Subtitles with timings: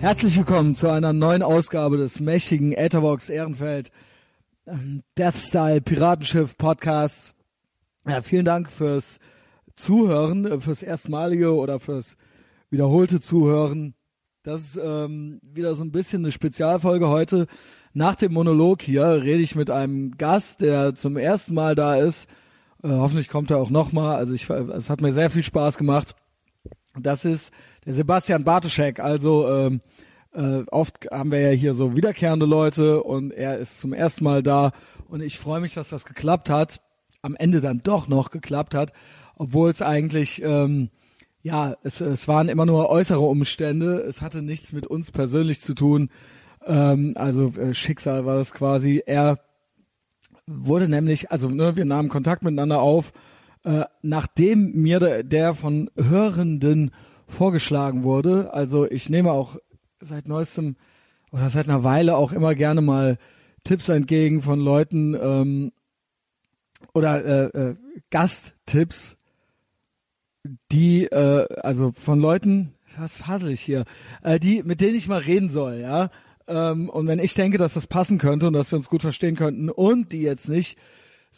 [0.00, 3.90] Herzlich willkommen zu einer neuen Ausgabe des mächtigen Etherbox Ehrenfeld
[4.66, 7.34] ähm, Death Style Piratenschiff Podcast.
[8.06, 9.18] Ja, vielen Dank fürs
[9.74, 12.18] Zuhören, äh, fürs erstmalige oder fürs
[12.68, 13.94] wiederholte Zuhören.
[14.42, 17.46] Das ist ähm, wieder so ein bisschen eine Spezialfolge heute.
[17.94, 22.28] Nach dem Monolog hier rede ich mit einem Gast, der zum ersten Mal da ist.
[22.82, 24.16] Äh, hoffentlich kommt er auch nochmal.
[24.16, 26.14] Also ich, es hat mir sehr viel Spaß gemacht.
[26.98, 27.52] Das ist
[27.86, 29.00] der Sebastian Bartoschek.
[29.00, 29.80] Also ähm,
[30.34, 34.42] äh, oft haben wir ja hier so wiederkehrende Leute und er ist zum ersten Mal
[34.42, 34.72] da
[35.08, 36.80] und ich freue mich, dass das geklappt hat.
[37.22, 38.92] Am Ende dann doch noch geklappt hat,
[39.36, 40.90] obwohl es eigentlich ähm,
[41.46, 44.00] ja, es, es waren immer nur äußere Umstände.
[44.00, 46.10] Es hatte nichts mit uns persönlich zu tun.
[46.66, 49.00] Ähm, also äh, Schicksal war das quasi.
[49.06, 49.38] Er
[50.48, 53.12] wurde nämlich, also ne, wir nahmen Kontakt miteinander auf,
[53.62, 56.90] äh, nachdem mir der, der von Hörenden
[57.26, 58.52] vorgeschlagen wurde.
[58.54, 59.56] Also ich nehme auch
[60.00, 60.76] seit neuestem
[61.32, 63.18] oder seit einer Weile auch immer gerne mal
[63.64, 65.72] Tipps entgegen von Leuten ähm,
[66.94, 67.76] oder äh, äh,
[68.10, 69.16] Gasttipps
[70.70, 73.84] die, äh, also von Leuten, was fassel ich hier,
[74.22, 76.10] äh, die, mit denen ich mal reden soll, ja.
[76.48, 79.34] Ähm, und wenn ich denke, dass das passen könnte und dass wir uns gut verstehen
[79.34, 80.78] könnten und die jetzt nicht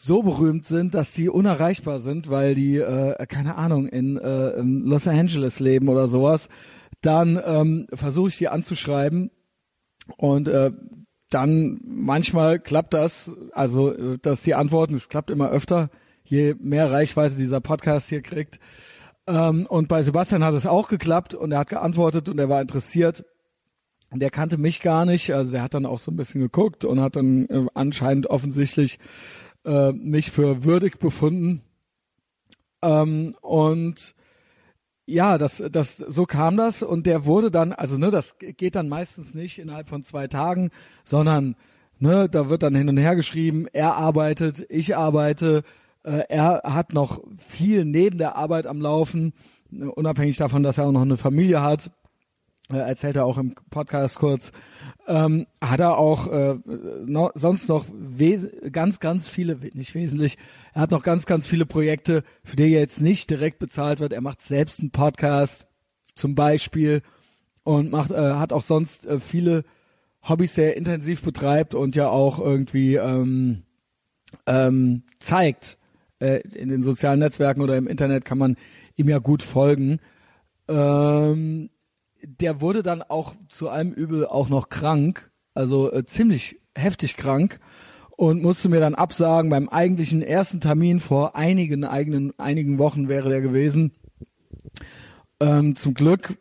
[0.01, 4.85] so berühmt sind, dass die unerreichbar sind, weil die, äh, keine Ahnung, in, äh, in
[4.85, 6.49] Los Angeles leben oder sowas,
[7.03, 9.33] dann ähm, versuche ich die anzuschreiben
[10.17, 10.71] und äh,
[11.31, 15.91] dann manchmal klappt das, also äh, dass die antworten, es klappt immer öfter,
[16.23, 18.61] je mehr Reichweite dieser Podcast hier kriegt,
[19.27, 22.63] ähm, und bei Sebastian hat es auch geklappt und er hat geantwortet und er war
[22.63, 23.25] interessiert.
[24.11, 26.85] Und er kannte mich gar nicht, also er hat dann auch so ein bisschen geguckt
[26.85, 28.99] und hat dann äh, anscheinend offensichtlich
[29.65, 31.63] äh, mich für würdig befunden.
[32.83, 34.15] Ähm, und
[35.07, 38.89] ja, das, das, so kam das und der wurde dann, also ne, das geht dann
[38.89, 40.71] meistens nicht innerhalb von zwei Tagen,
[41.03, 41.57] sondern
[41.99, 45.63] ne, da wird dann hin und her geschrieben, er arbeitet, ich arbeite,
[46.03, 49.33] äh, er hat noch viel neben der Arbeit am Laufen,
[49.71, 51.91] unabhängig davon, dass er auch noch eine Familie hat.
[52.71, 54.53] Äh, erzählt er auch im Podcast kurz.
[55.07, 56.59] Ähm, hat er auch äh,
[57.07, 57.87] no, sonst noch
[58.73, 60.37] ganz, ganz viele, nicht wesentlich,
[60.75, 64.13] er hat noch ganz, ganz viele Projekte, für die er jetzt nicht direkt bezahlt wird.
[64.13, 65.67] Er macht selbst einen Podcast
[66.15, 67.03] zum Beispiel
[67.65, 69.65] und macht, äh, hat auch sonst äh, viele
[70.29, 73.63] Hobbys sehr intensiv betreibt und ja auch irgendwie ähm,
[74.47, 75.79] ähm, zeigt,
[76.19, 78.57] äh, in den sozialen Netzwerken oder im Internet kann man
[78.97, 80.01] ihm ja gut folgen.
[80.69, 81.71] Ähm,
[82.23, 87.61] der wurde dann auch zu allem Übel auch noch krank, also äh, ziemlich heftig krank
[88.17, 93.29] und musste mir dann absagen beim eigentlichen ersten Termin vor einigen eigenen einigen Wochen wäre
[93.29, 93.93] der gewesen.
[95.41, 96.37] Ähm, zum Glück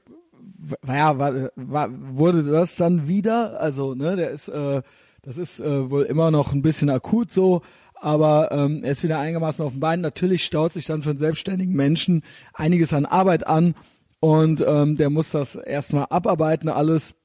[0.87, 4.81] ja, war, war, wurde das dann wieder, also ne, der ist äh,
[5.21, 7.61] das ist äh, wohl immer noch ein bisschen akut so,
[7.95, 10.01] aber ähm, er ist wieder einigermaßen auf den Beinen.
[10.01, 12.23] Natürlich staut sich dann für einen selbstständigen Menschen
[12.53, 13.75] einiges an Arbeit an
[14.19, 17.15] und ähm, der muss das erstmal abarbeiten alles.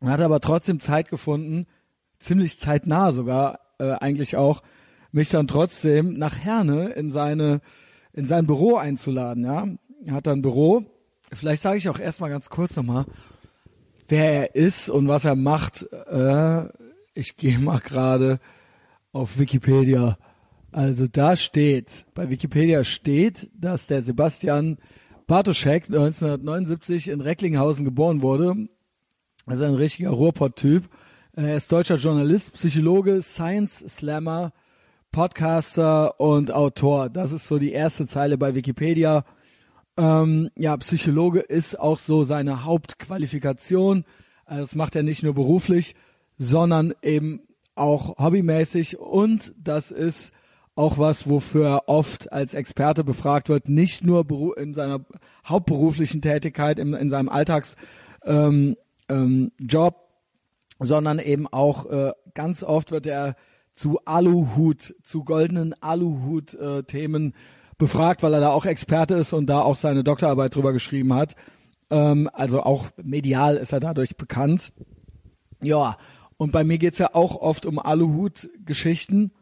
[0.00, 1.66] Hat aber trotzdem Zeit gefunden,
[2.18, 4.62] ziemlich zeitnah sogar äh, eigentlich auch,
[5.12, 7.60] mich dann trotzdem nach Herne in seine
[8.12, 9.44] in sein Büro einzuladen.
[9.44, 9.68] Ja,
[10.04, 10.84] er hat dann Büro.
[11.32, 13.06] Vielleicht sage ich auch erstmal ganz kurz nochmal,
[14.08, 15.86] wer er ist und was er macht.
[15.92, 16.64] Äh,
[17.14, 18.38] ich gehe mal gerade
[19.12, 20.18] auf Wikipedia.
[20.70, 24.78] Also da steht, bei Wikipedia steht, dass der Sebastian
[25.26, 28.68] Bartoschek 1979 in Recklinghausen geboren wurde.
[29.46, 30.88] Also ein richtiger Ruhrpott-Typ.
[31.34, 34.52] Er ist deutscher Journalist, Psychologe, Science Slammer,
[35.10, 37.08] Podcaster und Autor.
[37.08, 39.24] Das ist so die erste Zeile bei Wikipedia.
[39.96, 44.04] Ähm, ja, Psychologe ist auch so seine Hauptqualifikation.
[44.44, 45.94] Also das macht er nicht nur beruflich,
[46.38, 47.40] sondern eben
[47.74, 50.32] auch hobbymäßig und das ist
[50.74, 55.00] auch was, wofür er oft als Experte befragt wird, nicht nur in seiner
[55.46, 57.76] hauptberuflichen Tätigkeit, in, in seinem Alltagsjob,
[58.24, 58.76] ähm,
[59.08, 59.52] ähm,
[60.80, 63.36] sondern eben auch äh, ganz oft wird er
[63.74, 67.34] zu Aluhut, zu goldenen Aluhut-Themen äh,
[67.78, 71.34] befragt, weil er da auch Experte ist und da auch seine Doktorarbeit drüber geschrieben hat.
[71.90, 74.72] Ähm, also auch medial ist er dadurch bekannt.
[75.60, 75.96] Ja,
[76.36, 79.32] und bei mir geht's ja auch oft um Aluhut-Geschichten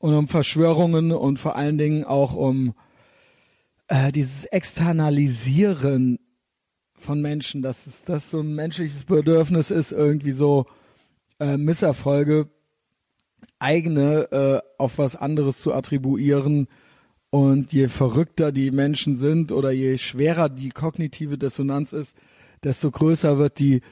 [0.00, 2.74] und um Verschwörungen und vor allen Dingen auch um
[3.86, 6.18] äh, dieses Externalisieren
[6.94, 10.66] von Menschen, dass es, das so ein menschliches Bedürfnis ist, irgendwie so
[11.38, 12.48] äh, Misserfolge
[13.58, 16.66] eigene äh, auf was anderes zu attribuieren.
[17.28, 22.16] Und je verrückter die Menschen sind oder je schwerer die kognitive Dissonanz ist,
[22.64, 23.82] desto größer wird die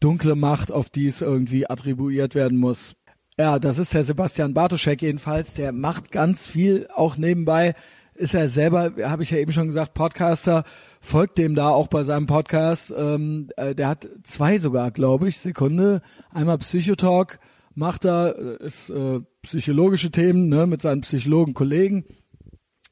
[0.00, 2.96] dunkle Macht, auf die es irgendwie attribuiert werden muss.
[3.38, 5.54] Ja, das ist der Sebastian Bartoschek jedenfalls.
[5.54, 7.74] Der macht ganz viel auch nebenbei.
[8.14, 10.64] Ist er selber, habe ich ja eben schon gesagt, Podcaster.
[11.00, 12.92] Folgt dem da auch bei seinem Podcast.
[12.94, 15.40] Ähm, äh, der hat zwei sogar, glaube ich.
[15.40, 16.02] Sekunde.
[16.30, 17.40] Einmal Psychotalk
[17.74, 22.04] macht er, ist äh, psychologische Themen ne, mit seinen Psychologen-Kollegen.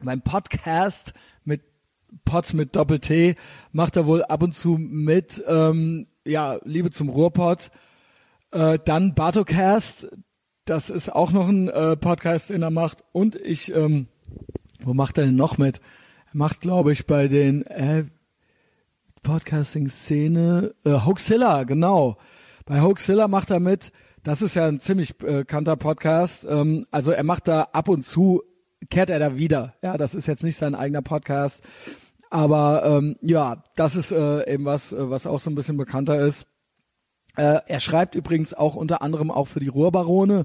[0.02, 1.12] Beim Podcast
[1.44, 1.62] mit
[2.24, 3.36] Pod mit Doppel-T
[3.72, 7.70] macht er wohl ab und zu mit, ähm, ja, Liebe zum Ruhrpott.
[8.52, 10.08] Äh, dann Bartocast,
[10.64, 13.04] das ist auch noch ein äh, Podcast, den er macht.
[13.12, 14.08] Und ich, ähm,
[14.82, 15.80] wo macht er denn noch mit?
[16.32, 18.04] Er macht, glaube ich, bei den äh,
[19.22, 22.18] Podcasting-Szene, äh, Hoaxilla, genau.
[22.66, 23.92] Bei Hoaxilla macht er mit.
[24.22, 26.46] Das ist ja ein ziemlich äh, bekannter Podcast.
[26.48, 28.42] Ähm, also er macht da ab und zu,
[28.90, 29.74] kehrt er da wieder.
[29.82, 31.62] Ja, das ist jetzt nicht sein eigener Podcast.
[32.30, 36.24] Aber ähm, ja, das ist äh, eben was, äh, was auch so ein bisschen bekannter
[36.24, 36.46] ist.
[37.36, 40.44] Äh, er schreibt übrigens auch unter anderem auch für die Ruhrbarone.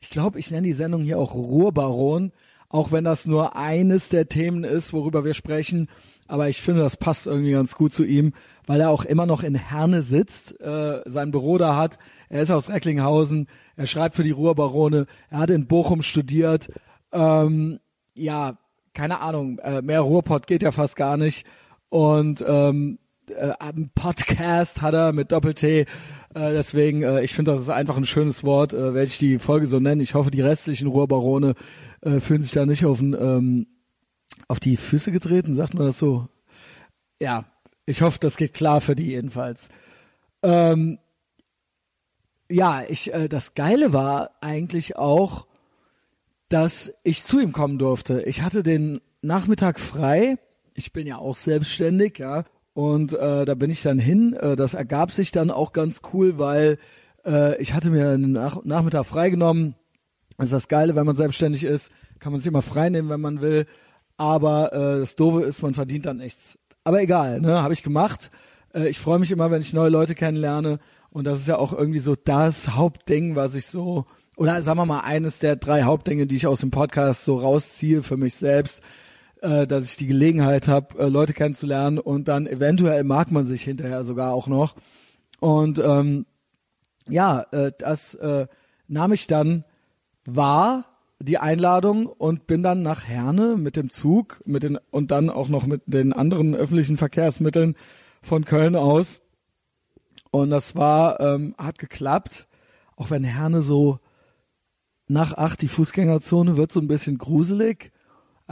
[0.00, 2.32] Ich glaube, ich nenne die Sendung hier auch Ruhrbaron,
[2.68, 5.88] auch wenn das nur eines der Themen ist, worüber wir sprechen.
[6.26, 8.32] Aber ich finde, das passt irgendwie ganz gut zu ihm,
[8.66, 11.98] weil er auch immer noch in Herne sitzt, äh, sein Büro da hat.
[12.28, 16.72] Er ist aus Recklinghausen, er schreibt für die Ruhrbarone, er hat in Bochum studiert.
[17.12, 17.78] Ähm,
[18.14, 18.58] ja,
[18.94, 21.46] keine Ahnung, äh, mehr Ruhrpott geht ja fast gar nicht.
[21.90, 25.86] Und ähm, äh, einen Podcast hat er mit Doppel-T.
[26.34, 29.38] Äh, deswegen, äh, ich finde, das ist einfach ein schönes Wort, äh, werde ich die
[29.38, 30.00] Folge so nennen.
[30.00, 31.54] Ich hoffe, die restlichen Ruhrbarone
[32.00, 33.66] äh, fühlen sich da nicht auf, ein, ähm,
[34.48, 36.28] auf die Füße getreten, sagt man das so?
[37.20, 37.44] Ja,
[37.86, 39.68] ich hoffe, das geht klar für die jedenfalls.
[40.42, 40.98] Ähm,
[42.50, 45.46] ja, ich, äh, das Geile war eigentlich auch,
[46.48, 48.22] dass ich zu ihm kommen durfte.
[48.22, 50.36] Ich hatte den Nachmittag frei.
[50.74, 52.44] Ich bin ja auch selbstständig, ja.
[52.74, 54.34] Und äh, da bin ich dann hin.
[54.34, 56.78] Äh, das ergab sich dann auch ganz cool, weil
[57.24, 59.74] äh, ich hatte mir einen Nach Nachmittag freigenommen.
[60.38, 63.20] Das ist das Geile, wenn man selbstständig ist, kann man sich immer frei nehmen, wenn
[63.20, 63.66] man will.
[64.16, 66.58] Aber äh, das Doofe ist, man verdient dann nichts.
[66.84, 68.30] Aber egal, ne, habe ich gemacht.
[68.74, 70.78] Äh, ich freue mich immer, wenn ich neue Leute kennenlerne.
[71.10, 74.86] Und das ist ja auch irgendwie so das Hauptding, was ich so, oder sagen wir
[74.86, 78.82] mal, eines der drei Hauptdinge, die ich aus dem Podcast so rausziehe für mich selbst
[79.42, 83.62] äh, dass ich die Gelegenheit habe, äh, Leute kennenzulernen und dann eventuell mag man sich
[83.62, 84.76] hinterher sogar auch noch.
[85.40, 86.26] Und ähm,
[87.08, 88.46] ja, äh, das äh,
[88.88, 89.64] nahm ich dann
[90.24, 90.84] wahr,
[91.18, 95.48] die Einladung und bin dann nach Herne mit dem Zug mit den und dann auch
[95.48, 97.76] noch mit den anderen öffentlichen Verkehrsmitteln
[98.22, 99.20] von Köln aus.
[100.30, 102.48] Und das war, ähm, hat geklappt,
[102.96, 103.98] auch wenn Herne so
[105.06, 107.91] nach acht die Fußgängerzone wird so ein bisschen gruselig.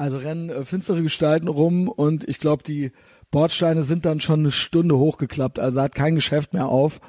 [0.01, 2.91] Also rennen äh, finstere Gestalten rum und ich glaube, die
[3.31, 5.59] Bordsteine sind dann schon eine Stunde hochgeklappt.
[5.59, 7.03] Also hat kein Geschäft mehr auf.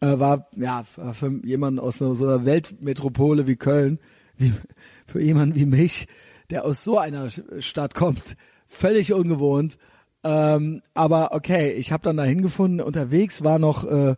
[0.00, 4.00] Äh, war ja für jemanden aus so, so einer Weltmetropole wie Köln,
[4.36, 4.52] wie,
[5.06, 6.08] für jemanden wie mich,
[6.50, 7.28] der aus so einer
[7.60, 8.36] Stadt kommt,
[8.66, 9.78] völlig ungewohnt.
[10.24, 12.80] Ähm, aber okay, ich habe dann da hingefunden.
[12.80, 14.16] Unterwegs war noch äh,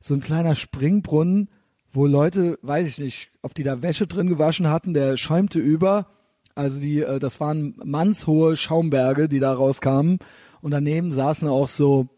[0.00, 1.50] so ein kleiner Springbrunnen,
[1.92, 6.06] wo Leute, weiß ich nicht, ob die da Wäsche drin gewaschen hatten, der schäumte über
[6.58, 10.18] also die, äh, das waren mannshohe Schaumberge, die da rauskamen.
[10.60, 12.08] Und daneben saßen auch so,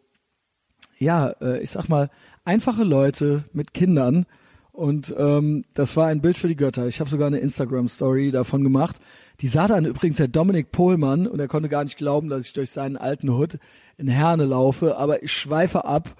[0.98, 2.08] ja, äh, ich sag mal,
[2.44, 4.24] einfache Leute mit Kindern.
[4.72, 6.86] Und ähm, das war ein Bild für die Götter.
[6.86, 8.96] Ich habe sogar eine Instagram-Story davon gemacht.
[9.42, 12.54] Die sah dann übrigens der Dominik Pohlmann und er konnte gar nicht glauben, dass ich
[12.54, 13.58] durch seinen alten Hut
[13.98, 14.96] in Herne laufe.
[14.96, 16.16] Aber ich schweife ab.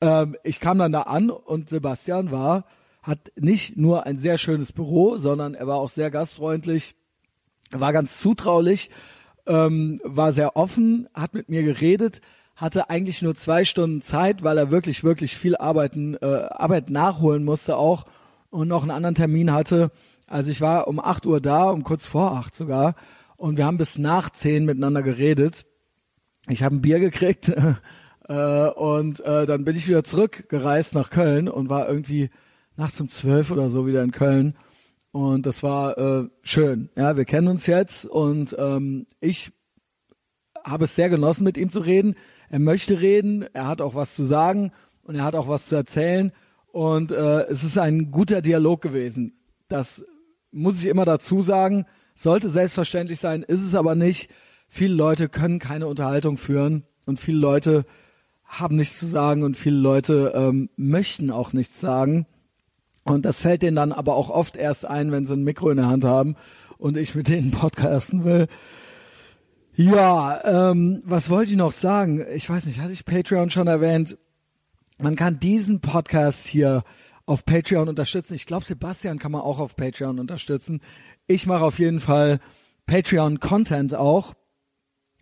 [0.00, 2.64] Ähm, ich kam dann da an und Sebastian war,
[3.02, 6.94] hat nicht nur ein sehr schönes Büro, sondern er war auch sehr gastfreundlich
[7.70, 8.90] war ganz zutraulich,
[9.46, 12.20] ähm, war sehr offen, hat mit mir geredet,
[12.56, 17.44] hatte eigentlich nur zwei Stunden Zeit, weil er wirklich, wirklich viel arbeiten, äh, Arbeit nachholen
[17.44, 18.06] musste auch
[18.50, 19.90] und noch einen anderen Termin hatte.
[20.26, 22.94] Also ich war um acht Uhr da, um kurz vor acht sogar,
[23.36, 25.64] und wir haben bis nach zehn miteinander geredet.
[26.48, 27.52] Ich habe ein Bier gekriegt
[28.28, 32.30] äh, und äh, dann bin ich wieder zurückgereist nach Köln und war irgendwie
[32.76, 34.54] nachts um zwölf oder so wieder in Köln
[35.12, 36.90] und das war äh, schön.
[36.96, 39.52] Ja, wir kennen uns jetzt und ähm, ich
[40.64, 42.14] habe es sehr genossen, mit ihm zu reden.
[42.50, 44.72] Er möchte reden, er hat auch was zu sagen
[45.02, 46.32] und er hat auch was zu erzählen.
[46.72, 49.38] Und äh, es ist ein guter Dialog gewesen.
[49.68, 50.04] Das
[50.50, 51.86] muss ich immer dazu sagen.
[52.14, 54.30] Sollte selbstverständlich sein, ist es aber nicht.
[54.68, 57.84] Viele Leute können keine Unterhaltung führen und viele Leute
[58.44, 62.26] haben nichts zu sagen und viele Leute ähm, möchten auch nichts sagen.
[63.08, 65.78] Und das fällt denen dann aber auch oft erst ein, wenn sie ein Mikro in
[65.78, 66.36] der Hand haben
[66.78, 68.48] und ich mit denen podcasten will.
[69.74, 72.24] Ja, ähm, was wollte ich noch sagen?
[72.34, 74.18] Ich weiß nicht, hatte ich Patreon schon erwähnt?
[74.98, 76.82] man kann diesen Podcast hier
[77.24, 78.34] auf Patreon unterstützen.
[78.34, 80.80] Ich glaube, Sebastian kann man auch auf Patreon unterstützen.
[81.26, 82.40] Ich mache auf jeden Fall
[82.86, 84.34] Patreon-Content auch.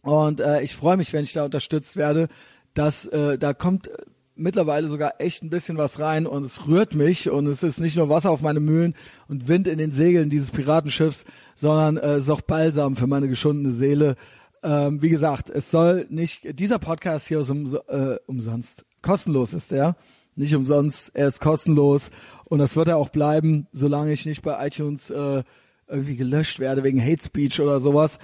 [0.03, 2.29] Und äh, ich freue mich, wenn ich da unterstützt werde.
[2.75, 3.91] Dass, äh, da kommt
[4.37, 7.97] mittlerweile sogar echt ein bisschen was rein und es rührt mich und es ist nicht
[7.97, 8.95] nur Wasser auf meine Mühlen
[9.29, 11.25] und Wind in den Segeln dieses Piratenschiffs,
[11.55, 14.17] sondern äh, es ist auch Balsam für meine geschundene Seele.
[14.63, 19.71] Ähm, wie gesagt, es soll nicht, dieser Podcast hier ist um, äh, umsonst, kostenlos ist
[19.71, 19.97] der,
[20.35, 22.11] nicht umsonst, er ist kostenlos
[22.45, 25.43] und das wird er auch bleiben, solange ich nicht bei iTunes äh,
[25.89, 28.19] irgendwie gelöscht werde wegen Hate Speech oder sowas.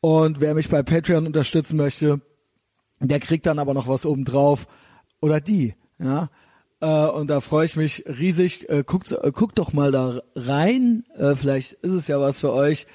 [0.00, 2.20] Und wer mich bei Patreon unterstützen möchte,
[3.00, 4.66] der kriegt dann aber noch was obendrauf
[5.24, 6.28] oder die, ja.
[6.80, 8.68] Äh, und da freue ich mich riesig.
[8.68, 11.04] Äh, guckt, äh, guckt doch mal da rein.
[11.16, 12.86] Äh, vielleicht ist es ja was für euch.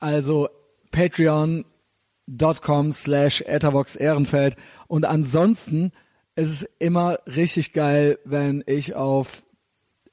[0.00, 0.48] Also
[0.90, 4.56] patreon.com slash Ehrenfeld.
[4.88, 5.92] Und ansonsten
[6.34, 9.44] ist es immer richtig geil, wenn ich auf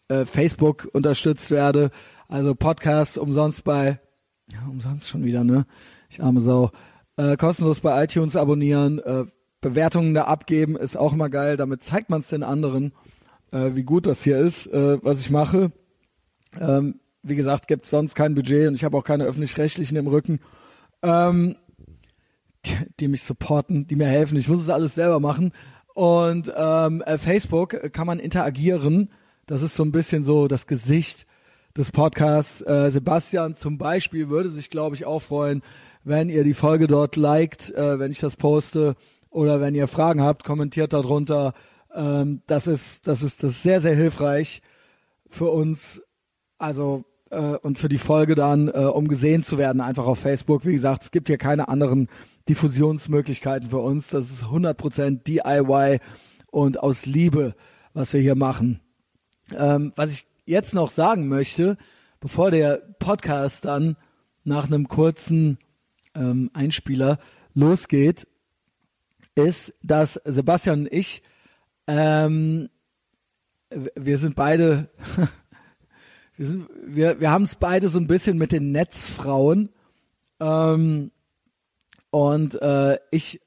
[0.07, 1.89] äh, Facebook unterstützt werde.
[2.27, 3.99] Also Podcasts umsonst bei,
[4.51, 5.65] ja, umsonst schon wieder, ne?
[6.09, 6.71] Ich arme Sau.
[7.17, 9.25] Äh, kostenlos bei iTunes abonnieren, äh,
[9.65, 11.57] Bewertungen da abgeben, ist auch immer geil.
[11.57, 12.91] Damit zeigt man es den anderen,
[13.51, 15.71] äh, wie gut das hier ist, äh, was ich mache.
[16.59, 20.39] Ähm, wie gesagt, gibt sonst kein Budget und ich habe auch keine öffentlich-rechtlichen im Rücken,
[21.01, 21.55] ähm,
[22.63, 24.37] die, die, mich supporten, die mir helfen.
[24.37, 25.51] Ich muss es alles selber machen.
[25.95, 29.09] Und ähm, äh, Facebook kann man interagieren.
[29.47, 31.25] Das ist so ein bisschen so das Gesicht
[31.75, 32.61] des Podcasts.
[32.61, 35.63] Äh, Sebastian zum Beispiel würde sich, glaube ich, auch freuen,
[36.03, 38.95] wenn ihr die Folge dort liked, äh, wenn ich das poste.
[39.35, 41.53] Oder wenn ihr Fragen habt, kommentiert darunter.
[41.93, 44.61] Ähm, das ist, das ist, das sehr, sehr hilfreich
[45.27, 46.01] für uns.
[46.57, 50.65] Also äh, und für die Folge dann, äh, um gesehen zu werden, einfach auf Facebook.
[50.65, 52.07] Wie gesagt, es gibt hier keine anderen
[52.47, 54.07] Diffusionsmöglichkeiten für uns.
[54.07, 55.99] Das ist 100% DIY
[56.49, 57.55] und aus Liebe,
[57.93, 58.79] was wir hier machen.
[59.53, 61.75] Ähm, was ich jetzt noch sagen möchte,
[62.21, 63.97] bevor der Podcast dann
[64.45, 65.57] nach einem kurzen
[66.15, 67.19] ähm, Einspieler
[67.53, 68.27] losgeht,
[69.35, 71.21] ist, dass Sebastian und ich,
[71.87, 72.69] ähm,
[73.95, 74.89] wir sind beide,
[76.37, 79.69] wir, sind, wir, wir haben es beide so ein bisschen mit den Netzfrauen.
[80.39, 81.11] Ähm,
[82.09, 83.41] und äh, ich,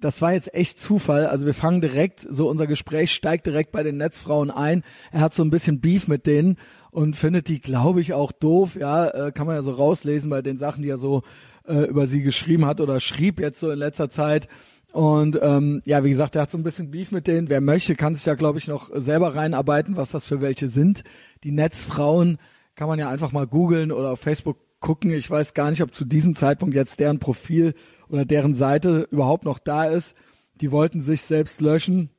[0.00, 1.26] das war jetzt echt Zufall.
[1.26, 4.82] Also wir fangen direkt, so unser Gespräch steigt direkt bei den Netzfrauen ein.
[5.12, 6.58] Er hat so ein bisschen Beef mit denen
[6.90, 8.74] und findet die, glaube ich, auch doof.
[8.74, 11.22] Ja, äh, kann man ja so rauslesen bei den Sachen, die er so
[11.66, 14.48] äh, über sie geschrieben hat oder schrieb jetzt so in letzter Zeit.
[14.92, 17.48] Und ähm, ja, wie gesagt, er hat so ein bisschen Beef mit denen.
[17.48, 21.02] Wer möchte, kann sich da, glaube ich, noch selber reinarbeiten, was das für welche sind.
[21.44, 22.38] Die Netzfrauen
[22.74, 25.10] kann man ja einfach mal googeln oder auf Facebook gucken.
[25.10, 27.74] Ich weiß gar nicht, ob zu diesem Zeitpunkt jetzt deren Profil
[28.10, 30.14] oder deren Seite überhaupt noch da ist.
[30.60, 32.10] Die wollten sich selbst löschen.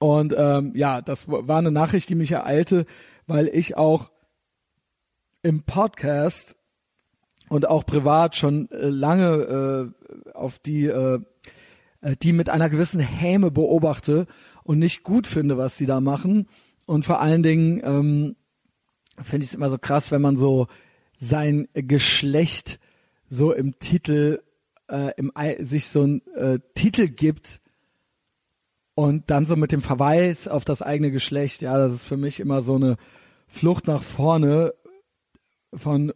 [0.00, 2.86] Und ähm, ja, das war eine Nachricht, die mich ereilte,
[3.28, 4.10] weil ich auch
[5.42, 6.56] im Podcast
[7.48, 11.20] und auch privat schon äh, lange äh, auf die äh,
[12.00, 14.26] äh, die mit einer gewissen Häme beobachte
[14.64, 16.48] und nicht gut finde, was sie da machen.
[16.86, 18.36] Und vor allen Dingen ähm,
[19.22, 20.66] finde ich es immer so krass, wenn man so
[21.18, 22.78] sein Geschlecht
[23.28, 24.42] so im Titel,
[24.88, 27.60] äh, im, sich so einen äh, Titel gibt
[28.94, 31.62] und dann so mit dem Verweis auf das eigene Geschlecht.
[31.62, 32.96] Ja, das ist für mich immer so eine
[33.48, 34.74] Flucht nach vorne
[35.74, 36.12] von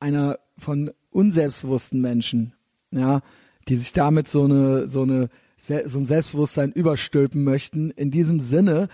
[0.00, 2.54] einer, von unselbstbewussten Menschen.
[2.90, 3.22] Ja,
[3.68, 5.28] die sich damit so eine, so eine,
[5.58, 7.90] so ein Selbstbewusstsein überstülpen möchten.
[7.90, 8.88] In diesem Sinne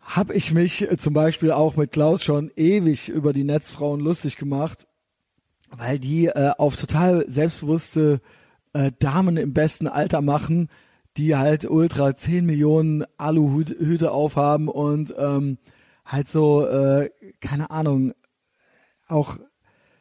[0.00, 4.86] habe ich mich zum Beispiel auch mit Klaus schon ewig über die Netzfrauen lustig gemacht,
[5.70, 8.20] weil die äh, auf total selbstbewusste
[8.72, 10.68] äh, Damen im besten Alter machen,
[11.16, 15.58] die halt ultra 10 Millionen Aluhüte aufhaben und ähm,
[16.04, 18.14] halt so, äh, keine Ahnung,
[19.08, 19.36] auch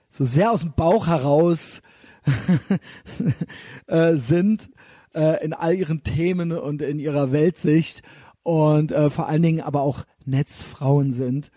[0.10, 1.82] so sehr aus dem Bauch heraus
[3.88, 4.70] äh, sind
[5.14, 8.04] äh, in all ihren Themen und in ihrer Weltsicht
[8.44, 11.52] und äh, vor allen Dingen aber auch Netzfrauen sind.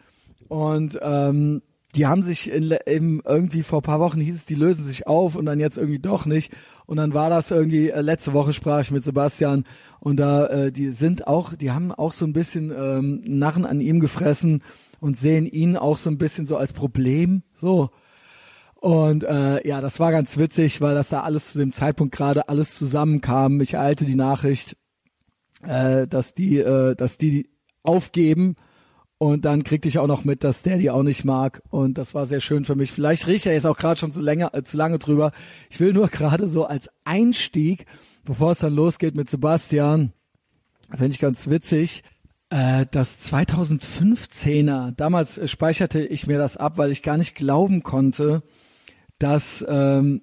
[0.49, 1.62] Und ähm,
[1.95, 5.35] die haben sich in, in, irgendwie vor paar Wochen hieß es, die lösen sich auf
[5.35, 6.53] und dann jetzt irgendwie doch nicht.
[6.87, 9.65] Und dann war das irgendwie, äh, letzte Woche sprach ich mit Sebastian
[10.00, 13.81] und da, äh, die sind auch, die haben auch so ein bisschen ähm, Narren an
[13.81, 14.62] ihm gefressen
[15.00, 17.43] und sehen ihn auch so ein bisschen so als Problem.
[17.55, 17.91] So.
[18.81, 22.49] Und äh, ja, das war ganz witzig, weil das da alles zu dem Zeitpunkt gerade
[22.49, 23.61] alles zusammenkam.
[23.61, 24.77] Ich ereilte die Nachricht,
[25.63, 27.51] äh, dass die, äh, dass die
[27.83, 28.57] aufgeben.
[29.19, 31.63] Und dann kriegte ich auch noch mit, dass der die auch nicht mag.
[31.69, 32.91] Und das war sehr schön für mich.
[32.91, 35.33] Vielleicht riecht er jetzt auch gerade schon zu, länger, äh, zu lange drüber.
[35.69, 37.85] Ich will nur gerade so als Einstieg,
[38.25, 40.15] bevor es dann losgeht mit Sebastian,
[40.89, 42.03] finde ich ganz witzig.
[42.49, 48.43] Äh, das 2015er, damals speicherte ich mir das ab, weil ich gar nicht glauben konnte,
[49.21, 50.23] dass ähm,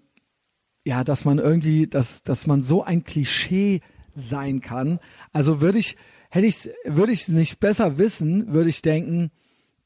[0.84, 3.82] ja, dass man irgendwie, dass dass man so ein Klischee
[4.16, 5.00] sein kann.
[5.32, 5.96] Also würde ich,
[6.30, 9.32] hätte ich, würde ich es nicht besser wissen, würde ich denken,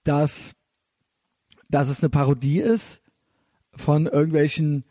[0.04, 0.56] dass
[1.70, 3.02] dass es eine Parodie ist
[3.74, 4.84] von irgendwelchen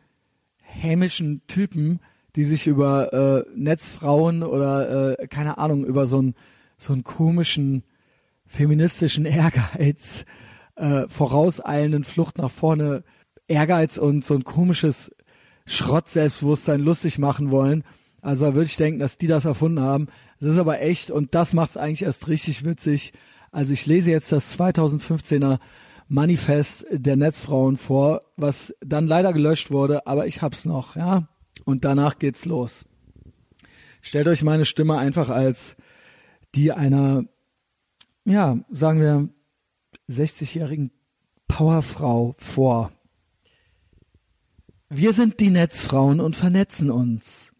[0.57, 2.01] hämischen Typen,
[2.37, 6.35] die sich über äh, Netzfrauen oder äh, keine Ahnung über so einen
[6.77, 7.85] so einen komischen
[8.47, 10.25] feministischen Ehrgeiz,
[10.77, 13.05] äh, vorauseilenden Flucht nach vorne
[13.51, 15.11] Ehrgeiz und so ein komisches
[15.67, 17.85] Schrott-Selbstbewusstsein lustig machen wollen.
[18.23, 20.09] Also da würde ich denken, dass die das erfunden haben.
[20.41, 23.13] Das ist aber echt und das macht es eigentlich erst richtig witzig.
[23.51, 25.59] Also ich lese jetzt das 2015er
[26.09, 31.29] Manifest der Netzfrauen vor, was dann leider gelöscht wurde, aber ich hab's noch, ja.
[31.65, 32.85] Und danach geht's los.
[34.01, 35.77] Stellt euch meine Stimme einfach als
[36.55, 37.25] die einer,
[38.25, 39.29] ja, sagen wir,
[40.09, 40.91] 60-jährigen
[41.47, 42.91] Powerfrau vor.
[44.93, 47.53] Wir sind die Netzfrauen und vernetzen uns.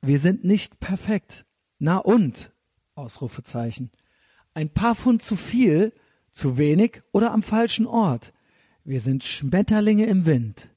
[0.00, 1.46] Wir sind nicht perfekt.
[1.78, 2.52] Na und?
[2.96, 3.92] Ausrufezeichen.
[4.52, 5.92] Ein paar Pfund zu viel
[6.32, 8.32] zu wenig oder am falschen Ort.
[8.82, 10.70] Wir sind Schmetterlinge im Wind.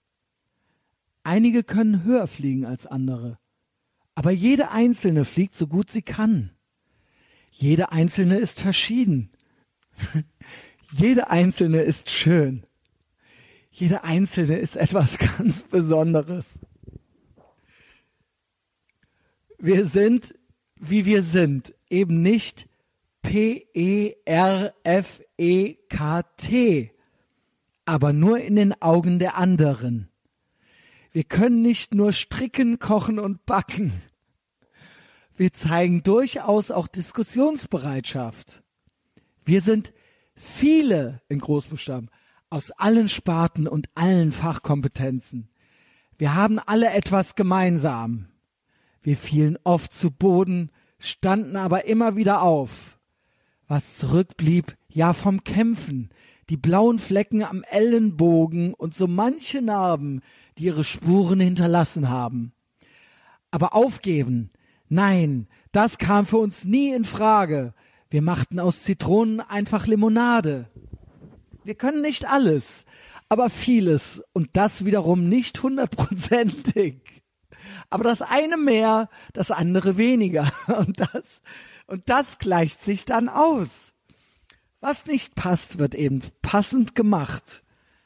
[1.24, 3.39] Einige können höher fliegen als andere,
[4.13, 6.51] aber jede einzelne fliegt so gut sie kann.
[7.50, 9.31] Jede einzelne ist verschieden.
[10.91, 12.64] jede einzelne ist schön.
[13.77, 16.46] Jede einzelne ist etwas ganz Besonderes.
[19.58, 20.34] Wir sind,
[20.77, 22.70] wie wir sind, eben nicht
[23.22, 24.12] P-E-R-F-E-K-T,
[27.84, 30.08] aber nur in den Augen der anderen.
[31.12, 33.91] Wir können nicht nur stricken, kochen und backen.
[35.36, 38.64] Wir zeigen durchaus auch Diskussionsbereitschaft.
[39.44, 39.92] Wir sind
[40.33, 42.09] viele in Großbuchstaben
[42.50, 45.50] aus allen Sparten und allen Fachkompetenzen.
[46.18, 48.27] Wir haben alle etwas gemeinsam.
[49.01, 52.96] Wir fielen oft zu Boden, standen aber immer wieder auf
[53.68, 56.10] was zurückblieb, ja vom Kämpfen,
[56.50, 60.22] die blauen Flecken am Ellenbogen und so manche Narben,
[60.58, 62.53] die ihre Spuren hinterlassen haben.
[63.51, 64.51] Aber aufgeben,
[64.88, 67.74] nein, das kam für uns nie in Frage.
[68.10, 70.70] Wir machten aus Zitronen einfach Limonade.
[71.66, 72.86] Wir können nicht alles,
[73.28, 77.01] aber vieles und das wiederum nicht hundertprozentig.
[77.90, 81.42] Aber das eine mehr, das andere weniger und das
[81.88, 83.94] und das gleicht sich dann aus.
[84.80, 87.64] Was nicht passt, wird eben passend gemacht.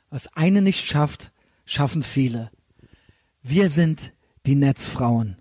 [0.10, 1.32] Was eine nicht schafft,
[1.65, 2.52] schaffen viele.
[3.41, 4.13] Wir sind
[4.45, 5.38] die Netzfrauen.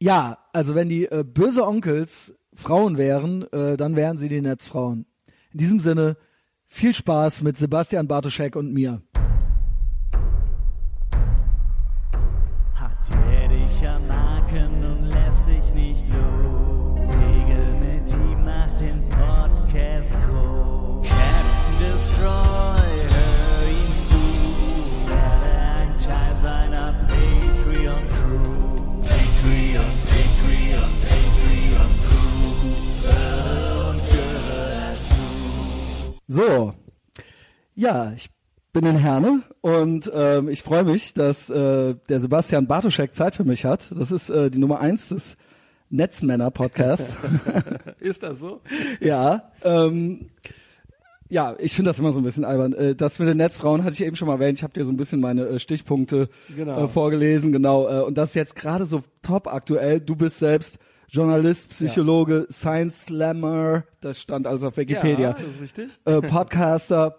[0.00, 5.04] Ja, also wenn die äh, böse Onkels Frauen wären, äh, dann wären sie die Netzfrauen.
[5.52, 6.16] In diesem Sinne,
[6.74, 9.00] viel Spaß mit Sebastian Bartoschek und mir.
[36.26, 36.72] So.
[37.74, 38.30] Ja, ich
[38.72, 43.44] bin in Herne und ähm, ich freue mich, dass äh, der Sebastian Bartoschek Zeit für
[43.44, 43.92] mich hat.
[43.94, 45.36] Das ist äh, die Nummer eins des
[45.90, 47.14] Netzmänner-Podcast.
[48.00, 48.62] Ist das so?
[49.00, 49.50] ja.
[49.62, 50.30] Ähm,
[51.28, 52.72] ja, ich finde das immer so ein bisschen albern.
[52.72, 54.58] Äh, das mit den Netzfrauen hatte ich eben schon mal erwähnt.
[54.58, 56.84] Ich habe dir so ein bisschen meine äh, Stichpunkte genau.
[56.84, 58.06] äh, vorgelesen, genau.
[58.06, 60.00] Und das ist jetzt gerade so top aktuell.
[60.00, 62.52] Du bist selbst Journalist, Psychologe, ja.
[62.52, 65.30] Science Slammer, das stand also auf Wikipedia.
[65.30, 66.00] Ja, das ist richtig.
[66.04, 67.16] Äh, Podcaster,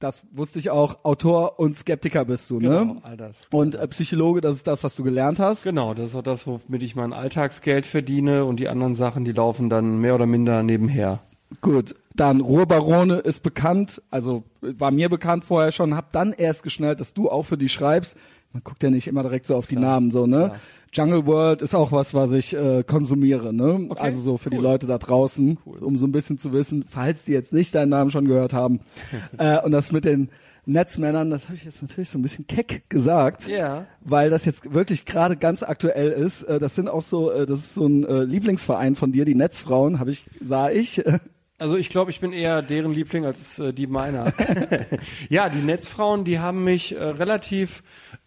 [0.00, 2.96] das wusste ich auch, Autor und Skeptiker bist du, genau, ne?
[3.02, 3.36] all das.
[3.50, 5.62] Und äh, Psychologe, das ist das, was du gelernt hast?
[5.62, 9.32] Genau, das ist auch das, womit ich mein Alltagsgeld verdiene und die anderen Sachen, die
[9.32, 11.20] laufen dann mehr oder minder nebenher.
[11.60, 17.00] Gut, dann Ruhrbarone ist bekannt, also war mir bekannt vorher schon, hab dann erst geschnallt,
[17.00, 18.16] dass du auch für die schreibst.
[18.52, 19.92] Man guckt ja nicht immer direkt so auf die Klar.
[19.92, 20.46] Namen so, ne?
[20.46, 20.60] Klar.
[20.92, 23.86] Jungle World ist auch was, was ich äh, konsumiere, ne?
[23.88, 24.00] Okay.
[24.00, 24.58] Also so für cool.
[24.58, 25.78] die Leute da draußen, cool.
[25.78, 28.80] um so ein bisschen zu wissen, falls die jetzt nicht deinen Namen schon gehört haben.
[29.38, 30.30] äh, und das mit den
[30.66, 33.86] Netzmännern, das habe ich jetzt natürlich so ein bisschen keck gesagt, ja.
[34.00, 36.42] weil das jetzt wirklich gerade ganz aktuell ist.
[36.42, 39.34] Äh, das sind auch so, äh, das ist so ein äh, Lieblingsverein von dir, die
[39.34, 41.02] Netzfrauen, habe ich, sah ich.
[41.58, 44.32] Also ich glaube, ich bin eher deren Liebling als äh, die meiner.
[45.28, 47.82] ja, die Netzfrauen, die haben mich äh, relativ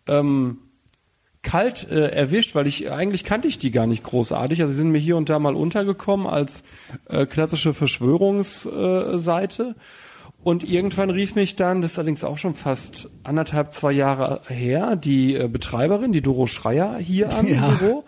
[0.07, 0.59] ähm,
[1.43, 4.61] kalt äh, erwischt, weil ich eigentlich kannte ich die gar nicht großartig.
[4.61, 6.63] Also sie sind mir hier und da mal untergekommen als
[7.09, 9.75] äh, klassische Verschwörungsseite.
[9.77, 9.81] Äh,
[10.43, 14.95] und irgendwann rief mich dann, das ist allerdings auch schon fast anderthalb, zwei Jahre her,
[14.97, 17.69] die äh, Betreiberin, die Doro Schreier hier an Ja.
[17.69, 18.03] im Büro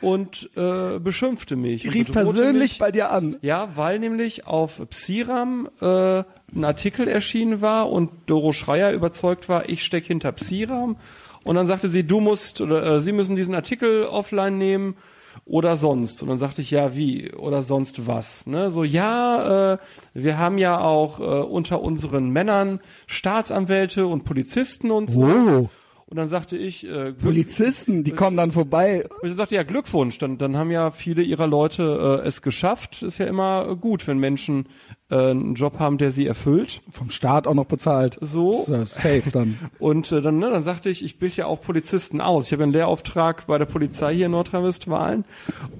[0.00, 1.92] und äh, beschimpfte mich.
[1.92, 2.78] Rief persönlich mich.
[2.78, 3.36] bei dir an.
[3.42, 6.22] Ja, weil nämlich auf Psiram äh,
[6.54, 10.96] ein Artikel erschienen war und Doro Schreier überzeugt war, ich steck hinter Psiram.
[11.44, 14.96] Und dann sagte sie, du musst, oder äh, sie müssen diesen Artikel offline nehmen
[15.44, 16.22] oder sonst.
[16.22, 18.46] Und dann sagte ich, ja, wie oder sonst was.
[18.46, 18.70] Ne?
[18.70, 19.78] So, ja, äh,
[20.14, 25.22] wir haben ja auch äh, unter unseren Männern Staatsanwälte und Polizisten und so.
[25.22, 25.70] Oh.
[26.10, 29.06] Und dann sagte ich, äh, Polizisten, die kommen dann vorbei.
[29.20, 33.02] und ich sagte, ja, Glückwunsch, dann, dann haben ja viele ihrer Leute äh, es geschafft.
[33.02, 34.70] Ist ja immer äh, gut, wenn Menschen
[35.10, 36.80] äh, einen Job haben, der sie erfüllt.
[36.90, 38.16] Vom Staat auch noch bezahlt.
[38.22, 38.64] So.
[38.68, 39.58] Ja safe dann.
[39.78, 42.46] Und äh, dann, ne, dann sagte ich, ich bilde ja auch Polizisten aus.
[42.46, 45.26] Ich habe einen Lehrauftrag bei der Polizei hier in Nordrhein-Westfalen.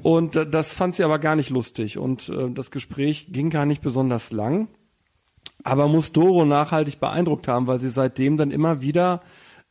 [0.02, 1.96] Und äh, das fand sie aber gar nicht lustig.
[1.96, 4.68] Und äh, das Gespräch ging gar nicht besonders lang.
[5.64, 9.22] Aber muss Doro nachhaltig beeindruckt haben, weil sie seitdem dann immer wieder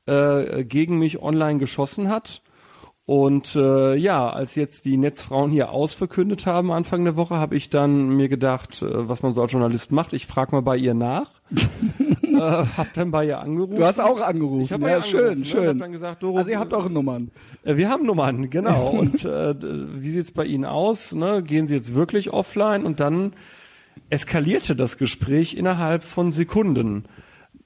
[0.08, 2.42] äh, gegen mich online geschossen hat.
[3.08, 7.70] Und äh, ja, als jetzt die Netzfrauen hier ausverkündet haben Anfang der Woche, habe ich
[7.70, 10.94] dann mir gedacht, äh, was man so als Journalist macht, ich frage mal bei ihr
[10.94, 11.32] nach.
[12.22, 13.78] äh, hab dann bei ihr angerufen.
[13.78, 14.64] Du hast auch angerufen.
[14.64, 15.68] Ich hab bei ja, ihr schön, angerufen, ne, und schön.
[15.70, 17.32] hab dann gesagt, Doro, also ihr habt eure Nummern.
[17.64, 18.90] äh, Wir haben Nummern, genau.
[19.00, 21.16] Und äh, wie sieht's bei Ihnen aus?
[21.16, 21.44] Ne?
[21.44, 22.86] Gehen Sie jetzt wirklich offline?
[22.86, 23.32] Und dann
[24.10, 27.06] eskalierte das Gespräch innerhalb von Sekunden.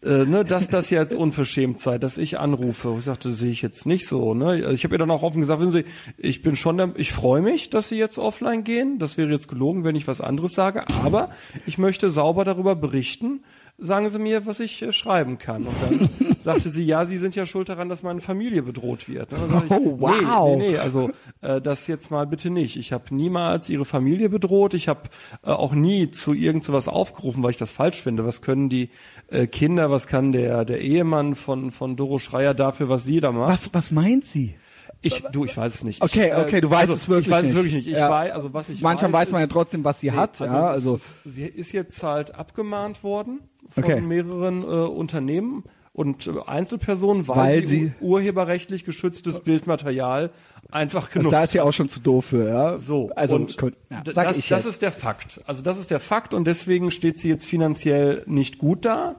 [0.04, 2.96] Äh, ne, dass das jetzt unverschämt sei, dass ich anrufe.
[2.98, 4.34] Ich sagte, sehe ich jetzt nicht so.
[4.34, 4.72] Ne?
[4.72, 5.86] Ich habe ihr dann auch offen gesagt, wissen Sie,
[6.18, 8.98] ich bin schon, der, ich freue mich, dass Sie jetzt offline gehen.
[8.98, 10.86] Das wäre jetzt gelogen, wenn ich was anderes sage.
[11.04, 11.30] Aber
[11.68, 13.44] ich möchte sauber darüber berichten.
[13.84, 15.66] Sagen Sie mir, was ich äh, schreiben kann.
[15.66, 19.32] Und dann sagte sie, ja, Sie sind ja schuld daran, dass meine Familie bedroht wird.
[19.32, 19.40] Ne?
[19.66, 20.56] Ich, Oh, wow.
[20.56, 21.10] Nee, nee, nee, also
[21.42, 22.78] äh, das jetzt mal bitte nicht.
[22.78, 24.76] Ich habe niemals ihre Familie bedroht.
[24.76, 25.10] Ich habe
[25.44, 28.26] äh, auch nie zu irgend sowas aufgerufen, weil ich das falsch finde.
[28.26, 28.90] Was können die
[29.30, 33.32] äh, Kinder, was kann der der Ehemann von von Doro Schreier dafür, was sie da
[33.32, 33.50] macht?
[33.52, 34.56] Was, was meint sie?
[35.04, 36.02] Ich, du, ich weiß es nicht.
[36.04, 37.50] Okay, äh, okay, du weißt also, es wirklich Ich weiß nicht.
[37.52, 37.88] es wirklich nicht.
[37.88, 38.10] Ich Ja.
[38.10, 40.40] weiß, also was ich Manchmal weiß man ja ist- trotzdem, was sie Nee, hat.
[40.40, 44.00] ja, es also sie ist jetzt halt abgemahnt worden von Okay.
[44.02, 50.30] mehreren äh, Unternehmen und äh, Einzelpersonen, weil, Weil sie, sie- ur urheberrechtlich geschütztes Bildmaterial
[50.72, 52.78] einfach also genutzt da ist ja auch schon zu doof für, ja.
[52.78, 55.42] so, also und kun- ja, das, das ist der Fakt.
[55.46, 59.16] Also das ist der Fakt und deswegen steht sie jetzt finanziell nicht gut da.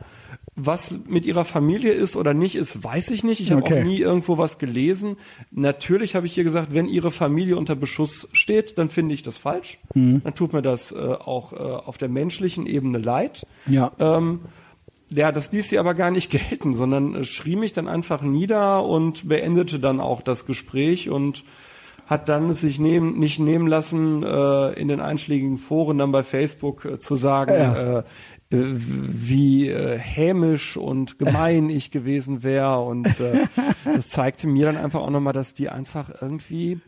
[0.55, 3.41] Was mit ihrer Familie ist oder nicht ist, weiß ich nicht.
[3.41, 3.81] Ich habe Okay.
[3.81, 5.17] auch nie irgendwo was gelesen.
[5.51, 9.38] Natürlich habe ich ihr gesagt, wenn ihre Familie unter Beschuss steht, dann finde ich das
[9.38, 9.79] falsch.
[9.95, 10.21] Mhm.
[10.23, 13.47] Dann tut mir das äh, auch äh, auf der menschlichen Ebene leid.
[13.67, 13.93] Ja.
[13.99, 14.41] Ähm,
[15.09, 18.85] ja, das ließ sie aber gar nicht gelten, sondern äh, schrie mich dann einfach nieder
[18.85, 21.45] und beendete dann auch das Gespräch und
[22.07, 26.23] hat dann es sich nehmen, nicht nehmen lassen, äh, in den einschlägigen Foren dann bei
[26.25, 27.99] Facebook äh, zu sagen, Ja.
[28.01, 28.03] äh,
[28.53, 32.81] wie äh, hämisch und gemein ich gewesen wäre.
[32.81, 33.47] Und äh,
[33.85, 36.81] das zeigte mir dann einfach auch nochmal, dass die einfach irgendwie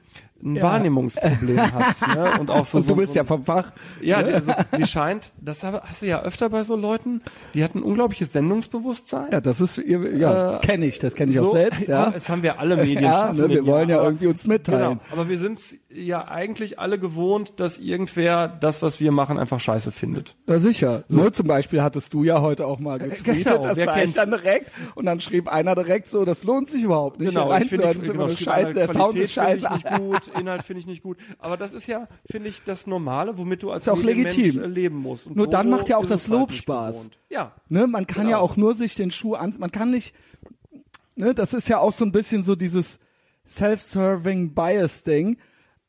[0.42, 0.62] ein Ja.
[0.62, 2.14] Wahrnehmungsproblem hat.
[2.16, 2.31] Ne?
[2.40, 3.73] Und auch so, Und du so, bist so ja vom Fach.
[4.01, 7.23] ja, die, also, sie scheint, das hast du ja öfter bei so Leuten,
[7.55, 9.29] die hatten ein unglaubliches Sendungsbewusstsein.
[9.33, 11.88] Ja, das ist ihr, ja, das Äh, kenne ich, das kenne ich so, auch selbst,
[11.88, 12.11] ja.
[12.11, 14.99] Das haben wir alle Medien Ja, ne, wir wollen ja irgendwie uns mitteilen.
[14.99, 15.59] Genau, aber wir sind
[15.90, 20.37] ja eigentlich alle gewohnt, dass irgendwer das, was wir machen, einfach scheiße findet.
[20.47, 21.05] Na sicher.
[21.09, 24.12] So zum Beispiel hattest du ja heute auch mal getweetet, Genau, das wer sah ich
[24.12, 27.31] dann direkt und dann schrieb einer direkt so, das lohnt sich überhaupt nicht.
[27.31, 29.66] Genau, ich finde genau, nur scheiße, der Sound ist scheiße.
[29.73, 31.18] nicht gut, Inhalt finde ich nicht gut.
[31.38, 34.62] Aber das ist ja, finde ich, das Normale, womit du als Ist auch legitim.
[34.62, 35.26] äh, leben musst.
[35.26, 37.08] Und Nur dann macht ja auch das halt Lob nicht Spaß.
[37.30, 37.52] Ja.
[37.68, 38.30] Ne, man kann Genau.
[38.30, 40.14] ja auch nur sich den Schuh an, man kann nicht,
[41.16, 42.98] ne, das ist ja auch so ein bisschen so dieses
[43.46, 45.37] self-serving bias Ding.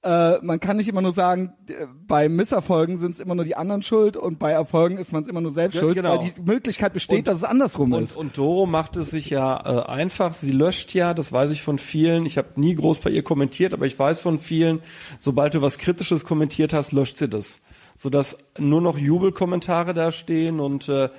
[0.05, 3.55] Äh, man kann nicht immer nur sagen, äh, bei Misserfolgen sind es immer nur die
[3.55, 6.19] anderen schuld und bei Erfolgen ist man es immer nur selbst Ja, schuld, genau.
[6.19, 8.15] weil die Möglichkeit besteht, Und- dass es andersrum Und, ist.
[8.15, 10.33] und Doro macht es sich ja äh, einfach.
[10.33, 12.27] Sie löscht ja, das weiß ich von vielen.
[12.27, 14.81] Ich habe nie groß bei ihr kommentiert, aber ich weiß von vielen,
[15.17, 17.61] sobald du was Kritisches kommentiert hast, löscht sie das.
[17.95, 20.59] Sodass nur noch Jubelkommentare da stehen.
[20.59, 21.09] Und äh,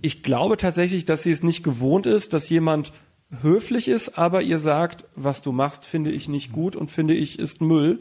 [0.00, 2.94] ich glaube tatsächlich, dass sie es nicht gewohnt ist, dass jemand
[3.40, 7.38] höflich ist, aber ihr sagt, was du machst, finde ich nicht gut und finde ich
[7.38, 8.00] ist Müll.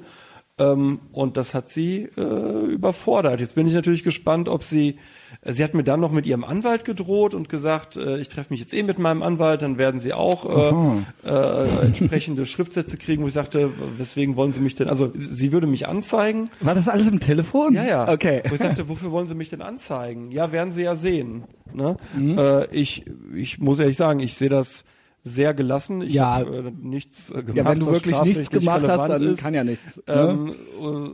[0.62, 3.40] Ähm, und das hat sie äh, überfordert.
[3.40, 5.00] Jetzt bin ich natürlich gespannt, ob sie,
[5.46, 8.60] sie hat mir dann noch mit ihrem Anwalt gedroht und gesagt, äh, ich treffe mich
[8.60, 13.28] jetzt eh mit meinem Anwalt, dann werden sie auch äh, äh, entsprechende Schriftsätze kriegen, wo
[13.28, 16.50] ich sagte, weswegen wollen sie mich denn, also sie würde mich anzeigen.
[16.60, 17.74] War das alles im Telefon?
[17.74, 18.12] Ja, ja.
[18.12, 18.44] Okay.
[18.48, 20.32] Wo ich sagte, wofür wollen Sie mich denn anzeigen?
[20.32, 21.46] Ja, werden Sie ja sehen.
[21.74, 21.96] Ne?
[22.14, 22.38] Mhm.
[22.38, 24.84] Äh, ich, ich muss ehrlich sagen, ich sehe das
[25.24, 26.02] sehr gelassen.
[26.02, 26.36] Ich Ja.
[26.38, 27.56] hab, äh, nichts äh, gemacht.
[27.56, 29.40] Ja, wenn du wirklich nichts gemacht hast, dann ist.
[29.42, 29.98] kann ja nichts.
[30.08, 30.14] Ne?
[30.14, 30.56] Ähm,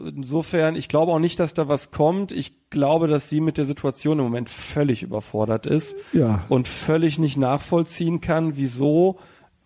[0.05, 2.31] äh, insofern, ich glaube auch nicht, dass da was kommt.
[2.31, 6.45] Ich glaube, dass sie mit der Situation im Moment völlig überfordert ist Ja.
[6.49, 9.17] und völlig nicht nachvollziehen kann, wieso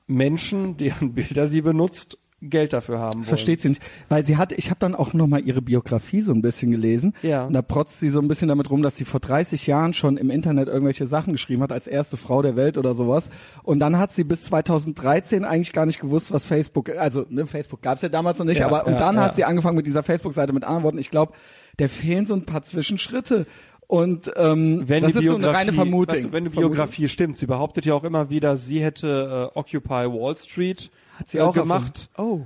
[0.07, 3.23] Menschen, deren Bilder sie benutzt, Geld dafür haben wollen.
[3.23, 6.31] Versteht sie nicht, weil sie hat, ich habe dann auch noch mal ihre Biografie so
[6.31, 7.13] ein bisschen gelesen.
[7.21, 7.45] Ja.
[7.45, 10.17] Und da protzt sie so ein bisschen damit rum, dass sie vor 30 Jahren schon
[10.17, 13.29] im Internet irgendwelche Sachen geschrieben hat als erste Frau der Welt oder sowas.
[13.63, 17.81] Und dann hat sie bis 2013 eigentlich gar nicht gewusst, was Facebook, also ne, Facebook
[17.81, 19.21] gab's ja damals noch nicht, Ja, aber und ja, dann ja.
[19.21, 20.97] hat sie angefangen mit dieser Facebook-Seite mit anderen Worten.
[20.97, 21.33] Ich glaube,
[21.77, 23.45] der fehlen so ein paar Zwischenschritte.
[23.87, 26.15] Und ähm, wenn das die ist so Biografie, eine reine Vermutung.
[26.15, 26.75] Weißt du, wenn die Vermutung.
[26.75, 30.89] Biografie stimmt, sie behauptet ja auch immer wieder, sie hätte äh, Occupy Wall Street
[31.21, 32.09] hat sie äh, auch gemacht.
[32.17, 32.45] erfunden.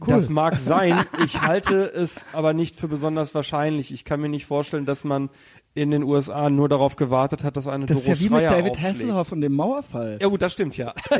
[0.00, 0.08] Cool.
[0.08, 1.04] Das mag sein.
[1.24, 3.92] Ich halte es aber nicht für besonders wahrscheinlich.
[3.92, 5.30] Ich kann mir nicht vorstellen, dass man
[5.74, 8.40] in den USA nur darauf gewartet hat, dass eine Das ist Doro ja wie mit
[8.40, 8.94] Schreier David aufschlägt.
[8.94, 10.18] Hasselhoff und dem Mauerfall.
[10.20, 10.92] Ja gut, das stimmt ja.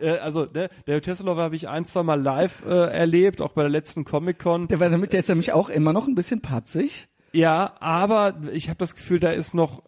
[0.00, 3.62] Äh, also ne, David Hasselhoff habe ich ein, zwei Mal live äh, erlebt, auch bei
[3.62, 4.66] der letzten Comic Con.
[4.68, 7.08] Der war damit, der ist nämlich auch immer noch ein bisschen patzig.
[7.32, 9.82] Ja, aber ich habe das Gefühl, da ist noch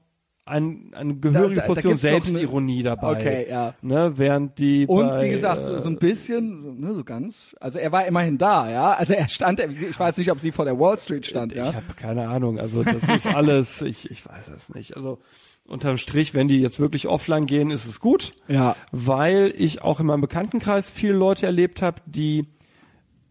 [0.46, 3.12] ein, eine gehörige Da- da Portion gibt's noch eine- Selbstironie dabei.
[3.12, 3.74] Okay, ja.
[3.82, 7.04] Ne, während die Und bei, wie gesagt, so, äh, so ein bisschen, so, ne, so
[7.04, 7.54] ganz.
[7.60, 8.92] Also er war immerhin da, ja.
[8.92, 11.74] Also er stand, ich weiß nicht, ob sie vor der Wall Street stand, Ich ja.
[11.74, 12.58] habe keine Ahnung.
[12.60, 14.96] Also das ist alles, ich, ich weiß es nicht.
[14.96, 15.18] Also
[15.66, 18.30] unterm Strich, wenn die jetzt wirklich offline gehen, ist es gut.
[18.46, 18.76] Ja.
[18.92, 22.46] Weil ich auch in meinem Bekanntenkreis viele Leute erlebt habe, die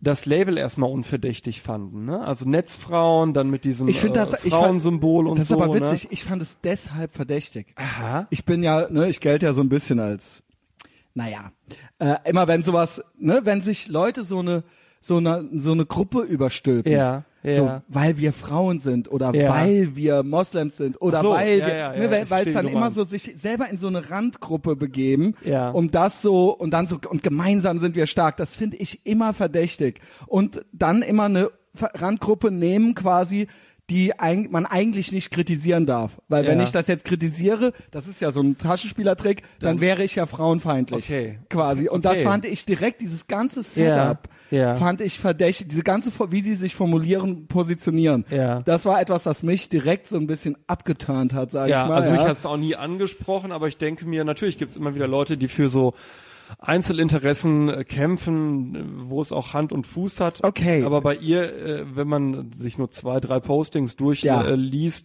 [0.06, 2.06] das Label erstmal unverdächtig fanden.
[2.06, 2.22] Ne?
[2.22, 5.50] Also Netzfrauen, dann mit diesem Ich finde äh, das, ich fand, Frauensymbol und das ist
[5.50, 5.62] so.
[5.62, 6.06] aber witzig.
[6.06, 6.10] Ne?
[6.12, 7.74] Ich fand es deshalb verdächtig.
[7.76, 8.28] Aha.
[8.30, 10.44] Ich bin ja, ne, ich gelte ja so ein bisschen als,
[11.14, 11.52] naja,
[12.00, 14.64] äh, immer wenn sowas, ne, wenn sich Leute so eine,
[15.00, 16.92] so eine, so eine Gruppe überstülpen.
[16.92, 17.56] Ja, ja.
[17.56, 19.50] So, weil wir Frauen sind oder Ja.
[19.54, 22.96] weil wir Moslems sind oder so, weil ja, wir, ne, weil es dann immer meinst.
[22.98, 25.36] so sich selber in so eine Randgruppe begeben,
[25.74, 28.38] um das so und dann so und gemeinsam sind wir stark.
[28.38, 33.48] Das finde ich immer verdächtig und dann immer eine Randgruppe nehmen quasi
[33.90, 36.20] die eig man eigentlich nicht kritisieren darf.
[36.28, 36.64] Weil wenn Ja.
[36.64, 41.06] ich das jetzt kritisiere, das ist ja so ein Taschenspielertrick, dann, wäre ich ja frauenfeindlich.
[41.06, 41.40] Okay.
[41.50, 41.88] Quasi.
[41.88, 42.16] Und Okay.
[42.16, 43.64] das fand ich direkt, dieses ganze Ja.
[44.08, 44.76] Setup, Ja.
[44.76, 45.68] fand ich verdächtig.
[45.70, 48.26] Diese ganze, wie sie sich formulieren, positionieren.
[48.32, 48.62] Ja.
[48.62, 51.96] Das war etwas, was mich direkt so ein bisschen abgeturnt hat, sage Ja, ich mal.
[51.98, 52.16] also ja.
[52.16, 55.08] mich hat es auch nie angesprochen, aber ich denke mir, natürlich gibt es immer wieder
[55.08, 55.94] Leute, die für so
[56.60, 60.44] Einzelinteressen äh, kämpfen, wo es auch Hand und Fuß hat.
[60.44, 60.84] Okay.
[60.84, 64.26] Aber bei ihr, äh, wenn man sich nur zwei, drei Postings durchliest,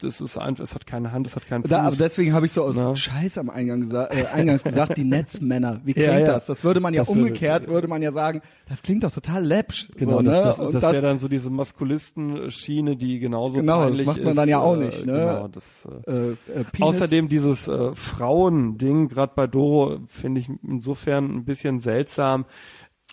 [0.03, 0.07] Ja.
[0.07, 1.71] äh, es ist einfach, es hat keine Hand, es hat keinen Fuß.
[1.71, 2.95] Da, aber deswegen habe ich so aus Na.
[2.95, 5.81] Scheiß am Eingang gesagt, äh, eingangs gesagt, die Netzmänner.
[5.85, 6.27] Wie klingt Ja, ja.
[6.27, 6.47] das?
[6.47, 9.45] Das würde man ja Das würde- umgekehrt, würde man ja sagen, das klingt doch total
[9.45, 9.89] läppsch.
[9.97, 10.43] Genau, so, das, ne?
[10.43, 14.37] das, Und das, wäre dann so diese Maskulisten-Schiene, die genauso Genau, das macht man ist.
[14.37, 15.13] dann ja auch nicht, ne?
[15.13, 16.35] Genau, das, äh, äh.
[16.79, 22.45] Außerdem dieses äh, Frauending, gerade bei Doro, finde ich insofern ein bisschen seltsam.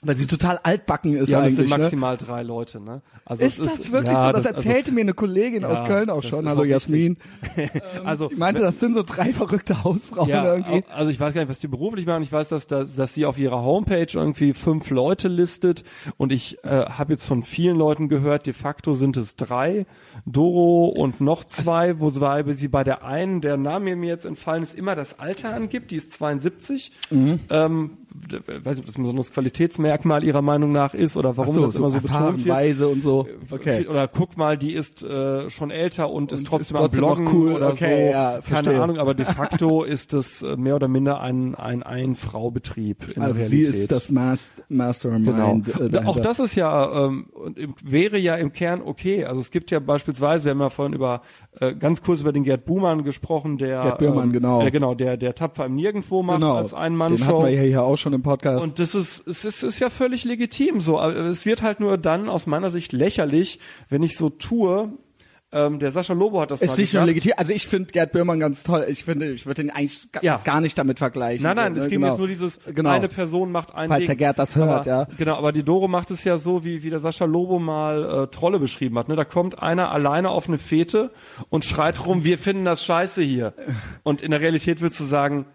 [0.03, 1.55] weil sie total altbacken ist Ja, das eigentlich.
[1.57, 1.77] sind ne?
[1.83, 3.01] maximal drei Leute, ne?
[3.25, 4.31] Also Ist das wirklich ja, so?
[4.33, 6.45] Das, also- erzählte mir eine Kollegin aus Ja, Köln auch das schon.
[6.45, 7.17] ist Hallo auch Jasmin.
[8.05, 10.83] also Die meinte, das sind so drei verrückte Hausfrauen ja, irgendwie.
[10.93, 12.21] also ich weiß gar nicht, was die beruflich machen.
[12.21, 15.83] Ich weiß, dass, dass, dass sie auf ihrer Homepage irgendwie fünf Leute listet
[16.17, 19.87] und ich äh, habe jetzt von vielen Leuten gehört, de facto sind es drei,
[20.27, 24.61] Doro und noch zwei, wo zwei, sie bei der einen, der Name mir jetzt entfallen
[24.61, 26.91] ist, immer das Alter angibt, die ist 72.
[27.09, 27.39] Mhm.
[27.49, 27.97] Ähm,
[28.47, 31.75] weiß nicht, ob das ein besonderes Qualitätsmerkmal ihrer Meinung nach ist oder warum so, das
[31.75, 32.47] immer so betont wird.
[32.55, 33.27] weise und so.
[33.51, 33.85] Okay.
[33.87, 37.09] Oder guck mal, die ist äh, schon älter und ist Und trotzdem, ist trotzdem am
[37.09, 37.53] noch Bloggen cool.
[37.53, 38.11] oder Okay, so.
[38.11, 38.81] ja, Keine.
[38.81, 43.35] Ahnung, aber de facto ist es äh, mehr oder minder ein ein Ein-Frau-Betrieb in Also
[43.39, 43.81] der sie Realität.
[43.81, 45.25] ist das Mas- Mastermind.
[45.25, 45.57] Genau.
[45.97, 47.27] Äh, auch das ist ja ähm,
[47.83, 49.25] wäre ja im Kern okay.
[49.25, 51.21] Also es gibt ja beispielsweise, wir haben ja vorhin über
[51.59, 54.61] äh, ganz kurz über den Gerd Buhmann gesprochen, der Gerd Bührmann, ähm, genau.
[54.65, 56.55] äh, genau, der der tapfer im Nirgendwo macht genau.
[56.55, 58.63] als ein Den Mann hatten wir ja hier auch schon im Podcast.
[58.63, 60.99] und das ist, es ist, ist ja völlig legitim so.
[60.99, 64.91] Aber Es wird halt nur dann aus meiner Sicht lächerlich, wenn ich so tue.
[65.49, 67.07] Ähm, der Sascha Lobo hat das ist mal nicht nur gesagt.
[67.07, 67.33] legitim.
[67.37, 68.85] Also ich finde Gerd Bührmann ganz toll.
[68.89, 70.41] Ich finde, ich würde ihn eigentlich ga- Ja.
[70.43, 71.41] gar nicht damit vergleichen.
[71.41, 72.07] Nein, nein, Ne, es ging genau.
[72.11, 72.89] jetzt nur dieses, genau.
[72.89, 74.07] eine Person macht ein Falls Ding.
[74.07, 75.07] der Gerd das hört, aber, ja.
[75.17, 78.27] Genau, aber die Doro macht es ja so, wie, wie der Sascha Lobo mal äh,
[78.27, 79.07] Trolle beschrieben hat.
[79.07, 79.15] Ne?
[79.15, 81.11] Da kommt einer alleine auf eine Fete
[81.47, 83.53] und schreit rum, wir finden das scheiße hier.
[84.03, 85.45] Und in der Realität würdest du sagen,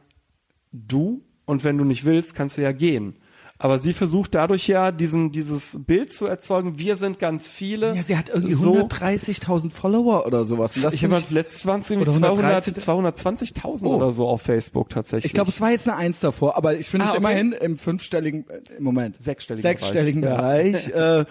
[0.73, 3.15] du, und wenn du nicht willst, kannst du ja gehen.
[3.59, 7.95] Aber sie versucht dadurch ja diesen, dieses Bild zu erzeugen, wir sind ganz viele.
[7.95, 10.75] Ja, sie hat irgendwie so, 130.000 Follower oder sowas.
[10.83, 13.95] Das ich habe letztes waren es irgendwie Oder 200 130 220.000 Oh.
[13.95, 15.27] oder so auf Facebook tatsächlich.
[15.27, 17.19] Ich glaube, es war jetzt eine Eins davor, aber ich finde Ah, es okay.
[17.21, 20.87] immerhin im fünfstelligen, äh, im Moment, Sechsstelligen sechsstelligen Bereich.
[20.87, 21.21] Bereich.
[21.21, 21.25] äh,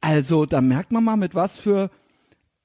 [0.00, 1.90] also da merkt man mal, mit was für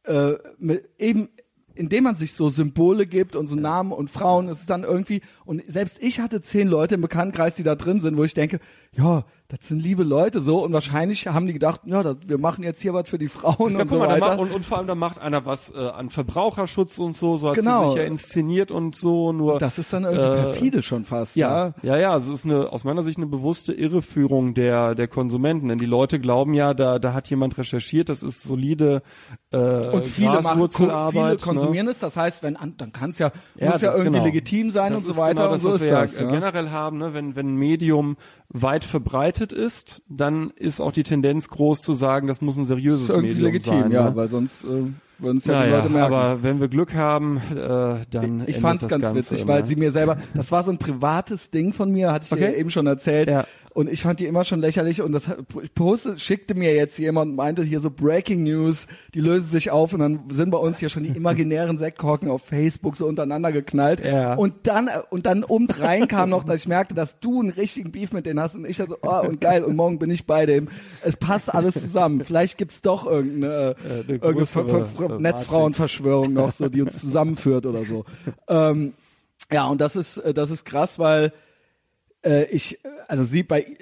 [0.04, 1.30] äh, mit, eben
[1.76, 5.22] indem man sich so Symbole gibt und so Namen und Frauen, ist es dann irgendwie,
[5.46, 8.60] und selbst ich hatte zehn Leute im Bekanntenkreis, die da drin sind, wo ich denke,
[8.92, 9.26] ja,
[9.60, 12.82] das sind liebe Leute so und wahrscheinlich haben die gedacht, ja, das, wir machen jetzt
[12.82, 14.20] hier was für die Frauen Ja, und guck so mal, weiter.
[14.20, 17.50] macht, und, und vor allem da macht einer was äh, an Verbraucherschutz und so, so
[17.50, 17.84] hat Genau.
[17.84, 21.36] sie sich ja inszeniert und so, nur das ist dann irgendwie äh, perfide schon fast.
[21.36, 25.08] Ja, ja, ja, also es ist eine aus meiner Sicht eine bewusste Irreführung der der
[25.08, 29.04] Konsumenten, denn die Leute glauben ja, da da hat jemand recherchiert, das ist solide
[29.52, 31.38] äh, und viele machen, viele ne?
[31.40, 34.14] konsumieren es, das heißt, wenn an, dann kann es ja, Ja, muss ja das- irgendwie
[34.18, 34.26] genau.
[34.26, 36.02] legitim sein Das und so ist weiter Genau und das, so was ist wir ja
[36.02, 36.20] das.
[36.20, 36.30] Ja.
[36.32, 37.14] generell haben, ne?
[37.14, 38.18] wenn wenn ein Medium
[38.50, 43.04] weit verbreitet ist, dann ist auch die Tendenz groß zu sagen, das muss ein seriöses
[43.04, 43.92] ist irgendwie Medium legitim, sein.
[43.92, 44.16] ja, ne?
[44.16, 44.68] weil sonst äh,
[45.20, 46.14] würden es ja naja, die Leute merken.
[46.14, 49.54] aber wenn wir Glück haben, äh, dann ich fand's das ganz Ganze witzig, immer.
[49.54, 52.48] weil sie mir selber, das war so ein privates Ding von mir, hatte ich dir
[52.48, 52.60] Okay.
[52.60, 53.28] eben schon erzählt.
[53.30, 53.46] Ja.
[53.74, 55.24] Und ich fand die immer schon lächerlich und das
[55.74, 59.94] poste, schickte mir jetzt jemand und meinte hier so Breaking News, die lösen sich auf
[59.94, 64.06] und dann sind bei uns hier schon die imaginären Sektkorken auf Facebook so untereinander geknallt.
[64.06, 64.36] Ja.
[64.36, 68.14] Und dann, und dann obendrein kam noch, dass ich merkte, dass du einen richtigen Beef
[68.14, 70.46] mit denen hast und ich dann so, oh, und geil, und morgen bin ich bei
[70.46, 70.68] dem.
[71.02, 72.24] Es passt alles zusammen.
[72.24, 77.66] Vielleicht gibt's doch irgendeine, eine irgendeine Ver- Ver- äh, Netzfrauenverschwörung noch, so, die uns zusammenführt
[77.66, 78.06] oder so.
[78.48, 78.92] Ähm,
[79.52, 81.34] ja, und das ist, äh, das ist krass, weil
[82.24, 83.78] äh, ich, also sie bei,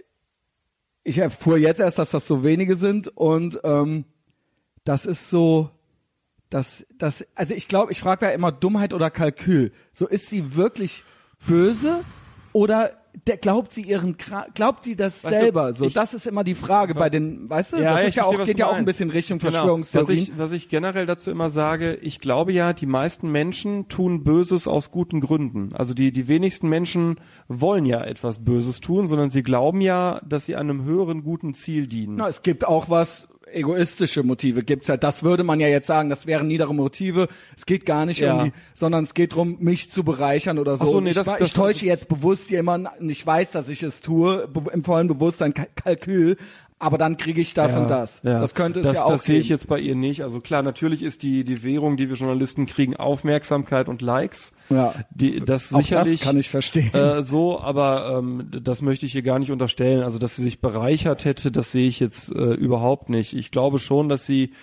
[1.03, 4.05] ich erfuhr jetzt erst, dass das so wenige sind und ähm,
[4.83, 5.69] das ist so,
[6.49, 9.71] das, das, also ich glaube, ich frage ja immer Dummheit oder Kalkül.
[9.93, 11.03] So ist sie wirklich
[11.47, 12.03] böse
[12.53, 14.15] oder der, glaubt sie ihren,
[14.53, 15.73] glaubt sie das Weißt du, selber?
[15.73, 18.23] So, ich- das ist immer die Frage bei den, weißt du, Ja, das ist ja
[18.23, 19.51] verstehe, auch, was geht du ja auch ein bisschen Richtung Genau.
[19.51, 20.17] Verschwörungstheorien.
[20.19, 24.23] Was ich, was ich generell dazu immer sage, ich glaube ja, die meisten Menschen tun
[24.23, 25.71] Böses aus guten Gründen.
[25.73, 30.45] Also die, die wenigsten Menschen wollen ja etwas Böses tun, sondern sie glauben ja, dass
[30.45, 32.15] sie einem höheren guten Ziel dienen.
[32.15, 34.97] Na, es gibt auch was egoistische Motive gibt's ja.
[34.97, 37.27] Das würde man ja jetzt sagen, das wären niedere Motive.
[37.55, 38.35] Es geht gar nicht Ja.
[38.39, 40.85] um die, sondern es geht darum, mich zu bereichern oder so.
[40.85, 43.83] So, nee, ich, das- das- ich täusche jetzt bewusst jemanden und ich weiß, dass ich
[43.83, 46.37] es tue, im vollen Bewusstsein, Ka- Kalkül,
[46.81, 48.21] aber dann kriege ich das Ja, und das.
[48.23, 48.39] ja.
[48.39, 50.23] Das könnte es das, ja auch Das sehe ich jetzt bei ihr nicht.
[50.23, 54.51] Also klar, natürlich ist die, die Währung, die wir Journalisten kriegen, Aufmerksamkeit und Likes.
[54.69, 54.93] Ja.
[55.11, 56.19] Die, das Auch sicherlich.
[56.19, 56.93] das kann ich verstehen.
[56.93, 60.03] Äh, so, aber ähm, das möchte ich ihr gar nicht unterstellen.
[60.03, 63.33] Also, dass sie sich bereichert hätte, das sehe ich jetzt äh, überhaupt nicht.
[63.35, 64.53] Ich glaube schon, dass sie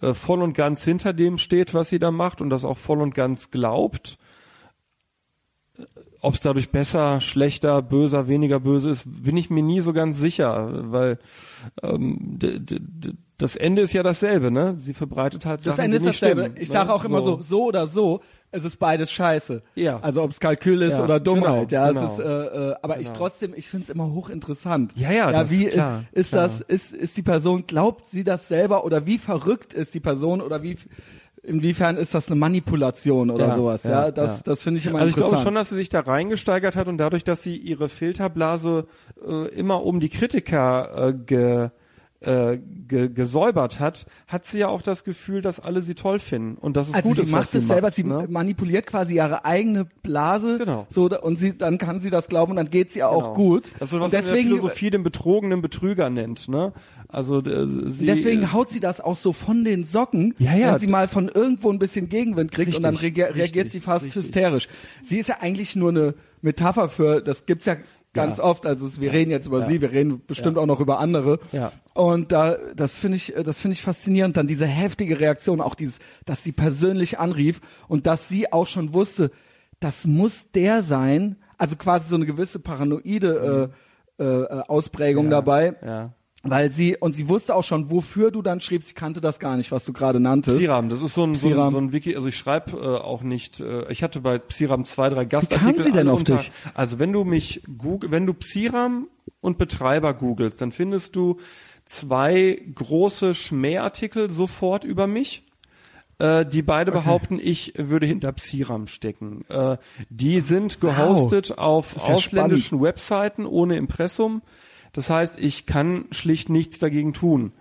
[0.00, 3.02] äh, voll und ganz hinter dem steht, was sie da macht und das auch voll
[3.02, 4.18] und ganz glaubt.
[6.20, 10.18] Ob es dadurch besser, schlechter, böser, weniger böse ist, bin ich mir nie so ganz
[10.18, 11.18] sicher, weil
[11.82, 12.38] ähm,
[13.38, 14.74] das Ende ist ja dasselbe, ne?
[14.76, 16.42] Sie verbreitet halt Das Sachen, Ende die ist dasselbe.
[16.42, 16.56] stimmen.
[16.60, 16.72] Ich ne?
[16.72, 19.62] sage auch immer so, so oder so, es ist beides scheiße.
[19.74, 20.00] Ja.
[20.00, 22.06] Also ob es Kalkül ist Ja, oder Dummheit, genau, ja, genau.
[22.06, 23.18] es ist, äh, äh, aber ich Genau.
[23.18, 24.92] trotzdem, ich finde es immer hochinteressant.
[24.96, 26.42] Ja, ja, ja das- wie klar, ist, ist klar.
[26.44, 30.40] das, ist, ist die Person, glaubt sie das selber oder wie verrückt ist die Person
[30.40, 30.76] oder wie,
[31.42, 34.42] inwiefern ist das eine Manipulation oder Ja, sowas, ja, ja, das, ja.
[34.44, 35.34] das finde ich immer Also ich interessant.
[35.42, 38.86] glaube schon, dass sie sich da reingesteigert hat und dadurch, dass sie ihre Filterblase
[39.26, 41.70] äh, immer um die Kritiker äh, ge,
[42.20, 46.56] äh, ge, gesäubert hat, hat sie ja auch das Gefühl, dass alle sie toll finden
[46.58, 48.26] und dass es also gut sie ist, macht es selber, macht, sie ne?
[48.28, 50.86] manipuliert quasi ihre eigene Blase, Genau.
[50.90, 53.34] so und sie dann kann sie das glauben und dann geht sie auch Genau.
[53.34, 53.72] gut.
[53.78, 56.72] Das ist was und man in der deswegen Philosophie den betrogenen Betrüger nennt, ne?
[57.10, 60.72] Also äh, sie Deswegen haut sie das auch so von den Socken, Ja, ja.
[60.72, 63.72] wenn sie mal von irgendwo ein bisschen Gegenwind kriegt und dann Richtig, reagier reagiert richtig,
[63.72, 64.24] sie fast richtig.
[64.24, 64.68] hysterisch.
[65.04, 67.76] Sie ist ja eigentlich nur eine Metapher für, das gibt's ja
[68.14, 68.44] ganz Ja.
[68.44, 69.66] oft, also wir reden jetzt über Ja.
[69.66, 71.38] sie, wir reden bestimmt auch noch über andere.
[71.52, 71.72] Ja.
[71.94, 74.36] Und da, das finde ich, äh, das finde ich faszinierend.
[74.36, 78.92] Dann diese heftige Reaktion, auch dieses, dass sie persönlich anrief und dass sie auch schon
[78.94, 79.30] wusste,
[79.80, 81.36] das muss der sein.
[81.56, 83.70] Also quasi so eine gewisse paranoide
[84.18, 85.30] äh, äh, Ausprägung Mhm.
[85.32, 85.76] Ja, dabei.
[85.84, 86.12] ja.
[86.50, 88.90] Weil sie, und sie wusste auch schon, wofür du dann schriebst.
[88.90, 90.58] Ich kannte das gar nicht, was du gerade nanntest.
[90.58, 93.22] Psiram, das ist so ein, so ein, so ein Wiki, also ich schreibe äh, auch
[93.22, 95.74] nicht, äh, ich hatte bei Psiram zwei, drei Gastartikel.
[95.74, 96.50] kam sie denn auf dich?
[96.74, 99.08] Also wenn du mich Google, wenn du Psiram
[99.40, 101.38] und Betreiber googelst, dann findest du
[101.84, 105.44] zwei große Schmähartikel sofort über mich.
[106.20, 109.44] Äh, die beide behaupten, ich würde hinter Psiram stecken.
[109.48, 109.76] Äh,
[110.10, 114.42] die sind gehostet auf ist ja ausländischen Webseiten ohne Impressum.
[114.92, 117.52] Das heißt, ich kann schlicht nichts dagegen tun.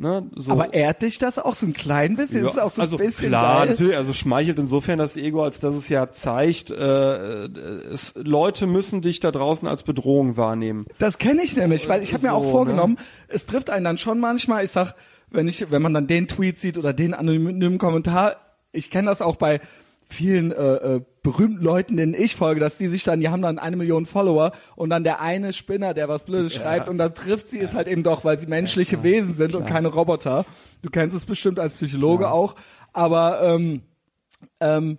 [0.00, 0.30] Ne?
[0.34, 0.52] So.
[0.52, 2.46] Aber ehrt dich das auch so ein klein bisschen?
[2.46, 3.68] ist auch so also ein bisschen klar, geil.
[3.68, 9.02] natürlich, also schmeichelt insofern das Ego, als dass es ja zeigt, äh, es, Leute müssen
[9.02, 10.86] dich da draußen als Bedrohung wahrnehmen.
[10.98, 12.96] Das kenne ich nämlich, weil ich habe mir So, auch vorgenommen,
[13.28, 14.94] es trifft einen dann schon manchmal, ich sag,
[15.28, 18.36] wenn ich, wenn man dann den Tweet sieht oder den anonymen Kommentar,
[18.72, 19.60] ich kenne das auch bei
[20.08, 23.58] vielen äh, äh, berühmten Leuten, denen ich folge, dass die sich dann, die haben dann
[23.58, 27.50] eine Million Follower und dann der eine Spinner, der was Blödes schreibt und dann trifft
[27.50, 30.46] sie es halt eben doch, weil sie menschliche Wesen sind und keine Roboter.
[30.82, 32.54] Du kennst es bestimmt als Psychologe auch,
[32.92, 33.82] aber ähm,
[34.60, 34.96] Ähm,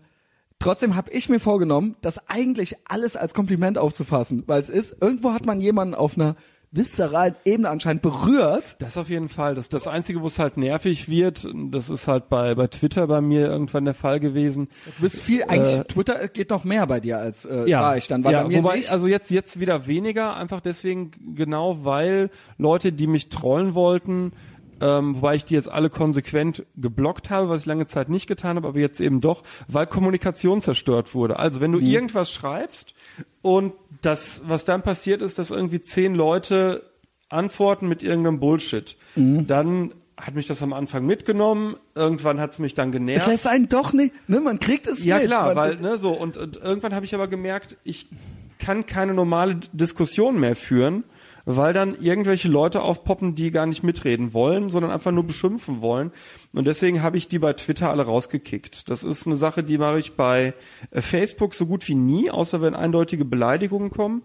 [0.59, 5.33] trotzdem habe ich mir vorgenommen, das eigentlich alles als Kompliment aufzufassen, weil es ist, irgendwo
[5.33, 6.35] hat man jemanden auf einer
[6.71, 8.77] viszeralen Ebene anscheinend berührt.
[8.79, 9.55] Das auf jeden Fall.
[9.55, 13.19] Das das Einzige, wo es halt nervig wird, das ist halt bei, bei Twitter bei
[13.19, 14.69] mir irgendwann der Fall gewesen.
[14.97, 18.07] Du bist viel, eigentlich, Äh, Twitter geht noch mehr bei dir als äh, sah ich
[18.07, 18.89] dann, weil ja, bei mir wobei, nicht.
[18.91, 24.31] also jetzt, jetzt wieder weniger, einfach deswegen, genau weil Leute, die mich trollen wollten,
[24.79, 28.55] ähm, wobei ich die jetzt alle konsequent geblockt habe, was ich lange Zeit nicht getan
[28.55, 31.37] habe, aber jetzt eben doch, weil Kommunikation zerstört wurde.
[31.37, 31.85] Also wenn du Mhm.
[31.85, 32.93] irgendwas schreibst
[33.41, 36.83] und das, was dann passiert ist, dass irgendwie zehn Leute
[37.29, 39.47] antworten mit irgendeinem Bullshit, Mhm.
[39.47, 43.27] dann hat mich das am Anfang mitgenommen, irgendwann hat es mich dann es genervt.
[43.27, 45.25] lässt einen doch nicht, ne, man kriegt es Ja mit.
[45.27, 48.07] klar, man, weil ne so und, und irgendwann habe ich aber gemerkt, ich
[48.59, 51.03] kann keine normale Diskussion mehr führen,
[51.45, 56.11] weil dann irgendwelche Leute aufpoppen, die gar nicht mitreden wollen, sondern einfach nur beschimpfen wollen.
[56.53, 58.89] Und deswegen habe ich die bei Twitter alle rausgekickt.
[58.89, 60.53] Das ist eine Sache, die mache ich bei
[60.91, 64.21] äh, Facebook so gut wie nie, außer wenn eindeutige Beleidigungen kommen.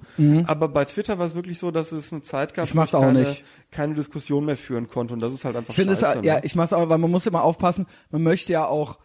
[0.46, 2.82] Aber bei Twitter war es wirklich so, dass es eine Zeit gab, Mhm.
[2.82, 3.44] Ich wo auch keine, nicht.
[3.70, 5.14] keine Diskussion mehr führen konnte.
[5.14, 6.24] Und das ist halt einfach Ich finde es, scheiße.
[6.24, 6.40] ja, ne?
[6.44, 8.98] ich mach's auch, weil man muss immer aufpassen, man möchte ja auch,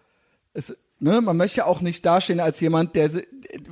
[0.54, 3.10] es, ne, man möchte ja auch nicht dastehen als jemand, der,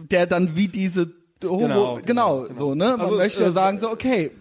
[0.10, 1.12] der dann wie diese,
[1.44, 2.54] Homo, Genau, genau, genau, genau.
[2.54, 4.32] so, ne, man Also es, möchte ja äh, sagen so, okay,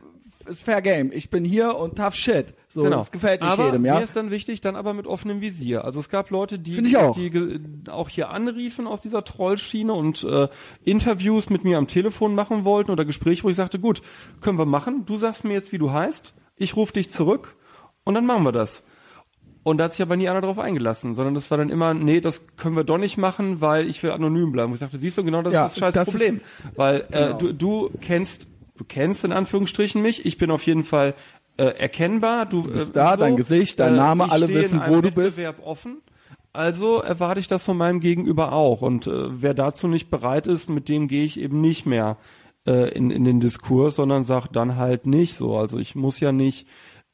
[0.46, 2.98] ist fair game, ich bin hier und tough shit, so, Genau.
[2.98, 3.96] das gefällt nicht aber jedem, ja.
[3.96, 5.84] Mir ist dann wichtig, dann aber mit offenem Visier.
[5.84, 7.14] Also es gab Leute, die, auch.
[7.14, 10.48] die auch hier anriefen aus dieser Trollschiene und äh,
[10.84, 14.00] Interviews mit mir am Telefon machen wollten oder Gespräche, wo ich sagte, gut,
[14.40, 15.04] können wir machen.
[15.06, 16.34] Du sagst mir jetzt, wie du heißt.
[16.56, 17.56] Ich rufe dich zurück
[18.04, 18.82] und dann machen wir das.
[19.68, 22.20] Und da hat sich aber nie einer drauf eingelassen, sondern das war dann immer, nee,
[22.20, 24.70] das können wir doch nicht machen, weil ich will anonym bleiben.
[24.72, 26.40] Und ich dachte, siehst du, genau das Ja, ist das scheiß das ist- Problem.
[26.76, 27.38] weil äh, genau.
[27.38, 28.46] du, du kennst,
[28.76, 31.14] du kennst in Anführungsstrichen mich, ich bin auf jeden Fall
[31.58, 32.46] äh, erkennbar.
[32.46, 35.36] Du, bist äh, da, dein Gesicht, dein Name, ich alle wissen, wo du bist.
[35.36, 35.98] Wettbewerb offen.
[36.52, 38.80] Also erwarte ich das von meinem Gegenüber auch.
[38.82, 39.10] Und äh,
[39.42, 42.16] wer dazu nicht bereit ist, mit dem gehe ich eben nicht mehr
[42.66, 45.56] äh, in, in den Diskurs, sondern sag dann halt nicht so.
[45.56, 46.66] Also ich muss ja nicht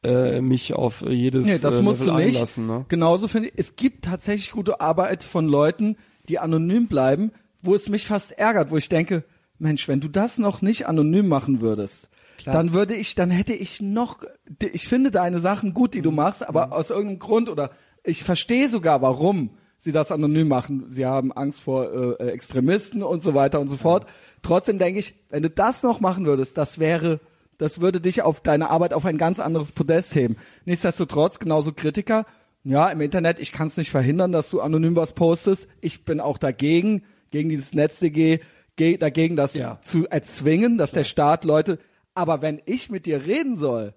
[0.04, 2.36] äh, mich auf jedes Nee, das äh, musst Level du nicht.
[2.36, 2.66] einlassen.
[2.66, 2.84] Ne?
[2.88, 5.96] Genauso finde ich, es gibt tatsächlich gute Arbeit von Leuten,
[6.28, 7.32] die anonym bleiben,
[7.62, 9.24] wo es mich fast ärgert, wo ich denke,
[9.58, 12.56] Mensch, wenn du das noch nicht anonym machen würdest, Klar.
[12.56, 14.18] dann würde ich, dann hätte ich noch,
[14.60, 17.70] ich finde deine Sachen gut, die du machst, aber aus irgendeinem Grund oder
[18.02, 20.86] ich verstehe sogar, warum sie das anonym machen.
[20.90, 24.06] Sie haben Angst vor äh, Extremisten und so weiter und so fort.
[24.42, 27.20] Trotzdem denke ich, wenn du das noch machen würdest, das wäre,
[27.58, 30.36] das würde dich auf deine Arbeit auf ein ganz anderes Podest heben.
[30.64, 32.26] Nichtsdestotrotz, genauso Kritiker,
[32.64, 35.68] ja, im Internet, ich kann es nicht verhindern, dass du anonym was postest.
[35.80, 38.40] Ich bin auch dagegen, gegen dieses NetzDG,
[38.76, 39.78] ge dagegen das Ja.
[39.82, 41.78] zu erzwingen, dass der Staat Leute,
[42.14, 43.92] aber wenn ich mit dir reden soll,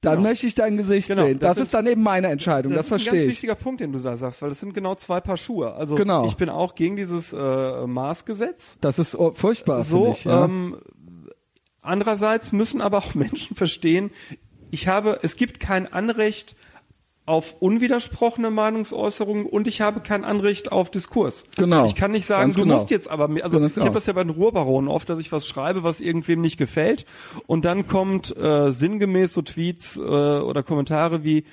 [0.00, 0.30] dann Genau.
[0.30, 1.38] möchte ich dein Gesicht Genau, sehen.
[1.38, 3.28] das Das, sind- ist dann eben meine Entscheidung, das, ist ein verstehe ganz ich.
[3.30, 5.72] wichtiger Punkt, den du da sagst, weil das sind genau zwei Paar Schuhe.
[5.74, 6.26] Also Genau.
[6.26, 8.78] ich bin auch gegen dieses äh, Maßgesetz.
[8.80, 10.24] Das ist oh, furchtbar, so, ich.
[10.24, 10.44] Ja.
[10.46, 10.78] ähm,
[11.82, 14.10] andererseits müssen aber auch Menschen verstehen,
[14.70, 16.56] ich habe, es gibt kein Anrecht
[17.24, 21.44] auf unwidersprochene Meinungsäußerungen und ich habe kein Anrecht auf Diskurs.
[21.56, 21.86] Genau.
[21.86, 22.74] Ich kann nicht sagen, du genau.
[22.76, 23.86] musst jetzt aber, mir- also Ganz ich genau.
[23.86, 27.06] habe das ja bei den Ruhrbaronen oft, dass ich was schreibe, was irgendwem nicht gefällt
[27.46, 31.44] und dann kommt äh, sinngemäß so Tweets äh, oder Kommentare wie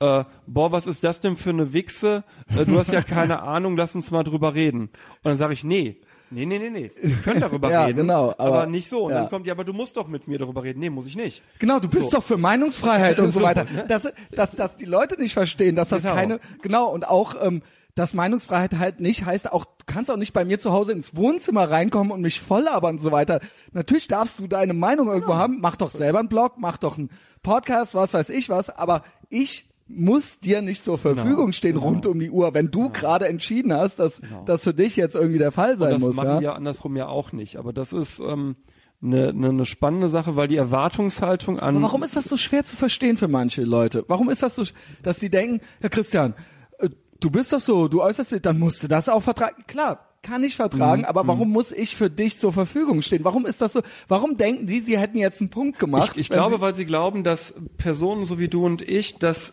[0.00, 2.24] äh, boah, was ist das denn für eine Wichse?
[2.54, 4.88] Äh, du hast ja keine Ahnung, lass uns mal drüber reden.
[4.88, 4.90] Und
[5.22, 6.00] dann sage ich, nee,
[6.34, 9.04] nee, nee, nee, nee, wir können darüber Ja, reden, genau, aber, aber- nicht so.
[9.04, 9.20] Und ja.
[9.20, 10.80] dann kommt, ja, aber du musst doch mit mir darüber reden.
[10.80, 11.42] Nee, muss ich nicht.
[11.58, 12.18] Genau, du bist So.
[12.18, 13.66] doch für Meinungsfreiheit und so, weiter.
[13.88, 16.14] Dass, dass, dass die Leute nicht verstehen, dass das Genau.
[16.14, 17.62] keine, genau, und auch, ähm,
[17.94, 21.14] dass Meinungsfreiheit halt nicht heißt, auch, du kannst auch nicht bei mir zu Hause ins
[21.16, 23.38] Wohnzimmer reinkommen und mich voll labern und so weiter.
[23.72, 27.10] Natürlich darfst du deine Meinung irgendwo haben, mach doch selber einen Blog, mach doch einen
[27.44, 32.18] Podcast, was weiß ich was, aber ich muss dir nicht zur Verfügung stehen rund um
[32.18, 35.76] die Uhr, wenn du gerade entschieden hast, dass das für dich jetzt irgendwie der Fall
[35.76, 36.16] sein das muss.
[36.16, 36.38] machen Ja?
[36.38, 37.56] die ja andersrum ja auch nicht.
[37.56, 38.56] Aber das ist ähm,
[39.02, 42.64] eine, eine, eine spannende Sache, weil die Erwartungshaltung an Aber warum ist das so schwer
[42.64, 44.04] zu verstehen für manche Leute?
[44.08, 44.64] Warum ist das so,
[45.02, 46.34] dass sie denken, Herr Christian,
[46.78, 46.88] äh,
[47.20, 49.64] du bist doch so, du äußerst dich, dann musst du das auch vertragen.
[49.66, 53.24] Klar, kann ich vertragen, Mhm, aber warum muss ich für dich zur Verfügung stehen?
[53.24, 53.82] Warum ist das so?
[54.08, 56.12] Warum denken die, sie hätten jetzt einen Punkt gemacht?
[56.14, 59.52] Ich, ich glaube, sie, weil sie glauben, dass Personen so wie du und ich, dass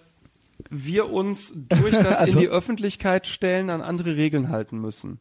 [0.71, 5.19] wir uns durch das Also- in die Öffentlichkeit stellen an andere Regeln halten müssen.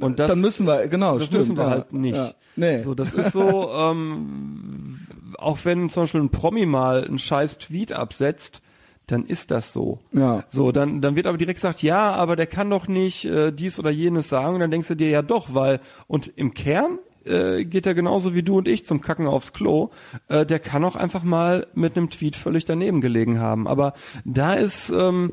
[0.00, 1.42] Und das, dann müssen wir, genau, das stimmt.
[1.42, 2.16] müssen wir ja, halt nicht.
[2.16, 2.34] Ja.
[2.56, 2.80] Nee.
[2.80, 4.98] So, das ist so, ähm,
[5.38, 8.60] auch wenn zum Beispiel ein Promi mal einen scheiß Tweet absetzt,
[9.06, 10.00] dann ist das so.
[10.12, 10.44] Ja.
[10.48, 13.78] So, dann, dann wird aber direkt gesagt, ja, aber der kann doch nicht äh, dies
[13.78, 14.54] oder jenes sagen.
[14.54, 18.34] Und dann denkst du dir ja doch, weil, und im Kern äh, geht er genauso
[18.34, 19.90] wie du und ich zum Kacken aufs Klo.
[20.28, 23.66] Äh, der kann auch einfach mal mit einem Tweet völlig daneben gelegen haben.
[23.66, 23.94] Aber
[24.24, 25.32] da ist, ähm,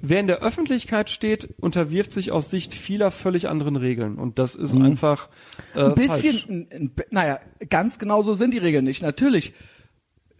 [0.00, 4.16] wer in der Öffentlichkeit steht, unterwirft sich aus Sicht vieler völlig anderen Regeln.
[4.16, 5.28] Und das ist einfach
[5.74, 7.06] äh, ein bisschen, falsch.
[7.10, 9.02] naja, ganz genau so sind die Regeln nicht.
[9.02, 9.54] Natürlich,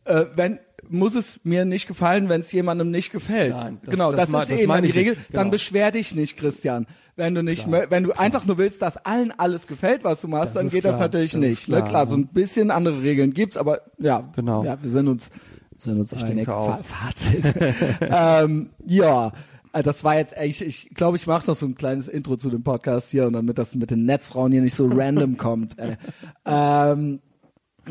[0.04, 0.58] äh, wenn
[0.90, 3.54] muss es mir nicht gefallen, wenn es jemandem nicht gefällt.
[3.56, 4.90] Nein, das- genau, das das, ist das eben die.
[4.90, 5.14] Regel.
[5.32, 5.50] Dann Genau.
[5.52, 6.86] beschwer dich nicht, Christian.
[7.16, 10.28] Wenn du nicht, mö- wenn du einfach nur willst, dass allen alles gefällt, was du
[10.28, 11.68] machst, Das dann geht das klar, natürlich das nicht.
[11.68, 11.76] Ne?
[11.76, 11.88] klar.
[11.88, 14.64] Klar, so ein bisschen andere Regeln gibt's, aber ja, Genau.
[14.64, 15.30] Ja, wir sind uns,
[15.76, 16.26] sind uns einig.
[16.36, 16.78] denke auch.
[16.80, 17.54] Fa Fazit.
[18.00, 19.32] ähm, ja.
[19.72, 22.50] äh, Das war jetzt echt, ich glaube, ich mache noch so ein kleines Intro zu
[22.50, 25.78] dem Podcast hier und damit das mit den Netzfrauen hier nicht so random kommt.
[25.78, 25.96] Äh,
[26.44, 27.20] ähm,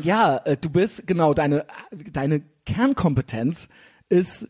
[0.02, 1.64] ja, äh, du bist, genau, deine,
[2.12, 3.68] deine Kernkompetenz
[4.10, 4.48] ist,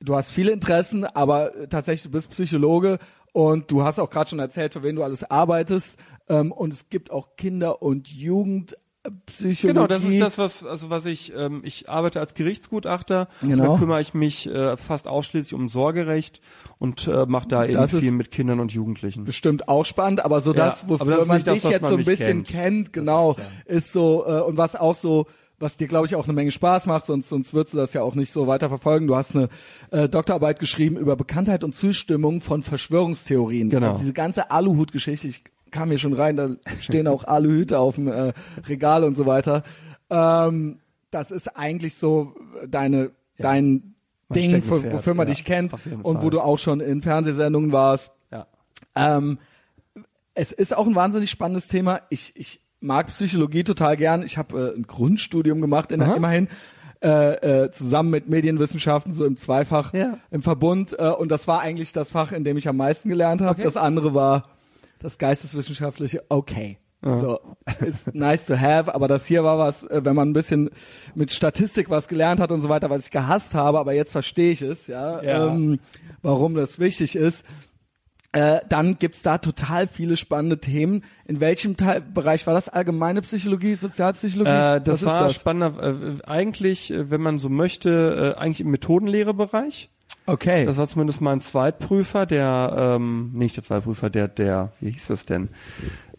[0.00, 2.98] du hast viele Interessen, aber tatsächlich, du bist Psychologe
[3.34, 5.98] und du hast auch gerade schon erzählt, für wen du alles arbeitest.
[6.28, 9.66] Ähm, und es gibt auch Kinder- und Jugendpsychologie.
[9.66, 13.72] Genau, das ist das, was, also was ich, ähm, ich arbeite als Gerichtsgutachter Genau.
[13.74, 16.40] da kümmere ich mich äh, fast ausschließlich um Sorgerecht
[16.78, 19.24] und äh, mache da eben Das viel mit Kindern und Jugendlichen.
[19.24, 22.44] bestimmt auch spannend, aber so Ja, das, wofür das man dich jetzt so ein bisschen
[22.44, 22.48] kennt.
[22.86, 25.26] kennt, genau, ist ist, so äh, und was auch so
[25.58, 28.02] was dir glaube ich auch eine Menge Spaß macht, sonst sonst würdest du das ja
[28.02, 29.06] auch nicht so weiter verfolgen.
[29.06, 29.48] Du hast eine
[29.90, 33.70] äh, Doktorarbeit geschrieben über Bekanntheit und Zustimmung von Verschwörungstheorien.
[33.70, 33.88] Genau.
[33.88, 36.50] Also diese ganze Aluhut-Geschichte, ich kam hier schon rein, da
[36.80, 38.32] stehen auch Aluhüte auf dem äh,
[38.68, 39.62] Regal und so weiter.
[40.10, 40.78] Ähm,
[41.10, 42.34] das ist eigentlich so
[42.68, 43.94] deine dein
[44.28, 47.72] Mein Ding, für, wofür man ja, dich kennt und wo du auch schon in Fernsehsendungen
[47.72, 48.12] warst.
[48.30, 48.46] Ja.
[48.94, 49.38] Ähm,
[50.34, 52.00] es ist auch ein wahnsinnig spannendes Thema.
[52.10, 54.22] Ich, ich mag Psychologie total gern.
[54.22, 56.48] Ich habe äh, ein Grundstudium gemacht, in, immerhin
[57.02, 60.18] äh, äh, zusammen mit Medienwissenschaften, so im Zweifach Ja.
[60.30, 60.96] im Verbund.
[60.98, 63.62] Äh, und das war eigentlich das Fach, in dem ich am meisten gelernt habe.
[63.62, 64.48] Das andere war
[65.00, 66.22] das geisteswissenschaftliche.
[66.28, 66.78] Okay.
[67.06, 67.38] So,
[67.84, 70.70] ist nice to have, aber das hier war was, äh, wenn man ein bisschen
[71.14, 74.52] mit Statistik was gelernt hat und so weiter, was ich gehasst habe, aber jetzt verstehe
[74.52, 75.48] ich es, ja, Ja.
[75.48, 75.80] Ähm,
[76.22, 77.44] warum das wichtig ist.
[78.34, 81.04] Äh, dann gibt's da total viele spannende Themen.
[81.24, 82.68] In welchem Teil, Bereich war das?
[82.68, 84.50] Allgemeine Psychologie, Sozialpsychologie?
[84.50, 85.34] Äh, Was das ist war das?
[85.34, 89.88] spannender, äh, eigentlich, äh, wenn man so möchte, äh, eigentlich im Methodenlehrebereich.
[90.26, 90.64] Okay.
[90.64, 95.26] Das war zumindest mein Zweitprüfer, der, ähm, nicht der Zweitprüfer, der, der, wie hieß das
[95.26, 95.50] denn?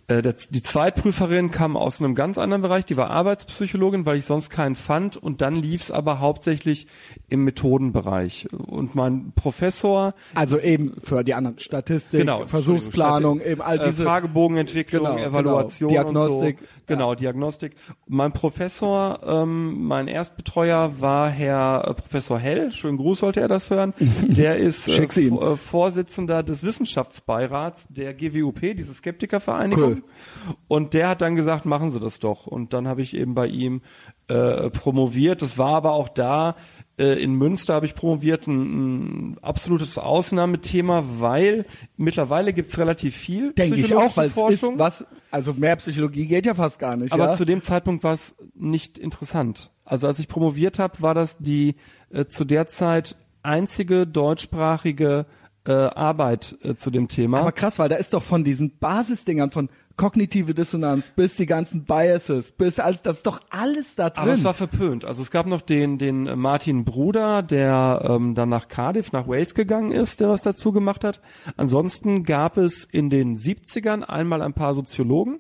[0.08, 4.52] Äh, die Zweitprüferin kam aus einem ganz anderen Bereich, die war Arbeitspsychologin, weil ich sonst
[4.52, 6.86] keinen fand und dann lief's aber hauptsächlich
[7.28, 8.48] im Methodenbereich.
[8.52, 13.90] Und mein Professor, also eben für die anderen Statistik, genau, Versuchsplanung, Entschuldigung, eben all äh,
[13.90, 14.04] diese.
[14.04, 16.04] Fragenbogenentwicklung, Genau, Evaluation, genau.
[16.04, 16.66] Diagnostik, so.
[16.86, 17.76] genau, Diagnostik.
[18.08, 22.72] Mein Professor, ähm, mein Erstbetreuer war Herr äh, Professor Hell.
[22.72, 23.96] Schönen Gruß sollte er das hören.
[24.28, 29.95] Der ist äh, äh, Vorsitzender des Wissenschaftsbeirats der GWUP, diese Skeptikervereinigung.
[29.95, 29.95] Cool.
[30.68, 32.48] Und der hat dann gesagt, machen Sie das doch.
[32.48, 33.82] Und dann habe ich eben bei ihm
[34.28, 35.42] äh, promoviert.
[35.42, 36.56] Das war aber auch da
[36.98, 41.66] äh, in Münster habe ich promoviert, ein, ein absolutes Ausnahmethema, weil
[41.98, 44.74] mittlerweile gibt's relativ viel Denke ich auch, weil es Forschung.
[44.74, 47.12] ist was, also mehr Psychologie geht ja fast gar nicht.
[47.12, 47.36] Aber ja?
[47.36, 49.72] zu dem Zeitpunkt war es nicht interessant.
[49.84, 51.76] Also als ich promoviert habe, war das die
[52.12, 55.26] äh, zu der Zeit einzige deutschsprachige
[55.68, 57.42] äh, Arbeit äh, zu dem Thema.
[57.42, 61.86] Aber krass, weil da ist doch von diesen Basisdingern von kognitive Dissonanz bis die ganzen
[61.86, 64.24] Biases, bis alles, das ist doch alles da drin.
[64.24, 65.06] Aber es war verpönt.
[65.06, 69.28] Also es gab noch den, den äh, Martin Bruder, der ähm, dann nach Cardiff, nach
[69.28, 71.22] Wales gegangen ist, der was dazu gemacht hat.
[71.58, 75.40] Ansonsten gab es in den 70ern einmal ein paar Soziologen,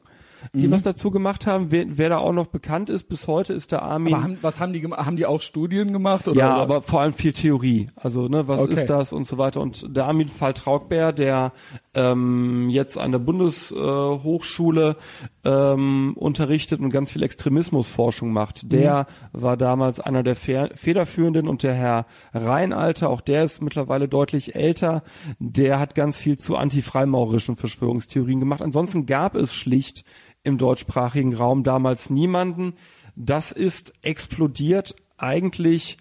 [0.54, 0.62] Mhm.
[0.62, 1.72] die was dazu gemacht haben.
[1.72, 4.14] Wer, wer da auch noch bekannt ist bis heute, ist der Armin.
[4.14, 5.04] aber haben, was haben die gemacht?
[5.04, 6.28] Haben die auch Studien gemacht?
[6.28, 6.62] Oder, ja, oder?
[6.62, 7.90] aber vor allem viel Theorie.
[7.96, 8.74] Also, ne, was Okay.
[8.76, 9.60] ist das und so weiter.
[9.60, 11.52] Und der Armin Fall-Traugbeer, der
[11.96, 14.98] ähm, jetzt an der Bundeshochschule äh, Hochschule,
[15.44, 21.64] ähm, unterrichtet und ganz viel Extremismusforschung macht, der war damals einer der Fe Federführenden und
[21.64, 25.04] der Herr Reinalter, auch der ist mittlerweile deutlich älter,
[25.40, 28.62] der hat ganz viel zu antifreimaurischen Verschwörungstheorien gemacht.
[28.62, 30.04] Ansonsten gab es schlicht
[30.44, 32.74] im deutschsprachigen Raum damals niemanden.
[33.16, 35.98] Das ist explodiert eigentlich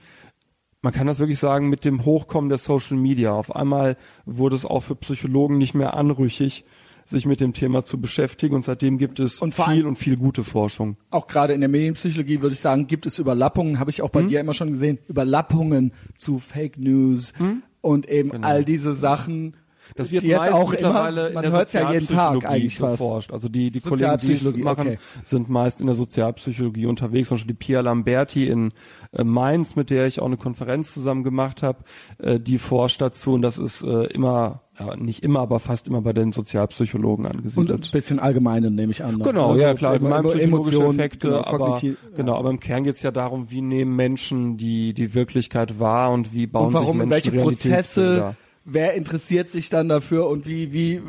[0.84, 3.32] man kann das wirklich sagen, mit dem Hochkommen der Social Media.
[3.32, 6.64] Auf einmal wurde es auch für Psychologen nicht mehr anrüchig,
[7.06, 10.44] sich mit dem Thema zu beschäftigen und seitdem gibt es Und viel und viel gute
[10.44, 10.96] Forschung.
[11.10, 14.20] auch gerade in der Medienpsychologie würde ich sagen, gibt es Überlappungen, habe ich auch bei
[14.20, 14.28] Hm?
[14.28, 17.32] dir immer schon gesehen, Überlappungen zu Fake News
[17.80, 19.50] und eben all diese Sachen, Hm?
[19.52, 19.63] Genau.
[19.96, 22.78] Das wird jetzt meist auch mittlerweile immer, in man der ja jeden Tag Sozialpsychologie eigentlich
[22.78, 22.92] fast.
[22.92, 23.32] geforscht.
[23.32, 24.98] Also die, die Kollegen, die es machen, okay.
[25.22, 27.28] sind meist in der Sozialpsychologie unterwegs.
[27.28, 28.72] Zum Beispiel die Pia Lamberti in
[29.12, 31.78] äh, Mainz, mit der ich auch eine Konferenz zusammen gemacht habe,
[32.18, 36.00] äh, die forscht dazu und das ist äh, immer, ja, nicht immer, aber fast immer
[36.02, 37.86] bei den Sozialpsychologen und angesiedelt.
[37.86, 39.18] ein bisschen allgemeine nehme ich an.
[39.18, 39.26] noch.
[39.26, 42.60] Genau, Also ja klar, Emo- allgemein psychologische Emotionen, Effekte, genau, aber kognitiv- genau, aber im
[42.60, 46.66] Kern geht es ja darum, wie nehmen Menschen die die Wirklichkeit wahr und wie bauen
[46.68, 48.34] und warum sich in Menschen welche Prozesse.
[48.64, 51.02] Wer interessiert sich dann dafür und wie, wie,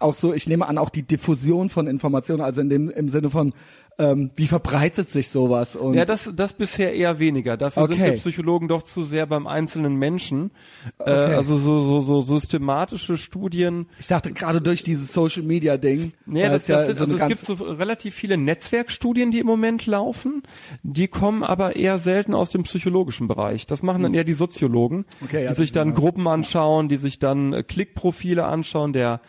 [0.00, 3.30] auch so, ich nehme an, auch die Diffusion von Informationen, also in dem, im Sinne
[3.30, 3.54] von,
[3.98, 5.74] ähm, wie verbreitet sich sowas?
[5.74, 7.56] Und Ja, das, das bisher eher weniger.
[7.56, 8.12] Dafür sind Okay.
[8.12, 10.50] wir Psychologen doch zu sehr beim einzelnen Menschen.
[10.98, 11.34] Äh, Okay.
[11.34, 13.86] also so, so, so systematische Studien.
[13.98, 16.12] ich dachte gerade durch dieses Social Media Ding.
[16.26, 19.30] Da das, ist ja das sind, so also eine es gibt so relativ viele Netzwerkstudien,
[19.32, 20.42] die im Moment laufen.
[20.82, 23.66] Die kommen aber eher selten aus dem psychologischen Bereich.
[23.66, 25.04] Das machen dann eher die Soziologen, Hm.
[25.24, 28.92] Okay, ja, die sich das- dann Gruppen anschauen, die sich dann äh, Klickprofile anschauen.
[28.92, 29.20] Der,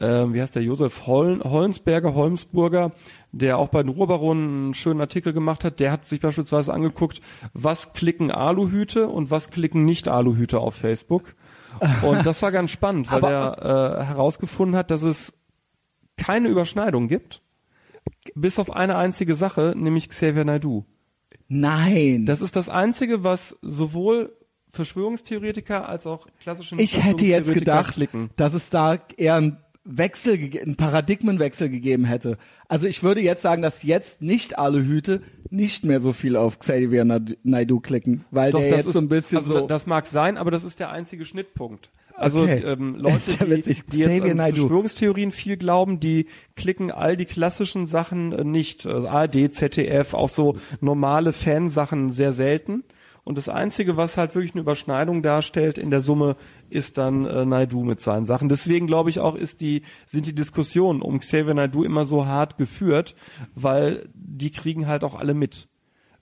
[0.00, 2.92] äh, wie heißt der, Josef Hol Hollensberger, Holmsburger,
[3.32, 7.20] der auch bei den Ruhrbaronen einen schönen Artikel gemacht hat, der hat sich beispielsweise angeguckt,
[7.52, 11.34] was klicken Aluhüte und was klicken nicht Aluhüte auf Facebook.
[12.02, 15.32] Und das war ganz spannend, weil der äh, herausgefunden hat, dass es
[16.16, 17.42] keine Überschneidung gibt,
[18.34, 20.84] bis auf eine einzige Sache, nämlich Xavier Naidoo.
[21.48, 22.26] Nein.
[22.26, 24.34] Das ist das Einzige, was sowohl
[24.70, 28.30] Verschwörungstheoretiker als auch klassische ich hätte jetzt gedacht, klicken.
[28.36, 29.58] dass es da eher einen
[29.88, 32.36] Wechsel, einen Paradigmenwechsel gegeben hätte.
[32.68, 36.58] Also ich würde jetzt sagen, dass jetzt nicht alle Hüte nicht mehr so viel auf
[36.58, 37.04] Xavier
[37.42, 39.66] Naidoo klicken, weil Doch, der das jetzt ist, so ein bisschen also so.
[39.66, 41.90] Das mag sein, aber das ist der einzige Schnittpunkt.
[42.14, 42.62] Also Okay.
[42.66, 44.62] ähm, Leute, die, die jetzt an Naidoo.
[44.62, 46.26] Verschwörungstheorien viel glauben, die
[46.56, 48.86] klicken all die klassischen Sachen äh, nicht.
[48.86, 52.84] Also ARD, ZDF, auch so normale Fansachen sehr selten.
[53.28, 56.34] Und das Einzige, was halt wirklich eine Überschneidung darstellt in der Summe,
[56.70, 58.48] ist dann äh, Naidu mit seinen Sachen.
[58.48, 62.56] Deswegen glaube ich auch, ist die, sind die Diskussionen um Xavier Naidu immer so hart
[62.56, 63.14] geführt,
[63.54, 65.68] weil die kriegen halt auch alle mit.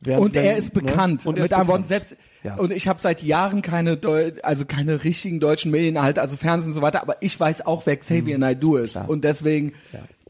[0.00, 0.82] Während und wenn- er ist ne?
[0.82, 1.26] bekannt.
[1.26, 2.16] Und er mit einem Wort selbst.
[2.42, 2.57] Ja.
[2.57, 6.70] Und ich habe seit Jahren keine Deu also keine richtigen deutschen Medien halt, also Fernsehen
[6.70, 8.96] und so weiter, aber ich weiß auch, wer Xavier Naidoo ist.
[8.96, 9.74] Und deswegen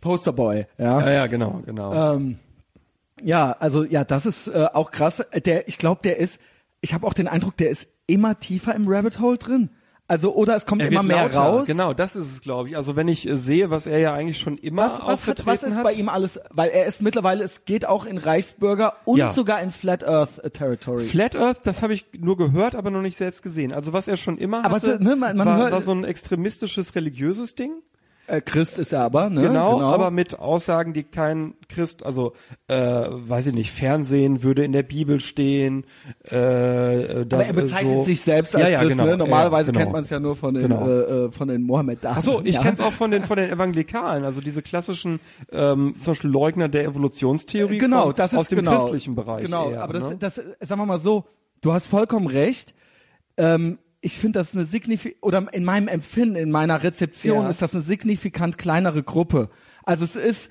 [0.02, 1.00] Posterboy, ja.
[1.00, 2.16] Ja, ja, genau, genau.
[2.16, 2.38] Ähm,
[3.22, 5.24] ja, also ja, das ist äh, auch krass.
[5.46, 6.38] Der, ich glaube, der ist,
[6.86, 9.70] ich habe auch den Eindruck, der ist immer tiefer im Rabbit Hole drin.
[10.08, 11.40] Also oder es kommt Er immer mehr lauter.
[11.40, 11.66] raus.
[11.66, 12.76] Genau, das ist es, glaube ich.
[12.76, 15.64] Also wenn ich äh, sehe, was er ja eigentlich schon immer Was, was, hat, was
[15.64, 16.38] ist hat, bei ihm alles?
[16.50, 19.32] Weil er ist mittlerweile, es geht auch in Reichsbürger und Ja.
[19.32, 21.06] sogar in Flat Earth äh, Territory.
[21.08, 23.72] Flat Earth, das habe ich nur gehört, aber noch nicht selbst gesehen.
[23.72, 25.90] Also was er schon immer Aber hatte, so, ne, man- man war, hört- war so
[25.90, 27.72] ein extremistisches religiöses Ding.
[28.26, 29.42] Äh, Christ ist er aber, ne?
[29.42, 32.32] Genau, aber mit Aussagen, die kein Christ, also
[32.68, 35.84] äh, weiß ich nicht, Fernsehen würde in der Bibel stehen.
[36.24, 38.02] Äh, da, Aber er bezeichnet so.
[38.02, 39.16] sich selbst als ja, ja, Christ, genau, ne?
[39.16, 39.84] Normalerweise ja, genau.
[39.84, 40.88] kennt man es ja nur von den, Genau.
[40.88, 42.62] äh, äh, von den Mohammed Ach so, ich ja.
[42.62, 45.20] kenn's auch von den von den Evangelikalen, also diese klassischen
[45.52, 49.44] ähm, zum Beispiel Leugner der Evolutionstheorie Genau, das ist aus dem genau, christlichen Bereich.
[49.44, 50.16] Genau, eher, aber das, ne?
[50.18, 51.24] das, sagen wir mal so,
[51.60, 52.74] du hast vollkommen recht.
[53.36, 57.50] Ähm, ich finde das eine signifikant, oder in meinem Empfinden, in meiner Rezeption Ja.
[57.50, 59.50] ist das eine signifikant kleinere Gruppe.
[59.82, 60.50] Also es ist,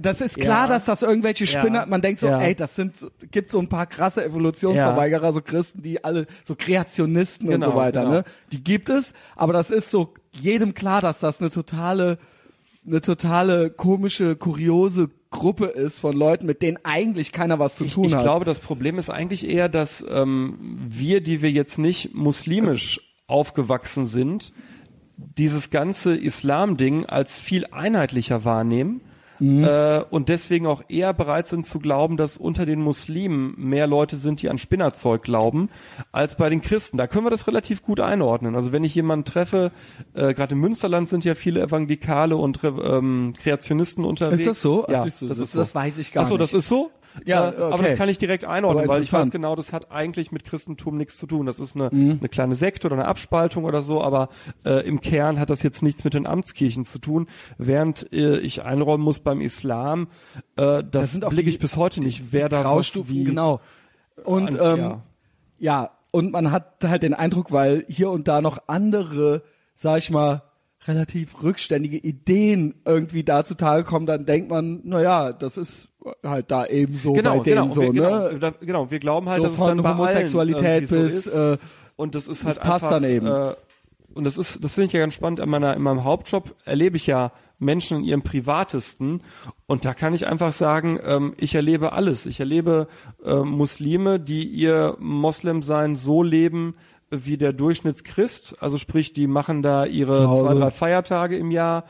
[0.00, 0.74] das ist klar, Ja.
[0.74, 1.58] dass das irgendwelche Ja.
[1.60, 2.40] Spinner, man denkt so, Ja.
[2.40, 2.94] ey, das sind,
[3.30, 7.76] gibt so ein paar krasse Evolutionsverweigerer, so Christen, die alle, so Kreationisten und Genau, so
[7.76, 8.12] weiter, genau.
[8.14, 8.24] ne?
[8.52, 12.18] Die gibt es, aber das ist so jedem klar, dass das eine totale,
[12.86, 17.94] eine totale komische, kuriose Gruppe ist von Leuten, mit denen eigentlich keiner was zu Ich,
[17.94, 18.22] tun ich hat.
[18.22, 20.56] glaube, das Problem ist eigentlich eher, dass ähm,
[20.88, 24.52] wir, die wir jetzt nicht muslimisch aufgewachsen sind,
[25.16, 29.00] dieses ganze Islam-Ding als viel einheitlicher wahrnehmen
[29.40, 29.64] Mhm.
[29.64, 34.16] äh, und deswegen auch eher bereit sind zu glauben, dass unter den Muslimen mehr Leute
[34.16, 35.70] sind, die an Spinnerzeug glauben,
[36.12, 36.96] als bei den Christen.
[36.98, 38.54] Da können wir das relativ gut einordnen.
[38.54, 39.72] Also wenn ich jemanden treffe,
[40.14, 44.40] äh, gerade im Münsterland sind ja viele Evangelikale und ähm, Kreationisten unterwegs.
[44.42, 44.86] Ist das so?
[44.88, 45.58] Ja, du, das, das- ist so.
[45.58, 46.42] das weiß ich gar Ach so, nicht.
[46.42, 46.90] das ist so?
[47.26, 47.84] Ja, äh, aber okay.
[47.84, 51.16] das kann ich direkt einordnen, weil ich weiß genau, das hat eigentlich mit Christentum nichts
[51.16, 51.46] zu tun.
[51.46, 52.18] Das ist eine, Mhm.
[52.20, 54.28] eine kleine Sekte oder eine Abspaltung oder so, aber
[54.64, 57.28] äh, im Kern hat das jetzt nichts mit den Amtskirchen zu tun.
[57.58, 60.08] Während äh, ich einräumen muss beim Islam,
[60.56, 63.60] äh, das, sind auch blicke ich bis heute nicht, wer da Graustufen, wie genau.
[64.24, 65.02] Und an- ähm, ja.
[65.58, 65.90] ja.
[66.10, 69.42] und man hat halt den Eindruck, weil hier und da noch andere,
[69.74, 70.42] sag ich mal,
[70.86, 75.88] relativ rückständige Ideen irgendwie da zutage kommen, dann denkt man, na ja, das ist
[76.22, 78.38] halt da eben so genau, bei denen genau, so, wir, genau, ne?
[78.38, 81.02] da, genau, wir glauben halt, So dass es von dann bei allen Homosexualität irgendwie so
[81.02, 81.34] bis, ist.
[81.34, 81.56] äh,
[81.96, 83.26] und das ist halt das passt einfach, dann eben.
[83.26, 83.54] Äh,
[84.14, 85.40] und das ist, das finde ich ja ganz spannend.
[85.40, 89.22] In meiner, in meinem Hauptjob erlebe ich ja Menschen in ihrem Privatesten
[89.66, 92.26] und da kann ich einfach sagen, ähm, ich erlebe alles.
[92.26, 92.88] Ich erlebe
[93.24, 96.74] äh, Muslime, die ihr Moslemsein so leben
[97.10, 98.56] wie der Durchschnittschrist.
[98.60, 101.84] Also sprich, die machen da ihre zwei, drei Feiertage im Jahr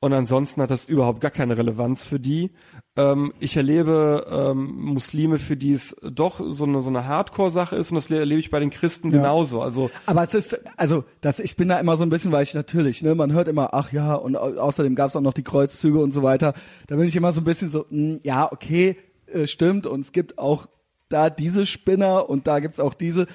[0.00, 2.50] und ansonsten hat das überhaupt gar keine Relevanz für die.
[2.94, 7.90] Ähm, ich erlebe ähm, Muslime, für die es doch so eine, so eine Hardcore-Sache ist
[7.90, 9.16] und das erlebe ich bei den Christen Ja.
[9.16, 9.62] genauso.
[9.62, 12.52] Also Aber es ist, also, das, ich bin da immer so ein bisschen, weil ich
[12.52, 15.98] natürlich, ne, man hört immer, ach ja, und au außerdem gab's auch noch die Kreuzzüge
[16.00, 16.52] und so weiter.
[16.86, 20.12] Da bin ich immer so ein bisschen so, mh, ja, okay, äh, stimmt, und es
[20.12, 20.66] gibt auch
[21.08, 23.26] da diese Spinner und da gibt's auch diese.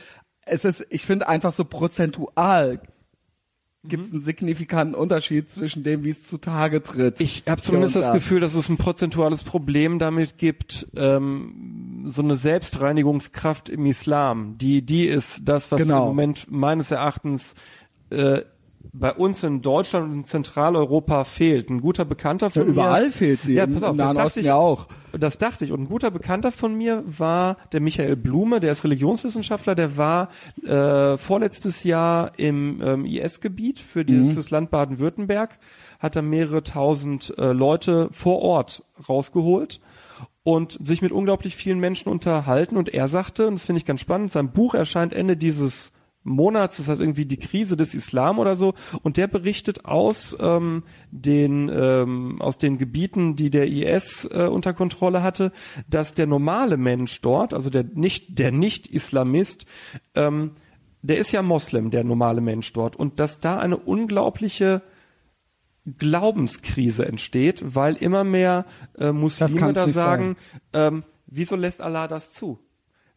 [0.46, 2.80] Es ist, ich finde einfach so prozentual
[3.88, 7.20] gibt es einen signifikanten Unterschied zwischen dem, wie es zutage tritt.
[7.22, 8.14] Ich habe zumindest das da.
[8.14, 14.58] Gefühl, dass es ein prozentuales Problem damit gibt, ähm, so eine Selbstreinigungskraft im Islam.
[14.58, 16.02] Die, die ist das, was Genau.
[16.04, 17.54] im Moment meines Erachtens
[18.10, 18.42] äh,
[18.94, 21.70] bei uns in Deutschland und in Zentraleuropa fehlt.
[21.70, 22.70] Ein guter Bekannter Ja, von mir.
[22.72, 23.54] überall fehlt sie.
[23.54, 24.88] Ja, pass auf, das dachte ich, auch.
[25.12, 25.72] das dachte ich.
[25.72, 30.30] Und ein guter Bekannter von mir war der Michael Blume, der ist Religionswissenschaftler, der war
[30.66, 34.32] äh, vorletztes Jahr im ähm, IS-Gebiet für die, Mhm.
[34.34, 35.60] fürs Land Baden-Württemberg,
[36.00, 39.80] hat da mehrere tausend äh, Leute vor Ort rausgeholt
[40.44, 42.78] und sich mit unglaublich vielen Menschen unterhalten.
[42.78, 45.92] Und er sagte, und das finde ich ganz spannend, sein Buch erscheint Ende dieses
[46.28, 50.84] Monats, das heißt irgendwie die Krise des Islam oder so, und der berichtet aus ähm,
[51.12, 55.52] den ähm, aus den Gebieten, die der IS äh, unter Kontrolle hatte,
[55.90, 59.66] dass der normale Mensch dort, also der nicht der nicht Islamist,
[60.16, 60.52] ähm,
[61.02, 64.82] der ist ja Moslem, der normale Mensch dort, und dass da eine unglaubliche
[65.98, 68.66] Glaubenskrise entsteht, weil immer mehr
[68.98, 70.36] äh, Muslime da sagen,
[70.74, 72.60] ähm, wieso lässt Allah das zu?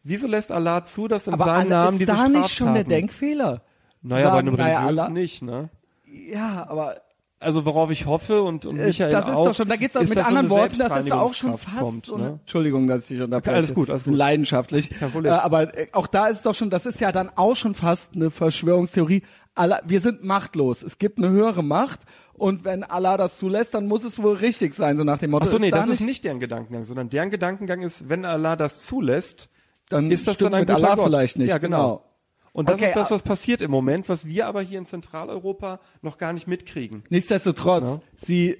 [0.03, 2.81] Wieso lässt Allah zu, dass in Aber seinem Namen ist diese da nicht schon der
[2.83, 3.61] Straftaten- Denkfehler?
[4.01, 5.69] Naja, bei Sagen, einem naja, religiös Allah- nicht, ne?
[6.05, 6.95] Ja, aber
[7.39, 9.93] Also worauf ich hoffe und, und äh, Michael das ist auch, doch schon, da geht's
[9.93, 12.23] doch ist, mit so anderen eine Worten, das ist auch schon fast kommt, so eine,
[12.23, 12.39] ne?
[12.41, 13.55] Entschuldigung, dass ich dich unterbreche.
[13.55, 14.15] Alles gut, alles gut.
[14.15, 14.89] Leidenschaftlich.
[14.91, 15.33] Kein Problem.
[15.33, 18.15] Äh, aber äh, auch da ist doch schon, das ist ja dann auch schon fast
[18.15, 19.23] eine Verschwörungstheorie.
[19.55, 20.81] Allah, wir sind machtlos.
[20.83, 22.01] Es gibt eine höhere Macht
[22.33, 25.45] und wenn Allah das zulässt, dann muss es wohl richtig sein, so nach dem Motto.
[25.47, 28.55] Ach so, nee, da das ist nicht deren Gedankengang, sondern deren Gedankengang ist, wenn Allah
[28.55, 29.49] das zulässt,
[29.91, 31.05] Dann ist das dann ein mit Allah Gott.
[31.05, 31.77] vielleicht nicht, Ja, genau.
[31.77, 32.05] genau.
[32.53, 34.85] Und das Okay, ist das, ah- was passiert im Moment, was wir aber hier in
[34.85, 37.03] Zentraleuropa noch gar nicht mitkriegen.
[37.09, 37.99] Nichtsdestotrotz, Ja.
[38.17, 38.57] sie,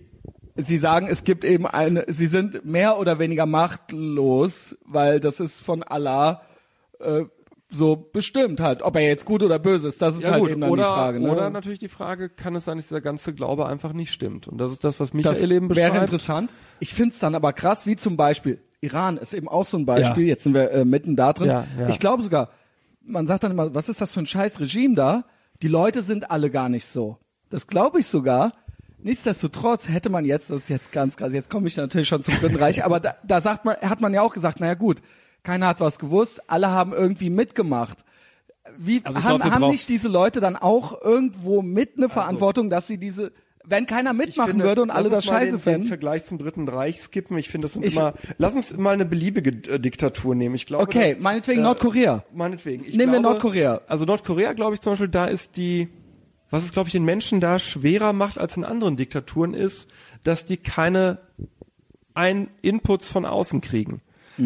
[0.56, 5.60] sie sagen, es gibt eben eine, sie sind mehr oder weniger machtlos, weil das ist
[5.62, 6.42] von Allah
[7.00, 7.24] äh,
[7.70, 8.82] so bestimmt halt.
[8.82, 10.84] Ob er jetzt gut oder böse ist, das ist Ja halt gut, eben dann oder,
[10.84, 11.20] die Frage.
[11.20, 11.32] Ne?
[11.32, 14.48] oder natürlich die Frage, kann es sein, dass dieser ganze Glaube einfach nicht stimmt?
[14.48, 16.02] Und das ist das, was Michael das eben wäre beschreibt.
[16.12, 16.54] interessant.
[16.80, 20.24] Ich find's dann aber krass, wie zum Beispiel Iran ist eben auch so ein Beispiel.
[20.24, 20.30] Ja.
[20.30, 21.48] Jetzt sind wir äh, mitten da drin.
[21.48, 21.90] Ja, ja.
[21.90, 22.50] Ich glaube sogar,
[23.02, 25.24] man sagt dann immer, was ist das für ein scheiß Regime da?
[25.62, 27.18] Die Leute sind alle gar nicht so.
[27.50, 28.54] Das glaube ich sogar.
[29.04, 32.36] Nichtsdestotrotz hätte man jetzt, das ist jetzt ganz krass, jetzt komme ich natürlich schon zum
[32.36, 35.02] Dritten Reich, aber da, da sagt man, hat man ja auch gesagt, naja gut,
[35.44, 38.06] keiner hat was gewusst, alle haben irgendwie mitgemacht.
[38.78, 42.86] Wie Also haben, glaub, haben nicht diese Leute dann auch irgendwo mit eine Verantwortung, dass
[42.86, 43.32] sie diese,
[43.72, 45.88] wenn keiner mitmachen finde, würde und alle das scheiße den, den fänden?
[45.88, 47.38] Vergleich zum Dritten Reich skippen.
[47.40, 48.14] Ich finde, das sind Ich- immer.
[48.38, 50.54] Lass uns mal eine beliebige äh, Diktatur nehmen.
[50.56, 52.24] Ich glaube, Okay, dass, meinetwegen Nordkorea.
[52.34, 52.84] Meinetwegen.
[52.86, 53.82] Ich Nehmen wir glaube, Nordkorea.
[53.88, 55.88] Also Nordkorea, glaube ich zum Beispiel, da ist die,
[56.52, 59.88] was es glaube ich den Menschen da schwerer macht als in anderen Diktaturen ist,
[60.24, 61.20] dass die keine
[62.14, 64.02] ein Inputs von außen kriegen.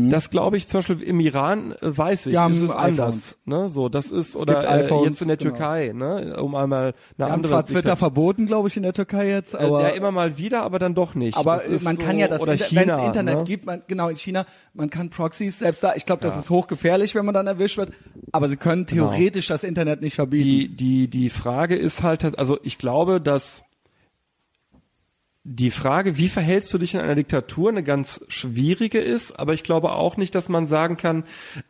[0.10, 3.38] Das glaube ich zum Beispiel im Iran äh, weiß ich, haben ist es anders.
[3.46, 3.70] Ne?
[3.70, 5.52] So, das ist oder äh, iPhones, jetzt in der genau.
[5.52, 6.36] Türkei, ne?
[6.42, 9.54] um einmal eine Wir haben andere zwar Twitter verboten, glaube ich, in der Türkei jetzt,
[9.54, 11.38] äh, aber ja, immer mal wieder, aber dann doch nicht.
[11.38, 13.44] aber man so, kann ja das, wenn es Internet ne?
[13.44, 15.96] gibt, man, genau in China, man kann Proxys selbst da.
[15.96, 16.40] Ich glaube, das Ja.
[16.42, 17.92] ist hochgefährlich, wenn man dann erwischt wird.
[18.32, 20.44] Aber sie können theoretisch das Internet nicht verbieten.
[20.44, 23.64] die, die, die Frage ist halt, also ich glaube, dass
[25.48, 29.62] die Frage, wie verhältst du dich in einer Diktatur, eine ganz schwierige ist, aber ich
[29.62, 31.24] glaube auch nicht, dass man sagen kann,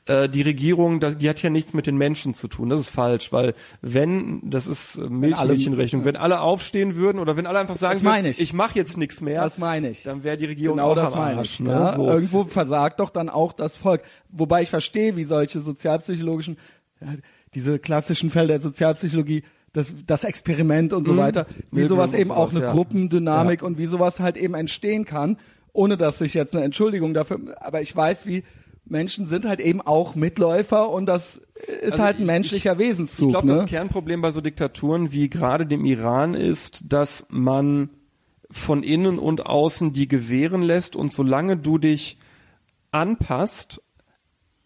[0.05, 2.69] äh, die Regierung, das, die hat ja nichts mit den Menschen zu tun.
[2.69, 7.45] Das ist falsch, weil wenn, das ist äh, Milchmädchenrechnung, wenn alle aufstehen würden oder wenn
[7.47, 8.39] alle einfach sagen würden, ich.
[8.39, 10.03] ich mache jetzt nichts mehr, Das meine ich.
[10.03, 11.55] dann wäre die Regierung Genau auch das am meine Arsch.
[11.55, 11.59] ich.
[11.59, 11.71] Ne?
[11.71, 12.07] Ja, so.
[12.07, 14.03] Irgendwo versagt doch dann auch das Volk.
[14.29, 16.55] Wobei ich verstehe, wie solche sozialpsychologischen,
[17.53, 19.43] diese klassischen Fälle der Sozialpsychologie,
[19.75, 22.71] das, das Experiment und so weiter, wie sowas eben auch eine ja.
[22.71, 25.37] Gruppendynamik und wie sowas halt eben entstehen kann,
[25.73, 28.43] ohne dass ich jetzt eine Entschuldigung dafür, aber ich weiß, wie
[28.85, 31.41] Menschen sind halt eben auch Mitläufer und das
[31.81, 33.27] ist Also halt ein ich- menschlicher Wesenszug.
[33.27, 33.53] Ich glaube, ne?
[33.55, 37.89] das Kernproblem bei so Diktaturen wie gerade dem Iran ist, dass man
[38.51, 42.17] von innen und außen die gewähren lässt und solange du dich
[42.91, 43.81] anpasst,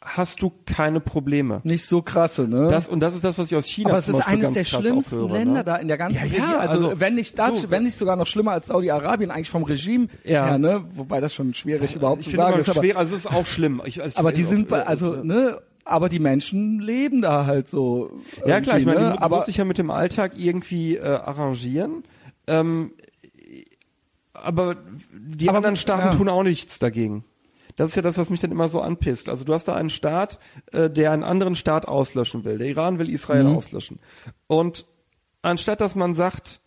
[0.02, 1.60] hast du keine Probleme.
[1.64, 2.68] Nicht so krasse, ne?
[2.70, 5.18] Das, und das ist das, was ich aus China Aber es ist eines der schlimmsten
[5.18, 5.64] höre, Länder ne?
[5.66, 6.60] da in der ganzen Ja, ja, Region.
[6.60, 9.64] Also, also, wenn nicht das, du, wenn nicht sogar noch schlimmer als Saudi-Arabien, eigentlich vom
[9.64, 10.46] Regime Ja.
[10.46, 10.86] her, ne?
[10.94, 12.70] Wobei das schon schwierig überhaupt Ich zu finde sagen ist.
[12.70, 13.82] Aber, schwer, also es ist auch schlimm.
[13.86, 15.62] Ich, also ich aber die sind, auch, bei, äh, also, ne?
[15.84, 18.22] Aber die Menschen leben da halt so.
[18.46, 19.10] Ja klar, ich meine, ne?
[19.12, 22.04] du aber musst dich ja mit dem Alltag irgendwie äh, arrangieren.
[22.48, 22.92] Ähm,
[24.34, 24.78] aber
[25.12, 26.16] die Aber, anderen Staaten ja.
[26.16, 27.26] tun auch nichts dagegen.
[27.80, 29.30] Das ist ja das, was mich dann immer so anpisst.
[29.30, 30.38] Also du hast da einen Staat,
[30.74, 32.58] äh, der einen anderen Staat auslöschen will.
[32.58, 33.56] Der Iran will Israel Mhm.
[33.56, 34.00] auslöschen.
[34.48, 34.86] Und
[35.42, 36.60] anstatt dass man sagt,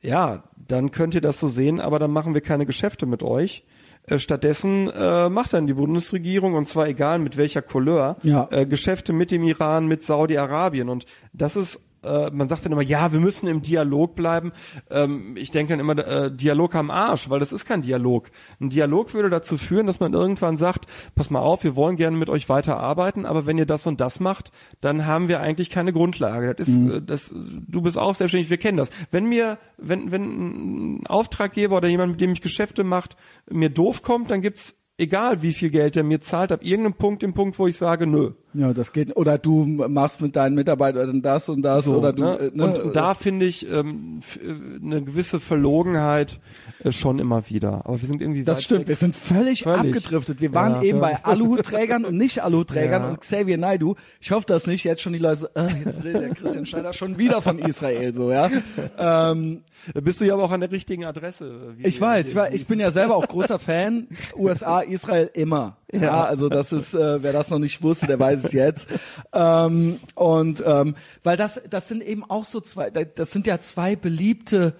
[0.00, 3.64] ja, dann könnt ihr das so sehen, aber dann machen wir keine Geschäfte mit euch.
[4.06, 8.48] Äh, stattdessen äh, macht dann die Bundesregierung, und zwar egal mit welcher Couleur, Ja.
[8.50, 10.88] äh, Geschäfte mit dem Iran, mit Saudi-Arabien.
[10.88, 14.52] Und das ist äh, man sagt dann immer, ja, wir müssen im Dialog bleiben.
[14.90, 18.30] Ähm, ich denke dann immer, äh, Dialog am Arsch, weil das ist kein Dialog.
[18.60, 22.16] Ein Dialog würde dazu führen, dass man irgendwann sagt, pass mal auf, wir wollen gerne
[22.16, 25.70] mit euch weiter arbeiten, aber wenn ihr das und das macht, dann haben wir eigentlich
[25.70, 26.54] keine Grundlage.
[26.54, 26.90] Das ist, mhm.
[26.90, 28.90] äh, das, du bist auch selbstständig, wir kennen das.
[29.10, 33.16] Wenn mir, wenn, wenn ein Auftraggeber oder jemand, mit dem ich Geschäfte macht,
[33.50, 37.22] mir doof kommt, dann gibt's egal wie viel Geld er mir zahlt, ab irgendeinem Punkt,
[37.22, 38.32] dem Punkt, wo ich sage, nö.
[38.54, 39.16] Ja, das geht.
[39.16, 42.22] Oder du machst mit deinen Mitarbeitern das und das so, oder du.
[42.22, 42.38] Ne?
[42.38, 42.64] Äh, ne?
[42.64, 46.40] Und, und da finde ich ähm, äh, eine gewisse Verlogenheit
[46.82, 47.84] äh, schon immer wieder.
[47.84, 48.44] Aber wir sind irgendwie.
[48.44, 48.82] Das stimmt.
[48.82, 48.88] Weg.
[48.88, 50.40] Wir sind völlig, völlig, abgedriftet.
[50.40, 51.04] Wir waren ja, eben ja.
[51.04, 53.08] bei Aluhutträgern und nicht Aluhutträgern ja.
[53.10, 53.96] und Xavier Naidu.
[54.20, 54.84] Ich hoffe das nicht.
[54.84, 55.50] Jetzt schon die Leute.
[55.54, 58.50] Äh, jetzt redet der Christian Schneider schon wieder von Israel so ja.
[58.96, 61.74] Ähm, da bist du ja aber auch an der richtigen Adresse.
[61.78, 62.28] Ich weiß.
[62.28, 64.08] Ich, war, ich bin ja selber auch großer Fan.
[64.36, 65.76] USA, Israel immer.
[65.92, 68.88] Ja, also das ist, äh, wer das noch nicht wusste, der weiß es jetzt.
[69.32, 73.96] Ähm, und ähm, weil das, das sind eben auch so zwei, das sind ja zwei
[73.96, 74.74] beliebte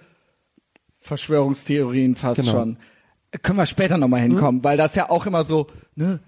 [0.97, 2.51] Verschwörungstheorien fast genau.
[2.51, 2.77] schon.
[3.41, 4.63] Können wir später nochmal hinkommen, mhm.
[4.63, 6.19] weil das ja auch immer so, ne,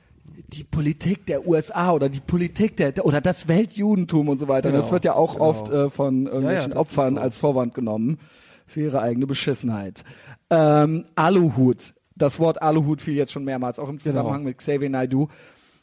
[0.49, 4.69] die Politik der USA oder die Politik der oder das Weltjudentum und so weiter.
[4.71, 5.45] Genau, das wird ja auch genau.
[5.45, 7.21] oft äh, von irgendwelchen ja, ja, Opfern so.
[7.21, 8.19] als Vorwand genommen
[8.65, 10.03] für ihre eigene Beschissenheit.
[10.49, 14.49] Ähm, Aluhut das Wort Aluhut fiel jetzt schon mehrmals, auch im Zusammenhang genau.
[14.49, 15.27] mit Xavier Naidoo.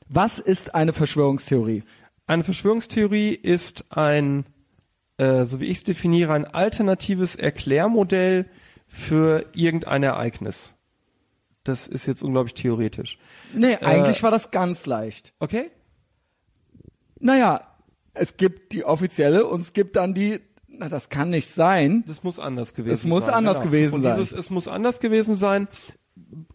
[0.08, 1.82] Was ist eine Verschwörungstheorie?
[2.26, 4.46] Eine Verschwörungstheorie ist ein,
[5.18, 8.46] äh, so wie ich es definiere, ein alternatives Erklärmodell
[8.86, 10.74] für irgendein Ereignis.
[11.64, 13.18] Das ist jetzt unglaublich theoretisch.
[13.54, 15.32] Nee, äh, eigentlich war das ganz leicht.
[15.38, 15.70] Okay.
[17.18, 17.66] Naja,
[18.12, 20.40] es gibt die offizielle und es gibt dann die
[20.76, 22.02] na, das kann nicht sein.
[22.08, 22.98] Das muss anders gewesen sein.
[22.98, 23.70] Es muss anders genau.
[23.70, 25.68] gewesen und dieses, Es muss anders gewesen sein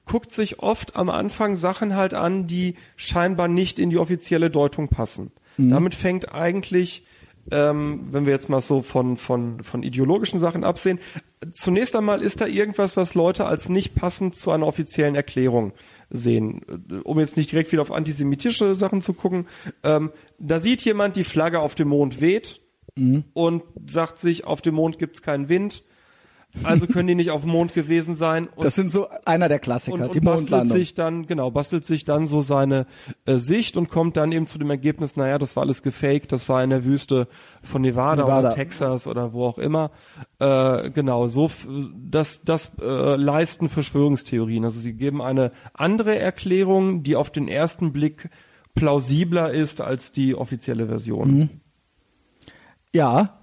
[0.06, 4.88] guckt sich oft am Anfang Sachen halt an, die scheinbar nicht in die offizielle Deutung
[4.90, 5.32] passen.
[5.58, 5.70] Mhm.
[5.70, 7.06] Damit fängt eigentlich,
[7.52, 11.00] ähm, wenn wir jetzt mal so von, von, von ideologischen Sachen absehen,
[11.52, 15.74] zunächst einmal ist da irgendwas, was Leute als nicht passend zu einer offiziellen Erklärung
[16.10, 16.62] sehen.
[17.04, 19.48] Um jetzt nicht direkt wieder auf antisemitische Sachen zu gucken,
[19.84, 22.62] ähm, da sieht jemand die Flagge auf dem Mond weht
[22.96, 23.26] mhm.
[23.34, 25.84] und sagt sich, auf dem Mond gibt's keinen Wind
[26.64, 28.48] also können die nicht auf dem Mond gewesen sein.
[28.56, 31.86] Und, das sind so einer der Klassiker, und, und die bastelt sich dann, genau, bastelt
[31.86, 32.88] sich dann so seine
[33.26, 36.50] äh, Sicht und kommt dann eben zu dem Ergebnis, naja, das war alles gefaked, das
[36.50, 37.28] war in der Wüste
[37.62, 38.48] von Nevada, Nevada.
[38.48, 39.92] oder Texas oder wo auch immer.
[40.40, 41.52] Äh, genau, so
[41.96, 44.66] das, das äh, leisten Verschwörungstheorien.
[44.66, 48.30] Also sie geben eine andere Erklärung, die auf den ersten Blick
[48.74, 51.32] plausibler ist als die offizielle Version.
[51.32, 51.50] Mhm.
[52.92, 53.39] Ja,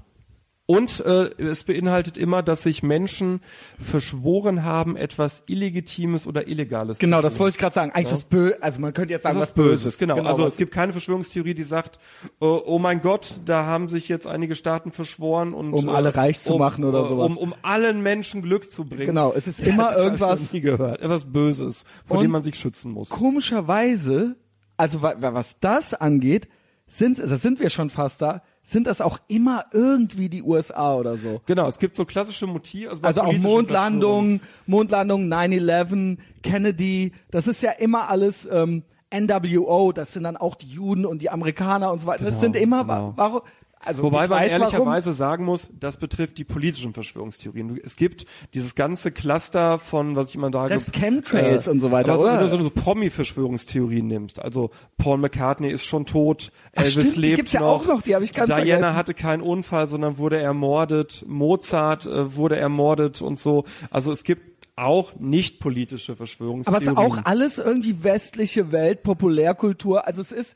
[0.67, 3.41] und äh, es beinhaltet immer, dass sich Menschen
[3.79, 7.93] verschworen haben, etwas Illegitimes oder Illegales Genau, das wollte ich gerade sagen.
[7.93, 8.17] Eigentlich ja.
[8.17, 9.85] was Böses, also man könnte jetzt sagen, was, was Böses.
[9.85, 9.99] Böses.
[9.99, 12.01] Genau, genau also es gibt keine Verschwörungstheorie, die sagt,
[12.41, 16.13] oh, oh, mein Gott, da haben sich jetzt einige Staaten verschworen und um alle äh,
[16.13, 17.31] reich zu um, machen oder sowas.
[17.31, 19.07] Um, um allen Menschen Glück zu bringen.
[19.07, 22.57] Genau, es ist immer ja, irgendwas nie gehört, etwas Böses, vor und dem man sich
[22.57, 23.09] schützen muss.
[23.09, 24.35] Komischerweise,
[24.77, 26.49] also was das angeht,
[26.89, 31.17] sind, da sind wir schon fast da sind das auch immer irgendwie die USA oder
[31.17, 31.41] so.
[31.47, 32.91] Genau, es gibt so klassische Motive.
[32.91, 38.83] Also, also auch Mondlandung, Mondlandung, 9-11, Kennedy, das ist ja immer alles ähm,
[39.15, 42.25] NWO, das sind dann auch die Juden und die Amerikaner und so weiter.
[42.25, 43.13] Genau, das sind immer, genau.
[43.15, 43.43] warum,
[43.87, 45.19] also Wobei man ehrlicherweise warum.
[45.19, 47.81] sagen muss, das betrifft die politischen Verschwörungstheorien.
[47.85, 51.91] Es gibt dieses ganze Cluster von, was ich immer sage, Selbst Chemtrails äh, und so
[51.91, 52.41] weiter, aber oder?
[52.41, 57.17] Wenn du so, so Promi-Verschwörungstheorien nimmst, also Paul McCartney ist schon tot, Ach, Elvis stimmt,
[57.17, 58.95] lebt die gibt's noch, ja auch noch, die habe ich ganz Diana vergessen.
[58.97, 63.65] hatte keinen Unfall, sondern wurde ermordet, Mozart äh, wurde ermordet und so.
[63.91, 66.89] Also es gibt auch nicht politische Verschwörungstheorien.
[66.89, 70.07] Aber es ist auch alles irgendwie westliche Welt, Populärkultur.
[70.07, 70.55] Also es ist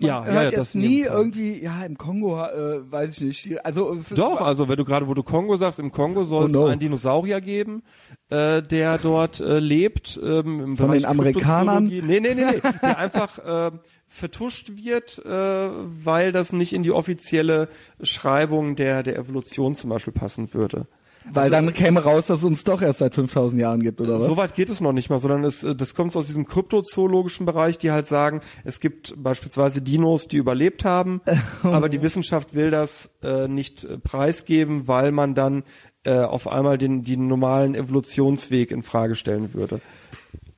[0.00, 3.64] man ja, hört ja, jetzt nie irgendwie, ja, im Kongo, äh, weiß ich nicht.
[3.64, 6.56] Also äh, Doch, also wenn du gerade, wo du Kongo sagst, im Kongo soll es
[6.56, 6.66] oh no.
[6.66, 7.82] einen Dinosaurier geben,
[8.28, 10.18] äh, der dort äh, lebt.
[10.22, 11.86] Ähm, im Von Bereich den Amerikanern?
[11.86, 12.60] Nee, nee, nee, nee.
[12.82, 13.70] der einfach äh,
[14.08, 17.68] vertuscht wird, äh, weil das nicht in die offizielle
[18.02, 20.86] Schreibung der, der Evolution zum Beispiel passen würde.
[21.24, 24.18] Weil also, dann käme raus, dass es uns doch erst seit 5000 Jahren gibt, oder
[24.18, 24.26] was?
[24.26, 27.46] So weit geht es noch nicht mal, sondern es, äh, das kommt aus diesem kryptozoologischen
[27.46, 31.20] Bereich, die halt sagen, es gibt beispielsweise Dinos, die überlebt haben,
[31.62, 35.64] aber die Wissenschaft will das äh, nicht äh, preisgeben, weil man dann
[36.04, 39.80] äh, auf einmal den, den normalen Evolutionsweg in Frage stellen würde.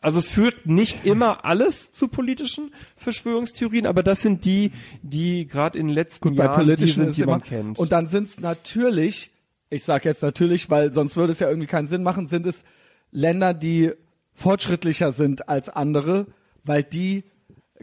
[0.00, 5.78] Also es führt nicht immer alles zu politischen Verschwörungstheorien, aber das sind die, die gerade
[5.78, 7.78] in den letzten Gut, Jahren die sind, die man kennt.
[7.78, 9.31] Und dann sind es natürlich
[9.72, 12.64] ich sage jetzt natürlich, weil sonst würde es ja irgendwie keinen Sinn machen, sind es
[13.10, 13.92] Länder, die
[14.34, 16.26] fortschrittlicher sind als andere,
[16.62, 17.24] weil die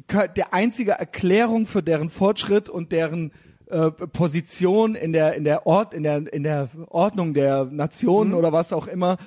[0.08, 3.34] der einzige Erklärung für deren Fortschritt und deren
[3.66, 8.54] äh, Position in der in der Ort in der in der Ordnung der Nationen oder
[8.54, 9.18] was auch immer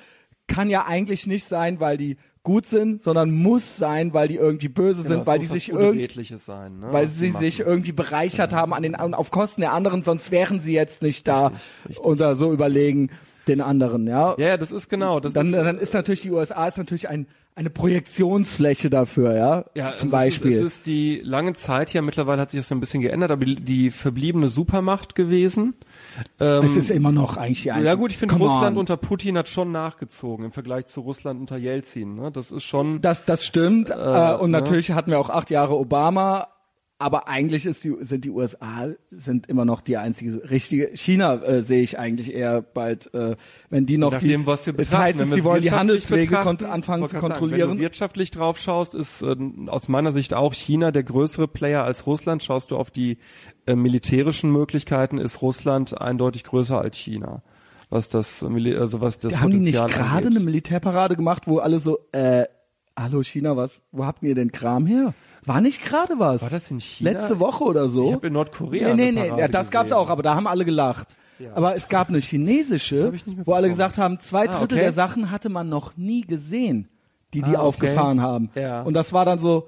[0.47, 4.67] kann ja eigentlich nicht sein, weil die gut sind, sondern muss sein, weil die irgendwie
[4.67, 8.53] böse Genau, sind, es weil die sich irgendwie sein, ne, weil sie sich irgendwie bereichert
[8.53, 11.53] haben an den auf Kosten der anderen, sonst wären sie jetzt nicht da
[12.01, 13.09] und da so überlegen
[13.47, 14.35] den anderen, ja.
[14.37, 15.19] Ja, ja, das ist genau.
[15.19, 19.65] Das dann, ist, dann ist natürlich die USA ist natürlich ein, eine Projektionsfläche dafür, ja,
[19.75, 20.51] Ja, zum es Beispiel.
[20.51, 23.31] Ist, es ist die lange Zeit ja, mittlerweile hat sich das so ein bisschen geändert,
[23.31, 25.75] aber die, die verbliebene Supermacht gewesen.
[26.39, 27.87] Ähm, es ist immer noch eigentlich die einzige.
[27.87, 28.79] ja gut, ich finde Russland on.
[28.79, 32.15] unter Putin hat schon nachgezogen im Vergleich zu Russland unter Jelzin.
[32.15, 32.31] Ne?
[32.31, 33.01] Das ist schon.
[33.01, 33.89] Das, das stimmt.
[33.89, 34.59] Äh, und ne?
[34.59, 36.52] natürlich hatten wir auch acht Jahre Obama.
[37.03, 40.91] Aber eigentlich ist die, sind die USA sind immer noch die einzige richtige.
[40.95, 43.35] China äh, sehe ich eigentlich eher bald, äh,
[43.69, 44.45] wenn die noch Nach die.
[44.45, 47.75] was wir Jetzt heißt es, sie wollen die Handelswege anfangen zu gerade sagen, Wenn kontrollieren.
[47.75, 49.35] du wirtschaftlich drauf schaust, ist äh,
[49.67, 52.41] aus meiner Sicht auch China der größere Player als Russland.
[52.41, 53.17] Schaust du auf die
[53.65, 57.43] äh, militärischen Möglichkeiten, ist Russland eindeutig größer als China.
[57.89, 61.79] Was das, also was das Haben die nicht Potenzial gerade eine Militärparade gemacht, wo alle
[61.79, 62.45] so, äh,
[62.97, 65.13] hallo China, was, wo habt ihr den Kram her?
[65.45, 66.41] War nicht gerade was?
[66.41, 67.11] War das in China?
[67.11, 68.07] Letzte Woche oder so?
[68.07, 69.97] Ich habe in Nordkorea Nee, nee, nee, ja, das gab's gesehen.
[69.97, 71.15] auch, aber da haben alle gelacht.
[71.55, 73.11] Aber es gab eine chinesische,
[73.43, 74.85] wo alle gesagt haben, zwei Ah, Drittel okay.
[74.85, 76.87] der Sachen hatte man noch nie gesehen,
[77.33, 77.57] die die Ah, okay.
[77.57, 78.49] aufgefahren haben.
[78.55, 78.83] Ja.
[78.83, 79.67] Und das war dann so,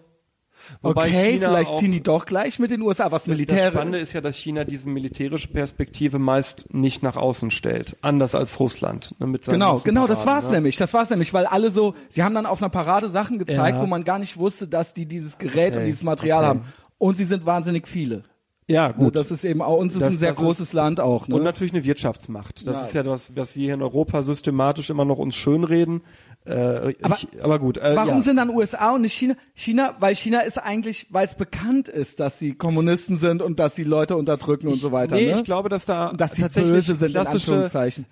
[0.81, 3.71] Wobei okay, China vielleicht auch- ziehen die doch gleich mit den USA, was Das Militär.
[3.71, 7.95] Spannende ist ja, dass China diese militärische Perspektive meist nicht nach außen stellt.
[8.01, 9.15] Anders als Russland.
[9.19, 10.51] Ne, Genau, genau, das Paraden, war's ne?
[10.57, 10.75] nämlich.
[10.75, 13.81] Das war's nämlich, weil alle so, sie haben dann auf einer Parade Sachen gezeigt, Ja.
[13.81, 16.47] wo man gar nicht wusste, dass die dieses Gerät und Okay, dieses Material okay.
[16.49, 16.61] haben.
[16.97, 18.23] Und sie sind wahnsinnig viele.
[18.67, 19.15] Ja, Ne, gut.
[19.15, 21.27] Das ist eben auch, uns ist Das- ein sehr das ist- großes Land auch.
[21.27, 21.35] Ne?
[21.35, 22.65] Und natürlich eine Wirtschaftsmacht.
[22.65, 22.81] Das Ja.
[22.85, 26.01] ist ja das, was wir hier in Europa systematisch immer noch uns schönreden.
[26.45, 27.77] Äh, Aber- ich, aber gut.
[27.77, 28.21] Äh, Warum ja.
[28.21, 29.35] sind dann USA und nicht China?
[29.55, 33.75] China, weil China ist eigentlich, weil es bekannt ist, dass sie Kommunisten sind und dass
[33.75, 35.15] sie Leute unterdrücken und so weiter.
[35.15, 35.37] Nee, ne?
[35.37, 38.05] ich glaube, dass da und dass sie tatsächlich böse sind, in klassische Anführungszeichen.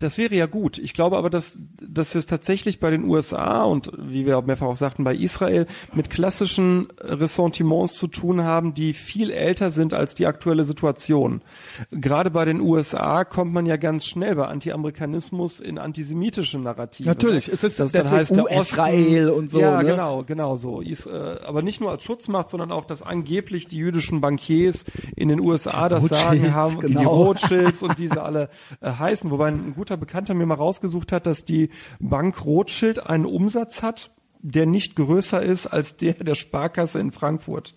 [0.00, 0.78] Das wäre ja gut.
[0.78, 4.44] Ich glaube aber, dass, dass wir es tatsächlich bei den USA und wie wir auch
[4.44, 9.92] mehrfach auch sagten, bei Israel mit klassischen Ressentiments zu tun haben, die viel älter sind
[9.92, 11.42] als die aktuelle Situation.
[11.90, 17.06] Gerade bei den USA kommt man ja ganz schnell bei Anti-Amerikanismus in antisemitische Narrative.
[17.06, 19.90] Natürlich, es ist das deswegen der US-Rael Osten- und so, Ja, ne?
[19.90, 20.80] genau, genau so.
[20.80, 20.96] Äh,
[21.44, 25.90] aber nicht nur als Schutzmacht, sondern auch, dass angeblich die jüdischen Bankiers in den USA
[25.90, 27.24] das Rothschilds, Sagen haben, die genau.
[27.24, 28.48] Rothschilds und wie sie alle
[28.80, 29.30] äh, heißen.
[29.30, 34.10] Wobei ein guter Bekannter mir mal rausgesucht hat, dass die Bank Rothschild einen Umsatz hat,
[34.42, 37.74] der nicht größer ist als der der Sparkasse in Frankfurt.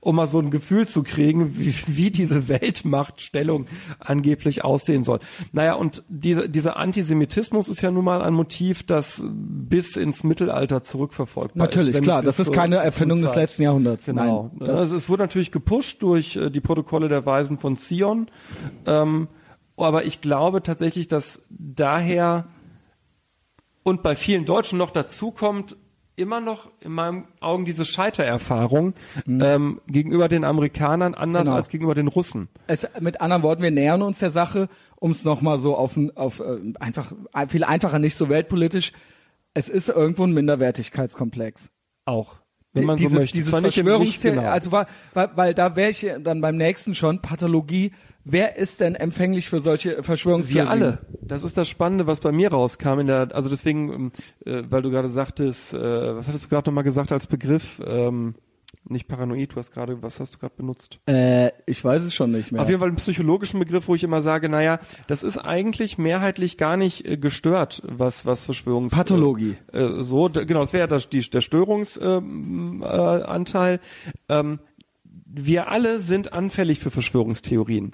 [0.00, 3.66] Um mal so ein Gefühl zu kriegen, wie, wie diese Weltmachtstellung
[4.00, 5.18] angeblich aussehen soll.
[5.52, 10.82] Naja, und diese, dieser Antisemitismus ist ja nun mal ein Motiv, das bis ins Mittelalter
[10.82, 11.74] zurückverfolgbar ist.
[11.74, 14.04] Natürlich, Wenn klar, das ist keine Erfindung des letzten Jahrhunderts.
[14.04, 14.50] Genau.
[14.58, 18.30] Nein, also es wurde natürlich gepusht durch äh, die Protokolle der Weisen von Zion.
[18.86, 19.28] Ähm,
[19.76, 22.46] aber ich glaube tatsächlich, dass daher
[23.82, 25.76] und bei vielen Deutschen noch dazu kommt,
[26.16, 28.94] immer noch in meinen Augen diese Scheitererfahrung
[29.26, 31.46] ähm, gegenüber den Amerikanern anders Mhm.
[31.46, 31.56] Genau.
[31.56, 32.48] als gegenüber den Russen.
[32.66, 36.40] es, mit anderen Worten, wir nähern uns der Sache, um es nochmal so auf, auf
[36.40, 38.92] äh, einfach äh, viel einfacher, nicht so weltpolitisch.
[39.54, 41.70] Es ist irgendwo ein Minderwertigkeitskomplex.
[42.06, 42.36] Auch.
[42.72, 43.36] Wenn man dieses, so möchte.
[43.36, 44.50] Dieses Verschwörungstheorie, genau.
[44.50, 47.92] also weil, weil, weil da wäre ich dann beim nächsten schon, Pathologie,
[48.24, 50.66] wer ist denn empfänglich für solche Verschwörungstheorien?
[50.66, 50.98] Wir alle.
[51.22, 54.12] Das ist das Spannende, was bei mir rauskam in der, also deswegen, ähm,
[54.44, 57.80] äh, weil du gerade sagtest, äh, was hattest du gerade nochmal gesagt als Begriff?
[57.86, 58.34] Ähm,
[58.86, 60.98] nicht paranoid, du hast gerade, was hast du gerade benutzt?
[61.06, 62.60] Äh, ich weiß es schon nicht mehr.
[62.60, 66.58] Auf jeden Fall einen psychologischen Begriff, wo ich immer sage, naja, das ist eigentlich mehrheitlich
[66.58, 69.56] gar nicht äh, gestört, was was Verschwörungs Pathologie.
[69.72, 73.80] Äh, äh, so genau, das wäre ja der Störungsanteil.
[74.28, 74.58] Ähm, äh, ähm,
[75.36, 77.92] wir alle sind anfällig für Verschwörungstheorien.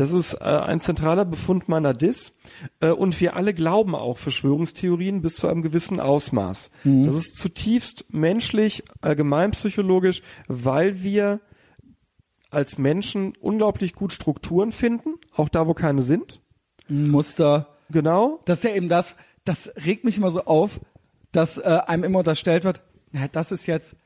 [0.00, 2.32] Das ist äh, ein zentraler Befund meiner DIS.
[2.80, 6.70] Äh, und wir alle glauben auch Verschwörungstheorien bis zu einem gewissen Ausmaß.
[6.84, 11.40] Das ist zutiefst menschlich, allgemeinpsychologisch, weil wir
[12.48, 16.40] als Menschen unglaublich gut Strukturen finden, auch da, wo keine sind.
[16.88, 17.68] Muster.
[17.90, 18.40] Genau.
[18.46, 20.80] Das ist ja eben das, das regt mich immer so auf,
[21.30, 22.82] dass äh, einem immer unterstellt wird,
[23.12, 23.96] na, das ist jetzt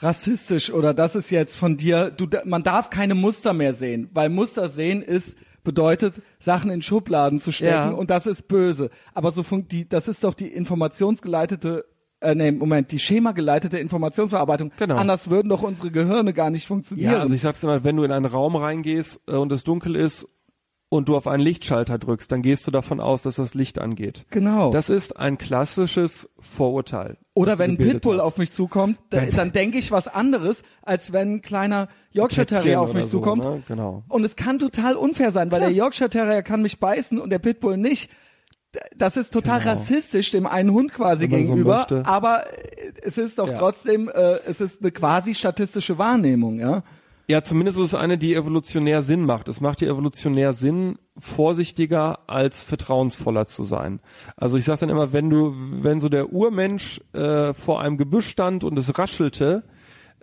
[0.00, 4.30] rassistisch oder das ist jetzt von dir, du, man darf keine Muster mehr sehen, weil
[4.30, 7.88] Muster sehen ist, bedeutet, Sachen in Schubladen zu stecken Ja.
[7.90, 8.90] und das ist böse.
[9.14, 11.86] Aber so funkt die, das ist doch die informationsgeleitete
[12.20, 14.72] äh, nee, Moment, die schemageleitete Informationsverarbeitung.
[14.78, 14.96] Genau.
[14.96, 17.12] Anders würden doch unsere Gehirne gar nicht funktionieren.
[17.12, 19.94] Ja, also ich sag's immer, wenn du in einen Raum reingehst äh, und es dunkel
[19.96, 20.26] ist
[20.94, 24.24] und du auf einen Lichtschalter drückst, dann gehst du davon aus, dass das Licht angeht.
[24.30, 24.70] Genau.
[24.70, 27.16] Das ist ein klassisches Vorurteil.
[27.34, 28.22] Oder wenn ein Pitbull hast.
[28.24, 32.80] auf mich zukommt, da, dann denke ich was anderes, als wenn ein kleiner Yorkshire Terrier
[32.80, 33.44] auf mich so, zukommt.
[33.44, 33.62] ne?
[33.66, 34.04] Genau.
[34.08, 37.40] Und es kann total unfair sein, weil der Yorkshire Terrier kann mich beißen und der
[37.40, 38.10] Pitbull nicht.
[38.96, 39.70] Das ist total Genau.
[39.72, 42.06] rassistisch dem einen Hund quasi so gegenüber, möchte.
[42.06, 42.44] aber
[43.02, 43.54] es ist doch Ja.
[43.58, 46.82] trotzdem, äh, es ist eine quasi statistische Wahrnehmung, ja.
[47.26, 49.48] Ja, zumindest ist es eine, die evolutionär Sinn macht.
[49.48, 54.00] Es macht dir evolutionär Sinn, vorsichtiger als vertrauensvoller zu sein.
[54.36, 58.28] Also ich sage dann immer, wenn du, wenn so der Urmensch äh, vor einem Gebüsch
[58.28, 59.64] stand und es raschelte,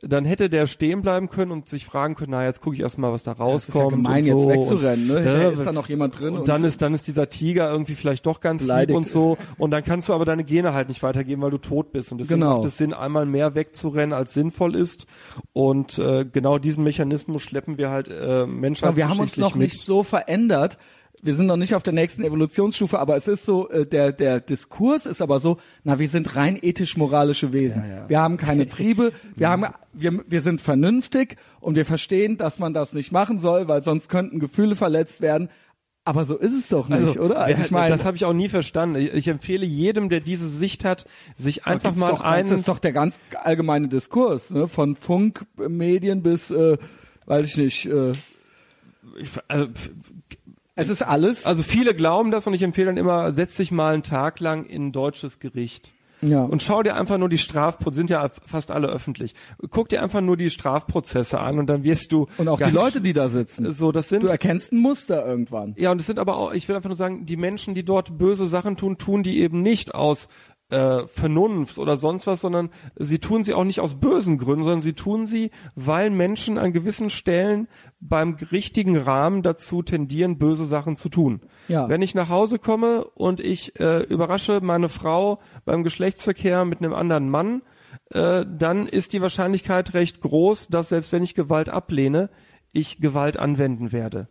[0.03, 3.11] dann hätte der stehen bleiben können und sich fragen können, na jetzt gucke ich erstmal,
[3.13, 3.91] was da Das ist rauskommt.
[3.91, 4.49] ja gemein, und jetzt so.
[4.49, 5.17] wegzurennen, ne?
[5.17, 6.37] Und, Ja, ja, ist da noch jemand drin?
[6.37, 8.89] und dann ist dann ist dieser Tiger irgendwie vielleicht doch ganz Beleidigt.
[8.89, 11.59] lieb und so und dann kannst du aber deine Gene halt nicht weitergeben, weil du
[11.59, 12.57] tot bist und deswegen Genau.
[12.57, 15.05] macht es Sinn, einmal mehr wegzurennen, als sinnvoll ist
[15.53, 19.55] und äh, genau diesen Mechanismus schleppen wir halt äh, Menschheitsgeschichtlich Aber wir haben uns noch
[19.55, 19.69] mit.
[19.71, 20.77] nicht so verändert.
[21.23, 24.39] Wir sind noch nicht auf der nächsten Evolutionsstufe, aber es ist so, äh, der, der
[24.39, 27.83] Diskurs ist aber so, na, wir sind rein ethisch-moralische Wesen.
[27.83, 28.09] Ja, ja.
[28.09, 32.73] Wir haben keine Triebe, wir haben, wir, wir sind vernünftig und wir verstehen, dass man
[32.73, 35.49] das nicht machen soll, weil sonst könnten Gefühle verletzt werden.
[36.03, 37.41] Aber so ist es doch nicht, oder?
[37.41, 38.95] Also ich meine, das habe ich auch nie verstanden.
[38.95, 41.05] Ich, empfehle jedem, der diese Sicht hat,
[41.37, 44.67] sich einfach mal doch, einen Das ist doch der ganz allgemeine Diskurs, ne?
[44.67, 46.79] von Funkmedien bis, äh,
[47.27, 48.13] weiß ich nicht, äh,
[49.19, 49.67] ich, also,
[50.75, 51.45] es ist alles.
[51.45, 54.65] also viele glauben das und ich empfehle dann immer, setz dich mal einen Tag lang
[54.65, 55.93] in ein deutsches Gericht.
[56.21, 56.43] ja.
[56.43, 59.35] Und schau dir einfach nur die Strafprozesse, sind ja fast alle öffentlich.
[59.69, 63.01] Guck dir einfach nur die Strafprozesse an und dann wirst du und auch die Leute,
[63.01, 63.71] die da sitzen.
[63.73, 65.75] so, das sind Du erkennst ein Muster irgendwann.
[65.77, 68.17] Ja, und es sind aber auch, ich will einfach nur sagen, die Menschen, die dort
[68.17, 70.27] böse Sachen tun, tun die eben nicht aus
[70.71, 74.81] äh, Vernunft oder sonst was, sondern sie tun sie auch nicht aus bösen Gründen, sondern
[74.81, 77.67] sie tun sie, weil Menschen an gewissen Stellen
[77.99, 81.41] beim richtigen Rahmen dazu tendieren, böse Sachen zu tun.
[81.67, 81.87] Ja.
[81.89, 86.93] Wenn ich nach Hause komme und ich äh, überrasche meine Frau beim Geschlechtsverkehr mit einem
[86.93, 87.61] anderen Mann,
[88.11, 92.29] äh, dann ist die Wahrscheinlichkeit recht groß, dass selbst wenn ich Gewalt ablehne,
[92.71, 94.27] ich Gewalt anwenden werde.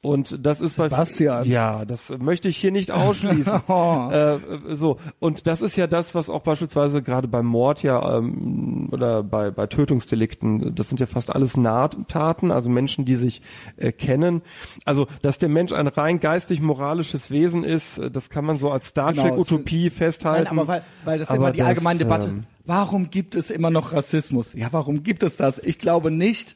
[0.00, 1.42] Und das ist Sebastian.
[1.42, 3.62] bei ja, das möchte ich hier nicht ausschließen.
[3.68, 4.08] Oh.
[4.10, 4.38] äh,
[4.68, 9.22] so und das ist ja das, was auch beispielsweise gerade beim Mord ja ähm, oder
[9.24, 13.42] bei bei Tötungsdelikten, das sind ja fast alles Nahtaten, also Menschen, die sich
[13.76, 14.42] äh, kennen.
[14.84, 18.70] Also dass der Mensch ein rein geistig moralisches Wesen ist, äh, das kann man so
[18.70, 20.44] als Star Genau, Trek Utopie festhalten.
[20.44, 22.28] Nein, aber weil, weil das ist Aber immer die das, allgemeine Debatte.
[22.28, 24.52] ähm, Warum gibt es immer noch Rassismus?
[24.54, 25.58] Ja, warum gibt es das?
[25.58, 26.54] Ich glaube nicht.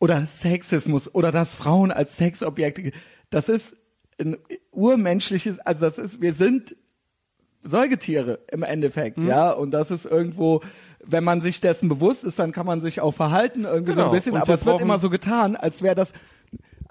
[0.00, 2.90] Oder Sexismus oder dass Frauen als Sexobjekte.
[3.30, 3.76] Das ist
[4.18, 4.36] ein
[4.72, 6.74] urmenschliches, also das ist, wir sind
[7.62, 9.28] Säugetiere im Endeffekt, Mhm.
[9.28, 9.50] ja.
[9.52, 10.62] Und das ist irgendwo,
[11.04, 14.10] wenn man sich dessen bewusst ist, dann kann man sich auch verhalten irgendwie so Genau.
[14.10, 14.32] ein bisschen.
[14.32, 16.12] Und Aber es wird immer so getan, als wäre das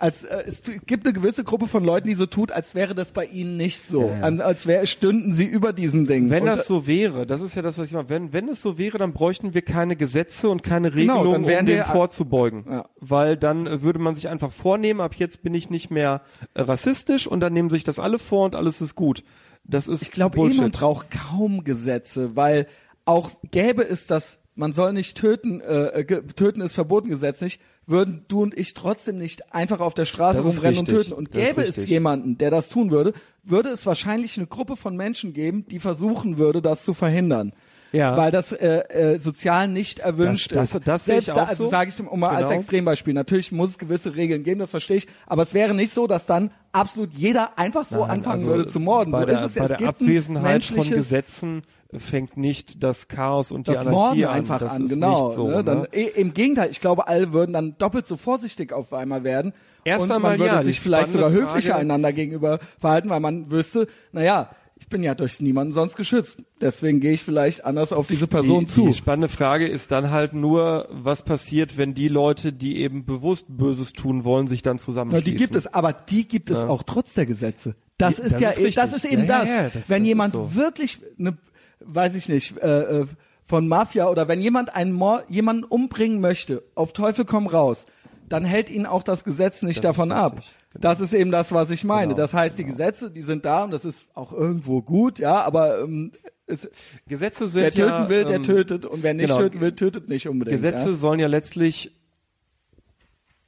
[0.02, 3.12] als äh, es gibt eine gewisse Gruppe von Leuten, die so tut, als wäre das
[3.12, 4.22] bei ihnen nicht so, Ja, ja.
[4.24, 6.30] An, als wäre stünden sie über diesen Ding.
[6.30, 8.62] Wenn Und, das so wäre, das ist ja das, was ich meine, wenn, wenn es
[8.62, 11.86] so wäre, dann bräuchten wir keine Gesetze und keine Genau, Regelungen, wären um dem wir-
[11.86, 12.66] vorzubeugen.
[12.70, 12.86] Ja.
[13.00, 16.22] Weil dann äh, würde man sich einfach vornehmen, ab jetzt bin ich nicht mehr
[16.54, 19.24] äh, rassistisch und dann nehmen sich das alle vor und alles ist gut.
[19.66, 22.68] Das ist Ich glaube, man braucht kaum Gesetze, weil
[23.06, 27.60] auch gäbe es das, man soll nicht töten, äh, ge töten ist verboten gesetzlich,
[27.90, 31.14] würden du und ich trotzdem nicht einfach auf der Straße Das rumrennen und töten.
[31.14, 33.14] Und Das gäbe es jemanden, der das tun würde,
[33.44, 37.54] würde es wahrscheinlich eine Gruppe von Menschen geben, die versuchen würde, das zu verhindern.
[37.92, 38.16] Ja.
[38.16, 38.82] Weil das äh,
[39.16, 40.88] äh, sozial nicht erwünscht Das- ist.
[40.88, 41.70] das sehe Selbst ich da, auch also so.
[41.72, 42.60] sage ich um mal als Genau.
[42.60, 43.14] Extrembeispiel.
[43.16, 45.08] Natürlich muss es gewisse Regeln geben, das verstehe ich.
[45.26, 48.68] Aber es wäre nicht so, dass dann absolut jeder einfach so Nein, anfangen also würde
[48.68, 49.12] zu morden.
[49.12, 49.56] Bei so der, ist es.
[49.56, 51.62] bei es der Abwesenheit von Gesetzen
[51.98, 54.30] fängt nicht das Chaos und die das Anarchie Morden an.
[54.30, 55.30] einfach das an, ist genau.
[55.32, 55.64] So, ne?
[55.64, 55.88] Dann, ne?
[55.92, 59.54] eh, Im Gegenteil, ich glaube, alle würden dann doppelt so vorsichtig auf einmal werden.
[59.86, 62.60] Erst und einmal man würde ja, die sich vielleicht sogar spannende höflicher Frage- einander gegenüber
[62.78, 64.52] verhalten, weil man wüsste, naja,
[64.82, 66.42] ich bin ja durch niemanden sonst geschützt.
[66.62, 68.86] Deswegen gehe ich vielleicht anders auf diese Person die, zu.
[68.88, 73.46] Die spannende Frage ist dann halt nur, was passiert, wenn die Leute, die eben bewusst
[73.50, 75.26] Böses tun wollen, sich dann zusammenschließen.
[75.26, 76.68] die gibt es, aber die gibt es Ja.
[76.70, 77.76] auch trotz der Gesetze.
[77.98, 79.50] Das Ja, ist das ja, ist e- das ist eben Ja, ja, das.
[79.50, 80.56] ja, das- wenn das jemand so.
[80.56, 81.38] wirklich eine,
[81.80, 83.06] weiß ich nicht, äh, äh,
[83.44, 87.86] von Mafia oder wenn jemand einen Mord, jemanden umbringen möchte, auf Teufel komm raus,
[88.28, 90.36] dann hält ihn auch das Gesetz nicht Das davon ab.
[90.72, 90.82] genau.
[90.82, 92.14] Das ist eben das, was ich meine.
[92.14, 95.42] Genau, das heißt, die Gesetze, die sind da und das ist auch irgendwo gut, ja,
[95.42, 96.12] aber ähm,
[96.46, 96.70] es,
[97.08, 99.40] Gesetze sind wer töten ja, will, der ähm, tötet und wer nicht genau.
[99.40, 100.56] töten will, tötet nicht unbedingt.
[100.56, 100.96] Gesetze ja?
[100.96, 101.92] sollen ja letztlich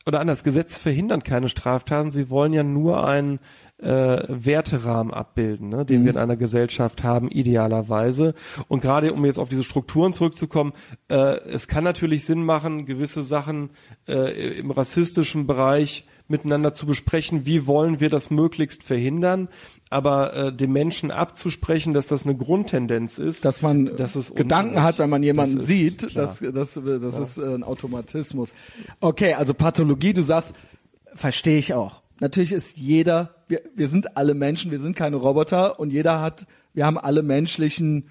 [0.08, 3.40] oder anders, Gesetze verhindern keine Straftaten, sie wollen ja nur einen
[3.82, 8.36] äh, Werterahmen abbilden, ne, den wir in einer Gesellschaft haben, idealerweise.
[8.68, 10.74] Und gerade um jetzt auf diese Strukturen zurückzukommen,
[11.10, 13.72] äh, es kann natürlich Sinn machen, gewisse Sachen
[14.08, 19.49] äh, im rassistischen Bereich miteinander zu besprechen, wie wollen wir das möglichst verhindern,
[19.90, 24.82] aber äh, dem Menschen abzusprechen, dass das eine Grundtendenz ist, dass man das ist Gedanken
[24.82, 26.26] hat, wenn man jemanden Das ist sieht, klar.
[26.26, 28.53] das, das, das ist äh, ein Automatismus.
[29.02, 30.53] Okay, also Pathologie, du sagst,
[31.14, 32.01] verstehe ich auch.
[32.22, 36.45] Natürlich ist jeder, wir, wir sind alle Menschen, wir sind keine Roboter und jeder hat,
[36.72, 38.10] wir haben alle menschlichen,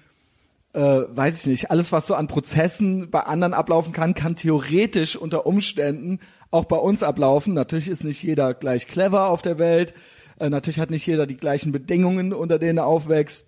[0.73, 5.15] äh, weiß ich nicht, alles, was so an Prozessen bei anderen ablaufen kann, kann theoretisch
[5.15, 6.19] unter Umständen
[6.49, 7.53] auch bei uns ablaufen.
[7.53, 9.93] Natürlich ist nicht jeder gleich clever auf der Welt,
[10.39, 13.45] äh, natürlich hat nicht jeder die gleichen Bedingungen, unter denen er aufwächst.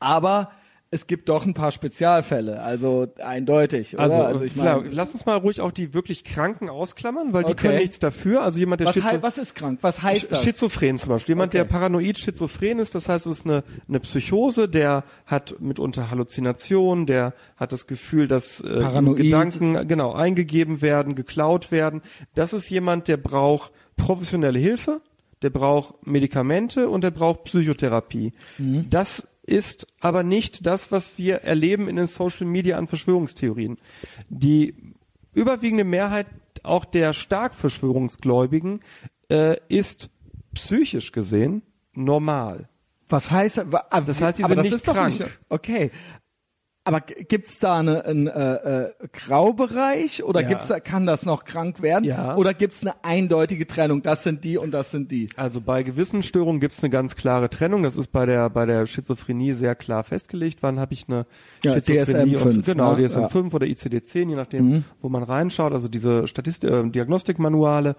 [0.00, 0.50] Aber
[0.94, 3.94] es gibt doch ein paar Spezialfälle, also eindeutig.
[3.94, 4.04] Oder?
[4.04, 7.42] Also, also ich klar, meine, lass uns mal ruhig auch die wirklich Kranken ausklammern, weil
[7.42, 7.66] die Okay.
[7.68, 8.42] können nichts dafür.
[8.42, 9.80] Also jemand, der was, Schizo was ist krank?
[9.82, 10.44] Was heißt das?
[10.44, 11.32] Schizophren zum Beispiel.
[11.32, 11.58] Jemand, Okay.
[11.58, 17.06] der paranoid schizophren ist, das heißt, es ist eine, eine Psychose, der hat mitunter Halluzinationen,
[17.06, 19.02] der hat das Gefühl, dass äh.
[19.16, 22.02] Gedanken genau eingegeben werden, geklaut werden.
[22.36, 25.00] Das ist jemand, der braucht professionelle Hilfe,
[25.42, 28.30] der braucht Medikamente und der braucht Psychotherapie.
[28.58, 28.86] Mhm.
[28.90, 33.78] Das ist aber nicht das, was wir erleben in den Social Media an Verschwörungstheorien.
[34.28, 34.74] Die
[35.34, 36.26] überwiegende Mehrheit
[36.62, 38.80] auch der stark Verschwörungsgläubigen
[39.28, 40.10] äh, ist
[40.54, 41.62] psychisch gesehen
[41.92, 42.68] normal.
[43.08, 45.20] Was heißt ah, Das heißt, die aber sind das nicht krank.
[45.20, 45.90] Nicht, okay.
[46.86, 48.54] Aber gibt's da eine, einen äh,
[48.88, 50.48] äh, Graubereich oder Ja.
[50.48, 52.04] gibt's da, kann das noch krank werden?
[52.04, 52.36] Ja.
[52.36, 54.02] Oder gibt's eine eindeutige Trennung?
[54.02, 55.28] Das sind die und das sind die.
[55.36, 57.82] Also bei gewissen Störungen gibt es eine ganz klare Trennung.
[57.84, 60.58] Das ist bei der bei der Schizophrenie sehr klar festgelegt.
[60.62, 61.24] Wann habe ich eine
[61.64, 62.36] Ja, Schizophrenie?
[62.36, 63.06] DSM-5, und, genau, ne?
[63.08, 65.72] DSM-5 oder ICD-10, je nachdem, wo man reinschaut.
[65.72, 67.96] Also diese Statistik, äh, Diagnostikmanuale.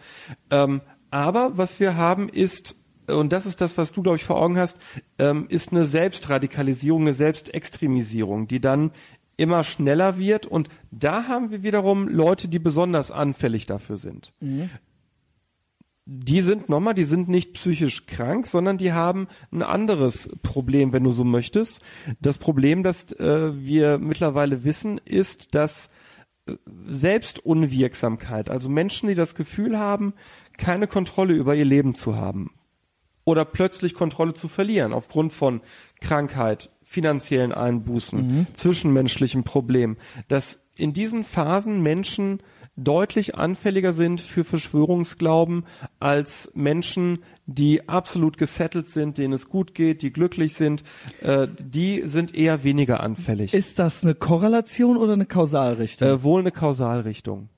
[0.51, 2.75] Ähm, aber was wir haben ist
[3.07, 4.77] und das ist das, was du, glaube ich, vor Augen hast,
[5.19, 8.91] ähm, ist eine Selbstradikalisierung, eine Selbstextremisierung, die dann
[9.37, 10.45] immer schneller wird.
[10.45, 14.33] Und da haben wir wiederum Leute, die besonders anfällig dafür sind
[16.05, 21.03] die sind nochmal, die sind nicht psychisch krank, sondern die haben ein anderes Problem, wenn
[21.03, 21.81] du so möchtest.
[22.21, 25.89] Das Problem, das äh, wir mittlerweile wissen, ist, dass
[26.45, 26.53] äh,
[26.85, 30.13] Selbstunwirksamkeit, also Menschen, die das Gefühl haben,
[30.57, 32.51] keine Kontrolle über ihr Leben zu haben
[33.25, 35.61] oder plötzlich Kontrolle zu verlieren aufgrund von
[35.99, 39.97] Krankheit, finanziellen Einbußen, zwischenmenschlichen Problemen,
[40.27, 42.41] dass in diesen Phasen Menschen
[42.77, 45.65] deutlich anfälliger sind für Verschwörungsglauben
[45.99, 50.83] als Menschen, die absolut gesettelt sind, denen es gut geht, die glücklich sind,
[51.21, 53.53] äh, die sind eher weniger anfällig.
[53.53, 56.07] Ist das eine Korrelation oder eine Kausalrichtung?
[56.07, 57.49] äh, wohl eine Kausalrichtung.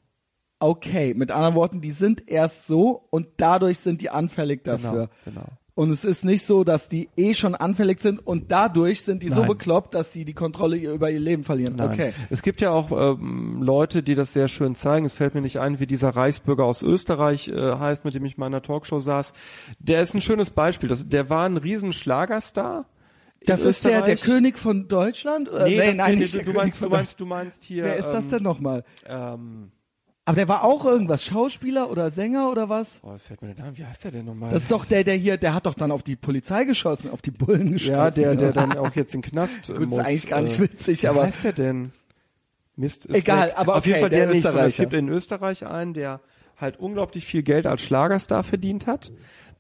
[0.60, 5.10] Okay, mit anderen Worten, die sind erst so und dadurch sind die anfällig dafür.
[5.26, 5.48] Genau, genau.
[5.78, 9.30] Und es ist nicht so, dass die eh schon anfällig sind und dadurch sind die
[9.30, 9.50] so Nein.
[9.50, 11.76] bekloppt, dass sie die Kontrolle über ihr Leben verlieren.
[11.76, 11.92] Nein.
[11.92, 12.14] Okay.
[12.32, 15.06] Es gibt ja auch ähm, Leute, die das sehr schön zeigen.
[15.06, 18.40] Es fällt mir nicht ein, wie dieser Reichsbürger aus Österreich äh, heißt, mit dem ich
[18.40, 19.34] mal in einer Talkshow saß.
[19.78, 20.90] Der ist ein schönes Beispiel.
[20.90, 22.86] Das, der war ein riesen Schlagerstar.
[23.42, 24.16] in Das ist der, der.
[24.16, 25.48] König von Deutschland?
[25.48, 25.66] Oder?
[25.66, 27.84] Nee, nee, du, der du, König meinst, du meinst, du meinst hier.
[27.84, 28.84] Wer ist das ähm, denn nochmal?
[29.06, 29.70] Ähm,
[30.28, 33.00] Aber der war auch irgendwas, Schauspieler oder Sänger oder was?
[33.02, 33.78] oh, es fällt mir nicht ein.
[33.78, 34.50] Wie heißt der denn nochmal?
[34.52, 37.22] Das ist doch der, der hier, der hat doch dann auf die Polizei geschossen, auf
[37.22, 37.92] die Bullen geschossen.
[37.94, 40.00] ja, der, der dann auch jetzt in den Knast äh, Gut, ist muss.
[40.06, 41.92] eigentlich gar nicht äh, witzig, wie aber- heißt der denn?
[42.76, 43.54] Mist, ist Egal, weg.
[43.58, 44.46] aber Auf jeden okay, Fall der, der nicht.
[44.46, 46.20] Es gibt in Österreich einen, der
[46.58, 49.12] halt unglaublich viel Geld als Schlagerstar verdient hat.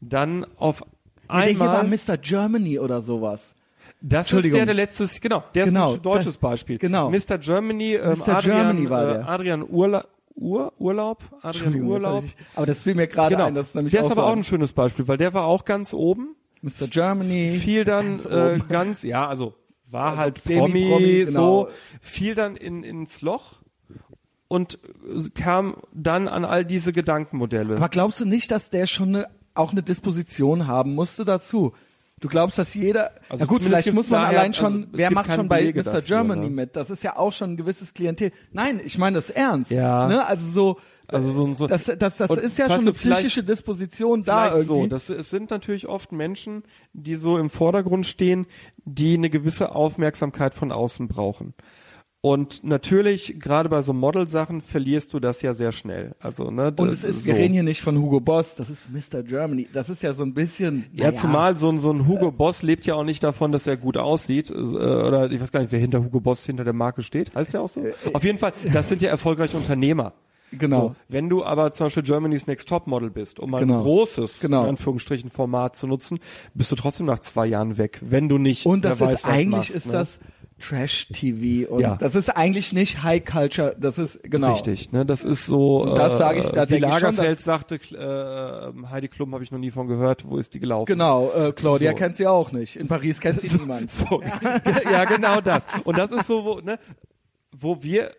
[0.01, 1.97] Dann auf Nee, der hier war einmal.
[2.07, 2.17] Mr.
[2.17, 3.55] Germany oder sowas.
[4.01, 6.77] Das ist der, der letztes, genau, der Genau, ist ein deutsches das- Beispiel.
[6.77, 7.09] genau.
[7.09, 7.37] Mr.
[7.39, 8.37] Germany, ähm, Mr.
[8.37, 9.29] Adrian, Germany war äh, der.
[9.29, 10.05] Adrian Urla
[10.37, 12.23] Ur Urlaub, Adrian Urlaub.
[12.23, 13.47] ich- Aber das fiel mir gerade Genau.
[13.47, 15.43] ein, das ist nämlich der ist aber so auch ein- schönes Beispiel, weil der war
[15.45, 16.87] auch ganz oben, Mr.
[16.89, 17.57] Germany.
[17.57, 19.55] fiel dann Ganz äh, ganz, ja, also
[19.89, 21.65] war Also halt Semi-Promi, Promi, genau.
[21.65, 21.69] so,
[22.01, 23.61] fiel dann in, ins Loch
[24.47, 27.77] und äh, kam dann an all diese Gedankenmodelle.
[27.77, 31.73] Aber glaubst du nicht, dass der schon eine, auch eine Disposition haben musste dazu?
[32.19, 35.11] Du glaubst, dass jeder, Also na gut, vielleicht muss man daher- allein schon, also wer
[35.11, 35.83] macht schon bei Belege Mr.
[35.85, 36.49] dafür, Germany ne?
[36.49, 36.75] mit?
[36.75, 38.31] Das ist ja auch schon ein gewisses Klientel.
[38.51, 39.69] Nein, ich meine das ernst.
[39.69, 40.07] Ja.
[40.07, 40.25] Ne?
[40.25, 44.47] Also so, Also so, so das, das, das ist ja schon eine psychische Disposition da
[44.55, 44.65] irgendwie.
[44.65, 44.87] so.
[44.87, 46.63] Das, es sind natürlich oft Menschen,
[46.93, 48.47] die so im Vordergrund stehen,
[48.83, 51.53] die eine gewisse Aufmerksamkeit von außen brauchen.
[52.21, 56.15] Und natürlich, gerade bei so Model-Sachen, verlierst du das ja sehr schnell.
[56.19, 57.25] Also, ne, Und es ist, so.
[57.27, 59.21] wir reden hier nicht von Hugo Boss, das ist Mr.
[59.21, 59.67] Germany.
[59.71, 60.87] Das ist ja so ein bisschen.
[60.93, 63.67] Ja, naja, zumal so ein, so ein Hugo Boss lebt ja auch nicht davon, dass
[63.67, 64.49] er gut aussieht.
[64.49, 67.35] Äh, oder ich weiß gar nicht, wer hinter Hugo Boss hinter der Marke steht.
[67.35, 67.85] Heißt der auch so?
[68.13, 70.13] Auf jeden Fall, das sind ja erfolgreiche Unternehmer.
[70.51, 70.79] Genau.
[70.79, 73.75] So, wenn du aber zum Beispiel Germany's Next Top Model bist, um mal Genau.
[73.75, 74.63] ein großes, Genau.
[74.63, 76.19] in Anführungsstrichen, Format zu nutzen,
[76.53, 79.51] bist du trotzdem nach zwei Jahren weg, wenn du nicht Und das ist weiß, eigentlich
[79.51, 79.91] machst, ist ne?
[79.93, 80.19] das
[80.59, 81.95] Trash-TV und Ja.
[81.97, 84.53] das ist eigentlich nicht High Culture, das ist genau.
[84.53, 85.05] Richtig, ne?
[85.05, 85.83] Das ist so.
[85.83, 89.07] Und das äh, sag ich- da wie denk ich schon, Lagerfeld dass- sagte, äh, Heidi
[89.07, 90.27] Klum habe ich noch nie von gehört.
[90.27, 90.85] Wo ist die gelaufen?
[90.87, 91.97] Genau, äh, Claudia So.
[91.97, 92.75] kennt sie auch nicht.
[92.75, 93.91] In Paris kennt sie niemand.
[93.91, 94.21] So,
[94.91, 95.05] ja.
[95.05, 95.65] genau das.
[95.83, 96.79] Und das ist so, wo, ne,
[97.55, 98.11] wo wir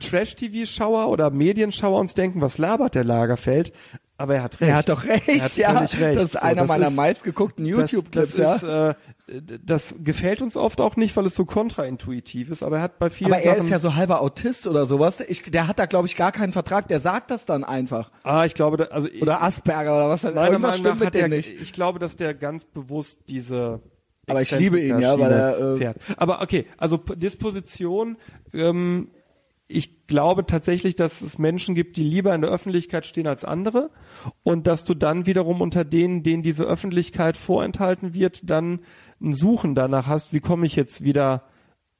[0.00, 3.72] Trash-TV-Schauer oder Medienschauer uns denken, was labert der Lagerfeld?
[4.18, 4.70] Aber er hat recht.
[4.70, 5.70] Er hat doch recht, Er hat ja.
[5.98, 6.16] recht.
[6.16, 8.94] Das ist So, einer das meiner ist- meistgeguckten YouTube-Clips, das, ja.
[8.94, 8.94] das
[9.28, 12.82] Ist, äh, das gefällt uns oft auch nicht, weil es so kontraintuitiv ist, aber er
[12.82, 15.20] hat bei vielen Aber er Sachen, ist ja so halber Autist oder sowas.
[15.20, 16.88] Ich, der hat da, glaube ich, gar keinen Vertrag.
[16.88, 18.10] Der sagt das dann einfach.
[18.22, 20.22] ah, ich glaube, da, also Oder Asperger oder was.
[20.22, 21.60] meiner Irgendwas Meinung stimmt mit dem er, nicht.
[21.60, 23.80] ich glaube, dass der ganz bewusst diese
[24.28, 25.96] Aber ich liebe ihn, ja, weil er, äh, fährt.
[26.16, 28.16] Aber okay, also Disposition,
[28.54, 29.08] ähm,
[29.68, 33.90] ich glaube tatsächlich, dass es Menschen gibt, die lieber in der Öffentlichkeit stehen als andere
[34.42, 38.80] und dass du dann wiederum unter denen, denen diese Öffentlichkeit vorenthalten wird, dann
[39.20, 41.44] ein Suchen danach hast, wie komme ich jetzt wieder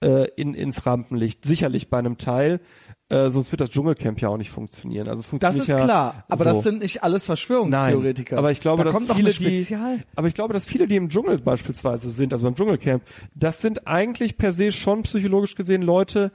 [0.00, 1.44] äh, in, ins Rampenlicht.
[1.44, 2.60] Sicherlich bei einem Teil,
[3.08, 5.08] äh, sonst wird das Dschungelcamp ja auch nicht funktionieren.
[5.08, 6.24] Also es Das funktioniert ist ja klar.
[6.28, 6.50] Aber so.
[6.50, 8.36] das sind nicht alles Verschwörungstheoretiker.
[8.36, 9.76] Nein, aber ich glaube, da dass viele, die,
[10.14, 13.02] aber ich glaube, dass viele, die im Dschungel beispielsweise sind, also beim Dschungelcamp,
[13.34, 16.30] das sind eigentlich per se schon psychologisch gesehen Leute,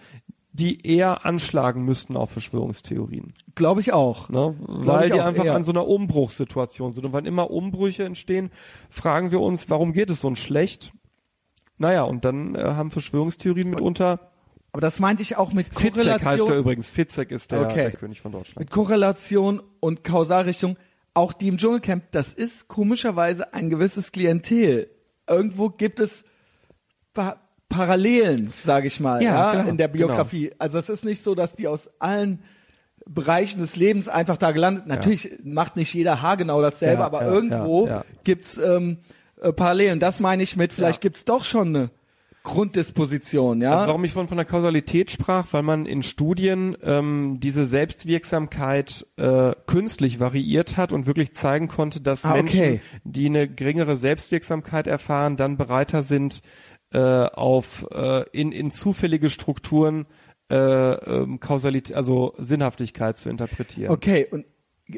[0.54, 4.28] die eher anschlagen müssten auf Verschwörungstheorien, Glaube ich auch.
[4.30, 4.56] ne?
[4.60, 5.56] weil ich die auch einfach eher.
[5.56, 7.06] an so einer Umbruchssituation sind.
[7.06, 8.52] Und wenn immer Umbrüche entstehen,
[8.90, 10.92] fragen wir uns, warum geht es so schlecht?
[11.78, 14.20] Naja, und dann äh, haben Verschwörungstheorien mitunter,
[14.74, 17.76] Aber das meinte ich auch mit Fitzek heißt er Korrelation, übrigens, Fitzek ist der, Okay.
[17.76, 18.60] der König von Deutschland.
[18.60, 20.78] mit Korrelation und Kausalrichtung.
[21.14, 24.90] Auch die im Dschungelcamp, das ist komischerweise ein gewisses Klientel.
[25.28, 26.24] Irgendwo gibt es
[27.72, 30.52] Parallelen, sage ich mal, Ja, ja, klar, in der Biografie.
[30.60, 32.40] Also es ist nicht so, dass die aus allen
[33.10, 34.86] Bereichen des Lebens einfach da gelandet.
[34.88, 38.06] Natürlich macht nicht jeder haargenau dasselbe, Ja, aber ja, irgendwo ja, ja.
[38.24, 38.98] gibt's ähm,
[39.42, 40.00] äh, Parallelen.
[40.00, 41.10] Das meine ich mit, vielleicht Ja.
[41.10, 41.90] gibt's doch schon eine
[42.44, 43.74] Grunddisposition, ja.
[43.74, 49.06] Also warum ich von, von der Kausalität sprach, weil man in Studien ähm, diese Selbstwirksamkeit
[49.18, 52.82] äh, künstlich variiert hat und wirklich zeigen konnte, dass Ah, Menschen, okay.
[53.04, 56.42] die eine geringere Selbstwirksamkeit erfahren, dann bereiter sind,
[56.94, 60.06] äh, auf äh, in, in zufällige Strukturen
[60.52, 63.92] äh, ähm, Kausalität, also Sinnhaftigkeit zu interpretieren.
[63.92, 64.46] Okay, und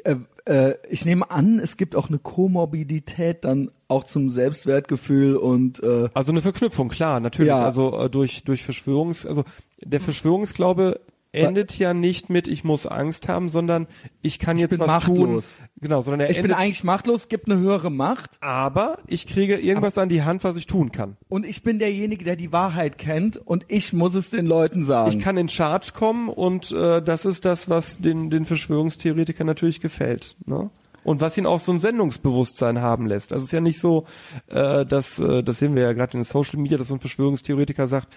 [0.04, 0.16] äh,
[0.46, 6.10] äh, ich nehme an, es gibt auch eine Komorbidität dann auch zum Selbstwertgefühl und äh,
[6.14, 7.50] Also eine Verknüpfung, klar, natürlich.
[7.50, 7.64] Ja.
[7.64, 9.44] Also äh, durch durch Verschwörungs, also
[9.84, 11.00] der Verschwörungsglaube
[11.34, 13.88] endet ja nicht mit ich muss Angst haben, sondern
[14.22, 15.56] ich kann jetzt bin was machtlos.
[15.56, 15.68] tun.
[15.82, 19.58] Genau, sondern er ich bin endet, eigentlich machtlos, gibt eine höhere Macht aber ich kriege
[19.58, 21.18] irgendwas an die Hand, was ich tun kann.
[21.28, 25.12] und ich bin derjenige, der die Wahrheit kennt und ich muss es den Leuten sagen.
[25.12, 29.82] Ich kann in Charge kommen und äh, das ist das, was den den Verschwörungstheoretikern natürlich
[29.82, 30.36] gefällt.
[30.46, 30.70] Ne?
[31.04, 33.34] Und was ihn auch so ein Sendungsbewusstsein haben lässt.
[33.34, 34.06] Also es ist ja nicht so,
[34.48, 37.02] äh, dass, äh, das sehen wir ja gerade in den Social Media, dass so ein
[37.02, 38.08] Verschwörungstheoretiker sagt,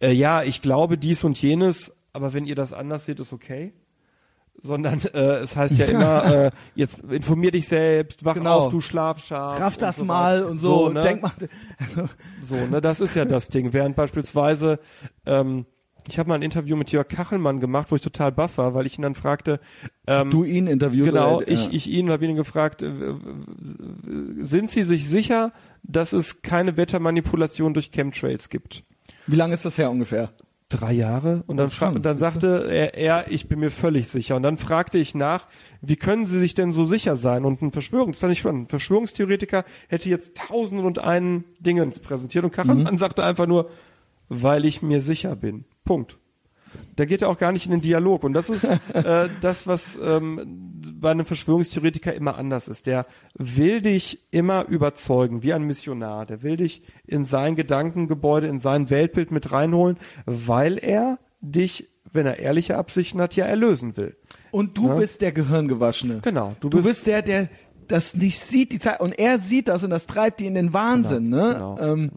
[0.00, 3.72] äh, ja, ich glaube dies und jenes, aber wenn ihr das anders seht, ist okay.
[4.60, 8.60] Sondern äh, es heißt ja immer, äh, jetzt informier dich selbst, wach Genau.
[8.66, 9.58] auf, du Schlafschaf.
[9.58, 10.50] Raff und das so mal weiter.
[10.50, 11.02] und so, ne?
[11.02, 11.32] denk mal.
[11.78, 12.08] Also,
[12.42, 13.72] So, ne, das ist ja das Ding.
[13.72, 14.78] Während beispielsweise,
[15.24, 15.64] ähm,
[16.08, 18.86] ich habe mal ein Interview mit Jörg Kachelmann gemacht, wo ich total baff war, weil
[18.86, 19.58] ich ihn dann fragte,
[20.06, 21.06] ähm, du ihn interviewt.
[21.06, 23.14] genau, oder, ich, ich ihn habe ihn gefragt, äh, äh,
[24.40, 25.52] sind Sie sich sicher,
[25.82, 28.84] dass es keine Wettermanipulation durch Chemtrails gibt?
[29.26, 30.30] Wie lange ist das her ungefähr?
[30.72, 34.36] Drei Jahre und dann, fra- und dann sagte er, er, ich bin mir völlig sicher.
[34.36, 35.46] Und dann fragte ich nach,
[35.80, 37.44] wie können Sie sich denn so sicher sein?
[37.44, 42.44] Und ein Verschwörungs, fand ich spannend, ein Verschwörungstheoretiker hätte jetzt tausend und einen Dingens präsentiert
[42.44, 43.70] und Kachelmann sagte einfach nur,
[44.28, 45.64] weil ich mir sicher bin.
[45.84, 46.18] Punkt.
[46.96, 48.24] Da geht er auch gar nicht in den Dialog.
[48.24, 52.86] Und das ist äh, das, was ähm, bei einem Verschwörungstheoretiker immer anders ist.
[52.86, 56.26] Der will dich immer überzeugen, wie ein Missionar.
[56.26, 62.26] Der will dich in sein Gedankengebäude, in sein Weltbild mit reinholen, weil er dich, wenn
[62.26, 64.16] er ehrliche Absichten hat, ja erlösen will.
[64.50, 64.94] Und du Ja.
[64.96, 66.20] bist der Gehirngewaschene.
[66.22, 66.54] Genau.
[66.60, 67.48] Du, bist, der, der
[67.88, 69.00] das nicht sieht, die Zeit.
[69.00, 71.52] Und er sieht das und das treibt die in den Wahnsinn, ne?
[71.54, 72.10] genau, ähm,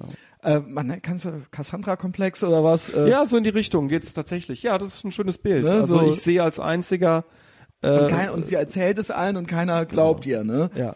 [0.46, 2.90] Äh, man kannst du Cassandra-Komplex oder was?
[2.90, 4.64] Äh, Ja, so in die Richtung geht's tatsächlich.
[4.64, 5.66] Ja, das ist ein schönes Bild.
[5.66, 7.26] Ne, also so- ich sehe als einziger
[7.82, 10.70] äh, und, kein, und sie erzählt es allen und keiner glaubt ihr, ne?
[10.76, 10.96] Ja.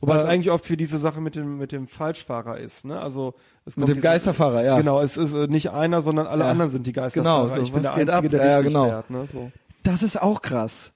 [0.00, 3.00] Wobei es Äh, eigentlich oft für diese Sache mit dem mit dem Falschfahrer ist, ne?
[3.00, 3.34] Also
[3.66, 4.76] es Mit dem Geisterfahrer, ja.
[4.78, 6.50] Genau, es ist äh, nicht einer, sondern alle Ja.
[6.50, 7.44] anderen sind die Geisterfahrer.
[7.44, 8.24] Genau, so, ich bin der Einzige, ab?
[8.28, 8.86] der Ja, richtig genau.
[8.88, 9.26] fährt, ne?
[9.26, 9.52] So.
[9.82, 10.92] Das ist auch krass.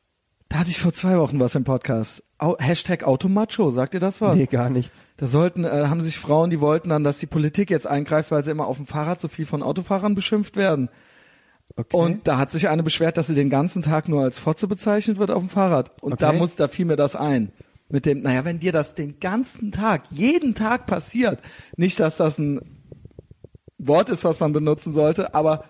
[0.48, 2.22] Da hatte ich vor zwei Wochen was im Podcast.
[2.38, 4.36] Au Hashtag Automacho, sagt ihr das was?
[4.36, 4.96] Nee, gar nichts.
[5.16, 8.44] Da sollten, äh, haben sich Frauen, die wollten dann, dass die Politik jetzt eingreift, weil
[8.44, 10.90] sie immer auf dem Fahrrad so viel von Autofahrern beschimpft werden.
[11.76, 11.96] Okay.
[11.96, 15.18] Und da hat sich eine beschwert, dass sie den ganzen Tag nur als Fotze bezeichnet
[15.18, 15.90] wird auf dem Fahrrad.
[16.02, 16.38] Und da Okay.
[16.38, 17.50] muss, da fiel mir das ein.
[17.88, 21.40] Mit dem, naja, wenn dir das den ganzen Tag, jeden Tag passiert,
[21.76, 22.60] nicht, dass das ein
[23.78, 25.64] Wort ist, was man benutzen sollte, aber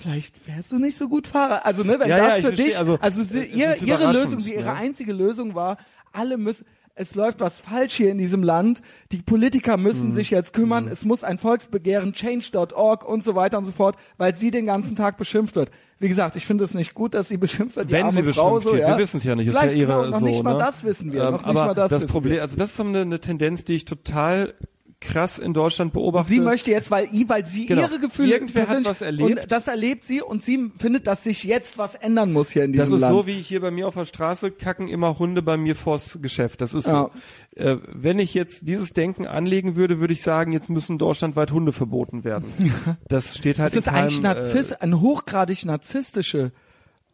[0.00, 1.64] vielleicht fährst du nicht so gut Fahrer.
[1.66, 2.66] Also ne, wenn Ja, das ja, für verstehe.
[2.66, 4.72] dich, Also, also, sie, ihr, ist ihre Lösung, sie, ihre ne?
[4.74, 5.76] einzige Lösung war,
[6.12, 6.64] alle müssen,
[6.96, 8.82] es läuft was falsch hier in diesem Land,
[9.12, 10.14] die Politiker müssen Mhm.
[10.14, 14.36] sich jetzt kümmern, es muss ein Volksbegehren, change.org und so weiter und so fort, weil
[14.36, 15.70] sie den ganzen Tag beschimpft wird.
[15.98, 18.54] Wie gesagt, ich finde es nicht gut, dass sie beschimpft wird, die Wenn sie Frau
[18.54, 18.88] beschimpft so, wird, ja.
[18.96, 20.58] wir wissen es ja nicht, ist Vielleicht ja ihre genau, noch so, nicht mal ne?
[20.58, 22.42] das wissen wir, Ähm, noch nicht aber mal das, das Problem, wir.
[22.42, 24.54] also das ist so eine, eine Tendenz, die ich total
[25.00, 26.28] krass in Deutschland beobachte.
[26.28, 27.82] Sie möchte jetzt, weil, weil sie Genau.
[27.82, 29.40] ihre Gefühle Irgendwer hat was erlebt.
[29.42, 32.72] und das erlebt sie und sie findet, dass sich jetzt was ändern muss hier in
[32.72, 33.14] diesem Das ist Land.
[33.14, 36.60] so wie hier bei mir auf der Straße kacken immer Hunde bei mir vors Geschäft.
[36.60, 37.10] Das ist Ja.
[37.56, 37.60] so.
[37.62, 41.72] Äh, wenn ich jetzt dieses Denken anlegen würde, würde ich sagen, jetzt müssen deutschlandweit Hunde
[41.72, 42.52] verboten werden.
[43.08, 46.52] Das steht halt Es ist in keinem, eigentlich Narziss, ein hochgradig narzisstische,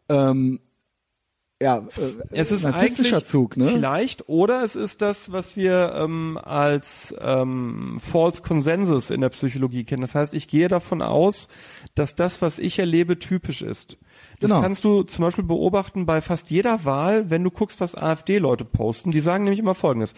[0.09, 0.59] ähm,
[1.61, 1.81] ja, äh,
[2.31, 3.69] Es ist narzisstischer eigentlich Zug, ne?
[3.71, 9.83] vielleicht oder es ist das, was wir ähm, als ähm, False Consensus in der Psychologie
[9.83, 10.01] kennen.
[10.01, 11.47] Das heißt, ich gehe davon aus,
[11.95, 13.97] dass das, was ich erlebe, typisch ist.
[14.39, 14.61] Das Genau.
[14.61, 19.11] kannst du zum Beispiel beobachten bei fast jeder Wahl, wenn du guckst, was AfD-Leute posten.
[19.11, 20.13] Die sagen nämlich immer Folgendes: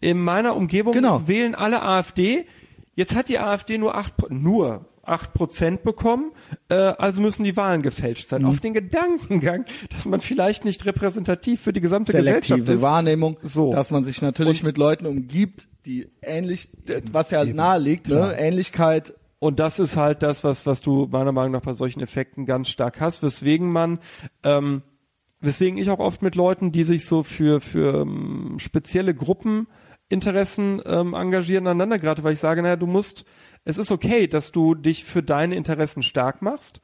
[0.00, 1.26] In meiner Umgebung Genau.
[1.26, 2.46] wählen alle AfD.
[2.94, 6.32] Jetzt hat die AfD nur acht, nur acht Prozent bekommen,
[6.68, 8.30] äh, also müssen die Wahlen gefälscht Mhm.
[8.30, 8.44] sein.
[8.46, 9.64] Auf den Gedankengang,
[9.94, 12.82] dass man vielleicht nicht repräsentativ für die gesamte Gesellschaft Selektive ist.
[12.82, 13.70] Wahrnehmung, So.
[13.70, 16.68] dass man sich natürlich Und- mit Leuten umgibt, die ähnlich,
[17.12, 18.34] was ja nahe liegt, ne?
[18.38, 19.14] Ähnlichkeit.
[19.38, 22.68] Und das ist halt das, was, was du meiner Meinung nach bei solchen Effekten ganz
[22.70, 23.98] stark hast, weswegen man,
[24.42, 24.80] ähm,
[25.40, 31.12] weswegen ich auch oft mit Leuten, die sich so für, für ähm, spezielle Gruppeninteressen ähm,
[31.14, 33.24] engagieren, aneinander gerate, weil ich sage, naja, du musst,
[33.64, 36.80] es ist okay, dass du dich für deine Interessen stark machst,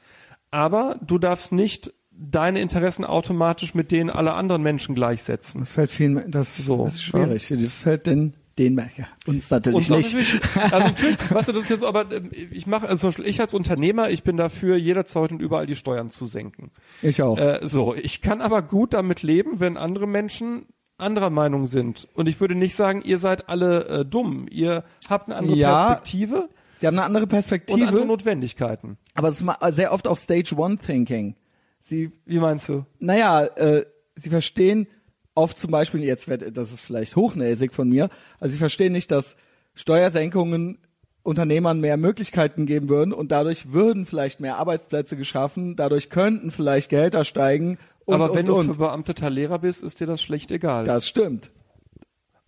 [0.50, 5.60] aber du darfst nicht deine Interessen automatisch mit denen aller anderen Menschen gleichsetzen.
[5.60, 7.48] Das fällt vielen, das, So, das ist schwierig.
[7.48, 10.12] Das fällt den, den, ja, uns natürlich Und nicht.
[10.12, 10.40] natürlich,
[10.72, 13.40] also natürlich, weißt du, das ist jetzt aber ähm, ich mache, also zum Beispiel ich
[13.40, 16.70] als Unternehmer, ich bin dafür, jederzeit und überall die Steuern zu senken.
[17.00, 17.38] Ich auch.
[17.38, 20.66] Äh, so, ich kann aber gut damit leben, wenn andere Menschen
[20.98, 22.06] anderer Meinung sind.
[22.12, 24.46] Und ich würde nicht sagen, ihr seid alle äh, dumm.
[24.50, 26.50] Ihr habt eine andere Ja, Perspektive
[26.80, 28.96] Sie haben eine andere und andere Perspektive, Notwendigkeiten.
[29.14, 31.36] aber es ist sehr oft auch Stage One Thinking.
[31.78, 32.86] Sie Wie meinst du?
[32.98, 33.84] naja, äh,
[34.16, 34.86] sie verstehen
[35.34, 38.08] oft zum Beispiel, jetzt wird, das ist vielleicht hochnäsig von mir,
[38.38, 39.36] also sie verstehen nicht, dass
[39.74, 40.78] Steuersenkungen
[41.22, 46.88] Unternehmern mehr Möglichkeiten geben würden und dadurch würden vielleicht mehr Arbeitsplätze geschaffen, dadurch könnten vielleicht
[46.88, 47.76] Gehälter steigen
[48.06, 48.66] und, aber wenn und, du und.
[48.76, 50.84] verbeamteter Lehrer bist, ist dir das schlecht egal.
[50.84, 51.52] Das stimmt.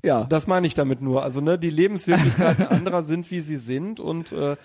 [0.03, 0.25] Ja.
[0.25, 1.23] Das meine ich damit nur.
[1.23, 4.57] Also ne, die Lebenswirklichkeiten anderer sind, wie sie sind und äh, äh,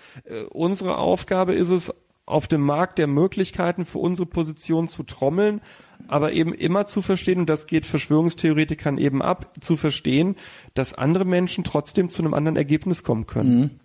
[0.50, 1.92] unsere Aufgabe ist es,
[2.28, 5.62] auf dem Markt der Möglichkeiten für unsere Position zu trommeln,
[6.08, 10.36] aber eben immer zu verstehen, und das geht Verschwörungstheoretikern eben ab, zu verstehen,
[10.74, 13.80] dass andere Menschen trotzdem zu einem anderen Ergebnis kommen können.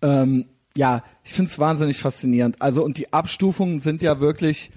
[0.00, 2.62] ähm, ja, ich finde es wahnsinnig faszinierend.
[2.62, 4.70] Also und die Abstufungen sind ja wirklich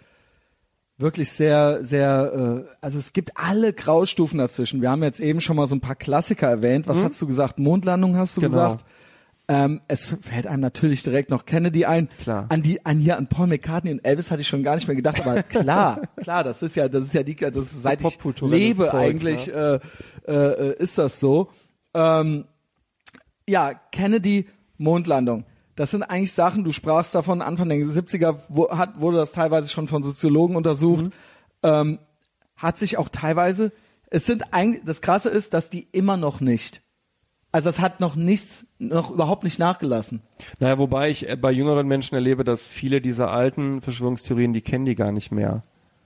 [0.98, 4.82] wirklich sehr, sehr, äh, also es gibt alle Graustufen dazwischen.
[4.82, 6.88] Wir haben jetzt eben schon mal so ein paar Klassiker erwähnt.
[6.88, 7.60] Was hast du gesagt?
[7.60, 8.54] Mondlandung hast du Genau.
[8.54, 8.86] gesagt.
[9.48, 12.10] Ähm, es fällt einem natürlich direkt noch Kennedy ein.
[12.20, 12.48] Klar.
[12.50, 14.96] An die, an hier, an Paul McCartney und Elvis hatte ich schon gar nicht mehr
[14.96, 18.18] gedacht, aber klar, klar, das ist ja, das ist ja die, das ist, seit ich
[18.42, 19.80] lebe Zeug, eigentlich, äh,
[20.28, 21.50] äh, äh, ist das so.
[21.94, 22.46] Ähm,
[23.48, 24.48] ja, Kennedy,
[24.78, 25.46] Mondlandung.
[25.76, 29.68] Das sind eigentlich Sachen, du sprachst davon, Anfang der 70er wo, hat, wurde das teilweise
[29.68, 31.12] schon von Soziologen untersucht,
[31.64, 32.00] ähm,
[32.56, 33.74] hat sich auch teilweise,
[34.10, 36.82] es sind eigentlich, das Krasse ist, dass die immer noch nicht,
[37.52, 40.22] also es hat noch nichts, noch überhaupt nicht nachgelassen.
[40.60, 44.86] Naja, wobei ich äh, bei jüngeren Menschen erlebe, dass viele dieser alten Verschwörungstheorien, die kennen
[44.86, 45.64] die gar nicht mehr.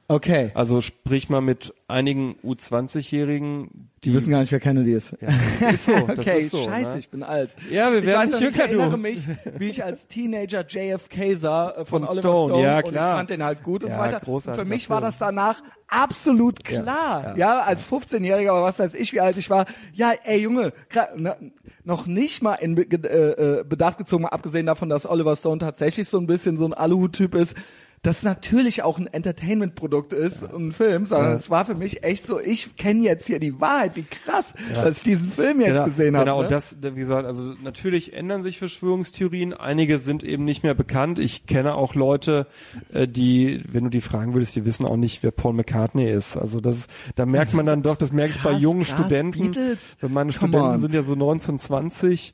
[0.09, 0.49] Okay.
[0.55, 5.15] Also sprich mal mit einigen U20-Jährigen, Die wissen gar nicht, wer Kennedy ist.
[5.21, 6.99] Ja, ist so, das okay, ist so, scheiße, ne?
[6.99, 7.55] ich bin alt.
[7.69, 8.79] Ja, wir ich werden weiß ich jünger, du.
[8.79, 9.27] erinnere mich,
[9.59, 12.91] wie ich als Teenager JFK sah äh, von, Von Oliver Stone, Stone, ja, und ich
[12.91, 13.17] klar.
[13.17, 14.17] fand den halt gut und Ja, so weiter.
[14.17, 17.37] Und großartiger für mich war das danach absolut klar.
[17.37, 19.67] Ja, als 15-Jähriger oder was weiß ich, wie alt ich war.
[19.93, 20.73] Ja, ey Junge,
[21.17, 21.35] ne,
[21.83, 26.09] noch nicht mal in äh, äh, Bedacht gezogen, mal abgesehen davon, dass Oliver Stone tatsächlich
[26.09, 27.55] so ein bisschen so ein Aluhut-Typ ist,
[28.01, 32.39] das natürlich auch ein Entertainment-Produkt ist, ein Film, sondern es war für mich echt so,
[32.39, 36.15] ich kenne jetzt hier die Wahrheit, wie krass, dass ich diesen Film jetzt genau, gesehen
[36.15, 36.25] habe.
[36.25, 36.43] Genau, ne?
[36.45, 39.53] und das, wie gesagt, also natürlich ändern sich Verschwörungstheorien.
[39.53, 41.19] Einige sind eben nicht mehr bekannt.
[41.19, 42.47] Ich kenne auch Leute,
[42.93, 46.37] äh, die, wenn du die fragen würdest, die wissen auch nicht, wer Paul McCartney ist.
[46.37, 49.51] Also das, da merkt man dann doch, das merke ich bei Krass, jungen krass, Studenten.
[49.51, 49.79] Beatles.
[49.99, 50.79] Wenn meine Come Studenten on.
[50.79, 52.33] sind ja so 19, 20.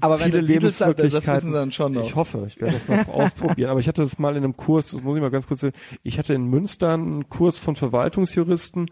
[0.00, 1.34] Aber wenn viele Lebenswirklichkeiten.
[1.36, 2.04] wissen sie dann schon noch.
[2.04, 3.70] Ich hoffe, ich werde das mal ausprobieren.
[3.70, 5.74] Aber ich hatte das mal in einem Kurs, das muss ich mal ganz kurz sagen,
[6.02, 8.90] ich hatte in Münster einen Kurs von Verwaltungsjuristen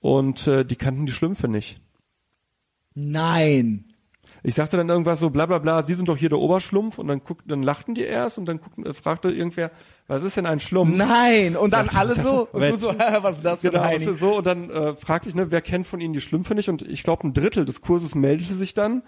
[0.00, 1.80] und äh, die kannten die Schlümpfe nicht.
[2.94, 3.84] Nein.
[4.42, 7.08] Ich sagte dann irgendwas so, bla bla bla, Sie sind doch hier der Oberschlumpf und
[7.08, 9.70] dann guckt, dann lachten die erst und dann guckten, äh, fragte irgendwer,
[10.06, 10.96] was ist denn ein Schlumpf?
[10.96, 14.16] Nein, und dann alle so, und du so, was ist das für Genau, ein Heini?
[14.16, 16.68] so und dann äh, fragte ich, ne, wer kennt von Ihnen die Schlümpfe nicht?
[16.68, 19.02] Und ich glaube, ein Drittel des Kurses meldete sich dann.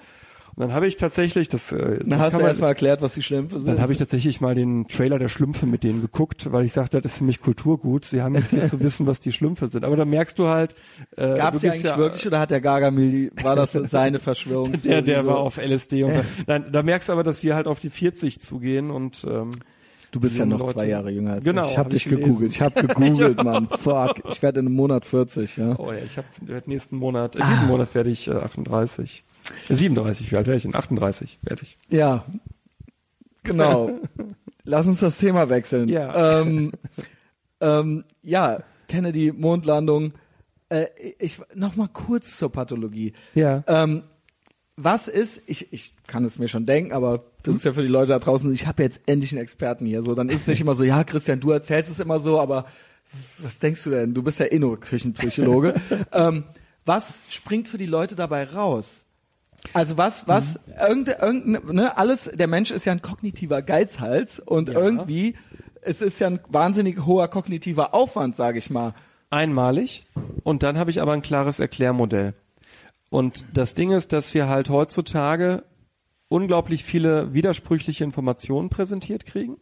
[0.58, 3.22] Und dann habe ich tatsächlich, das, äh, Dann das hast du erstmal erklärt, was die
[3.22, 3.68] Schlümpfe sind.
[3.68, 7.00] dann habe ich tatsächlich mal den Trailer der Schlümpfe mit denen geguckt, weil ich sagte,
[7.00, 8.04] das ist für mich Kulturgut.
[8.04, 9.84] Sie haben jetzt hier zu wissen, was die Schlümpfe sind.
[9.84, 10.74] Aber da merkst du halt,
[11.16, 14.72] äh, Gab es eigentlich wirklich oder hat der Gargamel, war das seine Verschwörung?
[14.82, 17.68] Der, der war auf LSD und da, nein, da merkst du aber, dass wir halt
[17.68, 19.50] auf die 40 zugehen und ähm,
[20.10, 20.72] Du bist ja noch Leute.
[20.72, 21.70] zwei Jahre jünger als Genau, ich.
[21.72, 22.26] Ich habe hab dich ich gelesen.
[22.30, 22.52] gegoogelt.
[22.52, 23.68] Ich habe gegoogelt, Mann.
[23.68, 24.22] Fuck.
[24.30, 25.78] Ich werde in einem Monat 40, ja.
[25.78, 26.26] oh ja, ich habe
[26.66, 29.22] nächsten Monat, äh, diesen Monat werde ich äh, 38.
[29.68, 30.74] Äh, 37, wie alt werde ich denn?
[30.74, 31.76] 38 werde ich.
[31.88, 32.24] Ja.
[33.42, 33.98] Genau.
[34.64, 35.88] Lass uns das Thema wechseln.
[35.88, 36.40] Ja.
[36.40, 36.72] Ähm,
[37.60, 40.12] ähm, ja, Kennedy, Mondlandung.
[40.68, 40.86] Äh,
[41.18, 43.14] ich noch mal kurz zur Pathologie.
[43.34, 43.64] Ja.
[43.66, 44.02] Ähm,
[44.76, 47.88] was ist, ich, ich kann es mir schon denken, aber das ist ja für die
[47.88, 50.02] Leute da draußen, ich habe jetzt endlich einen Experten hier.
[50.02, 52.66] So, dann ist es nicht immer so, ja, Christian, du erzählst es immer so, aber
[53.38, 54.14] was denkst du denn?
[54.14, 55.74] Du bist ja eh nur Küchenpsychologe.
[56.12, 56.44] ähm,
[56.84, 59.04] was springt für die Leute dabei raus?
[59.72, 64.68] Also was, was, irgende, irgendeine, ne, alles, der Mensch ist ja ein kognitiver Geizhals und
[64.68, 64.78] Ja.
[64.78, 65.34] irgendwie,
[65.82, 68.94] es ist ja ein wahnsinnig hoher kognitiver Aufwand, sage ich mal.
[69.30, 70.06] einmalig
[70.42, 72.34] und dann habe ich aber ein klares Erklärmodell.
[73.10, 75.64] Und das Ding ist, dass wir halt heutzutage
[76.28, 79.56] unglaublich viele widersprüchliche Informationen präsentiert kriegen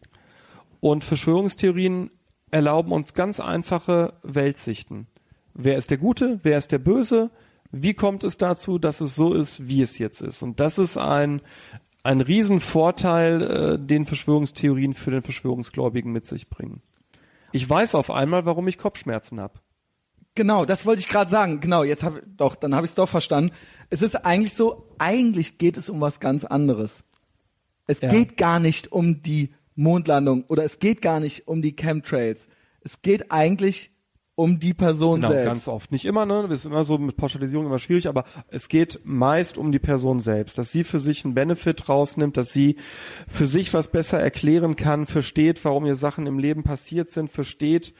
[0.79, 2.11] und Verschwörungstheorien
[2.51, 5.07] erlauben uns ganz einfache Weltsichten.
[5.53, 6.39] Wer ist der Gute?
[6.43, 7.29] Wer ist der Böse?
[7.71, 10.41] Wie kommt es dazu, dass es so ist, wie es jetzt ist?
[10.41, 11.41] Und das ist ein,
[12.03, 16.81] ein Riesenvorteil, äh, den Verschwörungstheorien für den Verschwörungsgläubigen mit sich bringen.
[17.51, 19.59] Ich weiß auf einmal, warum ich Kopfschmerzen habe.
[20.35, 21.61] Genau, das wollte ich gerade sagen.
[21.61, 23.51] Genau, jetzt habe doch, dann habe ich es doch verstanden.
[23.89, 27.03] Es ist eigentlich so, eigentlich geht es um was ganz anderes.
[27.87, 28.09] Es Ja.
[28.09, 32.47] geht gar nicht um die Mondlandung oder es geht gar nicht um die Chemtrails.
[32.81, 33.91] Es geht eigentlich
[34.37, 35.45] um die Person Genau, selbst.
[35.47, 35.91] ganz oft.
[35.91, 36.43] Nicht immer, ne?
[36.47, 40.19] Das ist immer so mit Pauschalisierung immer schwierig, aber es geht meist um die Person
[40.19, 42.75] selbst, dass sie für sich einen Benefit rausnimmt, dass sie
[43.27, 47.95] für sich was besser erklären kann, versteht, warum ihr Sachen im Leben passiert sind, versteht,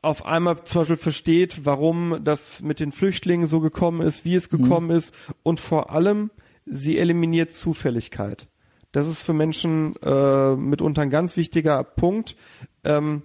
[0.00, 4.48] auf einmal zum Beispiel versteht, warum das mit den Flüchtlingen so gekommen ist, wie es
[4.48, 6.30] gekommen ist und vor allem,
[6.64, 8.48] sie eliminiert Zufälligkeit.
[8.92, 12.36] Das ist für Menschen äh, mitunter ein ganz wichtiger Punkt.
[12.84, 13.22] Ähm,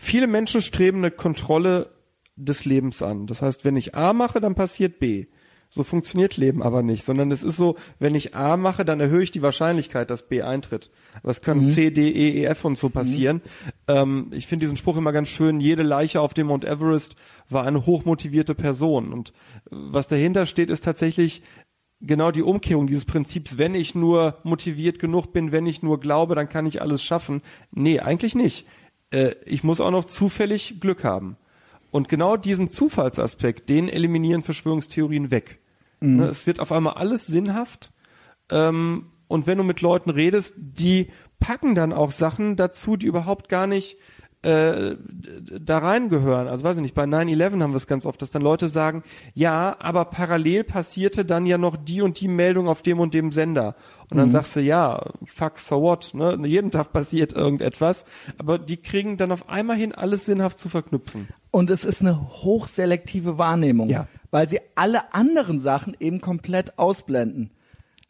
[0.00, 1.90] viele Menschen streben eine Kontrolle
[2.36, 3.26] des Lebens an.
[3.26, 5.26] Das heißt, wenn ich A mache, dann passiert B.
[5.72, 9.22] So funktioniert Leben aber nicht, sondern es ist so, wenn ich A mache, dann erhöhe
[9.22, 10.90] ich die Wahrscheinlichkeit, dass B eintritt.
[11.22, 13.40] Aber es können C, D, E, E, F und so passieren.
[13.86, 17.14] Ähm, ich finde diesen Spruch immer ganz schön, jede Leiche auf dem Mount Everest
[17.48, 19.12] war eine hochmotivierte Person.
[19.12, 19.32] Und
[19.70, 21.42] was dahinter steht, ist tatsächlich
[22.00, 26.34] genau die Umkehrung dieses Prinzips, wenn ich nur motiviert genug bin, wenn ich nur glaube,
[26.34, 27.42] dann kann ich alles schaffen.
[27.70, 28.66] Nee, eigentlich nicht.
[29.10, 31.36] Äh, ich muss auch noch zufällig Glück haben.
[31.90, 35.60] Und genau diesen Zufallsaspekt, den eliminieren Verschwörungstheorien weg.
[36.00, 37.92] Ne, es wird auf einmal alles sinnhaft.
[38.50, 43.48] Ähm, und wenn du mit Leuten redest, die packen dann auch Sachen dazu, die überhaupt
[43.48, 43.96] gar nicht
[44.42, 44.96] äh,
[45.60, 46.48] da reingehören.
[46.48, 49.02] Also weiß ich nicht, bei 9-11 haben wir es ganz oft, dass dann Leute sagen,
[49.34, 53.32] ja, aber parallel passierte dann ja noch die und die Meldung auf dem und dem
[53.32, 53.74] Sender.
[54.10, 56.36] Und dann sagst du, ja, fuck, so what, ne?
[56.46, 58.04] Jeden Tag passiert irgendetwas.
[58.38, 61.28] Aber die kriegen dann auf einmal hin, alles sinnhaft zu verknüpfen.
[61.52, 64.08] Und es ist eine hochselektive Wahrnehmung, Ja.
[64.30, 67.50] weil sie alle anderen Sachen eben komplett ausblenden.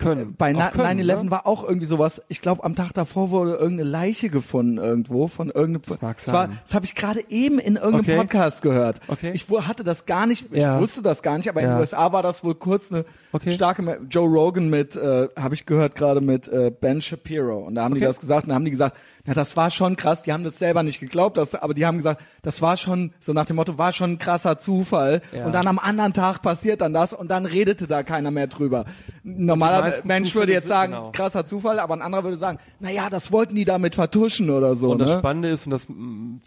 [0.01, 0.35] Können.
[0.37, 1.31] Bei Auch können, 9-11 ne?
[1.31, 5.49] war auch irgendwie sowas, ich glaube am Tag davor wurde irgendeine Leiche gefunden irgendwo von
[5.51, 6.59] irgendeinem Das mag das, war, sein.
[6.65, 8.17] das habe ich gerade eben in irgendeinem Okay.
[8.17, 9.01] Podcast gehört.
[9.09, 9.33] Okay.
[9.35, 10.77] Ich hatte das gar nicht, Ja.
[10.77, 11.75] ich wusste das gar nicht, aber in Ja.
[11.75, 13.53] den USA war das wohl kurz eine Okay.
[13.53, 17.85] starke Joe Rogan mit äh, habe ich gehört gerade mit äh, Ben Shapiro und da
[17.85, 18.07] haben die Okay.
[18.09, 18.97] das gesagt und da haben die gesagt,
[19.27, 21.99] na das war schon krass, die haben das selber nicht geglaubt, das, aber die haben
[21.99, 25.47] gesagt, das war schon so nach dem Motto, war schon ein krasser Zufall Ja.
[25.47, 28.87] und dann am anderen Tag passiert dann das und dann redete da keiner mehr drüber.
[29.25, 31.13] Ein Normaler Mensch Zufälle würde jetzt sagen, genau.
[31.13, 34.75] krasser Zufall, aber ein anderer würde sagen, na ja, das wollten die damit vertuschen oder
[34.75, 34.91] so.
[34.91, 35.19] Und das ne?
[35.19, 35.87] Spannende ist, und das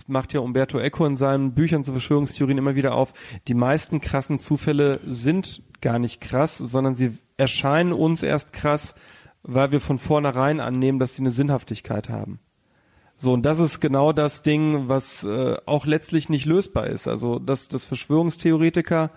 [0.08, 3.14] macht ja Umberto Eco in seinen Büchern zu Verschwörungstheorien immer wieder auf,
[3.48, 8.96] die meisten krassen Zufälle sind gar nicht krass, sondern sie erscheinen uns erst krass,
[9.44, 12.40] weil wir von vornherein annehmen, dass sie eine Sinnhaftigkeit haben.
[13.16, 17.08] So, und das ist genau das Ding, was äh, auch letztlich nicht lösbar ist.
[17.08, 19.12] Also, dass, dass Verschwörungstheoretiker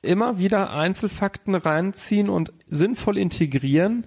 [0.00, 4.06] immer wieder Einzelfakten reinziehen und sinnvoll integrieren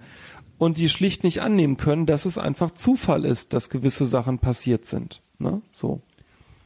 [0.58, 4.86] und die schlicht nicht annehmen können, dass es einfach Zufall ist, dass gewisse Sachen passiert
[4.86, 5.22] sind.
[5.38, 5.62] Ne?
[5.72, 6.02] So.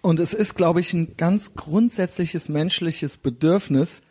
[0.01, 4.02] Und es ist, glaube ich, ein ganz grundsätzliches menschliches Bedürfnis,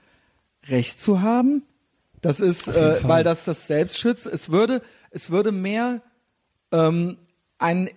[0.67, 1.63] Recht zu haben
[2.21, 3.09] Das ist, äh, Fall.
[3.09, 4.25] weil das das selbst schützt.
[4.27, 6.01] Es würde, es würde mehr
[6.71, 7.17] ähm,
[7.57, 7.89] ein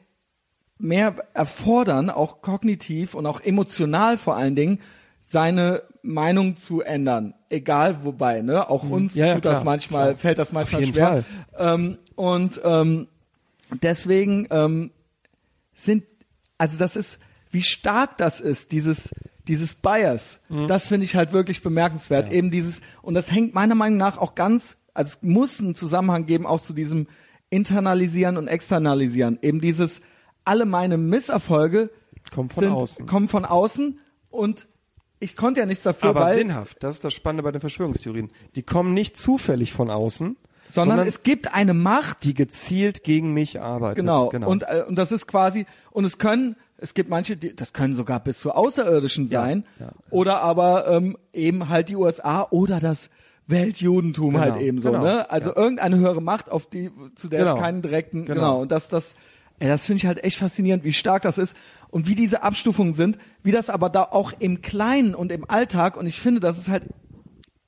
[0.79, 4.81] mehr erfordern, auch kognitiv und auch emotional vor allen Dingen,
[5.27, 7.35] seine Meinung zu ändern.
[7.49, 8.69] Egal wobei, ne?
[8.69, 9.21] Auch uns Mhm.
[9.21, 9.65] Ja, ja, tut das klar.
[9.65, 10.17] manchmal, Klar.
[10.19, 11.25] fällt das manchmal schwer.
[11.57, 13.09] Ähm, und ähm,
[13.83, 14.91] deswegen ähm,
[15.75, 16.05] sind,
[16.59, 17.19] also das ist,
[17.51, 19.11] wie stark das ist, dieses,
[19.49, 20.67] dieses Bias, Mhm.
[20.69, 22.33] das finde ich halt wirklich bemerkenswert.
[22.33, 26.27] Eben dieses, und das hängt meiner Meinung nach auch ganz, also es muss einen Zusammenhang
[26.27, 27.07] geben, auch zu diesem
[27.51, 29.39] Internalisieren und Externalisieren.
[29.43, 30.01] Eben dieses,
[30.45, 31.91] alle meine Misserfolge
[32.33, 33.07] Kommen von sind, außen.
[33.07, 33.99] kommen von außen
[34.31, 34.67] und
[35.21, 38.31] ich konnte ja nichts dafür, Aber sinnhaft, das ist das Spannende bei den Verschwörungstheorien.
[38.57, 43.61] Die kommen nicht zufällig von außen, sondern, es gibt eine Macht, die gezielt gegen mich
[43.61, 43.97] arbeitet.
[43.99, 44.27] Genau.
[44.31, 47.95] Und, äh, und das ist quasi, und es können, es gibt manche, die, das können
[47.97, 49.65] sogar bis zu Außerirdischen Ja, sein.
[49.79, 49.93] ja.
[50.11, 53.11] Oder aber ähm, eben halt die USA oder das
[53.47, 55.31] Weltjudentum Genau, halt eben so, genau, ne?
[55.31, 55.57] Also ja.
[55.57, 57.55] irgendeine höhere Macht, auf die, zu der Genau.
[57.57, 58.35] es keinen direkten, genau.
[58.41, 58.61] Genau.
[58.63, 59.15] Und das, das,
[59.59, 61.57] ey, das finde ich halt echt faszinierend, wie stark das ist
[61.91, 65.97] und wie diese Abstufungen sind, wie das aber da auch im Kleinen und im Alltag,
[65.97, 66.85] und ich finde, das ist halt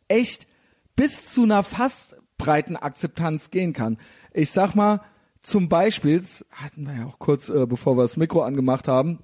[0.08, 0.46] echt
[0.96, 3.98] bis zu einer fast breiten Akzeptanz gehen kann.
[4.32, 5.00] Ich sag mal,
[5.46, 9.20] zum Beispiel, das hatten wir ja auch kurz, äh, bevor wir das Mikro angemacht haben,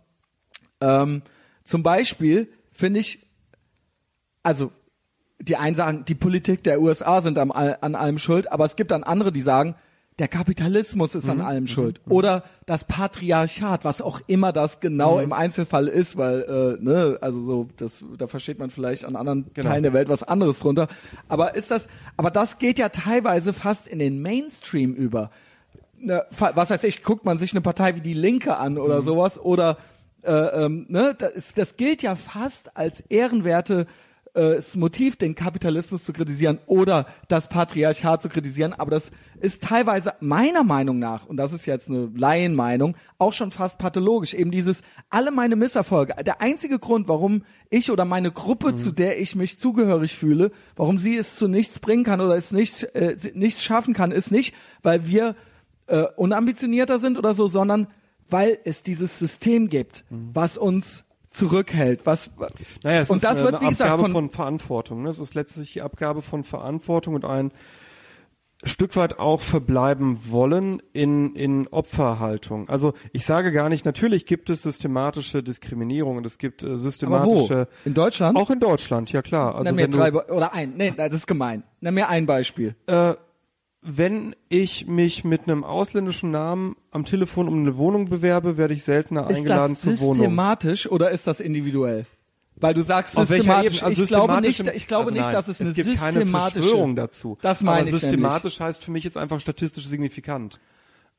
[0.81, 1.23] ähm,
[1.65, 3.27] zum Beispiel finde ich,
[4.44, 4.70] also
[5.40, 8.93] die einen sagen, die Politik der USA sind am, an allem schuld, aber es gibt
[8.93, 9.74] dann andere, die sagen,
[10.20, 12.01] der Kapitalismus ist an allem schuld.
[12.09, 17.44] Oder das Patriarchat, was auch immer das genau im Einzelfall ist, weil, äh, ne, also
[17.44, 19.70] so, das, da versteht man vielleicht an anderen Genau.
[19.70, 20.86] Teilen der Welt was anderes drunter.
[21.28, 25.32] Aber ist das, aber das geht ja teilweise fast in den Mainstream über.
[26.05, 29.01] Ne, fa- was weiß ich, guckt man sich eine Partei wie die Linke an oder
[29.01, 29.05] Mhm.
[29.07, 29.77] sowas oder
[30.24, 33.87] äh, ähm, ne, das, das gilt ja fast als ehrenwerte
[34.35, 39.11] äh, Motiv, den Kapitalismus zu kritisieren oder das Patriarchat zu kritisieren, aber das
[39.41, 44.33] ist teilweise meiner Meinung nach, und das ist jetzt eine Laienmeinung, auch schon fast pathologisch.
[44.35, 44.81] Eben dieses,
[45.11, 49.59] alle meine Misserfolge, der einzige Grund, warum ich oder meine Gruppe, zu der ich mich
[49.59, 53.93] zugehörig fühle, warum sie es zu nichts bringen kann oder es nicht, äh, nichts schaffen
[53.93, 55.37] kann, ist nicht, weil wir
[55.93, 57.86] äh, unambitionierter sind oder so, sondern
[58.31, 62.31] weil es dieses System gibt, was uns zurückhält, was
[62.82, 65.02] Naja, es und ist das eine wird wie gesagt Abgabe von, von, Verantwortung.
[65.02, 65.10] Ne?
[65.10, 67.52] Es ist letztlich die Abgabe von Verantwortung und ein
[68.64, 72.70] Stück weit auch verbleiben wollen in, in Opferhaltung.
[72.70, 76.77] Also ich sage gar nicht, natürlich gibt es systematische Diskriminierung und es gibt äh, aber
[76.77, 76.78] wo?
[76.78, 78.39] systematische In Deutschland?
[78.39, 79.56] auch in Deutschland, ja klar.
[79.56, 81.64] Also Nenn mir drei du, oder ein, nee, das ist gemein.
[81.81, 82.77] Nenn mir ein Beispiel.
[82.86, 83.14] äh,
[83.83, 88.85] wenn ich mich mit einem ausländischen Namen am Telefon um eine Wohnung bewerbe, werde ich
[88.85, 90.15] seltener Ist eingeladen das zur Wohnung.
[90.15, 92.07] systematisch oder ist das individuell?
[92.55, 93.83] Weil du sagst systematisch.
[93.83, 96.95] Also ich glaube nicht, ich glaube also nicht, dass es eine gibt keine systematische Verschwörung
[96.95, 97.39] dazu.
[97.43, 100.61] Das meine Aber ich systematisch heißt für mich jetzt einfach statistisch signifikant.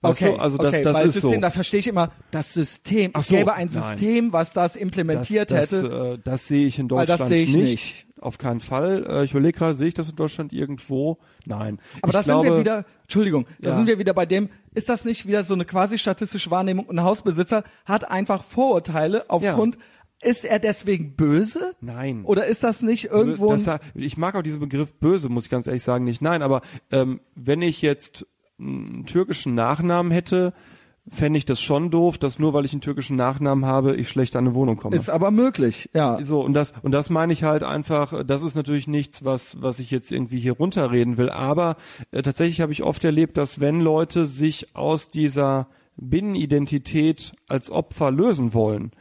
[0.04, 0.40] Weißt Okay, du?
[0.40, 1.40] also das, okay, das weil ist System, so.
[1.42, 3.12] da verstehe ich immer das System.
[3.14, 3.82] Ach es so, gäbe ein nein.
[3.84, 6.18] System, was das Das, implementiert das, hätte.
[6.20, 7.66] äh, das sehe ich in das Deutschland sehe ich nicht.
[7.72, 8.08] nicht.
[8.20, 9.06] Auf keinen Fall.
[9.10, 11.18] Äh, ich überlege gerade, sehe ich das in Deutschland irgendwo?
[11.46, 11.80] Nein.
[12.02, 13.76] Aber ich da glaube, sind wir wieder, Entschuldigung, da Ja.
[13.76, 16.90] sind wir wieder bei dem, ist das nicht wieder so eine quasi statistische Wahrnehmung?
[16.90, 19.78] Ein Hausbesitzer hat einfach Vorurteile aufgrund,
[20.22, 21.76] ist er deswegen böse?
[21.82, 22.24] Nein.
[22.24, 25.68] Oder ist das nicht irgendwo das, ich mag auch diesen Begriff böse, muss ich ganz
[25.68, 26.22] ehrlich sagen, nicht.
[26.22, 26.62] Nein, aber
[26.92, 28.26] ähm, wenn ich jetzt
[28.60, 30.54] einen türkischen Nachnamen hätte,
[31.08, 34.36] fände ich das schon doof, dass nur weil ich einen türkischen Nachnamen habe, ich schlecht
[34.36, 34.96] an eine Wohnung komme.
[34.96, 36.24] ist aber möglich, ja.
[36.24, 39.80] So, und das, und das meine ich halt einfach, das ist natürlich nichts, was, was
[39.80, 41.76] ich jetzt irgendwie hier runterreden will, aber
[42.12, 45.68] äh, tatsächlich habe ich oft erlebt, dass wenn Leute sich aus dieser
[45.98, 48.92] Binnenidentität als Opfer lösen wollen,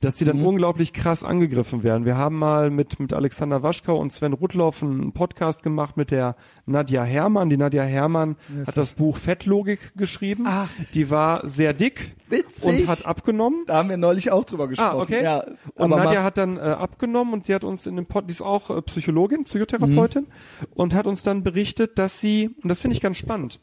[0.00, 2.04] dass die dann unglaublich krass angegriffen werden.
[2.04, 6.36] Wir haben mal mit, mit Alexander Waschkau und Sven Rudloff einen Podcast gemacht mit der
[6.66, 7.50] Nadja Hermann.
[7.50, 10.44] Die Nadja Hermann hat das Buch Fettlogik geschrieben.
[10.46, 10.68] Ach.
[10.94, 12.62] Die war sehr dick Witzig.
[12.62, 13.64] und hat abgenommen.
[13.66, 14.98] Da haben wir neulich auch drüber gesprochen.
[14.98, 15.22] Ah, okay.
[15.22, 15.44] Ja,
[15.74, 18.32] und aber Nadja hat dann äh, abgenommen und sie hat uns in dem Pod, die
[18.32, 20.26] ist auch äh, Psychologin, Psychotherapeutin
[20.74, 23.60] und hat uns dann berichtet, dass sie, und das finde ich ganz spannend,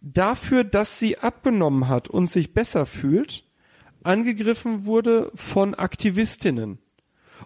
[0.00, 3.44] dafür, dass sie abgenommen hat und sich besser fühlt,
[4.08, 6.78] angegriffen wurde von Aktivistinnen.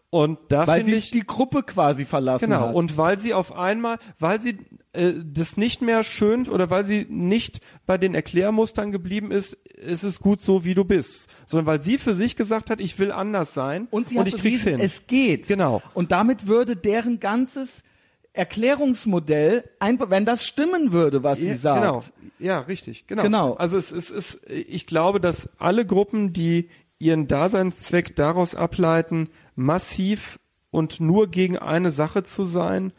[0.08, 2.74] Und da weil sie ich die Gruppe quasi verlassen Genau, hat.
[2.74, 4.58] und weil sie auf einmal, weil sie
[4.94, 10.02] äh, das nicht mehr schön oder weil sie nicht bei den Erklärmustern geblieben ist, ist
[10.02, 13.12] es gut so, wie du bist, sondern weil sie für sich gesagt hat, ich will
[13.12, 14.80] anders sein Und sie hat ich krieg's hin.
[14.80, 15.46] es geht.
[15.48, 15.82] Genau.
[15.92, 17.82] Und damit würde deren ganzes
[18.34, 21.80] Erklärungsmodell, wenn das stimmen würde, was Ja, sie sagt.
[21.82, 22.02] Genau.
[22.38, 23.22] Ja, richtig, genau.
[23.22, 23.54] Genau.
[23.54, 29.28] Also es ist, es ist, ich glaube, dass alle Gruppen, die ihren Daseinszweck daraus ableiten,
[29.54, 30.38] massiv
[30.70, 32.92] und nur gegen eine Sache zu sein,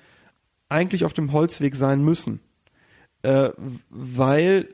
[0.69, 2.39] eigentlich auf dem Holzweg sein müssen.
[3.23, 3.49] Äh,
[3.89, 4.69] weil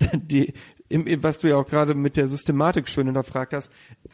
[0.14, 0.54] die,
[0.90, 3.70] im, was du ja auch gerade mit der Systematik schön hinterfragt hast,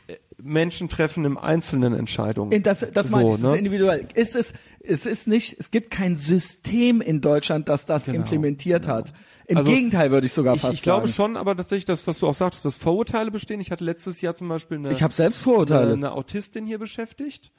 [0.07, 2.53] äh, Menschen treffen im Einzelnen Entscheidungen.
[2.53, 3.49] In das das So, meine ich, ne?
[3.49, 4.09] ist individuell.
[4.15, 8.87] Ist es, es ist nicht, es gibt kein System in Deutschland, das das Genau, implementiert
[8.87, 9.13] hat.
[9.49, 11.15] Im Also, Gegenteil würde ich sogar Ich, fast ich glaube sagen.
[11.15, 13.61] schon, aber tatsächlich das, was du auch sagtest, dass Vorurteile bestehen.
[13.61, 16.79] Ich hatte letztes Jahr zum Beispiel eine, Ich habe selbst eine, Vorurteile, eine Autistin hier
[16.79, 17.53] beschäftigt.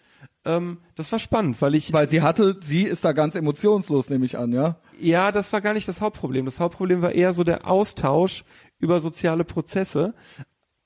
[0.45, 4.26] Ähm, das war spannend, weil ich weil sie hatte, sie ist da ganz emotionslos, nehme
[4.26, 4.77] ich an, ja.
[4.99, 6.45] Ja, das war gar nicht das Hauptproblem.
[6.45, 8.44] Das Hauptproblem war eher so der Austausch
[8.80, 10.14] über soziale Prozesse.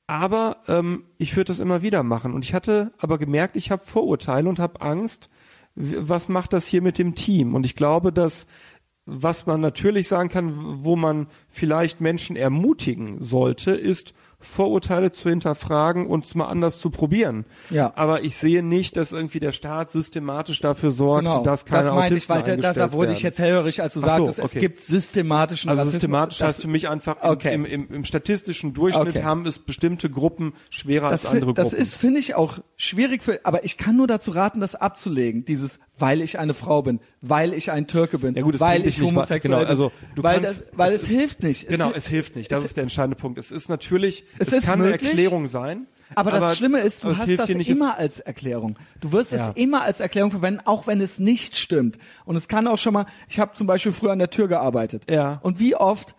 [0.08, 2.34] Aber ähm, ich würde das immer wieder machen.
[2.34, 5.30] Und ich hatte aber gemerkt, ich habe Vorurteile und habe Angst,
[5.76, 7.56] was macht das hier mit dem Team?
[7.56, 8.46] Und ich glaube, dass
[9.06, 10.54] was man natürlich sagen kann,
[10.84, 16.90] wo man vielleicht Menschen ermutigen sollte, ist Vorurteile zu hinterfragen und es mal anders zu
[16.90, 17.46] probieren.
[17.70, 17.94] Ja.
[17.96, 21.94] Aber ich sehe nicht, dass irgendwie der Staat systematisch dafür sorgt, Genau, dass keine das
[21.96, 23.30] meinte ich, Autisten weil da, da wurde ich werden.
[23.32, 24.60] jetzt hellhörig, als du so, sagtest, es okay.
[24.60, 25.94] gibt systematischen Also Rassismus.
[26.02, 27.54] systematisch Das- heißt für mich einfach, im, Okay.
[27.54, 29.24] im, im, im statistischen Durchschnitt Okay.
[29.24, 31.82] haben es bestimmte Gruppen schwerer das, als andere fi- das Gruppen.
[31.82, 35.46] ist, finde ich, auch schwierig für, aber ich kann nur dazu raten, das abzulegen.
[35.46, 38.86] Dieses, weil ich eine Frau bin, weil ich ein Türke bin, Ja gut, es weil
[38.88, 40.10] ich homosexuell genau, also bin.
[40.16, 41.68] du weil, kannst- das, weil es es, hilft nicht.
[41.68, 42.52] genau, es, es hilft nicht.
[42.52, 43.38] Das ist der entscheidende Punkt.
[43.38, 45.88] Es ist natürlich, Es es, ist kann eine möglich, Erklärung sein.
[46.16, 48.78] aber, das Schlimme ist, du aber hast das nicht, immer als Erklärung.
[49.00, 49.50] Du wirst Ja.
[49.50, 51.98] es immer als Erklärung verwenden, auch wenn es nicht stimmt.
[52.26, 55.10] Und es kann auch schon mal, ich habe zum Beispiel früher an der Tür gearbeitet.
[55.10, 55.40] Ja.
[55.44, 56.16] Und wie oft,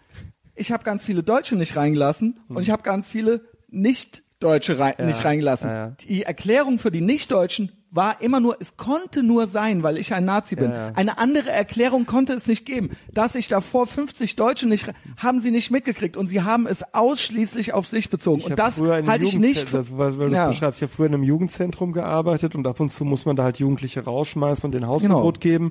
[0.54, 5.24] ich habe ganz viele Deutsche nicht reingelassen und ich habe ganz viele Nicht-Deutsche rein, nicht
[5.24, 5.68] reingelassen.
[5.70, 5.76] Hm.
[5.76, 5.96] Ja, ja.
[6.08, 10.24] Die Erklärung für die Nicht-Deutschen war immer nur, es konnte nur sein, weil ich ein
[10.24, 10.70] Nazi bin.
[10.70, 10.92] Ja, ja.
[10.94, 12.90] Eine andere Erklärung konnte es nicht geben.
[13.12, 17.74] Dass ich davor 50 Deutsche nicht, haben sie nicht mitgekriegt und sie haben es ausschließlich
[17.74, 18.40] auf sich bezogen.
[18.40, 20.48] ich und das halte ich nicht das, weil, weil du Ja.
[20.48, 20.78] beschreibst.
[20.78, 23.58] Ich habe früher in einem Jugendzentrum gearbeitet und ab und zu muss man da halt
[23.58, 25.70] Jugendliche rausschmeißen und den Hausverbot geben.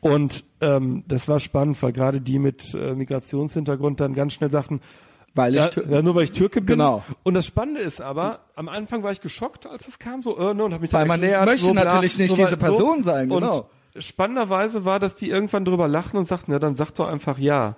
[0.00, 4.80] Und ähm, das war spannend, weil gerade die mit äh, Migrationshintergrund dann ganz schnell sagten,
[5.34, 6.76] weil ich, Ja, ja, nur weil ich Türke bin.
[6.78, 7.02] Genau.
[7.22, 10.54] Und das Spannende ist aber, am Anfang war ich geschockt, als es kam, so, äh,
[10.54, 12.56] ne, und hab mich Weil dann man erklärt, möchte so, natürlich nicht so, diese so.
[12.56, 13.68] Person sein, genau.
[13.94, 17.38] Und spannenderweise war, dass die irgendwann drüber lachten und sagten, ja, dann sag doch einfach
[17.38, 17.76] ja.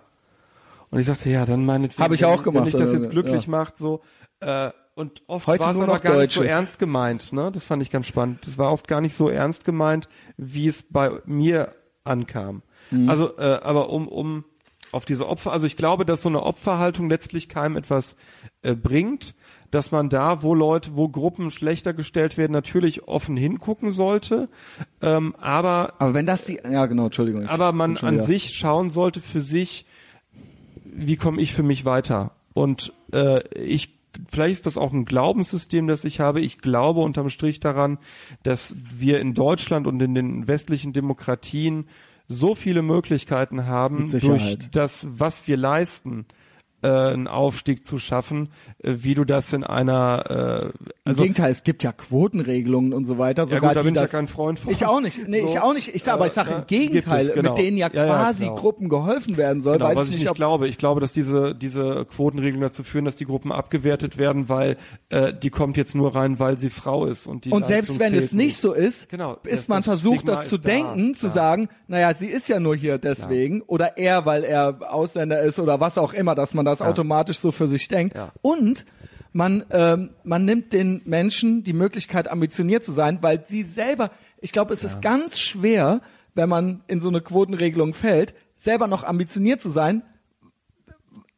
[0.91, 2.03] Und ich sagte, ja, dann meinetwegen.
[2.03, 3.51] Hab ich auch wenn- gemacht, Wenn dich das jetzt glücklich ja.
[3.51, 4.03] macht, so,
[4.41, 6.49] äh, und oft war es aber gar nicht so Deutsche.
[6.49, 7.51] ernst gemeint, ne?
[7.53, 8.47] Das fand ich ganz spannend.
[8.47, 10.09] Das war oft gar nicht so ernst gemeint,
[10.39, 11.75] wie es bei mir
[12.05, 12.63] ankam.
[12.91, 13.09] Mhm.
[13.11, 14.45] Also, äh, aber um, um
[14.93, 18.17] auf diese Opfer, also ich glaube, dass so eine Opferhaltung letztlich keinem etwas
[18.63, 19.35] äh, bringt,
[19.71, 24.49] dass man da, wo Leute, wo Gruppen schlechter gestellt werden, natürlich offen hingucken sollte,
[25.03, 27.47] ähm, aber aber wenn das die, ja genau, Entschuldigung.
[27.47, 29.87] aber man an sich schauen sollte für sich,
[30.85, 32.33] wie komme ich für mich weiter?
[32.55, 33.97] Und äh, ich
[34.31, 36.41] vielleicht ist das auch ein Glaubenssystem, das ich habe.
[36.41, 37.99] Ich glaube unterm Strich daran,
[38.43, 41.87] dass wir in Deutschland und in den westlichen Demokratien
[42.29, 46.27] so viele Möglichkeiten haben, durch das, was wir leisten,
[46.83, 48.51] äh, einen Aufstieg zu schaffen,
[48.83, 50.73] äh, wie du das in einer äh, Im
[51.05, 53.43] also Gegenteil, es gibt ja Quotenregelungen und so weiter.
[53.45, 54.73] ja Sogar gut, da bin ich ja das, kein Freund von.
[54.73, 55.27] Ich auch nicht.
[55.29, 55.95] Nee, So, ich auch nicht.
[55.95, 57.51] Ich sag, aber ich sage äh, im gibt Gegenteil, es, genau.
[57.55, 58.55] mit denen ja Ja, ja, quasi genau.
[58.57, 59.75] Gruppen geholfen werden soll.
[59.79, 60.69] Genau, weiß was ich nicht glaube.
[60.69, 64.77] Ich glaube, dass diese, diese Quotenregelungen dazu führen, dass die Gruppen abgewertet werden, weil
[65.09, 67.27] äh, die kommt jetzt nur rein, weil sie Frau ist.
[67.27, 69.79] Und, die Und selbst Leistung wenn zählt es nicht so ist, Genau, ist das- man
[69.79, 71.33] das versucht, Stigma das zu ist da, denken, zu ja.
[71.33, 75.81] sagen, naja, sie ist ja nur hier deswegen oder er, weil er Ausländer ist oder
[75.81, 78.15] was auch immer, dass man das automatisch so für sich denkt.
[78.15, 78.33] Ja.
[78.43, 78.85] Und
[79.33, 84.11] man, ähm, man nimmt den Menschen die Möglichkeit, ambitioniert zu sein, weil sie selber,
[84.41, 86.01] ich glaube, es ist ganz schwer,
[86.35, 90.03] wenn man in so eine Quotenregelung fällt, selber noch ambitioniert zu sein,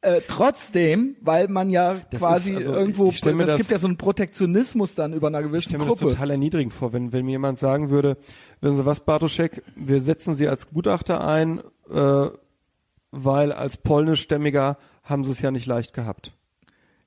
[0.00, 3.88] äh, trotzdem, weil man ja Das quasi also, irgendwo, ich es das- gibt ja so
[3.88, 6.12] einen Protektionismus dann über einer Ich gewissen stelle mir das Gruppe.
[6.14, 8.16] total erniedrigend vor, wenn, wenn mir jemand sagen würde,
[8.60, 11.60] wissen Sie was, Bartoschek, wir setzen Sie als Gutachter ein,
[11.90, 12.26] äh,
[13.10, 14.78] weil als polnischstämmiger
[15.08, 16.32] haben Sie es ja nicht leicht gehabt.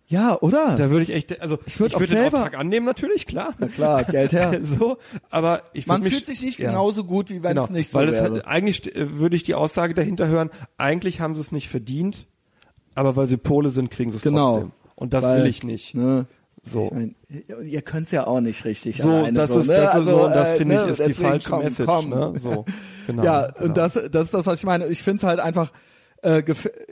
[0.08, 0.76] Ja, oder?
[0.76, 3.54] Da würde ich echt, also ich würd würde auch den selber- Auftrag annehmen natürlich, klar.
[3.60, 4.60] Na klar, Geld her.
[4.64, 4.98] so,
[5.30, 6.70] aber ich Man würd mich, fühlt sich nicht ja.
[6.72, 8.34] genauso gut, wie wenn genau, es nicht so weil es wäre.
[8.34, 12.26] halt, eigentlich äh, würde ich die Aussage dahinter hören, eigentlich haben sie es nicht verdient,
[12.94, 14.52] aber weil sie Pole sind, kriegen sie es Genau.
[14.52, 14.72] trotzdem.
[14.96, 15.96] Und das Weil, will ich nicht.
[15.96, 16.26] Ne?
[16.62, 16.86] So.
[16.88, 17.16] Ich mein,
[17.64, 19.74] ihr könnt es ja auch nicht richtig So, das so, ist, ne?
[19.76, 20.88] das ist also, so, und das äh, finde ich ne?
[20.92, 22.10] ist die falsche komm, Message, komm.
[22.10, 22.34] ne?
[22.36, 22.66] So,
[23.08, 23.24] genau.
[23.24, 23.66] ja, genau.
[23.66, 24.88] und das, das ist das, was ich meine.
[24.88, 25.72] Ich finde es halt einfach,
[26.22, 26.44] äh,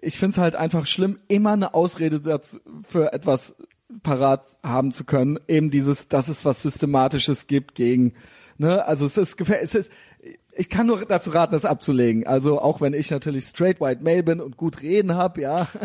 [0.02, 3.56] ich finde es halt einfach schlimm, immer eine Ausrede dazu, für etwas
[4.04, 5.40] parat haben zu können.
[5.48, 8.14] Eben dieses, dass es was Systematisches gibt gegen
[8.60, 8.86] Ne?
[8.86, 9.92] Also es ist es ist
[10.60, 12.28] ich kann nur dazu raten, das abzulegen.
[12.28, 15.68] Also auch wenn ich natürlich straight white male bin und gut reden hab, ja.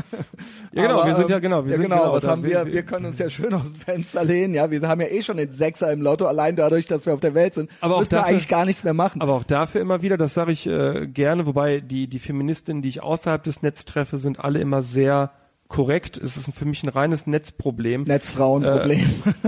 [0.72, 2.42] Ja, genau, Aber, wir sind ja ähm, genau, wir ja, sind genau, genau was haben
[2.42, 2.66] wir?
[2.66, 4.70] Wir- Wir können uns ja schön aus dem Fenster lehnen, ja.
[4.72, 7.34] Wir haben ja eh schon den Sechser im Lotto, allein dadurch, dass wir auf der
[7.34, 7.70] Welt sind.
[7.80, 9.20] Aber auch müssen wir dafür- eigentlich gar nichts mehr machen.
[9.22, 12.88] Aber auch dafür immer wieder, das sage ich äh, gerne, wobei die, die Feministinnen, die
[12.88, 15.30] ich außerhalb des Netzes treffe, sind alle immer sehr
[15.68, 16.16] korrekt.
[16.18, 18.02] Es ist für mich ein reines Netzproblem.
[18.02, 19.00] Netzfrauenproblem.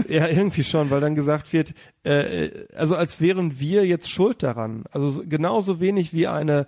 [0.09, 1.74] Äh, ja, irgendwie schon, weil dann gesagt wird,
[2.05, 4.84] äh, also als wären wir jetzt schuld daran.
[4.90, 6.66] Also so- genauso wenig wie eine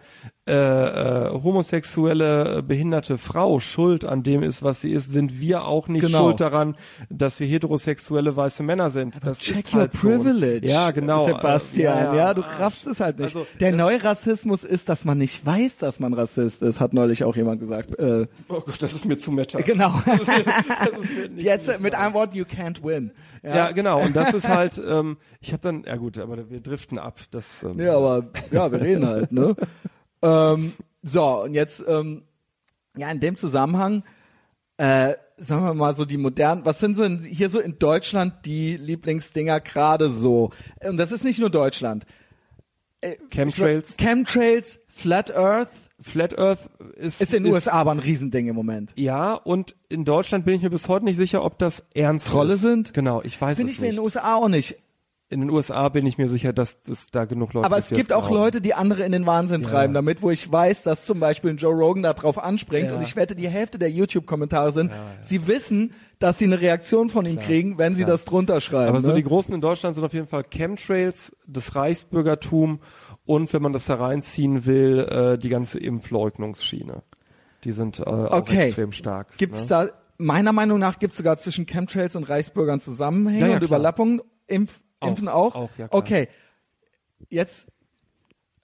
[0.48, 5.64] äh, äh, homosexuelle äh, behinderte Frau schuld an dem ist, was sie ist, sind wir
[5.66, 6.18] auch nicht Genau.
[6.24, 6.76] schuld daran,
[7.10, 9.18] dass wir heterosexuelle weiße Männer sind.
[9.24, 10.66] das Check your halt privilege.
[10.66, 10.72] So.
[10.72, 11.26] Ja, genau.
[11.26, 13.34] Sebastian, Äh, ja, du raffst es halt nicht.
[13.36, 16.94] Also, der das- neue Rassismus ist, dass man nicht weiß, dass man Rassist ist, hat
[16.94, 17.98] neulich auch jemand gesagt.
[17.98, 19.60] Äh, Oh Gott, das ist mir zu meta.
[19.60, 19.92] genau.
[20.06, 23.12] Das ist, das ist mir nicht Jetzt äh, mit einem Wort, you can't win.
[23.42, 24.00] Ja, genau.
[24.02, 27.20] Und das ist halt, ähm, ich habe dann, ja gut, aber wir driften ab.
[27.30, 29.54] Das, ähm, Ja, aber ja, wir reden halt, ne?
[30.22, 30.72] ähm,
[31.02, 32.22] so, und jetzt, ähm,
[32.96, 34.02] ja, in dem Zusammenhang,
[34.76, 38.76] äh, sagen wir mal so die modernen, was sind denn hier so in Deutschland die
[38.76, 40.50] Lieblingsdinger gerade so?
[40.84, 42.06] Und das ist nicht nur Deutschland.
[43.30, 43.96] Chemtrails.
[43.96, 45.70] Chemtrails, Flat Earth,
[46.00, 48.92] Flat Earth ist, ist in den USA aber ein Riesending im Moment.
[48.96, 52.54] Ja, und in Deutschland bin ich mir bis heute nicht sicher, ob das ernst Trolle
[52.54, 52.62] ist.
[52.62, 52.94] sind?
[52.94, 53.98] Genau, ich weiß Finde es ich mir in nicht.
[54.00, 54.76] den USA auch nicht.
[55.30, 57.88] In den USA bin ich mir sicher, dass es da genug Leute Aber gibt, es
[57.90, 58.34] die gibt auch glauben.
[58.36, 61.74] Leute, die andere in den Wahnsinn treiben damit, wo ich weiß, dass zum Beispiel Joe
[61.74, 62.96] Rogan da drauf anspringt Ja.
[62.96, 64.90] und ich wette, die Hälfte der YouTube-Kommentare sind,
[65.20, 68.88] sie wissen, dass sie eine Reaktion von ihm kriegen, wenn sie das drunter schreiben.
[68.88, 69.14] Aber so ne?
[69.14, 72.80] die großen in Deutschland sind auf jeden Fall Chemtrails, das Reichsbürgertum
[73.26, 77.02] und wenn man das hereinziehen will, äh, die ganze Impfleugnungsschiene.
[77.64, 78.66] Die sind äh, auch Okay.
[78.66, 79.36] extrem stark.
[79.36, 79.66] Gibt's ne?
[79.68, 83.68] da, meiner Meinung nach gibt's sogar zwischen Chemtrails und Reichsbürgern Zusammenhänge Ja, ja, und klar.
[83.68, 84.22] Überlappungen.
[84.46, 85.54] Impf, Auch, Impfen auch?
[85.54, 85.98] auch, ja, klar.
[86.00, 86.28] okay.
[87.30, 87.66] Jetzt,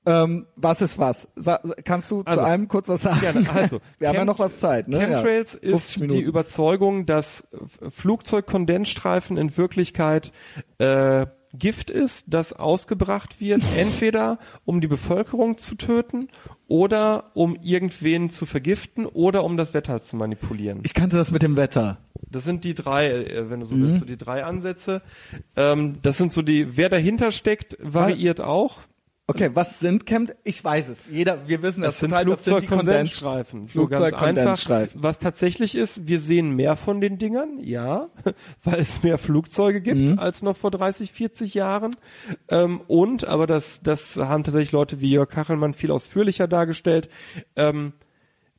[0.07, 1.29] ähm, was ist was?
[1.35, 3.21] Sa kannst du Also, zu einem kurz was sagen?
[3.21, 3.49] Gerne.
[3.55, 4.99] Also, Wir haben ja Chem- noch was Zeit, ne?
[4.99, 5.71] Chemtrails ja.
[5.71, 6.19] 50 ist Minuten.
[6.19, 7.47] die Überzeugung, dass
[7.91, 10.33] Flugzeugkondensstreifen in Wirklichkeit
[10.79, 16.29] äh, Gift ist, das ausgebracht wird, entweder um die Bevölkerung zu töten
[16.67, 20.81] oder um irgendwen zu vergiften oder um das Wetter zu manipulieren.
[20.85, 21.99] Ich kannte das mit dem Wetter.
[22.35, 23.83] Das sind die drei, äh, wenn du so Mhm.
[23.85, 25.03] willst, so die drei Ansätze.
[25.57, 28.81] Ähm, das sind so die, wer dahinter steckt, variiert auch.
[29.27, 30.29] Okay, was sind Chem?
[30.45, 31.09] Ich weiß es.
[31.11, 32.25] Jeder, wir wissen das Das sind total.
[32.25, 33.69] Flugzeugkondensstreifen.
[33.69, 35.03] Flugzeugkondensstreifen.
[35.03, 38.09] Was tatsächlich ist, wir sehen mehr von den Dingern, ja,
[38.65, 40.19] weil es mehr Flugzeuge gibt Mhm.
[40.19, 41.97] als noch vor 30, 40 Jahren.
[42.51, 47.09] Ähm, und, aber das, das haben tatsächlich Leute wie Jörg Kachelmann viel ausführlicher dargestellt.
[47.57, 47.95] Ähm,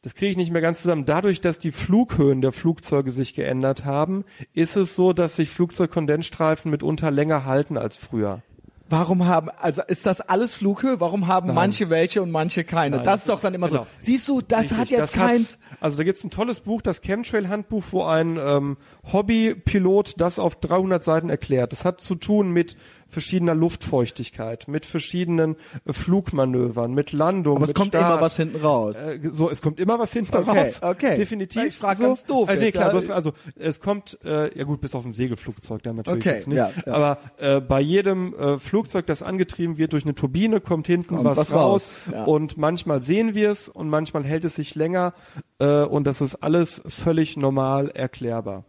[0.06, 1.06] das kriege ich nicht mehr ganz zusammen.
[1.06, 4.24] Dadurch, dass die Flughöhen der Flugzeuge sich geändert haben,
[4.54, 8.44] ist es so, dass sich Flugzeugkondensstreifen mitunter länger halten als früher.
[8.88, 11.00] Warum haben, also ist das alles Flughöhe?
[11.00, 12.98] Warum haben manche welche und manche keine?
[12.98, 13.82] Nein, das das ist doch dann immer genau.
[13.82, 13.88] so.
[13.98, 15.40] Siehst du, das Richtig, hat jetzt das kein.
[15.40, 18.78] Hat, also da gibt's ein tolles Buch, das Chemtrail-Handbuch, wo ein ähm,
[19.12, 21.72] Hobbypilot das auf 300 Seiten erklärt.
[21.72, 22.78] Das hat zu tun mit
[23.08, 25.56] verschiedener Luftfeuchtigkeit, mit verschiedenen
[25.86, 28.12] äh, Flugmanövern, mit Landung, aber es kommt Start.
[28.12, 28.96] immer was hinten raus.
[28.98, 30.80] Äh, so, es kommt immer was hinten Okay, raus.
[30.82, 31.16] okay.
[31.16, 31.64] Definitiv.
[31.66, 32.04] Ich frag so.
[32.06, 32.94] ganz doof Äh, nee, jetzt, klar, ja.
[32.94, 36.48] hast, also es kommt, äh, ja gut, bis auf ein Segelflugzeug dann natürlich Okay, jetzt
[36.48, 36.58] nicht.
[36.58, 36.94] ja, ja.
[36.94, 41.24] Aber äh, bei jedem äh, Flugzeug, das angetrieben wird durch eine Turbine, kommt hinten Kommt
[41.26, 41.62] was, was raus.
[41.62, 42.24] raus, ja.
[42.26, 45.14] Und manchmal sehen wir es und manchmal hält es sich länger.
[45.60, 48.66] Äh, und das ist alles völlig normal erklärbar.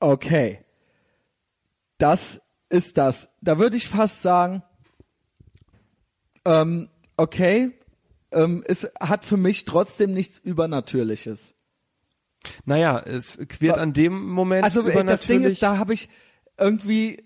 [0.00, 0.60] Okay.
[1.98, 3.28] Das ist das.
[3.40, 4.62] Da würde ich fast sagen,
[6.44, 7.72] ähm, okay,
[8.32, 11.54] ähm, es hat für mich trotzdem nichts Übernatürliches.
[12.64, 16.08] Naja, es wird an dem Moment Also das Ding ist, da habe ich
[16.58, 17.25] irgendwie,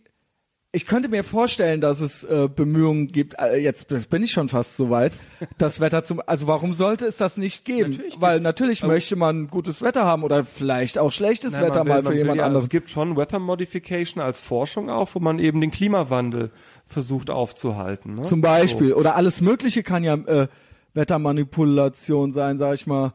[0.72, 3.34] ich könnte mir vorstellen, dass es äh, Bemühungen gibt.
[3.40, 5.12] Äh, jetzt das bin ich schon fast so weit,
[5.58, 6.22] das Wetter zum.
[6.26, 7.90] Also warum sollte es das nicht geben?
[7.90, 11.84] Natürlich Weil natürlich Aber- möchte man gutes Wetter haben oder vielleicht auch schlechtes Nein, Wetter
[11.84, 12.64] will- mal für jemand ja, anderes.
[12.64, 16.50] Es gibt schon Weather Modification als Forschung auch, wo man eben den Klimawandel
[16.86, 18.16] versucht aufzuhalten.
[18.16, 18.22] Ne?
[18.22, 18.92] Zum Beispiel.
[18.92, 20.48] Oder alles Mögliche kann ja äh,
[20.94, 23.12] Wettermanipulation sein, sag ich mal.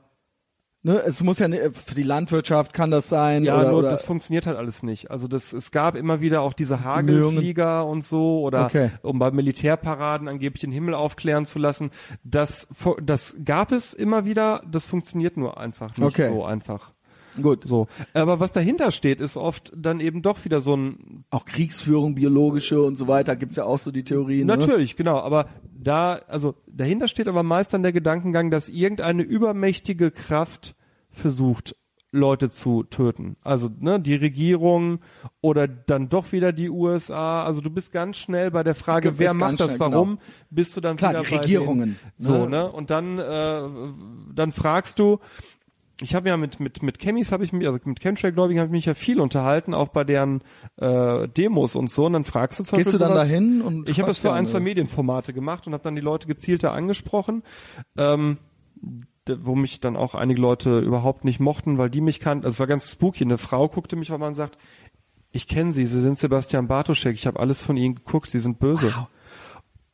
[0.85, 3.43] Ne, es muss ja ne- für die Landwirtschaft kann das sein.
[3.43, 5.09] Ja, oder, nur oder, das funktioniert halt alles nicht.
[5.09, 6.83] Also das, es gab immer wieder auch diese.
[6.83, 8.91] Hagelflieger und so oder Okay.
[9.01, 11.89] um bei Militärparaden angeblich den Himmel aufklären zu lassen.
[12.23, 12.67] Das,
[13.01, 14.61] das gab es immer wieder.
[14.69, 16.29] Das funktioniert nur einfach nicht Okay.
[16.29, 16.91] so einfach.
[17.41, 17.63] Gut.
[17.65, 17.87] So.
[18.13, 22.81] Aber was dahinter steht, ist oft dann eben doch wieder so ein Auch Kriegsführung, biologische
[22.81, 24.47] und so weiter, gibt's ja auch so die Theorien.
[24.47, 24.57] Ne?
[24.57, 25.19] Natürlich, genau.
[25.19, 30.75] Aber da, also dahinter steht aber meist dann der Gedankengang, dass irgendeine übermächtige Kraft
[31.09, 31.75] versucht,
[32.15, 33.35] Leute zu töten.
[33.41, 34.99] Also ne, die Regierung
[35.41, 37.43] oder dann doch wieder die USA.
[37.43, 40.21] Also du bist ganz schnell bei der Frage, wer macht das, schnell, warum, genau.
[40.49, 42.49] bist du dann Klar, wieder die bei Regierungen, Den, so, ne?
[42.49, 42.71] ne?
[42.71, 43.61] Und dann, äh,
[44.33, 45.19] dann fragst du,
[46.01, 48.71] ich habe ja mit mit mit Chemis habe ich mich also mit Chemtrail-Gläubigen habe ich
[48.71, 50.41] mich ja viel unterhalten, auch bei deren
[50.77, 52.05] äh, Demos und so.
[52.05, 54.19] Und dann fragst du zum Gehst Beispiel du dann sowas- dahin und Ich habe das
[54.19, 57.43] für ein, zwei äh, Medienformate gemacht und habe dann die Leute gezielter angesprochen.
[57.97, 58.37] Ähm,
[59.27, 62.45] wo mich dann auch einige Leute überhaupt nicht mochten, weil die mich kannten.
[62.45, 63.23] Also es war ganz spooky.
[63.23, 64.57] Eine Frau guckte mich, weil man sagt,
[65.31, 68.59] ich kenne Sie, Sie sind Sebastian Bartoschek, ich habe alles von Ihnen geguckt, Sie sind
[68.59, 68.93] böse.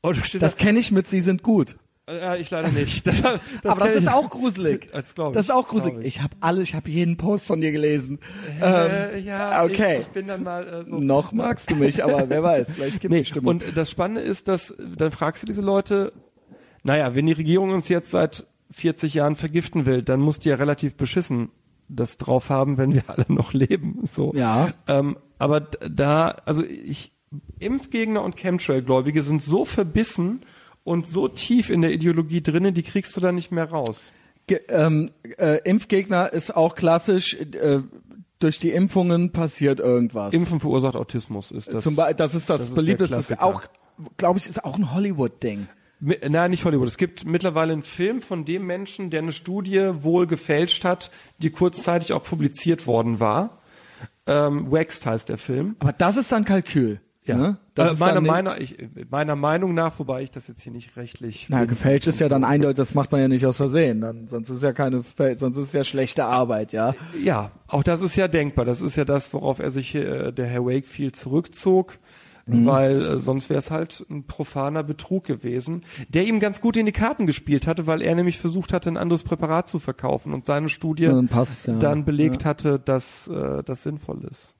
[0.03, 0.15] Wow.
[0.39, 1.77] Das kenne ich mit Sie sind gut.
[2.09, 3.05] Ja, ich leider nicht.
[3.11, 4.89] Das, das aber das ist auch gruselig.
[4.91, 5.99] Das ich, Das ist auch gruselig.
[5.99, 6.05] ich.
[6.17, 8.19] Ich habe alle, ich habe jeden Post von dir gelesen.
[8.61, 9.95] Äh, Ähm, ja, okay.
[9.95, 10.99] ich, ich bin dann mal äh, so.
[10.99, 13.49] Noch magst du mich, aber wer weiß, vielleicht gibt Nee, es Stimmung.
[13.55, 16.11] und das Spannende ist, dass dann fragst du diese Leute,
[16.83, 20.55] naja, wenn die Regierung uns jetzt seit 40 Jahren vergiften will, dann muss die ja
[20.55, 21.49] relativ beschissen
[21.93, 23.99] das drauf haben, wenn wir alle noch leben.
[24.05, 24.33] So.
[24.33, 24.69] Ja.
[24.87, 27.11] Ähm, aber da, also ich,
[27.59, 30.41] Impfgegner und Chemtrail-Gläubige sind so verbissen
[30.83, 34.11] und so tief in der Ideologie drinnen, die kriegst du da nicht mehr raus.
[34.47, 37.35] Ge ähm, äh, Impfgegner ist auch klassisch.
[37.35, 37.81] Äh,
[38.39, 40.33] durch die Impfungen passiert irgendwas.
[40.33, 41.83] Impfen verursacht Autismus ist das.
[41.83, 43.13] Zum Beispiel, das ist das, das ist beliebteste.
[43.13, 43.43] Klassiker.
[43.43, 43.63] auch,
[44.17, 45.67] glaube ich, ist auch ein Hollywood-Ding.
[45.99, 46.87] Nein, nicht Hollywood.
[46.87, 51.51] Es gibt mittlerweile einen Film von dem Menschen, der eine Studie wohl gefälscht hat, die
[51.51, 53.61] kurzzeitig auch publiziert worden war.
[54.25, 55.75] Ähm, Waxed heißt der Film.
[55.77, 56.99] Aber das ist dann Kalkül.
[57.27, 57.57] Ne?
[57.75, 58.77] Das äh, ist meiner, meiner, ich,
[59.09, 61.47] meiner Meinung nach, wobei ich das jetzt hier nicht rechtlich.
[61.49, 64.01] Na, gefälscht ist ja dann eindeutig, das macht man ja nicht aus Versehen.
[64.01, 65.03] Dann, sonst ist ja keine,
[65.35, 66.95] sonst ist ja schlechte Arbeit, ja.
[67.23, 68.65] Ja, auch das ist ja denkbar.
[68.65, 71.99] Das ist ja das, worauf er sich, äh, der Herr Wakefield zurückzog.
[72.47, 72.65] Mhm.
[72.65, 76.87] Weil äh, sonst wäre es halt ein profaner Betrug gewesen, der ihm ganz gut in
[76.87, 80.45] die Karten gespielt hatte, weil er nämlich versucht hatte, ein anderes Präparat zu verkaufen und
[80.45, 81.75] seine Studie Ja, dann passt's, ja.
[81.75, 84.55] dann belegt hatte, dass äh, das sinnvoll ist.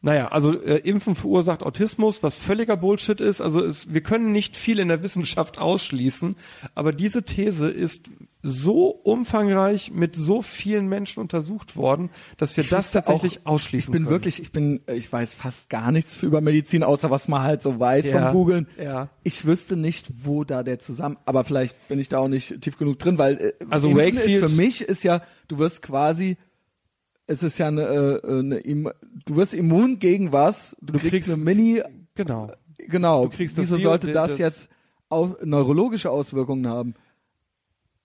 [0.00, 3.40] Naja, also äh, Impfen verursacht Autismus, was völliger Bullshit ist.
[3.40, 6.36] Also es, wir können nicht viel in der Wissenschaft ausschließen,
[6.76, 8.08] aber diese These ist
[8.40, 13.88] so umfangreich mit so vielen Menschen untersucht worden, dass wir das wusste tatsächlich auch, ausschließen
[13.88, 14.10] Ich bin können.
[14.14, 17.80] wirklich, ich bin, ich weiß fast gar nichts über Medizin, außer was man halt so
[17.80, 18.68] weiß Ja, vom Googlen.
[18.80, 19.08] ja.
[19.24, 22.78] Ich wüsste nicht, wo da der zusammen, aber vielleicht bin ich da auch nicht tief
[22.78, 26.36] genug drin, weil äh, Also Wakefield- ist für mich ist ja, du wirst quasi,
[27.28, 28.90] es ist ja eine, äh, eine Im-
[29.26, 31.82] du wirst immun gegen was, du, kriegst, kriegst- eine Mini,
[32.16, 32.50] Genau.
[32.78, 33.24] genau.
[33.26, 34.68] Du kriegst Wieso sollte das, das- jetzt
[35.08, 36.94] auch neurologische Auswirkungen haben?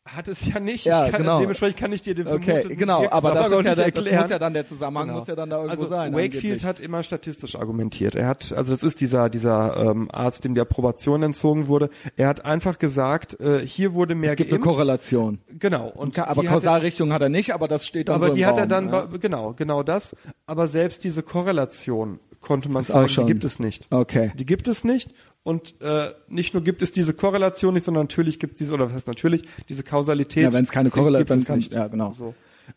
[0.05, 0.83] Hat es ja nicht.
[0.83, 1.39] Ja, ich kann, genau.
[1.39, 4.37] Dementsprechend kann ich dir den Okay, genau, aber das, ist ja der, das muss ja
[4.37, 5.19] dann der Zusammenhang Genau.
[5.19, 6.13] muss ja dann da irgendwo also sein.
[6.13, 8.13] Wakefield hat immer statistisch argumentiert.
[8.15, 11.89] Er hat, also das ist dieser dieser ähm, Arzt, dem die Approbation entzogen wurde.
[12.17, 14.75] Er hat einfach gesagt, äh, hier wurde mehr es gibt eine geimpft.
[14.75, 15.39] Korrelation.
[15.57, 15.87] Genau.
[15.87, 18.33] Und Ka- aber hat er- Kausalrichtung hat er nicht, aber das steht dann aber so
[18.33, 19.05] die hat er dann, ja.
[19.21, 20.17] genau, genau das.
[20.45, 23.87] Aber selbst diese Korrelation konnte man sagen, die gibt es nicht.
[23.89, 24.33] Okay.
[24.35, 25.13] Die gibt es nicht.
[25.43, 28.85] Und äh, nicht nur gibt es diese Korrelation nicht, sondern natürlich gibt es diese, oder
[28.87, 30.43] was heißt natürlich, diese Kausalität.
[30.43, 31.73] Ja, wenn es keine Korrelation gibt dann kann- nicht.
[31.73, 32.11] ja, genau.
[32.13, 32.33] So.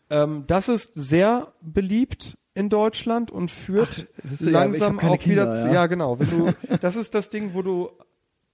[0.09, 5.45] Ähm, das ist sehr beliebt in Deutschland und führt ja- ich langsam keine auch wieder
[5.45, 5.67] Kinder, zu.
[5.67, 5.73] ja.
[5.73, 6.19] Ja, genau.
[6.19, 7.89] Wenn du, das ist das Ding, wo du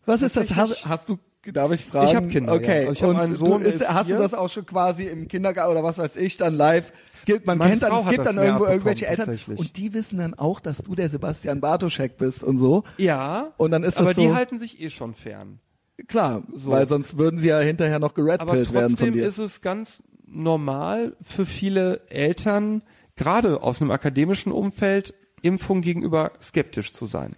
[0.05, 0.55] Was ist das?
[0.55, 1.17] Hast, hast du,
[1.51, 2.07] darf ich fragen?
[2.07, 2.83] Ich hab Kinder, Okay.
[2.83, 2.89] ja.
[2.89, 5.71] Also ich hab Und einen Sohn, ist, hast du das auch schon quasi im Kindergarten
[5.71, 6.93] oder was weiß ich dann live?
[7.13, 9.77] Es gibt, man Meine kennt dann, Frau es hat gibt dann irgendwo irgendwelche Eltern und
[9.77, 12.83] die wissen dann auch, dass du der Sebastian Bartoschek bist und so.
[12.97, 15.59] ja, Und dann ist das aber die so- halten sich eh schon fern.
[16.07, 19.27] Klar, weil sonst würden sie ja hinterher noch Aber geredpillt werden von trotzdem dir.
[19.27, 22.81] ist es ganz normal für viele Eltern,
[23.15, 25.13] gerade aus einem akademischen Umfeld,
[25.43, 27.35] Impfung gegenüber skeptisch zu sein.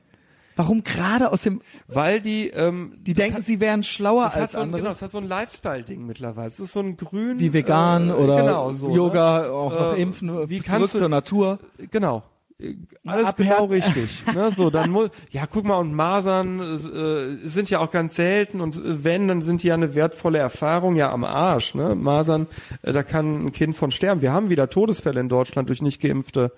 [0.56, 4.60] Warum gerade aus dem, Weil die, ähm, die denken, hat, sie wären schlauer als so
[4.60, 4.82] ein, andere?
[4.82, 6.48] genau, das hat so ein Lifestyle-Ding mittlerweile.
[6.48, 7.40] Es ist so ein grün.
[7.40, 9.50] wie vegan äh, oder genau, so, Yoga, ne?
[9.52, 11.60] auch Äh, impfen, wie zurück du, zur Natur.
[11.92, 12.24] Genau.
[12.62, 12.76] Äh,
[13.06, 13.44] Alles Abhärten.
[13.44, 14.24] genau richtig.
[14.34, 18.60] Ne, so, dann muss, ja, guck mal, und Masern äh, sind ja auch ganz selten
[18.62, 21.76] und äh, wenn, dann sind die ja eine wertvolle Erfahrung, ja, am Arsch.
[21.76, 21.96] Ne?
[21.96, 22.48] Masern,
[22.82, 24.22] äh, da kann ein Kind von sterben.
[24.22, 26.52] Wir haben wieder Todesfälle in Deutschland durch nicht geimpfte,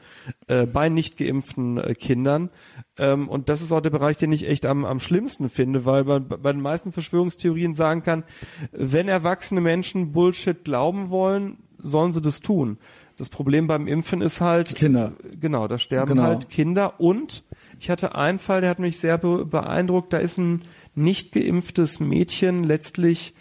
[0.47, 2.49] äh, bei nicht geimpften äh, Kindern.
[2.97, 6.03] Ähm, und das ist auch der Bereich, den ich echt am, am schlimmsten finde, weil
[6.03, 8.23] man bei den meisten Verschwörungstheorien sagen kann,
[8.71, 12.77] wenn erwachsene Menschen Bullshit glauben wollen, sollen sie das tun.
[13.17, 15.13] Das Problem beim Impfen ist halt, Kinder.
[15.39, 16.23] Genau, da sterben Genau.
[16.23, 17.43] halt Kinder und
[17.79, 20.13] ich hatte einen Fall, der hat mich sehr be beeindruckt.
[20.13, 20.61] Da ist ein
[20.95, 23.33] nicht geimpftes Mädchen letztlich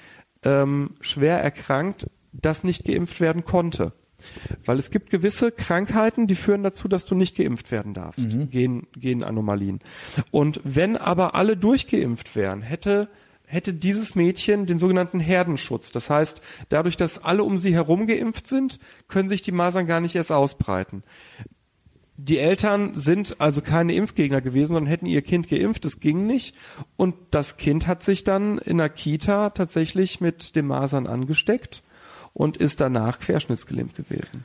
[0.42, 3.92] ähm, schwer erkrankt, das nicht geimpft werden konnte.
[4.64, 8.32] Weil es gibt gewisse Krankheiten, die führen dazu, dass du nicht geimpft werden darfst.
[8.32, 8.50] Mhm.
[8.50, 9.80] Gen, Genanomalien.
[10.30, 13.08] Und wenn aber alle durchgeimpft wären, hätte
[13.46, 15.92] hätte dieses Mädchen den sogenannten Herdenschutz.
[15.92, 18.78] Das heißt, dadurch, dass alle um sie herum geimpft sind,
[19.08, 21.02] können sich die Masern gar nicht erst ausbreiten.
[22.18, 26.56] Die Eltern sind also keine Impfgegner gewesen, sondern hätten ihr Kind geimpft, das ging nicht.
[26.96, 31.82] Und das Kind hat sich dann in der Kita tatsächlich mit dem Masern angesteckt
[32.32, 34.44] und ist danach querschnittsgelähmt gewesen.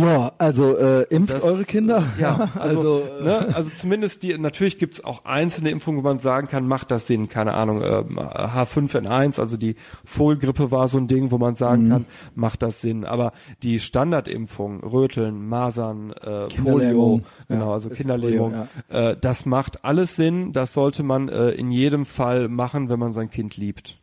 [0.00, 2.04] Ja, also äh, impft Das- eure Kinder.
[2.20, 6.20] Ja, also, also äh, ne, also zumindest die, natürlich gibt's auch einzelne Impfungen, wo man
[6.20, 11.08] sagen kann, macht das Sinn, keine Ahnung, ähm, H5N1, also die Vollgrippe war so ein
[11.08, 11.90] Ding, wo man sagen Mhm.
[11.90, 12.04] kann,
[12.36, 13.04] macht das Sinn.
[13.04, 13.32] Aber
[13.64, 18.52] die Standardimpfung, Röteln, Masern, äh, Polio, genau, Ja, also Kinderlähmung,
[18.88, 23.00] Polio, äh, das macht alles Sinn, das sollte man äh, in jedem Fall machen, wenn
[23.00, 23.98] man sein Kind liebt.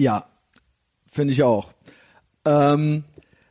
[0.00, 0.24] Ja,
[1.10, 1.68] finde ich auch.
[2.44, 3.04] Ähm,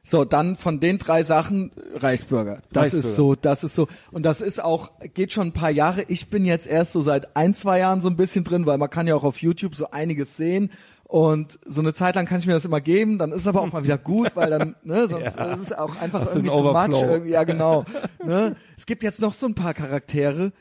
[0.10, 2.62] so, dann von den drei Sachen Reichsbürger.
[2.72, 3.08] Das Reichsbürger.
[3.10, 3.88] ist so, das ist so.
[4.12, 6.04] Und das ist auch, geht schon ein paar Jahre.
[6.08, 8.90] Ich bin jetzt erst so seit ein, zwei Jahren so ein bisschen drin, weil man
[8.90, 10.72] kann ja auch auf YouTube so einiges sehen.
[11.04, 13.62] Und so eine Zeit lang kann ich mir das immer geben, dann ist es aber
[13.62, 15.54] auch mal wieder gut, weil dann, ne, sonst Ja.
[15.54, 17.02] ist es auch einfach Hast irgendwie zu much.
[17.02, 17.86] Irgendwie, ja, genau.
[18.26, 18.56] ne?
[18.78, 20.52] Es gibt jetzt noch so ein paar Charaktere.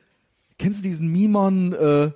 [0.59, 2.10] Kennst du diesen Mimon, äh,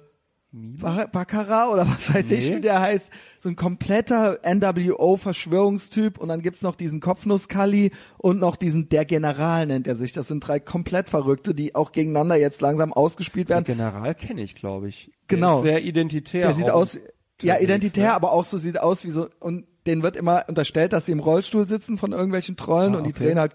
[0.52, 2.56] Baccarat oder was weiß ich, Nee.
[2.56, 3.10] wie der heißt.
[3.38, 9.66] So ein kompletter NWO-Verschwörungstyp und dann gibt's noch diesen Kopfnusskalli und noch diesen Der General
[9.66, 10.12] nennt er sich.
[10.12, 13.64] Das sind drei komplett Verrückte, die auch gegeneinander jetzt langsam ausgespielt Der werden.
[13.66, 15.12] General kenne ich, glaube ich.
[15.28, 15.62] Genau.
[15.62, 16.46] Der ist sehr identitär.
[16.48, 16.98] Der sieht aus,
[17.42, 18.14] ja, identitär, ne?
[18.14, 21.20] aber auch so sieht aus wie so, und denen wird immer unterstellt, dass sie im
[21.20, 23.24] Rollstuhl sitzen von irgendwelchen Trollen Ah, und die okay.
[23.24, 23.54] drehen halt,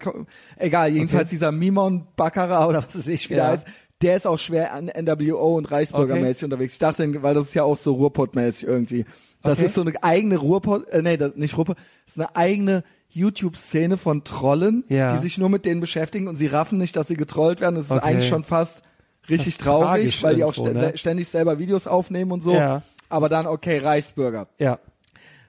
[0.56, 1.30] egal, jedenfalls Okay.
[1.36, 3.50] dieser Mimon Baccarat oder was weiß ich, wie der Ja.
[3.50, 3.66] heißt,
[4.02, 6.74] der ist auch schwer an NWO und Reichsbürgermäßig unterwegs.
[6.74, 9.04] Ich dachte, weil das ist ja auch so Ruhrpott-mäßig irgendwie.
[9.42, 9.66] Das Okay.
[9.66, 13.96] ist so eine eigene Ruhrpott, äh, nee, das, nicht Ruhrpott, das ist eine eigene YouTube-Szene
[13.96, 15.14] von Trollen, Ja.
[15.14, 17.76] die sich nur mit denen beschäftigen und sie raffen nicht, dass sie getrollt werden.
[17.76, 18.04] Das ist Okay.
[18.04, 18.82] eigentlich schon fast
[19.28, 20.92] richtig traurig, weil die auch stä- ne?
[20.96, 22.52] ständig selber Videos aufnehmen und so.
[22.54, 22.82] Ja.
[23.08, 24.48] Aber dann, okay, Reichsbürger.
[24.58, 24.78] Ja.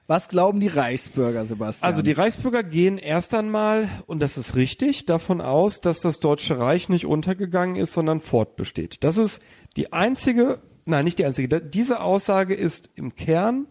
[0.08, 1.86] Was glauben die Reichsbürger, Sebastian?
[1.86, 6.58] Also die Reichsbürger gehen erst einmal, und das ist richtig, davon aus, dass das Deutsche
[6.58, 9.04] Reich nicht untergegangen ist, sondern fortbesteht.
[9.04, 9.42] Das ist
[9.76, 13.66] die einzige, nein, nicht die einzige, diese Aussage ist im Kern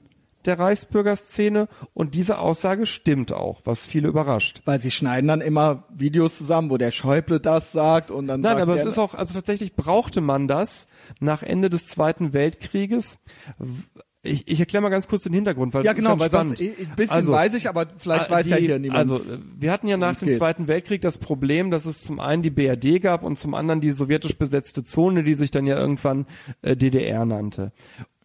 [0.45, 4.61] der Reichsbürgerszene und diese Aussage stimmt auch, was viele überrascht.
[4.65, 8.59] Weil sie schneiden dann immer Videos zusammen, wo der Schäuble das sagt und dann Nein,
[8.59, 10.87] aber es ist auch, also tatsächlich brauchte man das
[11.19, 13.17] nach Ende des Zweiten Weltkrieges.
[14.27, 16.49] Ich, ich erkläre mal ganz kurz den Hintergrund, weil ja das genau, ist weil ganz
[16.49, 16.79] sonst spannend.
[16.91, 19.11] ein bisschen Also, weiß ich, aber vielleicht Ah, weiß die, ja hier niemand.
[19.11, 20.37] Also äh, wir hatten ja nach dem geht.
[20.37, 23.91] Zweiten Weltkrieg das Problem, dass es zum einen die BRD gab und zum anderen die
[23.91, 26.25] sowjetisch besetzte Zone, die sich dann ja irgendwann
[26.61, 27.71] äh, DDR nannte.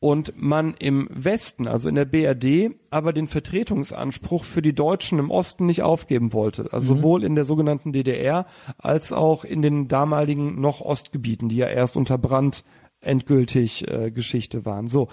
[0.00, 5.30] Und man im Westen, also in der BRD, aber den Vertretungsanspruch für die Deutschen im
[5.30, 6.72] Osten nicht aufgeben wollte.
[6.72, 8.46] Also sowohl in der sogenannten DDR
[8.78, 12.64] als auch in den damaligen noch Ostgebieten, die ja erst unter Brand
[13.02, 14.88] endgültig äh, Geschichte waren.
[14.88, 15.08] So,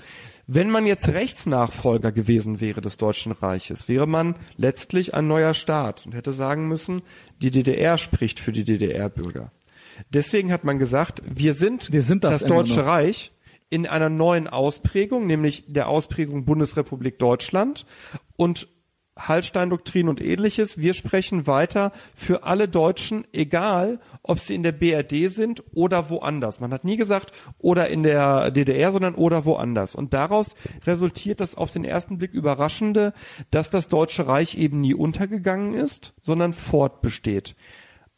[0.47, 6.05] wenn man jetzt Rechtsnachfolger gewesen wäre des Deutschen Reiches, wäre man letztlich ein neuer Staat
[6.05, 7.01] und hätte sagen müssen,
[7.41, 9.51] die DDR spricht für die DDR-Bürger.
[10.09, 12.85] Deswegen hat man gesagt, wir sind, Wir sind das immer Deutsche.
[12.85, 13.31] Reich
[13.69, 17.85] in einer neuen Ausprägung, nämlich der Ausprägung Bundesrepublik Deutschland
[18.35, 18.67] und
[19.27, 20.77] Hallstein-Doktrin und ähnliches.
[20.77, 26.59] Wir sprechen weiter für alle Deutschen, egal ob sie in der BRD sind oder woanders.
[26.59, 29.95] Man hat nie gesagt, oder in der DDR, sondern oder woanders.
[29.95, 30.55] Und daraus
[30.85, 33.13] resultiert das auf den ersten Blick Überraschende,
[33.51, 37.55] dass das Deutsche Reich eben nie untergegangen ist, sondern fortbesteht.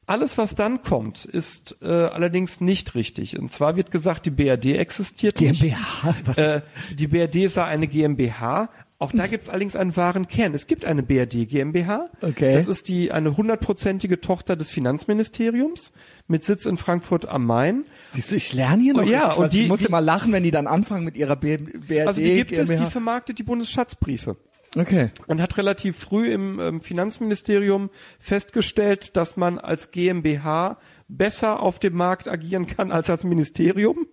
[0.07, 3.39] Alles, was dann kommt, ist äh, allerdings nicht richtig.
[3.39, 5.61] Und zwar wird gesagt, die BRD existiert nicht.
[5.61, 6.61] GmbH, was Äh,
[6.93, 8.69] die BRD sei eine GmbH.
[9.01, 10.53] Auch da gibt es allerdings einen wahren Kern.
[10.53, 12.09] Es gibt eine BRD GmbH.
[12.21, 12.53] Okay.
[12.53, 15.91] Das ist die eine hundertprozentige Tochter des Finanzministeriums
[16.27, 17.85] mit Sitz in Frankfurt am Main.
[18.11, 19.01] Siehst du, ich lerne hier noch.
[19.03, 21.35] Oh, ja, und die- ich muss die- immer lachen, wenn die dann anfangen mit ihrer
[21.35, 22.85] B BRD Also die gibt es, GmbH.
[22.85, 24.37] die vermarktet die Bundesschatzbriefe.
[24.77, 25.09] Okay.
[25.27, 30.77] und hat relativ früh im ähm, Finanzministerium festgestellt, dass man als GmbH
[31.09, 34.07] besser auf dem Markt agieren kann als als Ministerium.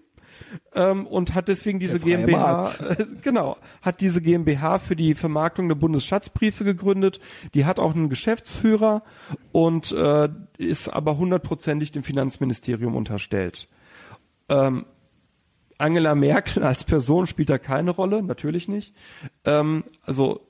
[0.74, 5.74] Ähm, und hat deswegen diese GmbH, äh, genau, hat diese GmbH für die Vermarktung der
[5.76, 7.20] Bundesschatzbriefe gegründet.
[7.54, 9.02] Die hat auch einen Geschäftsführer
[9.52, 13.68] und äh, ist aber hundertprozentig dem Finanzministerium unterstellt.
[14.48, 14.86] Ähm,
[15.78, 18.94] Angela Merkel als Person spielt da keine Rolle, natürlich nicht.
[19.44, 20.40] Ähm, also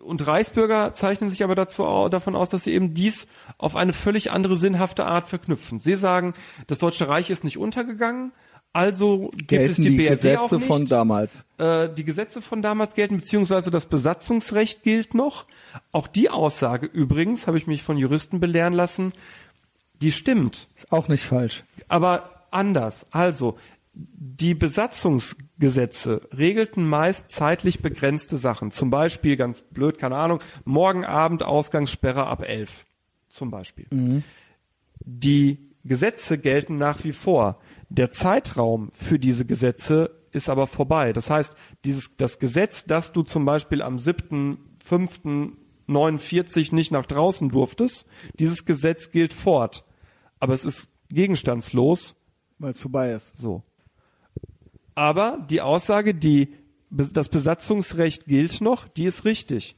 [0.00, 3.26] und Reichsbürger zeichnen sich aber dazu au- davon aus, dass sie eben dies
[3.58, 5.80] auf eine völlig andere sinnhafte Art verknüpfen.
[5.80, 6.34] Sie sagen,
[6.66, 8.32] das Deutsche Reich ist nicht untergegangen,
[8.72, 10.66] also gibt es Gelten die, die, BRD auch Gesetze nicht.
[10.66, 11.44] von damals.
[11.58, 15.46] Äh, die Gesetze von damals gelten, beziehungsweise das Besatzungsrecht gilt noch.
[15.92, 19.12] Auch die Aussage übrigens, habe ich mich von Juristen belehren lassen,
[20.00, 21.64] die stimmt Ist auch nicht falsch.
[21.88, 23.04] aber anders.
[23.10, 23.58] Also
[23.94, 28.70] die Gesetze regelten meist zeitlich begrenzte Sachen.
[28.70, 32.86] Zum Beispiel, ganz blöd, keine Ahnung, morgen Abend Ausgangssperre ab elf.
[33.28, 34.22] Zum Beispiel.
[35.00, 37.60] Die Gesetze gelten nach wie vor.
[37.88, 41.12] Der Zeitraum für diese Gesetze ist aber vorbei.
[41.12, 41.54] Das heißt,
[41.84, 48.06] dieses, das Gesetz, dass du zum Beispiel am 7.5.49 nicht nach draußen durftest,
[48.38, 49.84] dieses Gesetz gilt fort.
[50.38, 52.14] Aber es ist gegenstandslos.
[52.58, 53.36] Weil es vorbei ist.
[53.36, 53.62] So.
[54.94, 56.54] Aber die Aussage, die
[56.90, 59.76] das Besatzungsrecht gilt noch, die ist richtig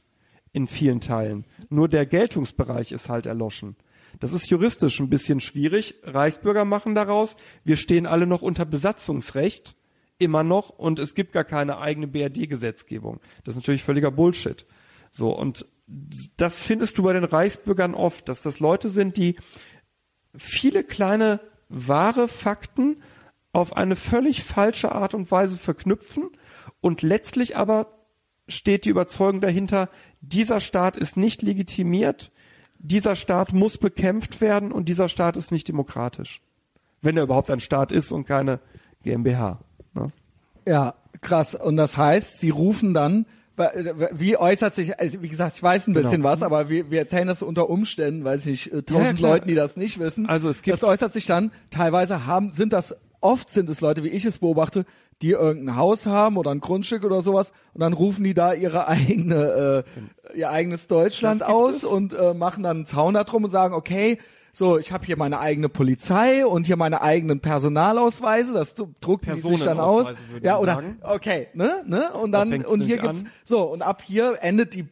[0.53, 1.45] in vielen Teilen.
[1.69, 3.75] Nur der Geltungsbereich ist halt erloschen.
[4.21, 5.95] Das ist juristisch ein bisschen schwierig.
[6.03, 9.75] Reichsbürger machen daraus, wir stehen alle noch unter Besatzungsrecht,
[10.19, 13.19] immer noch, und es gibt gar keine eigene BRD-Gesetzgebung.
[13.43, 14.67] Das ist natürlich völliger Bullshit.
[15.11, 15.65] So, und
[16.37, 19.37] das findest du bei den Reichsbürgern oft, dass das Leute sind, die
[20.37, 23.01] viele kleine wahre Fakten
[23.53, 26.29] auf eine völlig falsche Art und Weise verknüpfen
[26.79, 27.97] und letztlich aber
[28.47, 29.89] steht die Überzeugung dahinter,
[30.21, 32.31] dieser Staat ist nicht legitimiert,
[32.83, 36.41] dieser Staat muss bekämpft werden und dieser Staat ist nicht demokratisch.
[37.01, 38.59] Wenn er überhaupt ein Staat ist und keine
[39.03, 39.59] GmbH.
[39.93, 40.11] Ne?
[40.67, 41.55] Ja, krass.
[41.55, 43.25] Und das heißt, sie rufen dann,
[44.13, 46.29] wie äußert sich, also wie gesagt, ich weiß ein bisschen Genau.
[46.29, 49.31] was, aber wir, wir erzählen das unter Umständen, weiß ich nicht, äh, Ja, tausend klar.
[49.33, 50.25] Leuten, die das nicht wissen.
[50.27, 54.03] Also es gibt- Das äußert sich dann, teilweise haben, sind das, oft sind es Leute,
[54.03, 54.85] wie ich es beobachte,
[55.21, 58.87] die irgendein Haus haben oder ein Grundstück oder sowas und dann rufen die da ihre
[58.89, 59.85] eigene,
[60.33, 61.83] äh, ihr eigenes Deutschland aus es.
[61.83, 64.17] und äh, machen dann einen Zaun da drum und sagen, okay,
[64.53, 69.41] so, ich habe hier meine eigene Polizei und hier meine eigenen Personalausweise, das drucken die
[69.41, 70.13] sich dann aus.
[70.41, 70.99] Ja, oder sagen.
[71.03, 72.11] okay, ne, ne?
[72.11, 73.29] Und Da dann und hier gibt's an.
[73.45, 74.87] so und ab hier endet die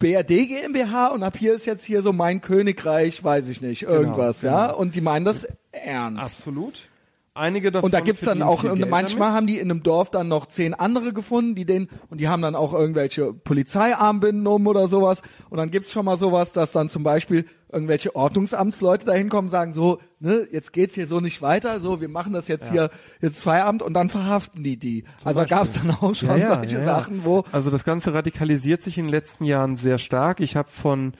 [0.00, 4.40] BRD GmbH und ab hier ist jetzt hier so mein Königreich, weiß ich nicht, irgendwas,
[4.40, 4.52] genau.
[4.52, 4.70] ja?
[4.72, 6.20] Und die meinen das ernst.
[6.20, 6.88] Absolut.
[7.34, 9.36] Einige davon Und da gibt's dann auch, und Geld manchmal damit.
[9.36, 12.42] haben die in einem Dorf dann noch zehn andere gefunden, die den, und die haben
[12.42, 15.22] dann auch irgendwelche Polizeiarmbinden um oder sowas.
[15.48, 19.50] Und dann gibt's schon mal sowas, dass dann zum Beispiel irgendwelche Ordnungsamtsleute da hinkommen und
[19.50, 22.90] sagen, so, ne, jetzt geht's hier so nicht weiter, so, wir machen das jetzt hier,
[23.22, 25.04] jetzt Feierabend und dann verhaften die die.
[25.24, 29.06] also da gab's dann auch schon solche Sachen, wo, Also das Ganze radikalisiert sich in
[29.06, 30.40] den letzten Jahren sehr stark.
[30.40, 31.14] Ich habe von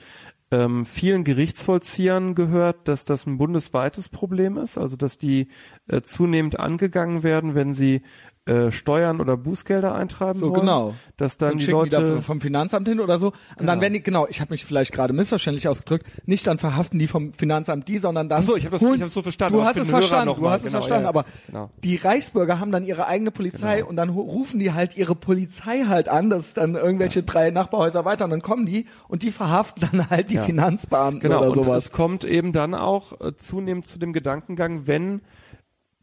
[0.53, 5.47] ähm, vielen Gerichtsvollziehern gehört, dass das ein bundesweites Problem ist, also dass die
[5.87, 8.03] äh, zunehmend angegangen werden, wenn sie
[8.45, 10.59] äh, Steuern oder Bußgelder eintreiben So, wollen.
[10.61, 10.93] genau.
[11.15, 13.27] Dass dann, dann die Leute die vom Finanzamt hin oder so.
[13.27, 13.81] Und dann Genau.
[13.81, 17.31] werden die, genau, ich habe mich vielleicht gerade missverständlich ausgedrückt, nicht dann verhaften die vom
[17.31, 18.41] Finanzamt die, sondern dann.
[18.41, 20.41] Ach so, ich hab das- holen- ich hab's so verstanden, Du hast es verstanden, du
[20.41, 20.49] mal.
[20.51, 21.21] hast es Genau, verstanden, ja, ja.
[21.21, 21.69] aber Genau.
[21.85, 26.09] die Reichsbürger haben dann ihre eigene Polizei und dann rufen die halt ihre Polizei halt
[26.09, 29.87] an, das ist dann irgendwelche drei Nachbarhäuser weiter und dann kommen die und die verhaften
[29.89, 30.43] dann halt die Ja.
[30.43, 31.85] Finanzbeamten Genau, oder und sowas.
[31.85, 35.21] es kommt eben dann auch äh, zunehmend zu dem Gedankengang, wenn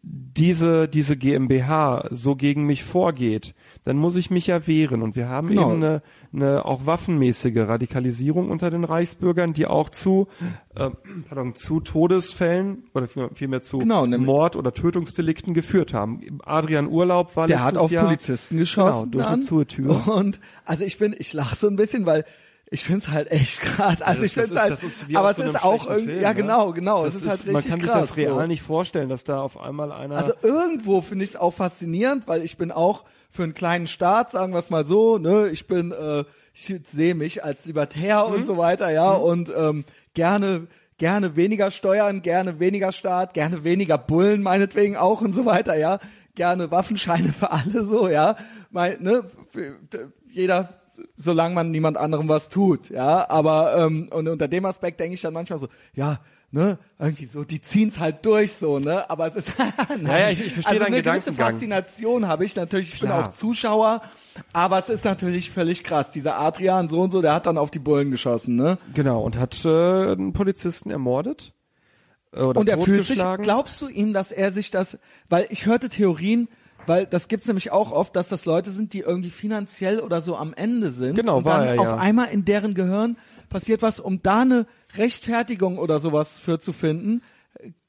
[0.03, 3.55] diese, diese GmbH so gegen mich vorgeht,
[3.85, 5.03] dann muss ich mich ja wehren.
[5.03, 5.73] Und wir haben Genau.
[5.73, 6.03] eben eine,
[6.33, 10.29] eine auch waffenmäßige Radikalisierung unter den Reichsbürgern, die auch zu,
[10.75, 10.91] äh,
[11.29, 16.39] pardon, zu Todesfällen oder vielmehr, zu Genau, Mord- oder Tötungsdelikten geführt haben.
[16.45, 19.11] Adrian Urlaub war Der letztes hat auf Jahr, Polizisten geschossen.
[19.11, 20.09] Genau, durch eine zu Tür.
[20.09, 22.25] Und also ich bin, ich lache so ein bisschen, weil
[22.71, 24.01] ich find's halt echt krass.
[24.01, 26.35] Also das- ich ist- halt, ist aber es so ist auch irgendwie, Film, ja ne?
[26.37, 28.09] genau, genau, Das es ist, halt richtig man kann sich krass.
[28.09, 28.47] das real so.
[28.47, 32.43] nicht vorstellen, dass da auf einmal einer Also irgendwo finde ich es auch faszinierend, weil
[32.45, 35.93] ich bin auch für einen kleinen Staat, sagen wir es mal so, ne, ich bin,
[35.93, 38.35] äh, ich sehe mich als Libertär Mhm.
[38.35, 39.85] und so weiter, ja, und ähm,
[40.15, 40.67] gerne
[40.99, 45.99] gerne weniger Steuern, gerne weniger Staat, gerne weniger Bullen meinetwegen auch und so weiter, ja,
[46.35, 48.37] gerne Waffenscheine für alle so, ja,
[48.71, 49.25] mein, ne,
[50.29, 50.80] jeder
[51.17, 55.21] solange man niemand anderem was tut, ja, aber ähm, und unter dem Aspekt denke ich
[55.21, 56.21] dann manchmal so, ja,
[56.53, 59.53] ne, irgendwie so, die ziehen's halt durch so, ne, aber es ist
[59.89, 60.07] Nein.
[60.07, 61.33] Ja, ja, ich- ich verstehe also deinen eine gewisse.
[61.33, 63.29] Faszination habe ich natürlich, ich bin Klar.
[63.29, 64.03] auch Zuschauer,
[64.53, 67.71] aber es ist natürlich völlig krass, dieser Adrian so und so, der hat dann auf
[67.71, 68.79] die Bullen geschossen, ne?
[68.95, 69.69] Genau, und hat äh,
[70.13, 71.53] einen Polizisten ermordet.
[72.33, 74.99] Äh, oder und er fühlt sich, glaubst du ihm, dass er sich das,
[75.29, 76.49] weil ich hörte Theorien,
[76.91, 80.35] weil das gibt's nämlich auch oft, dass das Leute sind, die irgendwie finanziell oder so
[80.35, 81.15] am Ende sind.
[81.15, 81.97] Genau, und war dann er, auf ja.
[81.99, 83.17] einmal in deren Gehirn
[83.49, 87.23] passiert was, um da eine Rechtfertigung oder sowas für zu finden,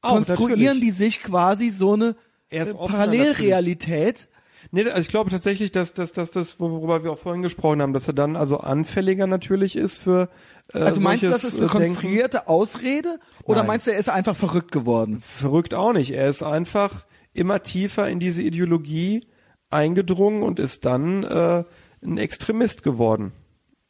[0.04, 0.82] Auch, konstruieren natürlich.
[0.82, 2.16] die sich quasi so eine
[2.52, 4.28] äh, Parallelrealität.
[4.70, 7.94] Nee, also ich glaube tatsächlich, dass, dass, dass das, worüber wir auch vorhin gesprochen haben,
[7.94, 10.30] dass er dann also anfälliger natürlich ist für
[10.76, 13.68] äh, Also meinst du, das ist eine äh, konstruierte Ausrede oder Nein.
[13.68, 15.22] meinst du, er ist einfach verrückt geworden?
[15.22, 16.12] Verrückt auch nicht.
[16.12, 17.04] Er ist einfach
[17.34, 19.26] immer tiefer in diese Ideologie
[19.70, 21.64] eingedrungen und ist dann äh,
[22.04, 23.32] ein Extremist geworden.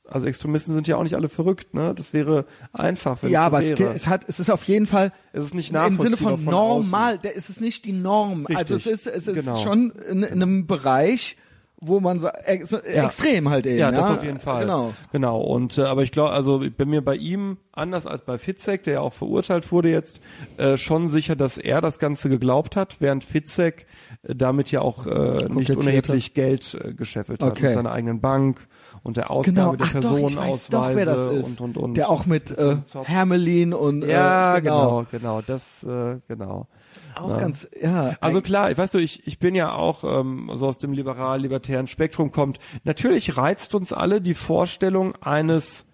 [0.08, 1.94] Also Extremisten sind ja auch nicht alle verrückt, ne?
[1.96, 3.78] Das wäre einfach, wenn ja, es aber es, wäre.
[3.78, 6.44] ge- es hat, es ist auf jeden Fall Es ist nicht im Sinne nachvollziehbar von
[6.46, 7.20] normal.
[7.36, 8.46] Es ist nicht die Norm.
[8.48, 9.58] Also es Richtig, ist, es ist genau.
[9.58, 11.38] schon in, in einem Bereich,
[11.82, 13.78] wo man so, ex, extrem halt eben.
[13.80, 14.62] Ja, Ja, das auf jeden Fall.
[14.62, 14.94] Genau.
[15.12, 15.42] Genau.
[15.42, 18.84] Und äh, aber ich glaube, also ich bin mir bei ihm anders als bei Fitzek,
[18.84, 20.22] der ja auch verurteilt wurde jetzt,
[20.58, 23.88] äh, schon sicher, dass er das Ganze geglaubt hat, während Fitzek
[24.24, 27.68] äh, damit ja auch äh, nicht unerheblich Geld äh, gescheffelt hat Okay.
[27.68, 28.68] mit seiner eigenen Bank
[29.04, 31.94] und der Ausgabe Genau, der Personenausweise und und und.
[31.96, 32.78] Der auch mit äh.
[33.06, 36.68] Hermelin und ja, äh, genau, genau, das äh, genau.
[37.16, 37.38] Auch Ja.
[37.40, 38.16] ganz, ja.
[38.22, 42.32] Also klar, weißt du, ich, ich bin ja auch ähm, so aus dem liberal-libertären Spektrum
[42.32, 42.60] kommt.
[42.84, 45.86] Natürlich reizt uns alle die Vorstellung eines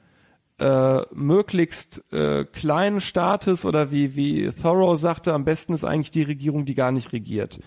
[0.60, 6.24] äh, möglichst äh, kleinen Staates oder wie wie Thoreau sagte, am besten ist eigentlich die
[6.24, 7.60] Regierung, die gar nicht regiert.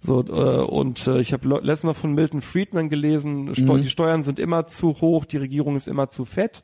[0.00, 3.82] So äh, und äh, ich habe letztens noch von Milton Friedman gelesen, Steu Mhm.
[3.82, 6.62] die Steuern sind immer zu hoch, die Regierung ist immer zu fett.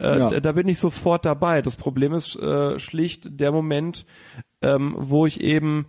[0.00, 0.30] Äh, Ja.
[0.30, 1.60] da, da bin ich sofort dabei.
[1.60, 4.06] Das Problem ist äh, schlicht der Moment,
[4.62, 5.86] ähm, wo ich eben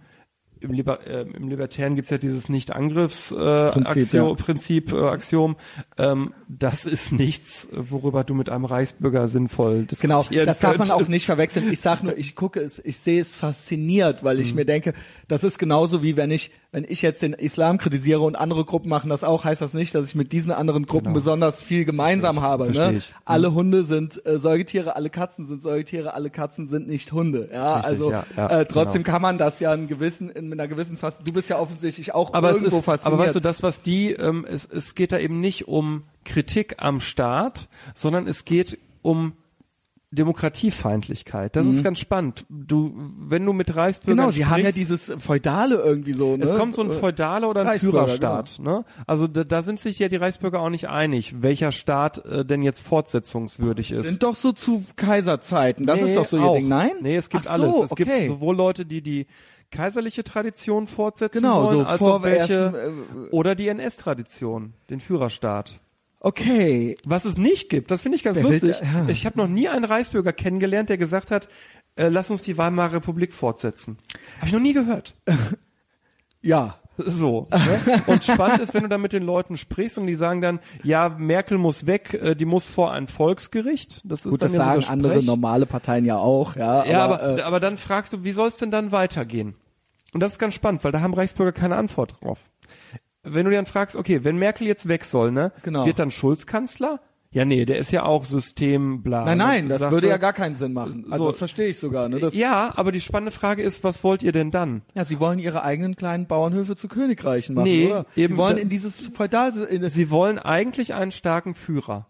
[0.62, 5.08] im, Liber äh, im Libertären gibt's ja dieses Nicht-Angriffs-Prinzip, äh, ja.
[5.08, 5.56] Äh, Axiom.
[5.98, 10.92] Ähm, das ist nichts, worüber du mit einem Reichsbürger sinnvoll Genau, diskutieren das darf man
[10.92, 11.72] auch nicht verwechseln.
[11.72, 14.42] Ich sag nur, ich gucke es, ich sehe es fasziniert, weil Mhm.
[14.42, 14.94] ich mir denke,
[15.28, 18.90] das ist genauso wie wenn ich, wenn ich jetzt den Islam kritisiere und andere Gruppen
[18.90, 22.42] machen das auch, heißt das nicht, dass ich mit diesen anderen Gruppen besonders viel gemeinsam
[22.42, 22.66] habe.
[22.66, 22.76] Genau.
[22.76, 22.98] Versteh Ne?
[23.00, 23.10] ich.
[23.10, 23.16] Mhm.
[23.26, 27.50] Alle Hunde sind äh, Säugetiere, alle Katzen sind Säugetiere, alle Katzen sind nicht Hunde.
[27.54, 29.14] Ja, Richtig, also ja, ja, äh, trotzdem genau.
[29.14, 32.34] kann man das ja in gewissen, in einer gewissen Fas Du bist ja offensichtlich auch
[32.34, 33.06] aber irgendwo ist, fasziniert.
[33.14, 36.76] aber weißt du, das, was die, ähm, es, es geht da eben nicht um Kritik
[36.80, 39.34] am Staat, sondern es geht um
[40.12, 41.56] Demokratiefeindlichkeit.
[41.56, 42.46] Das ist ganz spannend.
[42.50, 44.22] Du, wenn du mit Reichsbürgern Mhm.
[44.22, 46.36] genau, sie haben ja sprichst, dieses Feudale irgendwie so.
[46.36, 46.46] Ne?
[46.46, 48.58] Es kommt so ein Äh, feudaler oder ein Reichsbürger, Führerstaat.
[48.60, 48.86] Ne?
[49.06, 52.64] Also da, da sind sich ja die Reichsbürger auch nicht einig, welcher Staat äh, denn
[52.64, 54.06] jetzt fortsetzungswürdig ist.
[54.08, 55.86] Sind doch so zu Kaiserzeiten.
[55.86, 56.56] Das Nee, ist doch so ihr auch.
[56.56, 56.68] Ding.
[56.68, 56.92] Nein?
[57.02, 57.76] Nee, es gibt so, alles.
[57.86, 58.04] Es okay.
[58.06, 59.28] gibt sowohl Leute, die die
[59.72, 64.74] kaiserliche Tradition fortsetzen Genau, wollen, so als vor auch welche ersten, äh, oder die NS-Tradition,
[64.90, 65.80] den Führerstaat.
[66.22, 66.98] Okay.
[67.06, 68.78] Was es nicht gibt, das finde ich ganz Wer will lustig.
[68.80, 69.10] da- ja.
[69.10, 71.48] Ich habe noch nie einen Reichsbürger kennengelernt, der gesagt hat,
[71.96, 73.98] äh, lass uns die Weimarer Republik fortsetzen.
[74.38, 75.16] Habe ich noch nie gehört.
[76.42, 76.80] Ja.
[77.06, 77.48] So.
[77.52, 78.02] Ne?
[78.08, 81.10] Und spannend ist, wenn du dann mit den Leuten sprichst und die sagen dann, ja,
[81.18, 84.02] Merkel muss weg, äh, die muss vor ein Volksgericht.
[84.04, 86.86] Das ist Gut, dann das ja so sagen der andere normale Parteien ja auch, ja.
[86.86, 89.56] Ja, aber, äh, aber dann fragst du, wie soll es denn dann weitergehen?
[90.14, 92.40] Und das ist ganz spannend, weil da haben Reichsbürger keine Antwort drauf.
[93.24, 95.86] Wenn du dann fragst, okay, wenn Merkel jetzt weg soll, ne, Genau.
[95.86, 97.00] wird dann Schulz Kanzler?
[97.32, 99.24] Ja, nee, der ist ja auch System, bla.
[99.24, 101.06] nein, nein, Dann das würde ja gar keinen Sinn machen.
[101.12, 102.10] Also so- das verstehe ich sogar.
[102.10, 102.18] Ne?
[102.20, 104.82] Das, Ja, aber die spannende Frage ist, was wollt ihr denn dann?
[104.96, 108.06] ja, sie wollen ihre eigenen kleinen Bauernhöfe zu Königreichen machen, Nee, oder?
[108.16, 109.54] eben sie wollen in dieses Feudal...
[109.70, 112.08] In das, Sie wollen eigentlich einen starken Führer.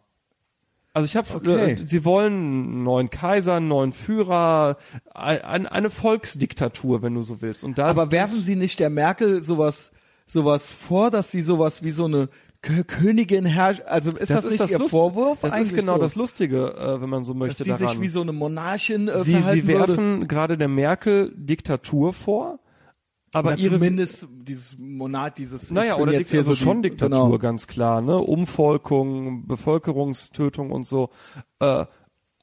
[0.94, 1.74] Also ich habe, Okay.
[1.74, 4.78] äh, sie wollen einen neuen Kaiser, einen neuen Führer,
[5.14, 7.64] ein, eine Volksdiktatur, wenn du so willst.
[7.66, 9.91] Und da aber werfen sie nicht der Merkel sowas
[10.26, 12.30] sowas vor, dass sie sowas wie so eine
[12.61, 13.84] Kö Königin herrscht?
[13.86, 15.40] Also ist das, nicht ihr Lust- Vorwurf?
[15.41, 16.02] Das ist genau so?
[16.02, 18.02] das Lustige, äh, wenn man so dass möchte sie sich daran.
[18.02, 22.60] wie so eine Monarchin äh, sie, verhalten sie werfen gerade der Merkel Diktatur vor,
[23.31, 27.26] aber ihre zumindest dieses Monat, dieses naja, oder jetzt hier also so schon die, Diktatur,
[27.26, 27.38] genau.
[27.38, 28.18] ganz klar, ne?
[28.18, 31.10] Umvolkung, Bevölkerungstötung und so.
[31.60, 31.86] Äh,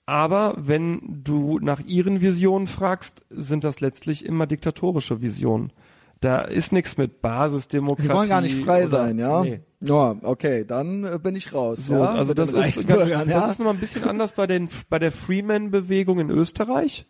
[0.06, 5.72] aber wenn du nach ihren Visionen fragst, sind das letztlich immer diktatorische Visionen.
[6.20, 8.09] Da ist nichts mit Basisdemokratie.
[8.09, 9.43] Die wollen gar nicht frei oder- sein, ja?
[9.43, 9.60] Nee.
[9.80, 11.86] Ja, okay, dann äh, bin ich raus.
[11.86, 13.24] So, ja, also das ist, ganz, ja?
[13.24, 17.06] das ist nochmal ein bisschen anders bei den bei der Freeman-Bewegung in Österreich.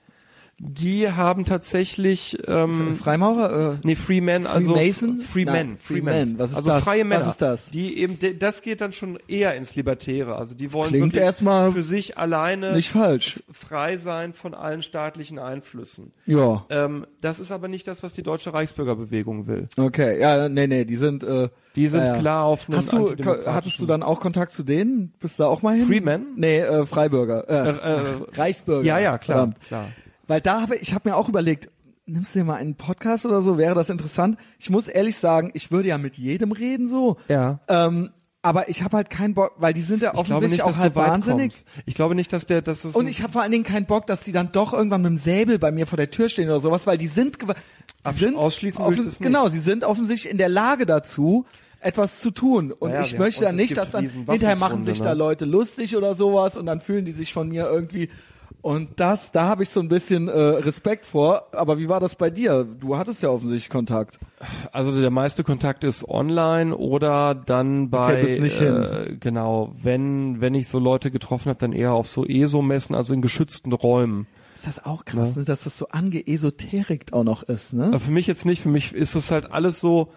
[0.58, 3.74] Die haben tatsächlich ähm, Freimaurer?
[3.74, 5.20] Äh, Nee, Freeman, also Freemason?
[5.20, 6.14] Freeman, Freeman.
[6.14, 6.38] Freeman.
[6.38, 6.82] Was ist also das?
[6.84, 7.28] freie Was Männer.
[7.30, 7.70] ist das?
[7.70, 10.36] Die eben, das geht dann schon eher ins Libertäre.
[10.36, 13.42] Also die wollen Klingt erstmal für sich alleine nicht falsch.
[13.52, 16.12] frei sein von allen staatlichen Einflüssen.
[16.24, 16.64] Ja.
[16.70, 19.68] Ähm, das ist aber nicht das, was die deutsche Reichsbürgerbewegung will.
[19.76, 23.14] Okay, ja, nee, nee, die sind äh, Die sind ja, klar auf einen Hast du
[23.44, 25.12] hattest du dann auch Kontakt zu denen?
[25.20, 25.86] Bist du da auch mal hin?
[25.86, 26.26] Freeman?
[26.36, 27.46] Nee, äh, Freibürger.
[27.46, 28.00] Äh, Äh, äh,
[28.38, 28.86] Reichsbürger.
[28.86, 29.60] ja, ja, klar, Verdammt.
[29.66, 29.88] klar.
[30.26, 31.68] Weil da habe ich habe mir auch überlegt,
[32.06, 34.38] nimmst du dir mal einen Podcast oder so, wäre das interessant?
[34.58, 37.16] Ich muss ehrlich sagen, ich würde ja mit jedem reden so.
[37.28, 37.60] Ja.
[37.68, 38.10] Ähm,
[38.42, 41.52] aber ich habe halt keinen Bock, weil die sind ja offensichtlich nicht, auch halt wahnsinnig.
[41.52, 41.64] kommst.
[41.84, 44.06] Ich glaube nicht, dass der, dass es Und ich habe vor allen Dingen keinen Bock,
[44.06, 46.60] dass die dann doch irgendwann mit dem Säbel bei mir vor der Tür stehen oder
[46.60, 47.38] sowas, weil die sind,
[48.04, 49.20] Absch- sind ausschließen offen- nicht.
[49.20, 51.44] genau, sie sind offensichtlich in der Lage dazu,
[51.80, 52.70] etwas zu tun.
[52.70, 55.04] Und Naja, ich möchte und dann es nicht, dass dann hinterher machen sich ne?
[55.06, 58.10] da Leute lustig oder sowas und dann fühlen die sich von mir irgendwie
[58.62, 61.46] Und das, da habe ich so ein bisschen äh, Respekt vor.
[61.52, 62.64] Aber wie war das bei dir?
[62.64, 64.18] Du hattest ja offensichtlich Kontakt.
[64.72, 70.54] Also der meiste Kontakt ist online oder dann bei bis nicht äh, genau, wenn wenn
[70.54, 74.26] ich so Leute getroffen habe, dann eher auf so ESO-Messen, also in geschützten Räumen.
[74.56, 75.44] Ist das auch krass, ne?
[75.44, 77.84] dass das so angeesoterikt auch noch ist, ne?
[77.84, 80.12] Aber für mich jetzt nicht, für mich ist das halt alles so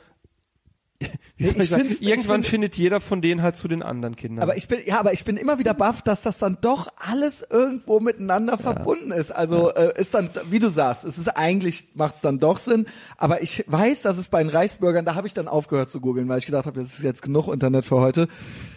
[1.41, 4.43] Ich ich sagen, ich irgendwann find- findet jeder von denen halt zu den anderen Kindern.
[4.43, 7.45] Aber ich bin, ja, aber ich bin immer wieder baff, dass das dann doch alles
[7.49, 9.31] irgendwo miteinander verbunden ist.
[9.31, 12.87] Also äh, ist dann, wie du sagst, es ist eigentlich macht es dann doch Sinn.
[13.15, 16.27] Aber ich weiß, dass es bei den Reichsbürgern, da habe ich dann aufgehört zu googeln,
[16.27, 18.27] weil ich gedacht habe, das ist jetzt genug Internet für heute,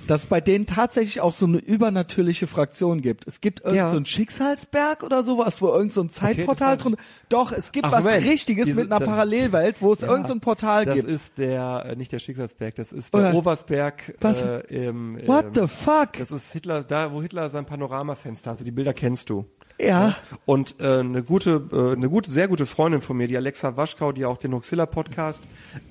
[0.09, 3.27] dass bei denen tatsächlich auch so eine übernatürliche Fraktion gibt.
[3.27, 3.91] Es gibt irgend Ja.
[3.91, 6.97] so einen Schicksalsberg oder sowas, wo irgend so ein Zeitportal das drin.
[7.29, 8.25] Doch, es gibt Ach, was Moment.
[8.27, 11.09] Richtiges Diese- mit einer das- Parallelwelt, wo es Ja, irgend so ein Portal das gibt.
[11.09, 14.43] ist der, äh, nicht der Schicksalsberg, das ist der Oder- Oberstberg Was?
[14.43, 16.13] äh, im, What ähm, the fuck?
[16.19, 19.47] Das ist Hitler, da wo Hitler sein Panoramafenster hatte, die Bilder kennst du.
[19.83, 20.17] Ja.
[20.47, 24.13] Und äh, eine gute, äh, eine gute, sehr gute Freundin von mir, die Alexa Waschkau,
[24.13, 25.43] die auch den Huxilla Podcast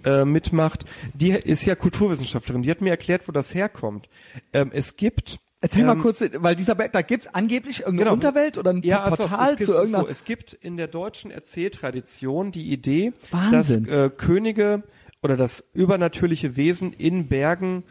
[0.05, 2.63] äh, mitmacht, die ist ja Kulturwissenschaftlerin.
[2.63, 4.09] Die hat mir erklärt, wo das herkommt.
[4.53, 8.13] Ähm, es gibt Erzähl mal ähm, kurz, weil dieser Berg, da gibt's angeblich irgendeine Genau.
[8.13, 10.05] Unterwelt oder ein ja, also, Portal gibt- zu irgendeiner.
[10.05, 13.83] so, es gibt in der deutschen Erzähltradition die Idee, Wahnsinn.
[13.85, 14.81] dass äh, Könige
[15.21, 17.83] oder das übernatürliche Wesen in Bergen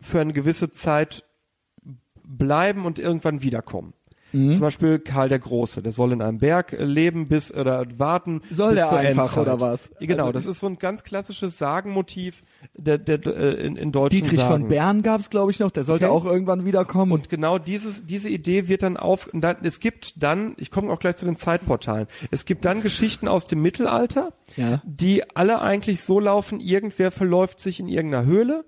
[0.00, 1.24] für eine gewisse Zeit
[2.24, 3.92] bleiben und irgendwann wiederkommen.
[4.32, 4.52] Mhm.
[4.52, 8.42] Zum Beispiel Karl der Große, der soll in einem Berg äh, leben bis oder warten.
[8.50, 9.38] Soll bis der zur einfach, Endzeit.
[9.42, 9.90] oder was?
[10.00, 12.42] Genau, Also- das ist so ein ganz klassisches Sagenmotiv
[12.76, 14.62] der, der, äh, in, in deutschen Dietrich Sagen.
[14.64, 15.70] von Bern gab's, glaube ich, noch.
[15.70, 16.14] Der sollte Okay.
[16.14, 17.12] auch irgendwann wiederkommen.
[17.12, 20.92] Und genau dieses, diese Idee wird dann auf, und dann, es gibt dann, ich komme
[20.92, 24.82] auch gleich zu den Zeitportalen, es gibt dann Geschichten aus dem Mittelalter, Ja.
[24.84, 28.64] die alle eigentlich so laufen, irgendwer verläuft sich in irgendeiner Höhle,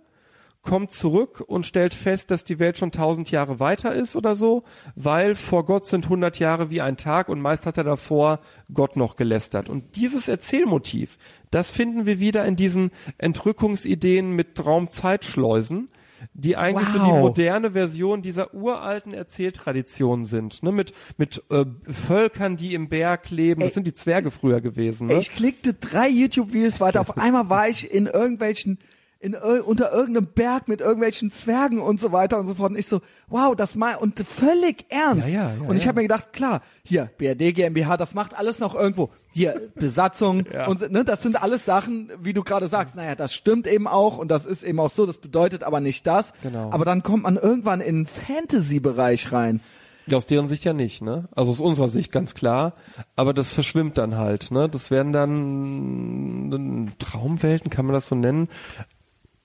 [0.63, 4.63] kommt zurück und stellt fest, dass die Welt schon tausend Jahre weiter ist oder so,
[4.95, 8.41] weil vor Gott sind hundert Jahre wie ein Tag und meist hat er davor
[8.73, 9.69] Gott noch gelästert.
[9.71, 11.17] Und dieses Erzählmotiv,
[11.51, 15.89] das finden wir wieder in diesen Entrückungsideen mit Raumzeitschleusen,
[16.35, 17.21] die eigentlich so die Wow.
[17.21, 23.61] moderne Version dieser uralten Erzähltradition sind, ne, mit mit äh, Völkern, die im Berg leben.
[23.63, 23.75] Das Ey.
[23.75, 25.07] sind die Zwerge früher gewesen.
[25.07, 25.15] Ne?
[25.19, 27.01] Ich klickte drei YouTube-Videos weiter.
[27.01, 28.79] Auf einmal war ich in irgendwelchen,
[29.23, 32.71] in, unter irgendeinem Berg mit irgendwelchen Zwergen und so weiter und so fort.
[32.71, 35.29] Und ich so, wow, das mal, und völlig ernst.
[35.29, 35.89] Ja, ja, ja, und ich ja.
[35.89, 39.11] habe mir gedacht, klar, hier, BRD GmbH, das macht alles noch irgendwo.
[39.31, 40.67] Hier, Besatzung Ja.
[40.69, 44.17] und ne, das sind alles Sachen, wie du gerade sagst, naja, das stimmt eben auch
[44.17, 46.33] und das ist eben auch so, das bedeutet aber nicht das.
[46.43, 46.71] Genau.
[46.73, 49.61] Aber dann kommt man irgendwann in den Fantasy-Bereich rein.
[50.07, 51.29] Ja, aus deren Sicht ja nicht, ne?
[51.37, 52.73] Also aus unserer Sicht ganz klar.
[53.17, 54.67] Aber das verschwimmt dann halt, ne?
[54.69, 58.49] Das werden dann Traumwelten, kann man das so nennen?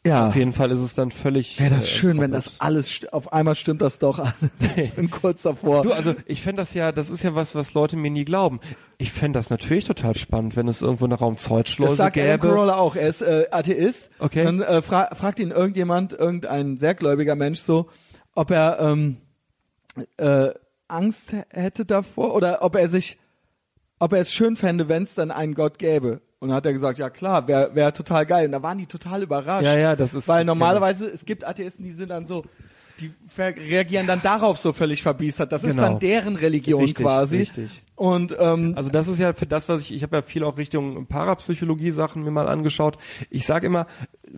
[0.06, 0.28] Ja.
[0.28, 1.60] Auf jeden Fall ist es dann völlig.
[1.60, 4.36] Wäre das äh, schön, wenn das alles, auf einmal stimmt das doch alles.
[4.76, 5.82] Ich bin kurz davor.
[5.82, 8.60] Du, also ich fände das ja, das ist ja was, was Leute mir nie glauben.
[8.98, 12.48] Ich fände das natürlich total spannend, wenn es irgendwo eine Das Raumzeitschleuse sagt Adam gäbe.
[12.48, 12.96] Carolla auch.
[12.96, 14.12] Er ist äh, Atheist.
[14.20, 14.44] Okay.
[14.44, 17.90] Dann äh, fra fragt ihn irgendjemand, irgendein sehr gläubiger Mensch so,
[18.36, 19.18] ob er ähm,
[20.18, 20.50] äh,
[20.88, 23.18] Angst hätte davor oder ob er sich,
[23.98, 26.22] ob er es schön fände, wenn es dann einen Gott gäbe.
[26.40, 28.46] Und dann hat er gesagt, ja klar, wäre wär total geil.
[28.48, 29.66] Und da waren die total überrascht.
[29.66, 32.44] Ja, ja, das ist- Weil das normalerweise, es gibt Atheisten, die sind dann so,
[33.00, 35.52] die reagieren dann darauf so völlig verbiestert.
[35.52, 35.82] Das ist Genau.
[35.84, 37.38] dann deren Religion Richtig, quasi.
[37.38, 37.84] richtig.
[37.96, 40.58] Und ähm, Also das ist ja für das, was ich, ich habe ja viel auch
[40.58, 42.98] Richtung Parapsychologie-Sachen mir mal angeschaut.
[43.30, 43.88] Ich sage immer,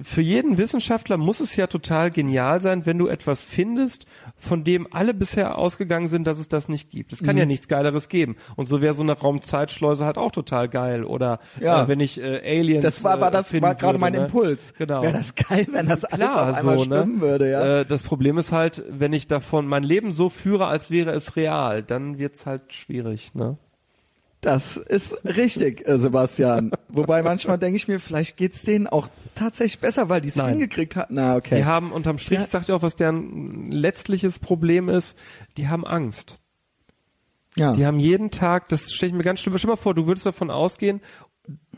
[0.04, 4.06] für jeden Wissenschaftler muss es ja total genial sein, wenn du etwas findest,
[4.36, 7.14] von dem alle bisher ausgegangen sind, dass es das nicht gibt.
[7.14, 7.40] Es kann Mhm.
[7.40, 8.36] ja nichts Geileres geben.
[8.58, 11.04] Und so wäre so eine Raumzeitschleuse halt auch total geil.
[11.04, 11.84] Oder Ja.
[11.84, 14.26] äh, wenn ich äh, Aliens das war, war äh, das finden war gerade mein ne?
[14.26, 14.76] Impuls.
[14.78, 15.02] Genau.
[15.02, 17.22] Wäre das geil, wenn das alles Klar, auf einmal so, stimmen ne?
[17.22, 17.80] würde, ja.
[17.80, 21.36] Äh, das Problem ist halt, wenn ich davon mein Leben so führe, als wäre es
[21.36, 23.57] real, dann wird's halt schwierig, ne?
[24.42, 26.72] Das ist richtig, äh, Sebastian.
[26.90, 30.96] Wobei manchmal denke ich mir, vielleicht geht's denen auch tatsächlich besser, weil die es hingekriegt
[30.96, 31.16] hatten.
[31.16, 31.58] Na, okay.
[31.58, 32.46] Die haben unterm Strich, Ja.
[32.46, 35.18] sagt ja auch, was deren letztliches Problem ist,
[35.58, 36.40] die haben Angst.
[37.56, 37.74] ja.
[37.74, 40.26] Die haben jeden Tag, das stelle ich mir ganz schlimm, stell mal vor, du würdest
[40.28, 41.02] davon ausgehen,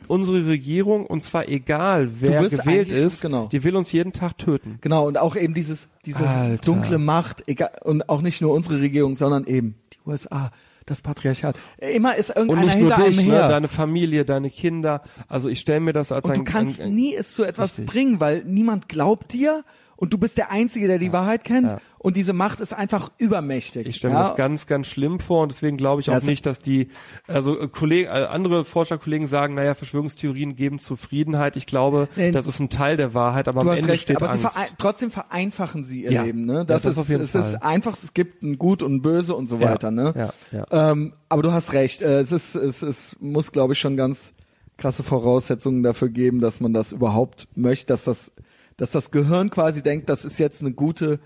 [0.08, 3.48] unsere Regierung, und zwar egal, wer gewählt ist, genau.
[3.48, 4.80] die will uns jeden Tag töten.
[4.82, 6.62] Genau, und auch eben dieses, diese Alter.
[6.64, 10.52] dunkle Macht, egal, und auch nicht nur unsere Regierung, sondern eben die USA,
[10.90, 11.58] das Patriarchat.
[11.78, 13.48] Immer ist Und irgendeiner nicht nur hinter dich, einem ne, her.
[13.48, 15.02] deine Familie, deine Kinder.
[15.28, 17.44] Also ich stelle mir das als und ein, du kannst ein, ein nie es zu
[17.44, 17.88] etwas Richtig.
[17.88, 19.64] bringen, weil niemand glaubt dir
[20.02, 21.82] und du bist der Einzige, der die Wahrheit kennt Ja.
[21.98, 23.86] und diese Macht ist einfach übermächtig.
[23.86, 24.28] Ich stelle mir ja?
[24.30, 26.88] das ganz, ganz schlimm vor und deswegen glaube ich auch Ja, nicht, dass die,
[27.28, 31.58] also äh, Kollegen, äh, andere Forscherkollegen sagen, naja, Verschwörungstheorien geben Zufriedenheit.
[31.58, 34.28] Ich glaube, Nee, das ist ein Teil der Wahrheit, aber am Ende recht, steht aber
[34.28, 34.54] sie Angst.
[34.54, 36.24] verein trotzdem vereinfachen sie ihr Ja.
[36.24, 36.46] Leben.
[36.46, 36.54] Ne?
[36.60, 37.42] Ja, Das, das ist, auf jeden es Fall.
[37.42, 39.92] ist einfach, es gibt ein Gut und ein Böse und so Ja, weiter.
[39.92, 40.14] Ne?
[40.16, 40.34] ja,
[40.72, 40.92] ja.
[40.92, 42.02] Ähm, aber du hast recht.
[42.02, 44.32] Äh, es ist, es, es muss, glaube ich, schon ganz
[44.78, 48.32] krasse Voraussetzungen dafür geben, dass man das überhaupt möchte, dass das,
[48.80, 51.20] dass das Gehirn quasi denkt, das ist jetzt eine gute,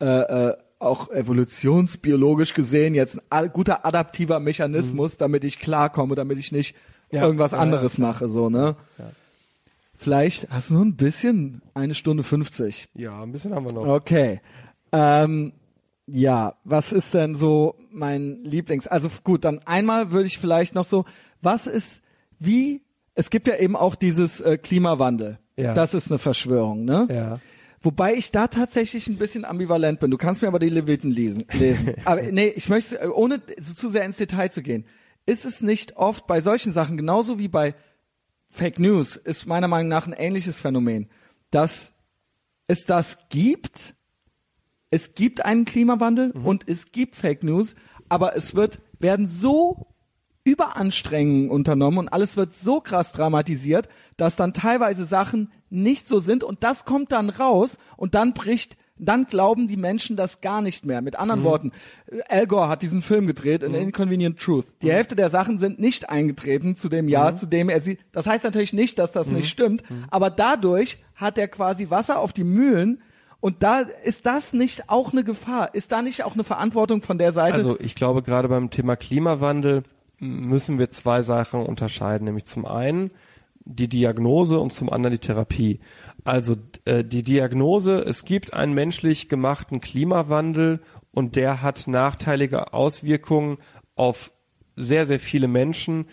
[0.00, 6.52] äh, äh, auch evolutionsbiologisch gesehen jetzt ein guter adaptiver Mechanismus, damit ich klarkomme, damit ich
[6.52, 6.76] nicht
[7.10, 8.76] Ja, irgendwas ja, anderes mache, so ne.
[9.94, 12.90] Vielleicht hast du nur ein bisschen, eine Stunde 50.
[12.94, 13.86] Ja, ein bisschen haben wir noch.
[13.86, 14.40] Okay.
[14.92, 15.52] Ähm,
[16.06, 18.86] ja, was ist denn so mein Lieblings?
[18.86, 21.04] Also gut, dann einmal würde ich vielleicht noch so,
[21.42, 22.02] was ist,
[22.38, 22.82] wie,
[23.14, 25.38] es gibt ja eben auch dieses äh, Klimawandel.
[25.58, 25.74] Ja.
[25.74, 27.08] Das ist eine Verschwörung, ne?
[27.10, 27.40] Ja.
[27.80, 30.10] Wobei ich da tatsächlich ein bisschen ambivalent bin.
[30.10, 31.44] Du kannst mir aber die Leviten lesen.
[31.52, 31.94] lesen.
[32.04, 34.84] aber nee, ich möchte, ohne zu sehr ins Detail zu gehen,
[35.26, 37.74] ist es nicht oft bei solchen Sachen, genauso wie bei
[38.50, 41.08] Fake News, ist meiner Meinung nach ein ähnliches Phänomen,
[41.50, 41.92] dass
[42.66, 43.94] es das gibt,
[44.90, 47.74] es gibt einen Klimawandel und es gibt Fake News,
[48.08, 49.94] aber es wird, werden so
[50.48, 56.42] Überanstrengungen unternommen und alles wird so krass dramatisiert, dass dann teilweise Sachen nicht so sind
[56.42, 60.86] und das kommt dann raus und dann bricht, dann glauben die Menschen das gar nicht
[60.86, 61.02] mehr.
[61.02, 61.72] Mit anderen Worten,
[62.28, 64.64] Al Gore hat diesen Film gedreht, in Inconvenient Truth.
[64.80, 68.26] Die Hälfte der Sachen sind nicht eingetreten zu dem Jahr, zu dem er sie, das
[68.26, 72.44] heißt natürlich nicht, dass das nicht stimmt, aber dadurch hat er quasi Wasser auf die
[72.44, 73.02] Mühlen
[73.40, 75.74] und da ist das nicht auch eine Gefahr?
[75.74, 77.54] Ist da nicht auch eine Verantwortung von der Seite?
[77.54, 79.84] Also ich glaube, gerade beim Thema Klimawandel
[80.18, 83.10] müssen wir zwei Sachen unterscheiden, nämlich zum einen
[83.64, 85.80] die Diagnose und zum anderen die Therapie.
[86.24, 90.80] Also äh, die Diagnose, es gibt einen menschlich gemachten Klimawandel
[91.12, 93.58] und der hat nachteilige Auswirkungen
[93.94, 94.32] auf
[94.76, 96.06] sehr, sehr viele Menschen.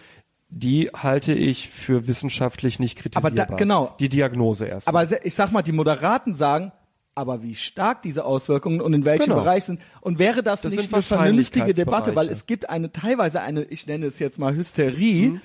[0.49, 3.57] Die halte ich für wissenschaftlich nicht Aber da- kritisierbar.
[3.57, 3.95] genau.
[3.99, 4.87] Die Diagnose erst.
[4.87, 6.71] Aber ich sag mal, die Moderaten sagen,
[7.15, 9.37] aber wie stark diese Auswirkungen und in welchem Genau.
[9.41, 9.81] Bereich sind.
[10.01, 13.87] Und wäre das, Das nicht eine vernünftige Debatte, weil es gibt eine teilweise eine, ich
[13.87, 15.41] nenne es jetzt mal Hysterie, Mhm.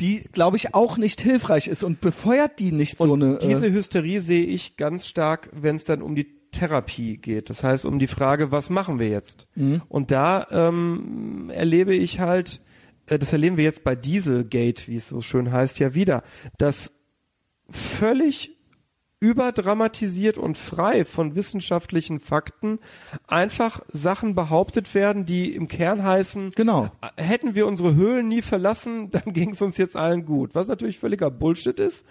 [0.00, 3.38] die, glaube ich, auch nicht hilfreich ist und befeuert die nicht so eine.
[3.38, 7.50] Diese äh, Hysterie sehe ich ganz stark, wenn es dann um die Therapie geht.
[7.50, 9.46] Das heißt, um die Frage, was machen wir jetzt?
[9.56, 9.82] Mhm.
[9.88, 12.60] Und da ähm, erlebe ich halt,
[13.06, 16.22] äh, das erleben wir jetzt bei Dieselgate, wie es so schön heißt, ja wieder,
[16.58, 16.92] dass
[17.70, 18.56] völlig
[19.24, 22.78] überdramatisiert und frei von wissenschaftlichen Fakten
[23.26, 26.90] einfach Sachen behauptet werden, die im Kern heißen, Genau.
[27.16, 30.54] hätten wir unsere Höhlen nie verlassen, dann ging es uns jetzt allen gut.
[30.54, 32.04] Was natürlich völliger Bullshit ist.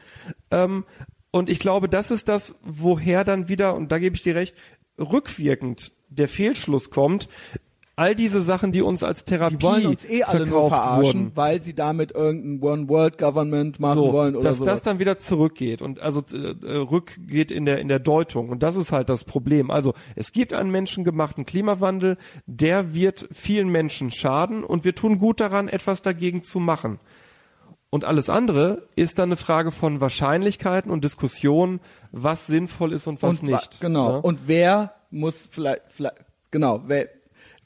[0.50, 0.86] Ähm,
[1.30, 4.56] und ich glaube, das ist das, woher dann wieder, und da gebe ich dir recht,
[5.00, 7.30] rückwirkend der Fehlschluss kommt.
[7.96, 11.32] All diese Sachen, die uns als Therapie die wollen uns eh alle verkauft verarschen, wurden,
[11.38, 14.66] weil sie damit irgendein One World Government machen so, wollen oder dass so.
[14.66, 18.76] das dann wieder zurückgeht und also äh, rückgeht in der in der Deutung und das
[18.78, 19.70] ist halt das Problem.
[19.70, 22.18] Also es gibt einen menschengemachten Klimawandel,
[22.48, 27.00] der wird vielen Menschen schaden und wir tun gut daran, etwas dagegen zu machen.
[27.92, 31.80] Und alles andere ist dann eine Frage von Wahrscheinlichkeiten und Diskussionen,
[32.12, 33.82] was sinnvoll ist und was und, nicht.
[33.82, 34.14] Genau.
[34.14, 34.22] ne?
[34.24, 36.16] Und wer muss vielleicht, vielleicht
[36.50, 37.08] genau, wer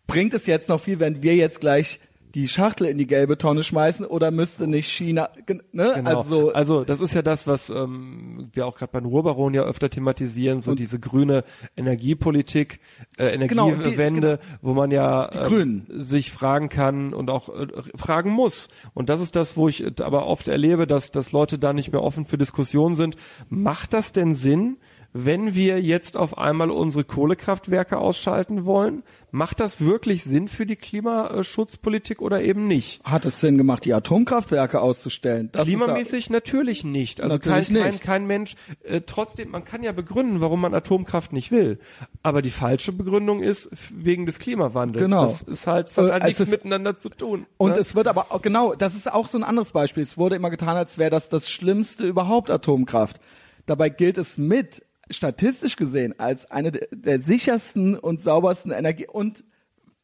[0.07, 1.99] bringt es jetzt noch viel, wenn wir jetzt gleich
[2.35, 5.29] die Schachtel in die gelbe Tonne schmeißen oder müsste nicht China,
[5.71, 5.93] ne?
[5.95, 6.19] Genau.
[6.19, 9.63] Also so, also das ist ja das, was ähm, wir auch gerade beim Ruhrbaron ja
[9.63, 11.43] öfter thematisieren, so diese grüne
[11.75, 12.79] Energiepolitik,
[13.17, 15.87] äh, Genau, Energiewende, wo man ja Grünen.
[15.89, 18.67] sich fragen kann und auch äh, fragen muss.
[18.93, 21.91] Und das ist das, wo ich äh, aber oft erlebe, dass, dass Leute da nicht
[21.91, 23.15] mehr offen für Diskussionen sind.
[23.49, 24.77] Macht das denn Sinn?
[25.13, 30.75] Wenn wir jetzt auf einmal unsere Kohlekraftwerke ausschalten wollen, macht das wirklich Sinn für die
[30.75, 33.01] Klimaschutzpolitik oder eben nicht?
[33.03, 35.49] hat es Sinn gemacht, die Atomkraftwerke auszustellen.
[35.51, 37.21] Das ist ja- Klimamäßig natürlich nicht.
[37.21, 38.03] Also Natürlich kein, kein, nicht.
[38.03, 38.55] kein Mensch.
[38.83, 41.79] Äh, trotzdem, man kann ja begründen, warum man Atomkraft nicht will.
[42.23, 45.03] Aber die falsche Begründung ist wegen des Klimawandels.
[45.05, 45.23] Genau.
[45.25, 47.45] Das ist halt, das hat Äh, halt es nichts miteinander zu tun.
[47.57, 47.77] Und ne?
[47.79, 50.03] es wird aber genau, das ist auch so ein anderes Beispiel.
[50.03, 53.19] Es wurde immer getan, als wäre das das Schlimmste überhaupt Atomkraft.
[53.65, 59.07] Dabei gilt es mit, statistisch gesehen, als eine der, der sichersten und saubersten Energie.
[59.07, 59.43] Und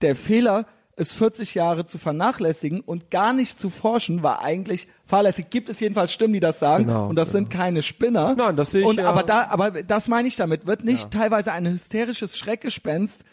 [0.02, 0.66] der Fehler,
[0.96, 5.50] es 40 Jahre zu vernachlässigen und gar nicht zu forschen, war eigentlich fahrlässig.
[5.50, 6.86] Gibt es jedenfalls Stimmen, die das sagen.
[6.86, 8.36] Genau, und das sind keine Spinner.
[8.36, 10.68] Nein, das sehe ich Und ja- aber da, aber das meine ich damit.
[10.68, 13.24] Wird nicht teilweise ein hysterisches Schreckgespenst,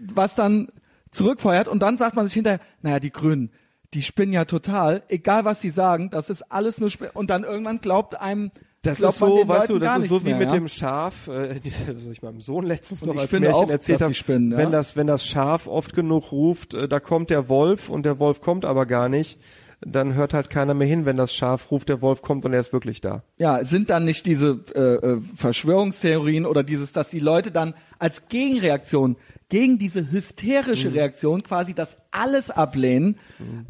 [0.00, 0.68] was dann
[1.10, 3.50] zurückfeuert und dann sagt man sich hinterher, naja, die Grünen,
[3.92, 7.44] die spinnen ja total, egal was sie sagen, das ist alles nur Spin und dann
[7.44, 8.50] irgendwann glaubt einem
[8.82, 10.54] Das ist so, weißt du, das ist so wie mehr, mit ja?
[10.56, 14.12] dem Schaf, äh, das ich meinem Sohn letztens Und noch als Märchen auch, erzählt habe.
[14.14, 14.58] spinnen, ja.
[14.58, 18.18] Wenn das, wenn das Schaf oft genug ruft, äh, da kommt der Wolf und der
[18.18, 19.38] Wolf kommt aber gar nicht,
[19.84, 22.60] dann hört halt keiner mehr hin, wenn das Schaf ruft, der Wolf kommt und er
[22.60, 23.22] ist wirklich da.
[23.38, 28.28] Ja, sind dann nicht diese äh, äh, Verschwörungstheorien oder dieses, dass die Leute dann als
[28.28, 29.16] Gegenreaktion
[29.48, 30.94] gegen diese hysterische Mhm.
[30.94, 33.16] Reaktion quasi das alles ablehnen,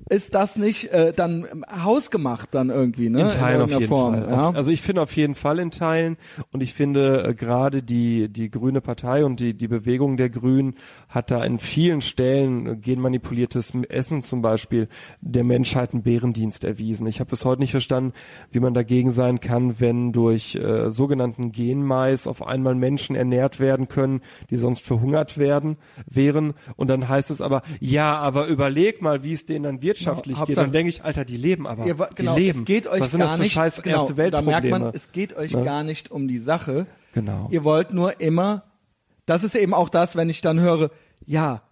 [0.08, 1.46] ist das nicht äh, dann
[1.84, 3.22] hausgemacht dann irgendwie, ne?
[3.22, 4.28] In Teilen auf irgendeiner jeden Form, Fall.
[4.28, 4.48] Ja?
[4.48, 6.16] Auf, also ich finde auf jeden Fall in Teilen
[6.50, 10.74] und ich finde äh, gerade die die Grüne Partei und die die Bewegung der Grünen
[11.08, 14.88] hat da in vielen Stellen äh, genmanipuliertes Essen zum Beispiel
[15.20, 17.06] der Menschheit einen Bärendienst erwiesen.
[17.06, 18.12] Ich habe bis heute nicht verstanden,
[18.50, 23.88] wie man dagegen sein kann, wenn durch äh, sogenannten Genmais auf einmal Menschen ernährt werden
[23.88, 24.20] können,
[24.50, 29.32] die sonst verhungert werden wären und dann heißt es aber ja, aber überleg mal, wie
[29.32, 30.56] es denen dann wirtschaftlich Genau, geht.
[30.56, 31.86] Dann denke ich, Alter, die leben aber.
[31.86, 32.58] Ihr, genau, die leben.
[32.60, 34.50] es geht euch Was sind gar das für nicht, scheiß genau, erste da Weltprobleme?
[34.60, 35.64] merkt man, es geht euch Ne?
[35.64, 36.86] gar nicht um die Sache.
[37.14, 37.48] Genau.
[37.50, 38.64] Ihr wollt nur immer,
[39.26, 40.90] das ist eben auch das, wenn ich dann höre,
[41.26, 41.62] ja,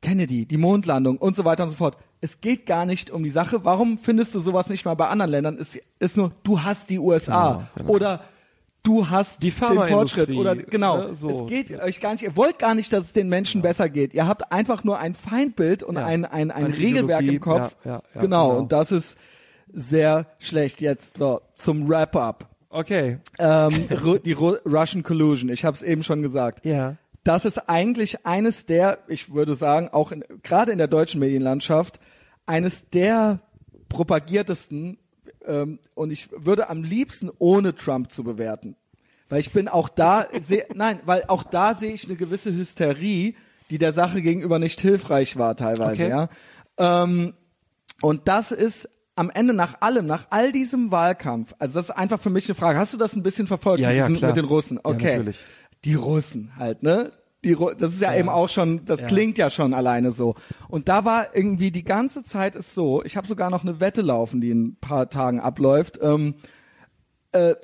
[0.00, 1.96] Kennedy, die Mondlandung und so weiter und so fort.
[2.20, 3.64] Es geht gar nicht um die Sache.
[3.64, 5.58] Warum findest du sowas nicht mal bei anderen Ländern?
[5.58, 7.90] Es ist nur, du hast die USA Genau, genau.
[7.92, 8.24] oder
[8.82, 11.08] du hast Die den Fortschritt oder genau.
[11.08, 11.28] ne, so.
[11.44, 12.22] Es geht euch gar nicht.
[12.22, 14.14] Ihr wollt gar nicht, dass es den Menschen besser geht.
[14.14, 16.06] Ihr habt einfach nur ein Feindbild und Ja.
[16.06, 17.76] ein ein, ein Eine Regelwerk Ideologie, im Kopf.
[17.84, 18.48] ja, ja, ja, genau.
[18.48, 18.58] genau.
[18.60, 19.16] Und das ist
[19.72, 20.80] sehr schlecht.
[20.80, 22.48] Jetzt so zum Wrap up.
[22.70, 23.18] Okay.
[23.38, 23.88] Ähm,
[24.24, 25.50] die Ru Russian Collusion.
[25.50, 26.64] Ich habe es eben schon gesagt.
[26.64, 26.96] Ja.
[27.24, 32.00] Das ist eigentlich eines der, ich würde sagen, auch in, gerade in der deutschen Medienlandschaft,
[32.46, 33.40] eines der
[33.88, 34.98] propagiertesten
[35.46, 38.76] ähm, und ich würde am liebsten ohne Trump zu bewerten.
[39.28, 43.34] Weil ich bin auch da, seh, nein, weil auch da sehe ich eine gewisse Hysterie,
[43.70, 46.08] die der Sache gegenüber nicht hilfreich war teilweise, Okay.
[46.10, 46.28] ja.
[46.78, 47.34] Ähm,
[48.00, 52.20] und das ist am Ende nach allem, nach all diesem Wahlkampf, also das ist einfach
[52.20, 52.78] für mich eine Frage.
[52.78, 54.76] Hast du das ein bisschen verfolgt Ja, mit, ja, diesen, mit den Russen?
[54.76, 55.12] Ja, Okay.
[55.18, 55.38] natürlich.
[55.84, 57.12] Die Russen halt, ne?
[57.44, 60.36] Die, das ist ja, eben auch schon, das klingt ja schon alleine so.
[60.68, 64.00] Und da war irgendwie die ganze Zeit ist so, ich habe sogar noch eine Wette
[64.00, 66.34] laufen, die in ein paar Tagen abläuft, ähm,
[67.32, 67.56] äh,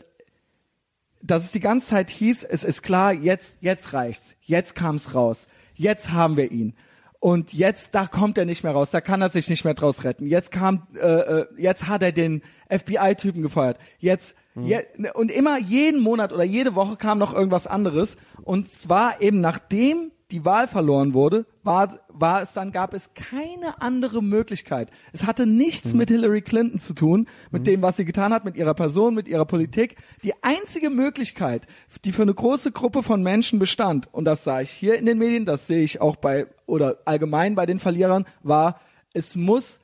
[1.22, 5.46] dass es die ganze Zeit hieß, es ist klar, jetzt, jetzt reicht's, jetzt kam's raus,
[5.74, 6.74] jetzt haben wir ihn.
[7.20, 10.04] Und jetzt, da kommt er nicht mehr raus, da kann er sich nicht mehr draus
[10.04, 10.26] retten.
[10.26, 13.78] Jetzt kam, äh, äh, jetzt hat er den FBI-Typen gefeuert.
[13.98, 14.80] Jetzt, je,
[15.14, 18.16] und immer jeden Monat oder jede Woche kam noch irgendwas anderes.
[18.42, 23.80] Und zwar eben nachdem die Wahl verloren wurde, war, war es dann, gab es keine
[23.80, 24.90] andere Möglichkeit.
[25.12, 28.56] Es hatte nichts mit Hillary Clinton zu tun, mit dem, was sie getan hat, mit
[28.56, 29.96] ihrer Person, mit ihrer Politik.
[30.22, 31.66] Die einzige Möglichkeit,
[32.04, 35.18] die für eine große Gruppe von Menschen bestand, und das sah ich hier in den
[35.18, 38.80] Medien, das sehe ich auch bei, oder allgemein bei den Verlierern, war,
[39.14, 39.80] es muss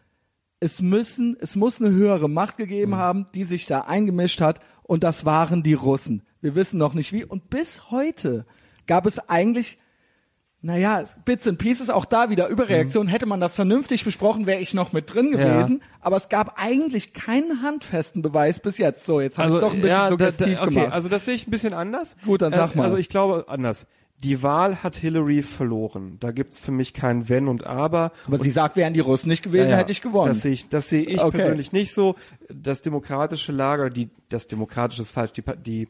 [0.65, 5.05] es müssen, es muss eine höhere Macht gegeben haben, die sich da eingemischt hat und
[5.05, 6.23] das waren die Russen.
[6.41, 8.47] Wir wissen noch nicht wie und bis heute
[8.87, 9.77] gab es eigentlich
[10.65, 13.07] naja, Bits and Pieces, auch da wieder Überreaktion.
[13.07, 15.57] Hätte man das vernünftig besprochen, wäre ich noch mit drin Ja.
[15.59, 15.83] gewesen.
[16.01, 19.05] Aber es gab eigentlich keinen handfesten Beweis bis jetzt.
[19.05, 20.93] So, jetzt habe ich doch ein bisschen ja, da, suggestiv da, okay, gemacht.
[20.93, 22.17] also das sehe ich ein bisschen anders.
[22.25, 22.85] Gut, dann sag äh, mal.
[22.85, 23.87] Also ich glaube anders.
[24.23, 26.17] Die Wahl hat Hillary verloren.
[26.21, 28.13] Da gibt's für mich kein Wenn und Aber.
[28.27, 29.77] aber sie sagt, wären die Russen nicht gewesen, Ja, ja.
[29.77, 30.29] hätte ich gewonnen.
[30.33, 31.37] Das sehe ich, das sehe ich Okay.
[31.39, 32.15] persönlich nicht so.
[32.49, 35.89] Das demokratische Lager, die, das demokratische ist falsch, die, die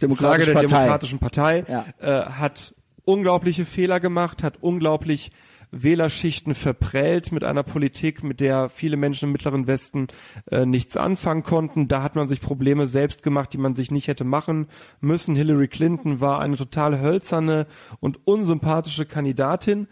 [0.00, 0.66] Demokratische Frage der Partei.
[0.66, 1.84] demokratischen Partei Ja.
[2.00, 2.74] äh, hat
[3.08, 5.30] unglaubliche Fehler gemacht, hat unglaublich
[5.70, 10.08] Wählerschichten verprellt mit einer Politik, mit der viele Menschen im Mittleren Westen
[10.50, 11.88] äh, nichts anfangen konnten.
[11.88, 14.66] Da hat man sich Probleme selbst gemacht, die man sich nicht hätte machen
[15.00, 15.36] müssen.
[15.36, 17.66] Hillary Clinton war eine total hölzerne
[18.00, 19.88] und unsympathische Kandidatin.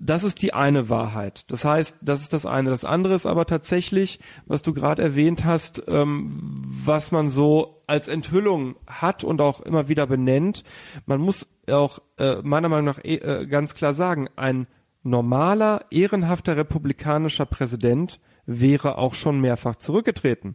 [0.00, 1.50] Das ist die eine Wahrheit.
[1.50, 2.70] Das heißt, das ist das eine.
[2.70, 6.38] Das andere ist aber tatsächlich, was du gerade erwähnt hast, ähm,
[6.84, 10.62] was man so als Enthüllung hat und auch immer wieder benennt.
[11.06, 14.68] Man muss auch äh, meiner Meinung nach eh, äh, ganz klar sagen, ein
[15.02, 20.54] normaler, ehrenhafter republikanischer Präsident wäre auch schon mehrfach zurückgetreten.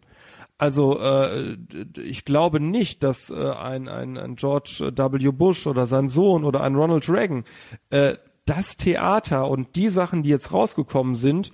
[0.57, 1.57] Also äh,
[1.97, 5.31] ich glaube nicht, dass äh, ein, ein, ein George W.
[5.31, 7.43] Bush oder sein Sohn oder ein Ronald Reagan
[7.89, 8.15] äh,
[8.45, 11.51] das Theater und die Sachen, die jetzt rausgekommen sind,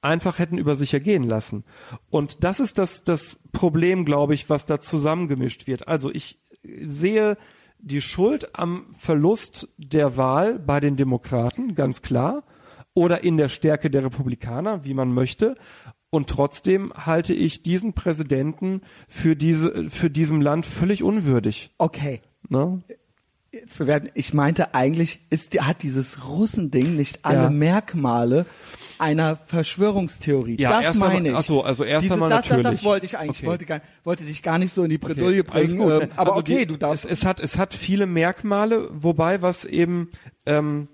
[0.00, 1.64] einfach hätten über sich ergehen lassen.
[2.10, 5.88] Und das ist das, das Problem, glaube ich, was da zusammengemischt wird.
[5.88, 7.36] Also ich sehe
[7.78, 12.44] die Schuld am Verlust der Wahl bei den Demokraten, ganz klar,
[12.94, 15.54] oder in der Stärke der Republikaner, wie man möchte.
[16.10, 21.74] Und trotzdem halte ich diesen Präsidenten für diese, für diesem Land völlig unwürdig.
[21.78, 22.20] okay.
[22.48, 22.82] Ne?
[23.52, 24.08] Jetzt bewerten.
[24.14, 27.50] Ich meinte eigentlich, ist, hat dieses Russending nicht alle Ja.
[27.50, 28.46] Merkmale
[28.98, 30.56] einer Verschwörungstheorie.
[30.58, 31.34] Ja, das meine ich.
[31.34, 32.84] ach so, also erst Diese, einmal das, Das, das natürlich.
[32.84, 33.30] wollte ich eigentlich.
[33.36, 33.46] Ich Okay.
[33.48, 35.80] wollte, gar, wollte dich gar nicht so in die Bredouille Okay, bringen.
[35.80, 37.04] Ähm, aber Also okay, die, du darfst.
[37.04, 40.10] Es, es hat es hat viele Merkmale, wobei was eben
[40.46, 40.88] ähm,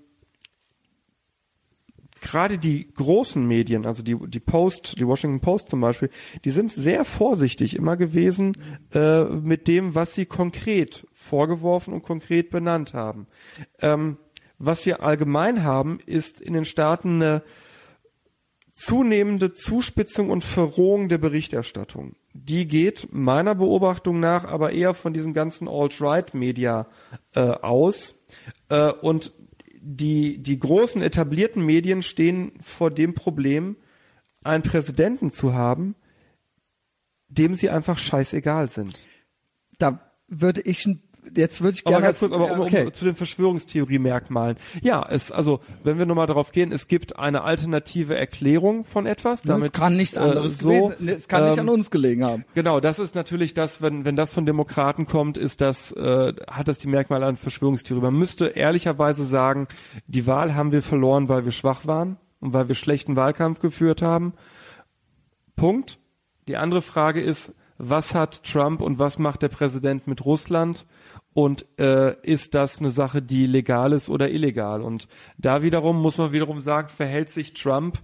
[2.21, 6.09] gerade die großen Medien, also die die Post, die Washington Post zum Beispiel,
[6.43, 8.57] die sind sehr vorsichtig immer gewesen
[8.93, 13.27] äh, mit dem, was sie konkret vorgeworfen und konkret benannt haben.
[13.81, 14.17] Ähm,
[14.57, 17.43] was wir allgemein haben, ist in den Staaten eine
[18.73, 22.15] zunehmende Zuspitzung und Verrohung der Berichterstattung.
[22.33, 26.87] Die geht meiner Beobachtung nach aber eher von diesen ganzen Alt-Right-Media
[27.35, 28.15] äh, aus.
[28.69, 29.31] Äh, und
[29.81, 33.75] die, die großen etablierten Medien stehen vor dem Problem,
[34.43, 35.95] einen Präsidenten zu haben,
[37.27, 39.05] dem sie einfach scheißegal sind.
[39.77, 41.01] da würde ich ein-
[41.35, 42.85] jetzt würde ich Aber gerne ganz kurz, aber um, okay.
[42.85, 44.57] um zu den Verschwörungstheorie-Merkmalen.
[44.81, 49.41] Ja, es, also, wenn wir nochmal darauf gehen, es gibt eine alternative Erklärung von etwas.
[49.43, 51.09] Damit, kann nichts äh, anderes so, gewesen.
[51.09, 52.45] Es kann nicht ähm, an uns gelegen haben.
[52.53, 56.67] Genau, das ist natürlich das, wenn, wenn das von Demokraten kommt, ist das, äh, hat
[56.67, 58.01] das die Merkmale an Verschwörungstheorie.
[58.01, 59.67] Man müsste ehrlicherweise sagen,
[60.07, 64.01] die Wahl haben wir verloren, weil wir schwach waren und weil wir schlechten Wahlkampf geführt
[64.01, 64.33] haben.
[65.55, 65.99] Punkt.
[66.47, 70.85] Die andere Frage ist, was hat Trump und was macht der Präsident mit Russland?
[71.33, 74.81] Und äh, ist das eine Sache, die legal ist oder illegal?
[74.81, 77.99] Und da wiederum muss man wiederum sagen, verhält sich Trump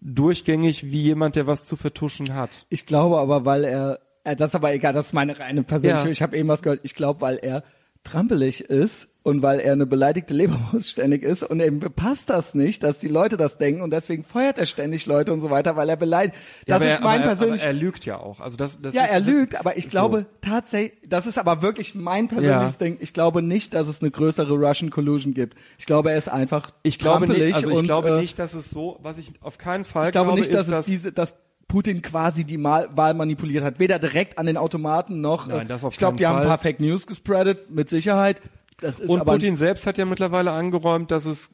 [0.00, 2.66] durchgängig wie jemand, der was zu vertuschen hat.
[2.68, 6.04] Ich glaube aber, weil er, äh, das ist aber egal, das ist meine reine persönliche,
[6.06, 6.10] Ja.
[6.10, 7.64] ich habe eben was gehört, ich glaube, weil er
[8.04, 12.82] trampelig ist und weil er eine beleidigte Leberwurst ständig ist und ihm passt das nicht,
[12.82, 15.88] dass die Leute das denken und deswegen feuert er ständig Leute und so weiter, weil
[15.88, 16.34] er beleidigt.
[16.66, 18.40] Das aber ist er, mein aber er, lügt ja auch.
[18.40, 19.90] Also das, das ja, ist, er lügt, aber ich so.
[19.90, 22.86] glaube tatsächlich, das ist aber wirklich mein persönliches Ja.
[22.86, 22.96] Ding.
[23.00, 25.56] Ich glaube nicht, dass es eine größere Russian Collusion gibt.
[25.78, 28.54] Ich glaube, er ist einfach Ich glaube nicht, also ich und, glaube äh, nicht, dass
[28.54, 31.34] es so, was ich auf keinen Fall Ich glaube nicht, dass ist, es diese, dass
[31.68, 33.78] Putin quasi die Wahl manipuliert hat.
[33.78, 35.46] Weder direkt an den Automaten noch.
[35.46, 36.48] Nein, äh, das auf ich glaube, die haben ein Fall.
[36.48, 38.40] paar Fake News gespreadet, mit Sicherheit.
[38.80, 41.50] Das ist und aber Putin selbst hat ja mittlerweile angeräumt, dass es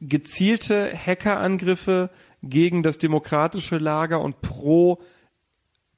[0.00, 2.10] gezielte Hackerangriffe
[2.42, 5.00] gegen das demokratische Lager und pro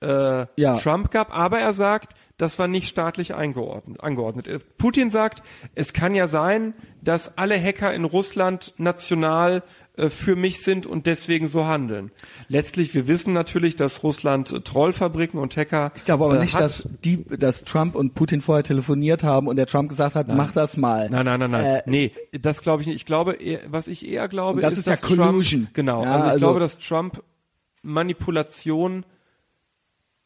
[0.02, 0.76] äh, Ja.
[0.76, 4.49] Trump gab, aber er sagt, das war nicht staatlich eingeordnet, angeordnet.
[4.49, 5.42] Äh, Putin sagt,
[5.75, 9.62] es kann ja sein, dass alle Hacker in Russland national
[10.09, 12.11] für mich sind und deswegen so handeln.
[12.49, 16.55] Letztlich, wir wissen natürlich, dass Russland äh, Trollfabriken und Hacker ich glaube aber äh, nicht,
[16.55, 16.62] hat.
[16.62, 20.53] dass die, dass Trump und Putin vorher telefoniert haben und der Trump gesagt hat, mach
[20.53, 21.11] das mal.
[21.11, 21.65] Nein, nein, nein, nein.
[21.65, 22.97] Äh, nee, das glaube ich nicht.
[22.97, 23.37] Ich glaube,
[23.69, 25.69] was ich eher glaube, das ist, ist ja dass Trump, Collusion.
[25.75, 27.23] genau, Ja, also ich also- glaube, dass Trump
[27.83, 29.05] Manipulation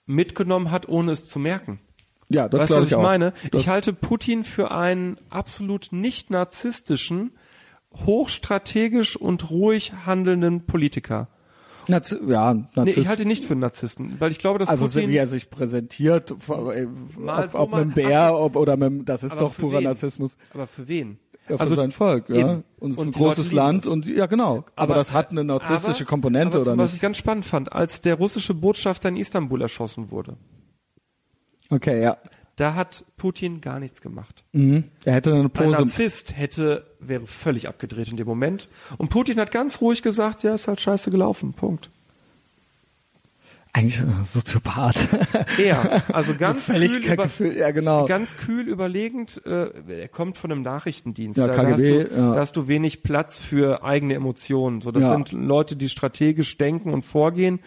[0.06, 1.80] mitgenommen hat, ohne es zu merken.
[2.28, 3.02] Ja, das glaube was ich ich auch.
[3.02, 3.32] meine?
[3.50, 7.32] Das, Ich halte Putin für einen absolut nicht narzisstischen,
[8.04, 11.28] hochstrategisch und ruhig handelnden Politiker.
[11.88, 12.98] Nazi ja, Nee, Narzisst.
[12.98, 15.16] ich halte ihn nicht für einen Narzissten, weil ich glaube, dass also so Putin wie
[15.16, 19.32] er sich präsentiert, ob, so, ob mit dem Bär ob, oder mit dem, das ist
[19.32, 19.84] Aber doch purer wen?
[19.84, 20.36] Narzissmus.
[20.52, 21.18] aber für wen?
[21.48, 22.36] Ja, für Also sein Volk, ja.
[22.38, 22.64] eben.
[22.80, 24.64] Und es ist Und ein großes Land und ja genau.
[24.74, 26.96] Aber, das hat eine narzisstische aber, Komponente aber oder Was nicht?
[26.96, 30.36] ich ganz spannend fand, als der russische Botschafter in Istanbul erschossen wurde,
[31.70, 32.16] Okay, ja.
[32.56, 34.44] Da hat Putin gar nichts gemacht.
[34.52, 34.84] Mhm.
[35.04, 35.70] Er hätte eine Ein Pose.
[35.70, 38.68] Narzisst hätte, wäre völlig abgedreht in dem Moment.
[38.96, 41.52] Und Putin hat ganz ruhig gesagt, ja, ist halt scheiße gelaufen.
[41.52, 41.90] Punkt.
[43.74, 44.96] Eigentlich ein Soziopath.
[45.58, 48.06] Er, also ganz Völlig kühl, über, Gefühl, ja genau.
[48.06, 51.36] ganz kühl überlegend, äh, er kommt von einem Nachrichtendienst.
[51.38, 52.32] Ja, da, KGB, da, hast du, ja.
[52.32, 54.80] da hast du wenig Platz für eigene Emotionen.
[54.80, 55.12] So, das Ja.
[55.12, 57.60] sind Leute, die strategisch denken und vorgehen.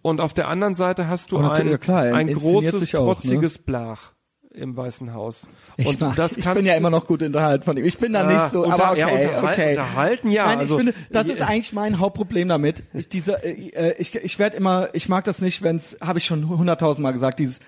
[0.00, 3.14] Und auf der anderen Seite hast du Und ein, ja, klar, ein großes, auch, ne?
[3.14, 4.12] trotziges Blach
[4.52, 5.46] im Weißen Haus.
[5.76, 7.84] Ich, und mag, das ich bin ja immer noch gut unterhalten von ihm.
[7.84, 9.70] Ich bin da Ah, nicht so, unter- aber okay, ja, unterhalten- okay.
[9.70, 11.34] unterhalten, ja, Nein, also- ich finde, das Ja.
[11.34, 12.82] ist eigentlich mein Hauptproblem damit.
[12.92, 16.24] Ich, diese, äh, äh, ich, ich werde immer, ich mag das nicht, wenn's, habe ich
[16.24, 17.60] schon hunderttausendmal gesagt, dieses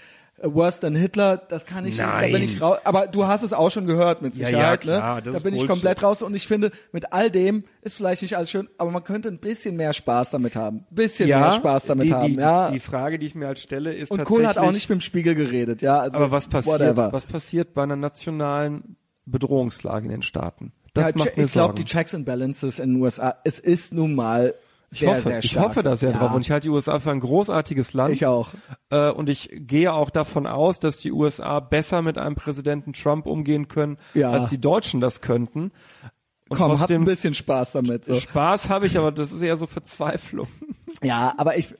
[0.42, 2.42] Worse than Hitler, das kann ich, da bin Nein.
[2.42, 2.78] ich raus.
[2.84, 5.22] Aber du hast es auch schon gehört mit Ja, Sicherheit, ja, klar, ne?
[5.22, 8.22] das Da ist bin ich komplett raus und ich finde, mit all dem ist vielleicht
[8.22, 10.78] nicht alles schön, aber man könnte ein bisschen mehr Spaß damit haben.
[10.90, 12.70] Ein bisschen mehr Spaß damit die, haben, die, ja.
[12.70, 14.44] Die Frage, die ich mir halt stelle, ist und tatsächlich.
[14.44, 16.00] Kohl hat auch nicht mit dem Spiegel geredet, ja.
[16.00, 17.12] Also aber was passiert, Whatever.
[17.12, 18.96] was passiert bei einer nationalen
[19.26, 20.72] Bedrohungslage in den Staaten?
[20.94, 23.94] Das ja, macht mir ich glaube, die Checks and Balances in den USA, es ist
[23.94, 24.54] nun mal
[24.92, 25.68] sehr, hoffe, sehr ich stark.
[25.68, 26.18] hoffe da sehr ja.
[26.18, 28.14] drauf und ich halte die USA für ein großartiges Land.
[28.14, 28.50] Ich auch.
[28.90, 33.26] Äh, und ich gehe auch davon aus, dass die USA besser mit einem Präsidenten Trump
[33.26, 34.30] umgehen können, Ja.
[34.30, 35.72] als die Deutschen das könnten.
[36.48, 38.04] Und Komm, hab ein bisschen Spaß damit.
[38.04, 38.14] So.
[38.14, 40.48] Spaß habe ich, aber das ist eher so Verzweiflung.
[41.02, 41.74] Ja, aber ich,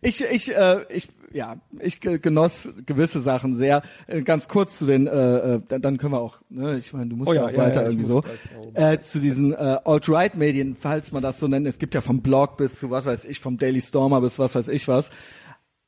[0.00, 3.82] ich, ich, äh, ich, ja, ich ge- genoss gewisse Sachen sehr.
[4.06, 7.16] Äh, ganz kurz zu den, äh, äh, dann, können wir auch, ne, ich meine, du
[7.16, 8.22] musst Oh ja, auch ja, weiter ja, irgendwie so.
[8.22, 11.66] gleich Äh, zu diesen äh, Alt-Right-Medien, falls man das so nennt.
[11.66, 14.54] Es gibt ja vom Blog bis zu was weiß ich, vom Daily Stormer bis was
[14.54, 15.10] weiß ich was.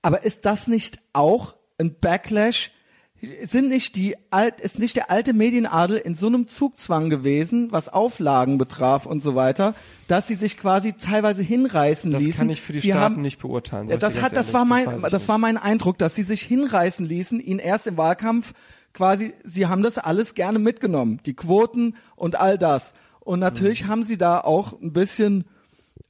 [0.03, 2.71] Aber ist das nicht auch ein Backlash?
[3.43, 7.89] Sind nicht die alt, ist nicht der alte Medienadel in so einem Zugzwang gewesen, was
[7.89, 9.75] Auflagen betraf und so weiter,
[10.07, 12.39] dass sie sich quasi teilweise hinreißen Das ließen?
[12.39, 13.89] kann ich für die sie Staaten haben, nicht beurteilen.
[13.99, 15.29] das hat, das war mein, das nicht.
[15.29, 18.55] war mein Eindruck, dass sie sich hinreißen ließen, ihn erst im Wahlkampf
[18.93, 22.95] quasi, sie haben das alles gerne mitgenommen, die Quoten und all das.
[23.21, 23.89] Und natürlich Mhm.
[23.89, 25.45] haben sie da auch ein bisschen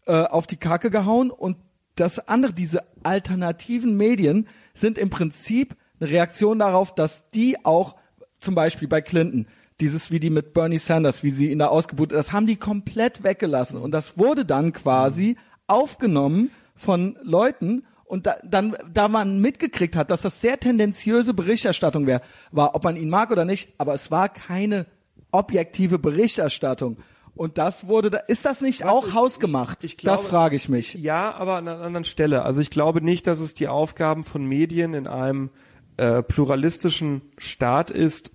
[0.07, 1.57] äh, auf die Kacke gehauen und
[1.97, 7.97] das andere, diese alternativen Medien sind im Prinzip eine Reaktion darauf, dass die auch
[8.41, 9.47] zum Beispiel bei Clinton
[9.81, 13.23] dieses wie die mit Bernie Sanders, wie sie ihn da ausgebucht, das haben die komplett
[13.23, 15.37] weggelassen und das wurde dann quasi
[15.69, 22.07] aufgenommen von Leuten und da, dann, da man mitgekriegt hat, dass das sehr tendenziöse Berichterstattung
[22.07, 24.87] wär, war, ob man ihn mag oder nicht, aber es war keine
[25.31, 26.97] objektive Berichterstattung.
[27.35, 29.85] Und das wurde da, ist das nicht Weißt auch ich- hausgemacht?
[29.85, 30.95] ich- ich glaube- das frage ich mich.
[30.95, 32.43] Ja, aber an einer anderen Stelle.
[32.45, 35.51] Also ich glaube nicht, dass es die Aufgaben von Medien in einem
[35.99, 38.33] äh, pluralistischen Staat ist,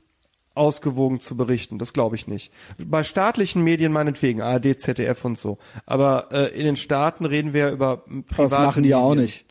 [0.55, 1.79] ausgewogen zu berichten.
[1.79, 2.51] Das glaube ich nicht.
[2.77, 5.57] Bei staatlichen Medien meinetwegen, ARD, ZDF und so.
[5.85, 9.25] Aber äh, in den Staaten reden wir über private Das machen die ja auch Medien.
[9.25, 9.45] nicht.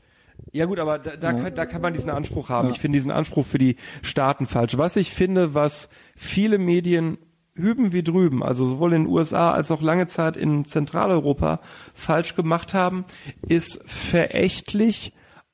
[0.53, 2.71] Ja gut, aber da, da, kann, da kann man diesen Anspruch haben.
[2.71, 4.77] Ich finde diesen Anspruch für die Staaten falsch.
[4.77, 7.19] Was ich finde, was viele Medien
[7.55, 11.61] hüben wie drüben, also sowohl in den USA als auch lange Zeit in Zentraleuropa
[11.95, 13.05] falsch gemacht haben,
[13.47, 15.13] ist verächtlich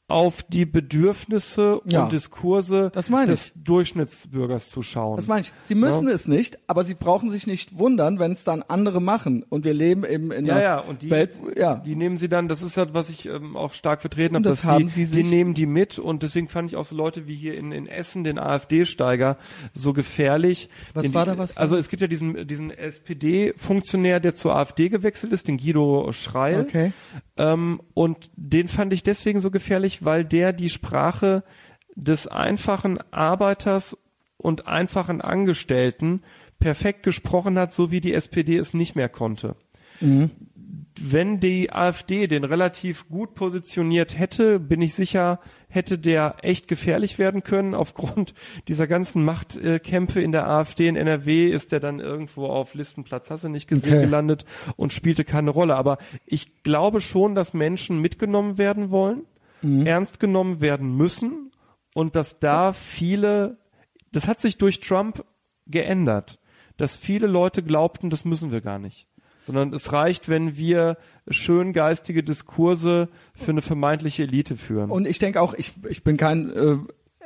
[0.08, 2.04] auf die Bedürfnisse Ja.
[2.04, 5.16] und Diskurse des Durchschnittsbürgers zu schauen.
[5.16, 5.52] Das meine ich.
[5.62, 6.14] Sie müssen Ja.
[6.14, 9.44] es nicht, aber sie brauchen sich nicht wundern, wenn es dann andere machen.
[9.48, 11.74] Und wir leben eben in Ja, einer ja, und die, Welt, ja.
[11.76, 14.62] die nehmen sie dann, das ist halt, was ich ähm, auch stark vertreten habe, das
[14.62, 16.96] dass haben die, sie die sich- nehmen die mit und deswegen fand ich auch so
[16.96, 19.36] Leute wie hier in, in Essen, den AfD-Steiger,
[19.74, 20.70] so gefährlich.
[20.94, 21.54] Was Den war die, da was?
[21.58, 26.60] Also es gibt ja diesen, diesen SPD-Funktionär, der zur AfD gewechselt ist, den Guido Schreil.
[26.62, 26.92] Okay.
[27.36, 31.42] Ähm, und den fand ich deswegen so gefährlich, weil der die Sprache
[31.94, 33.96] des einfachen Arbeiters
[34.36, 36.22] und einfachen Angestellten
[36.60, 39.56] perfekt gesprochen hat, so wie die SPD es nicht mehr konnte.
[41.00, 47.18] Wenn die AfD den relativ gut positioniert hätte, bin ich sicher, hätte der echt gefährlich
[47.18, 47.74] werden können.
[47.74, 48.34] Aufgrund
[48.68, 53.44] dieser ganzen Machtkämpfe in der AfD in NRW ist der dann irgendwo auf Listenplatz, hast
[53.44, 54.00] du nicht gesehen, Okay.
[54.04, 54.44] gelandet
[54.76, 55.76] und spielte keine Rolle.
[55.76, 59.22] Aber ich glaube schon, dass Menschen mitgenommen werden wollen,
[59.62, 61.50] ernst genommen werden müssen
[61.94, 63.58] und dass da viele,
[64.12, 65.24] das hat sich durch Trump
[65.66, 66.38] geändert,
[66.76, 69.06] dass viele Leute glaubten, das müssen wir gar nicht.
[69.40, 74.90] Sondern es reicht, wenn wir schön geistige Diskurse für eine vermeintliche Elite führen.
[74.90, 76.76] Und ich denke auch, ich, ich bin kein äh,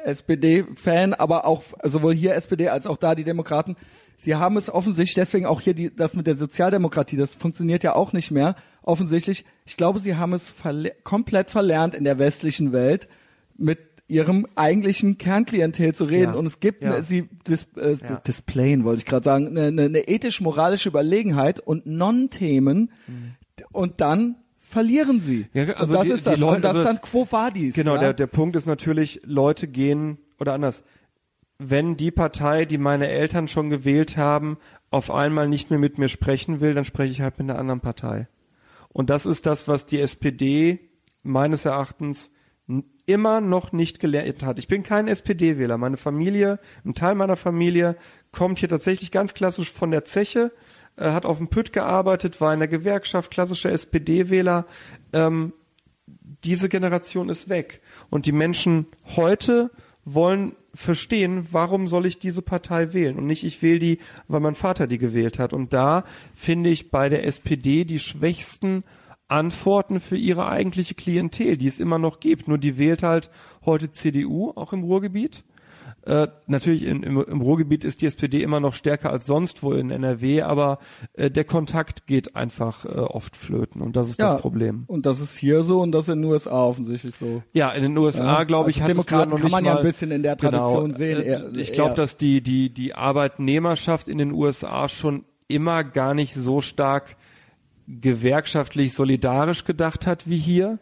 [0.05, 3.77] SPD-Fan, aber auch sowohl hier SPD als auch da die Demokraten,
[4.17, 7.95] sie haben es offensichtlich, deswegen auch hier die, das mit der Sozialdemokratie, das funktioniert ja
[7.95, 9.45] auch nicht mehr, offensichtlich.
[9.65, 13.09] Ich glaube, sie haben es verle komplett verlernt in der westlichen Welt,
[13.57, 13.79] mit
[14.09, 16.33] ihrem eigentlichen Kernklientel zu reden.
[16.33, 16.39] Ja.
[16.39, 17.03] Und es gibt, Ja.
[17.03, 18.17] sie dis, äh, Ja.
[18.27, 22.91] displayen, wollte ich gerade sagen, eine, eine, eine ethisch-moralische Überlegenheit und Non-Themen
[23.73, 25.47] und dann verlieren sie.
[25.55, 26.39] Ja, also und das die- ist die das.
[26.41, 27.75] Leute- und das also ist dann Quo Vadis.
[27.75, 30.83] Genau, der, der Punkt ist natürlich, Leute gehen, oder anders,
[31.59, 34.59] wenn die Partei, die meine Eltern schon gewählt haben,
[34.91, 37.81] auf einmal nicht mehr mit mir sprechen will, dann spreche ich halt mit einer anderen
[37.81, 38.29] Partei.
[38.93, 40.91] Und das ist das, was die SPD
[41.23, 42.31] meines Erachtens
[43.07, 44.59] immer noch nicht gelernt hat.
[44.59, 45.77] Ich bin kein SPD-Wähler.
[45.77, 47.97] Meine Familie, ein Teil meiner Familie
[48.31, 50.53] kommt hier tatsächlich ganz klassisch von der Zeche,
[50.97, 54.67] äh, hat auf dem Pütt gearbeitet, war in der Gewerkschaft, klassischer SPD-Wähler.
[55.13, 55.53] Ähm,
[56.45, 57.81] diese Generation ist weg.
[58.11, 59.71] Und die Menschen heute
[60.05, 63.99] wollen verstehen, warum soll ich diese Partei wählen und nicht ich wähle die,
[64.29, 65.53] weil mein Vater die gewählt hat.
[65.53, 68.85] Und da finde ich bei der SPD die schwächsten
[69.29, 72.49] Antworten für ihre eigentliche Klientel, die es immer noch gibt.
[72.49, 73.31] Nur die wählt halt
[73.65, 75.45] heute CDU, auch im Ruhrgebiet.
[76.05, 79.73] Äh, natürlich in, im, im Ruhrgebiet ist die SPD immer noch stärker als sonst wo
[79.73, 80.79] in NRW, aber
[81.13, 84.83] äh, der Kontakt geht einfach äh, oft flöten und das ist ja, das Problem.
[84.89, 87.45] Und das ist hier so und das in den USA offensichtlich so.
[87.53, 89.65] Ja, in den USA, Ja, glaube ich, also hat es Demokraten noch kann nicht man
[89.65, 92.43] ja mal, ein bisschen in der Tradition genau, sehen, äh, eher- ich glaube, dass die
[92.43, 97.17] die die Arbeitnehmerschaft in den USA schon immer gar nicht so stark
[97.87, 100.79] gewerkschaftlich solidarisch gedacht hat wie hier.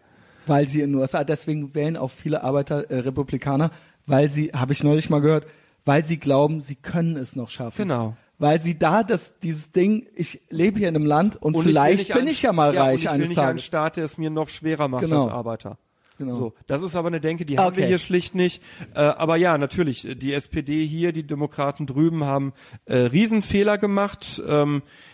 [0.46, 3.70] Weil sie in den USA, deswegen wählen auch viele Arbeiter äh, Republikaner,
[4.06, 5.46] weil sie, habe ich neulich mal gehört,
[5.84, 7.76] weil sie glauben, sie können es noch schaffen.
[7.76, 8.16] Genau.
[8.38, 11.66] Weil sie da das, dieses Ding, ich lebe hier in einem Land und, Und ich
[11.66, 13.38] will vielleicht nicht bin einen- ich ja mal ja, reich und ich will eines nicht
[13.38, 13.64] einen Tages.
[13.64, 15.24] Staat, der es mir noch schwerer macht Genau.
[15.24, 15.76] als Arbeiter.
[16.16, 16.32] genau.
[16.32, 17.88] So, das ist aber eine Denke, die haben wir Okay.
[17.88, 18.62] hier schlicht nicht.
[18.94, 22.52] Äh, aber ja, natürlich, die SPD hier, die Demokraten drüben haben
[22.86, 24.40] äh, Riesenfehler gemacht.
[24.46, 25.09] Ähm, äh,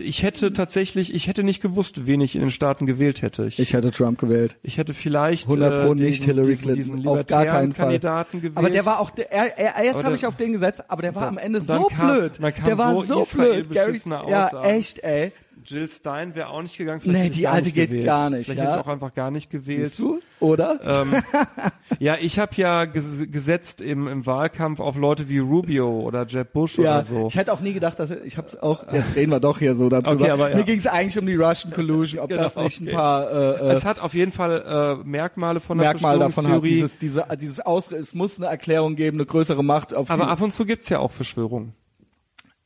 [0.00, 3.46] ich hätte tatsächlich, ich hätte nicht gewusst, wen ich in den Staaten gewählt hätte.
[3.46, 4.56] Ich, Ich hätte Trump gewählt.
[4.62, 6.96] ich hätte vielleicht 100 Pro äh, nicht diesen, Hillary diesen, Clinton.
[6.96, 7.86] diesen auf gar keinen Fall.
[7.86, 8.56] Kandidaten gewählt.
[8.58, 11.14] Aber der war auch, der, er, er, erst habe ich auf den gesetzt, aber der
[11.14, 12.32] war dann- am Ende so kam- blöd.
[12.66, 13.74] Der war so Israel blöd.
[13.74, 15.32] Gary, ja, echt, ey.
[15.66, 17.00] Jill Stein wäre auch nicht gegangen.
[17.04, 18.06] Nee, hätte ich die alte geht gewählt.
[18.06, 18.64] gar nicht, Vielleicht ja.
[18.70, 19.88] hätte ich auch einfach gar nicht gewählt.
[19.94, 20.20] Siehst du?
[20.40, 20.78] Oder?
[20.84, 21.14] Ähm,
[21.98, 26.52] ja, ich habe ja ges- gesetzt im, im Wahlkampf auf Leute wie Rubio oder Jeb
[26.52, 27.26] Bush ja, oder so.
[27.28, 29.88] ich hätte auch nie gedacht, dass ich hab's auch, jetzt reden wir doch hier so
[29.88, 30.12] darüber.
[30.12, 30.56] Okay, aber ja.
[30.56, 32.96] Mir ging es eigentlich um die Russian Collusion, ob Genau, das nicht ein okay.
[32.96, 36.62] paar äh, äh, es hat auf jeden Fall äh, Merkmale von der Merkmal davon hat,
[36.64, 40.40] dieses, diese, dieses Ausre es muss eine Erklärung geben, eine größere Macht auf aber ab
[40.42, 41.72] und zu gibt's ja auch Verschwörungen.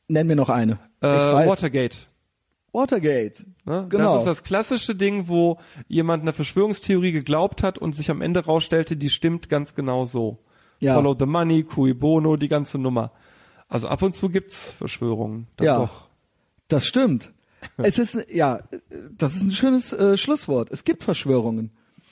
[0.07, 0.79] nenn mir noch eine.
[1.01, 1.07] Äh.
[1.07, 2.08] Watergate.
[2.71, 3.45] Watergate.
[3.65, 3.85] Ne?
[3.89, 4.13] Genau.
[4.13, 5.57] Das ist das klassische Ding, wo
[5.87, 10.37] jemand einer Verschwörungstheorie geglaubt hat und sich am Ende rausstellte, die stimmt ganz genau so.
[10.79, 10.95] Ja.
[10.95, 13.11] Follow the money, cui bono, die ganze Nummer.
[13.67, 15.47] Also ab und zu gibt's Verschwörungen.
[15.57, 15.77] Dann Ja.
[15.79, 16.07] Doch.
[16.67, 17.33] Das stimmt.
[17.77, 18.61] es ist, ja,
[19.17, 20.71] das ist ein schönes äh, Schlusswort.
[20.71, 21.71] Es gibt Verschwörungen.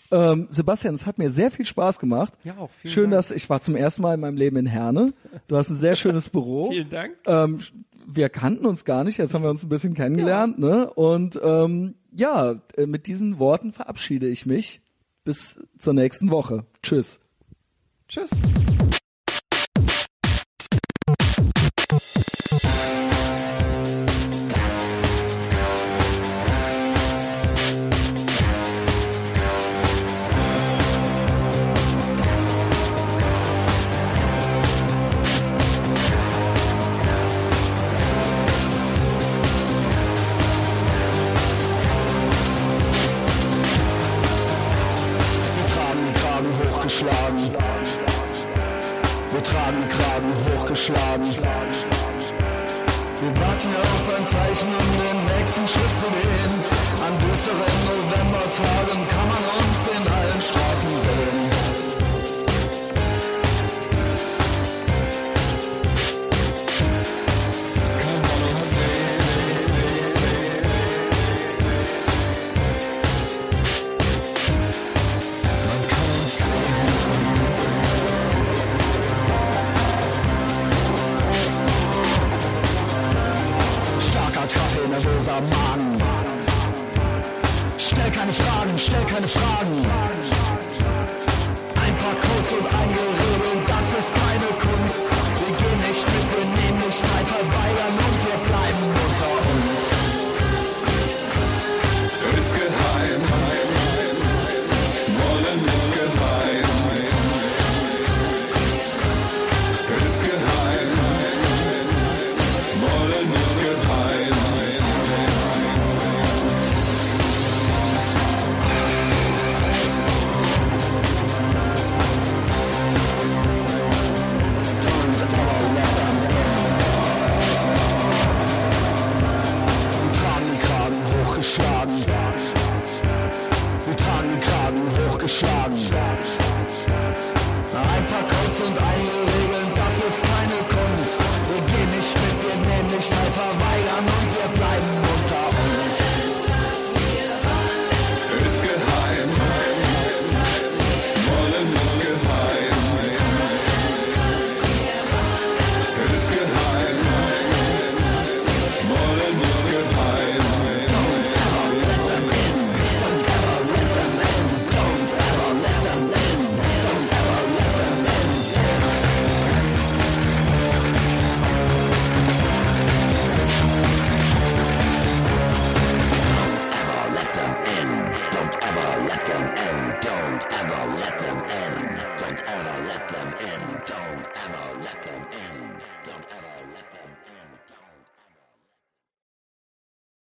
[0.10, 2.34] Ähm, Sebastian, es hat mir sehr viel Spaß gemacht.
[2.44, 3.24] Ja, auch vielen Schön, Dank.
[3.28, 5.14] dass ich war zum ersten Mal in meinem Leben in Herne.
[5.48, 6.72] Du hast ein sehr schönes Büro.
[6.72, 7.16] Vielen Dank.
[7.26, 7.60] Ähm,
[8.08, 10.90] wir kannten uns gar nicht, jetzt haben wir uns ein bisschen kennengelernt, ne?
[10.92, 14.82] Und ähm, ja, äh, mit diesen Worten verabschiede ich mich.
[15.26, 16.66] Bis zur nächsten Woche.
[16.82, 17.20] Tschüss.
[18.08, 18.30] Tschüss.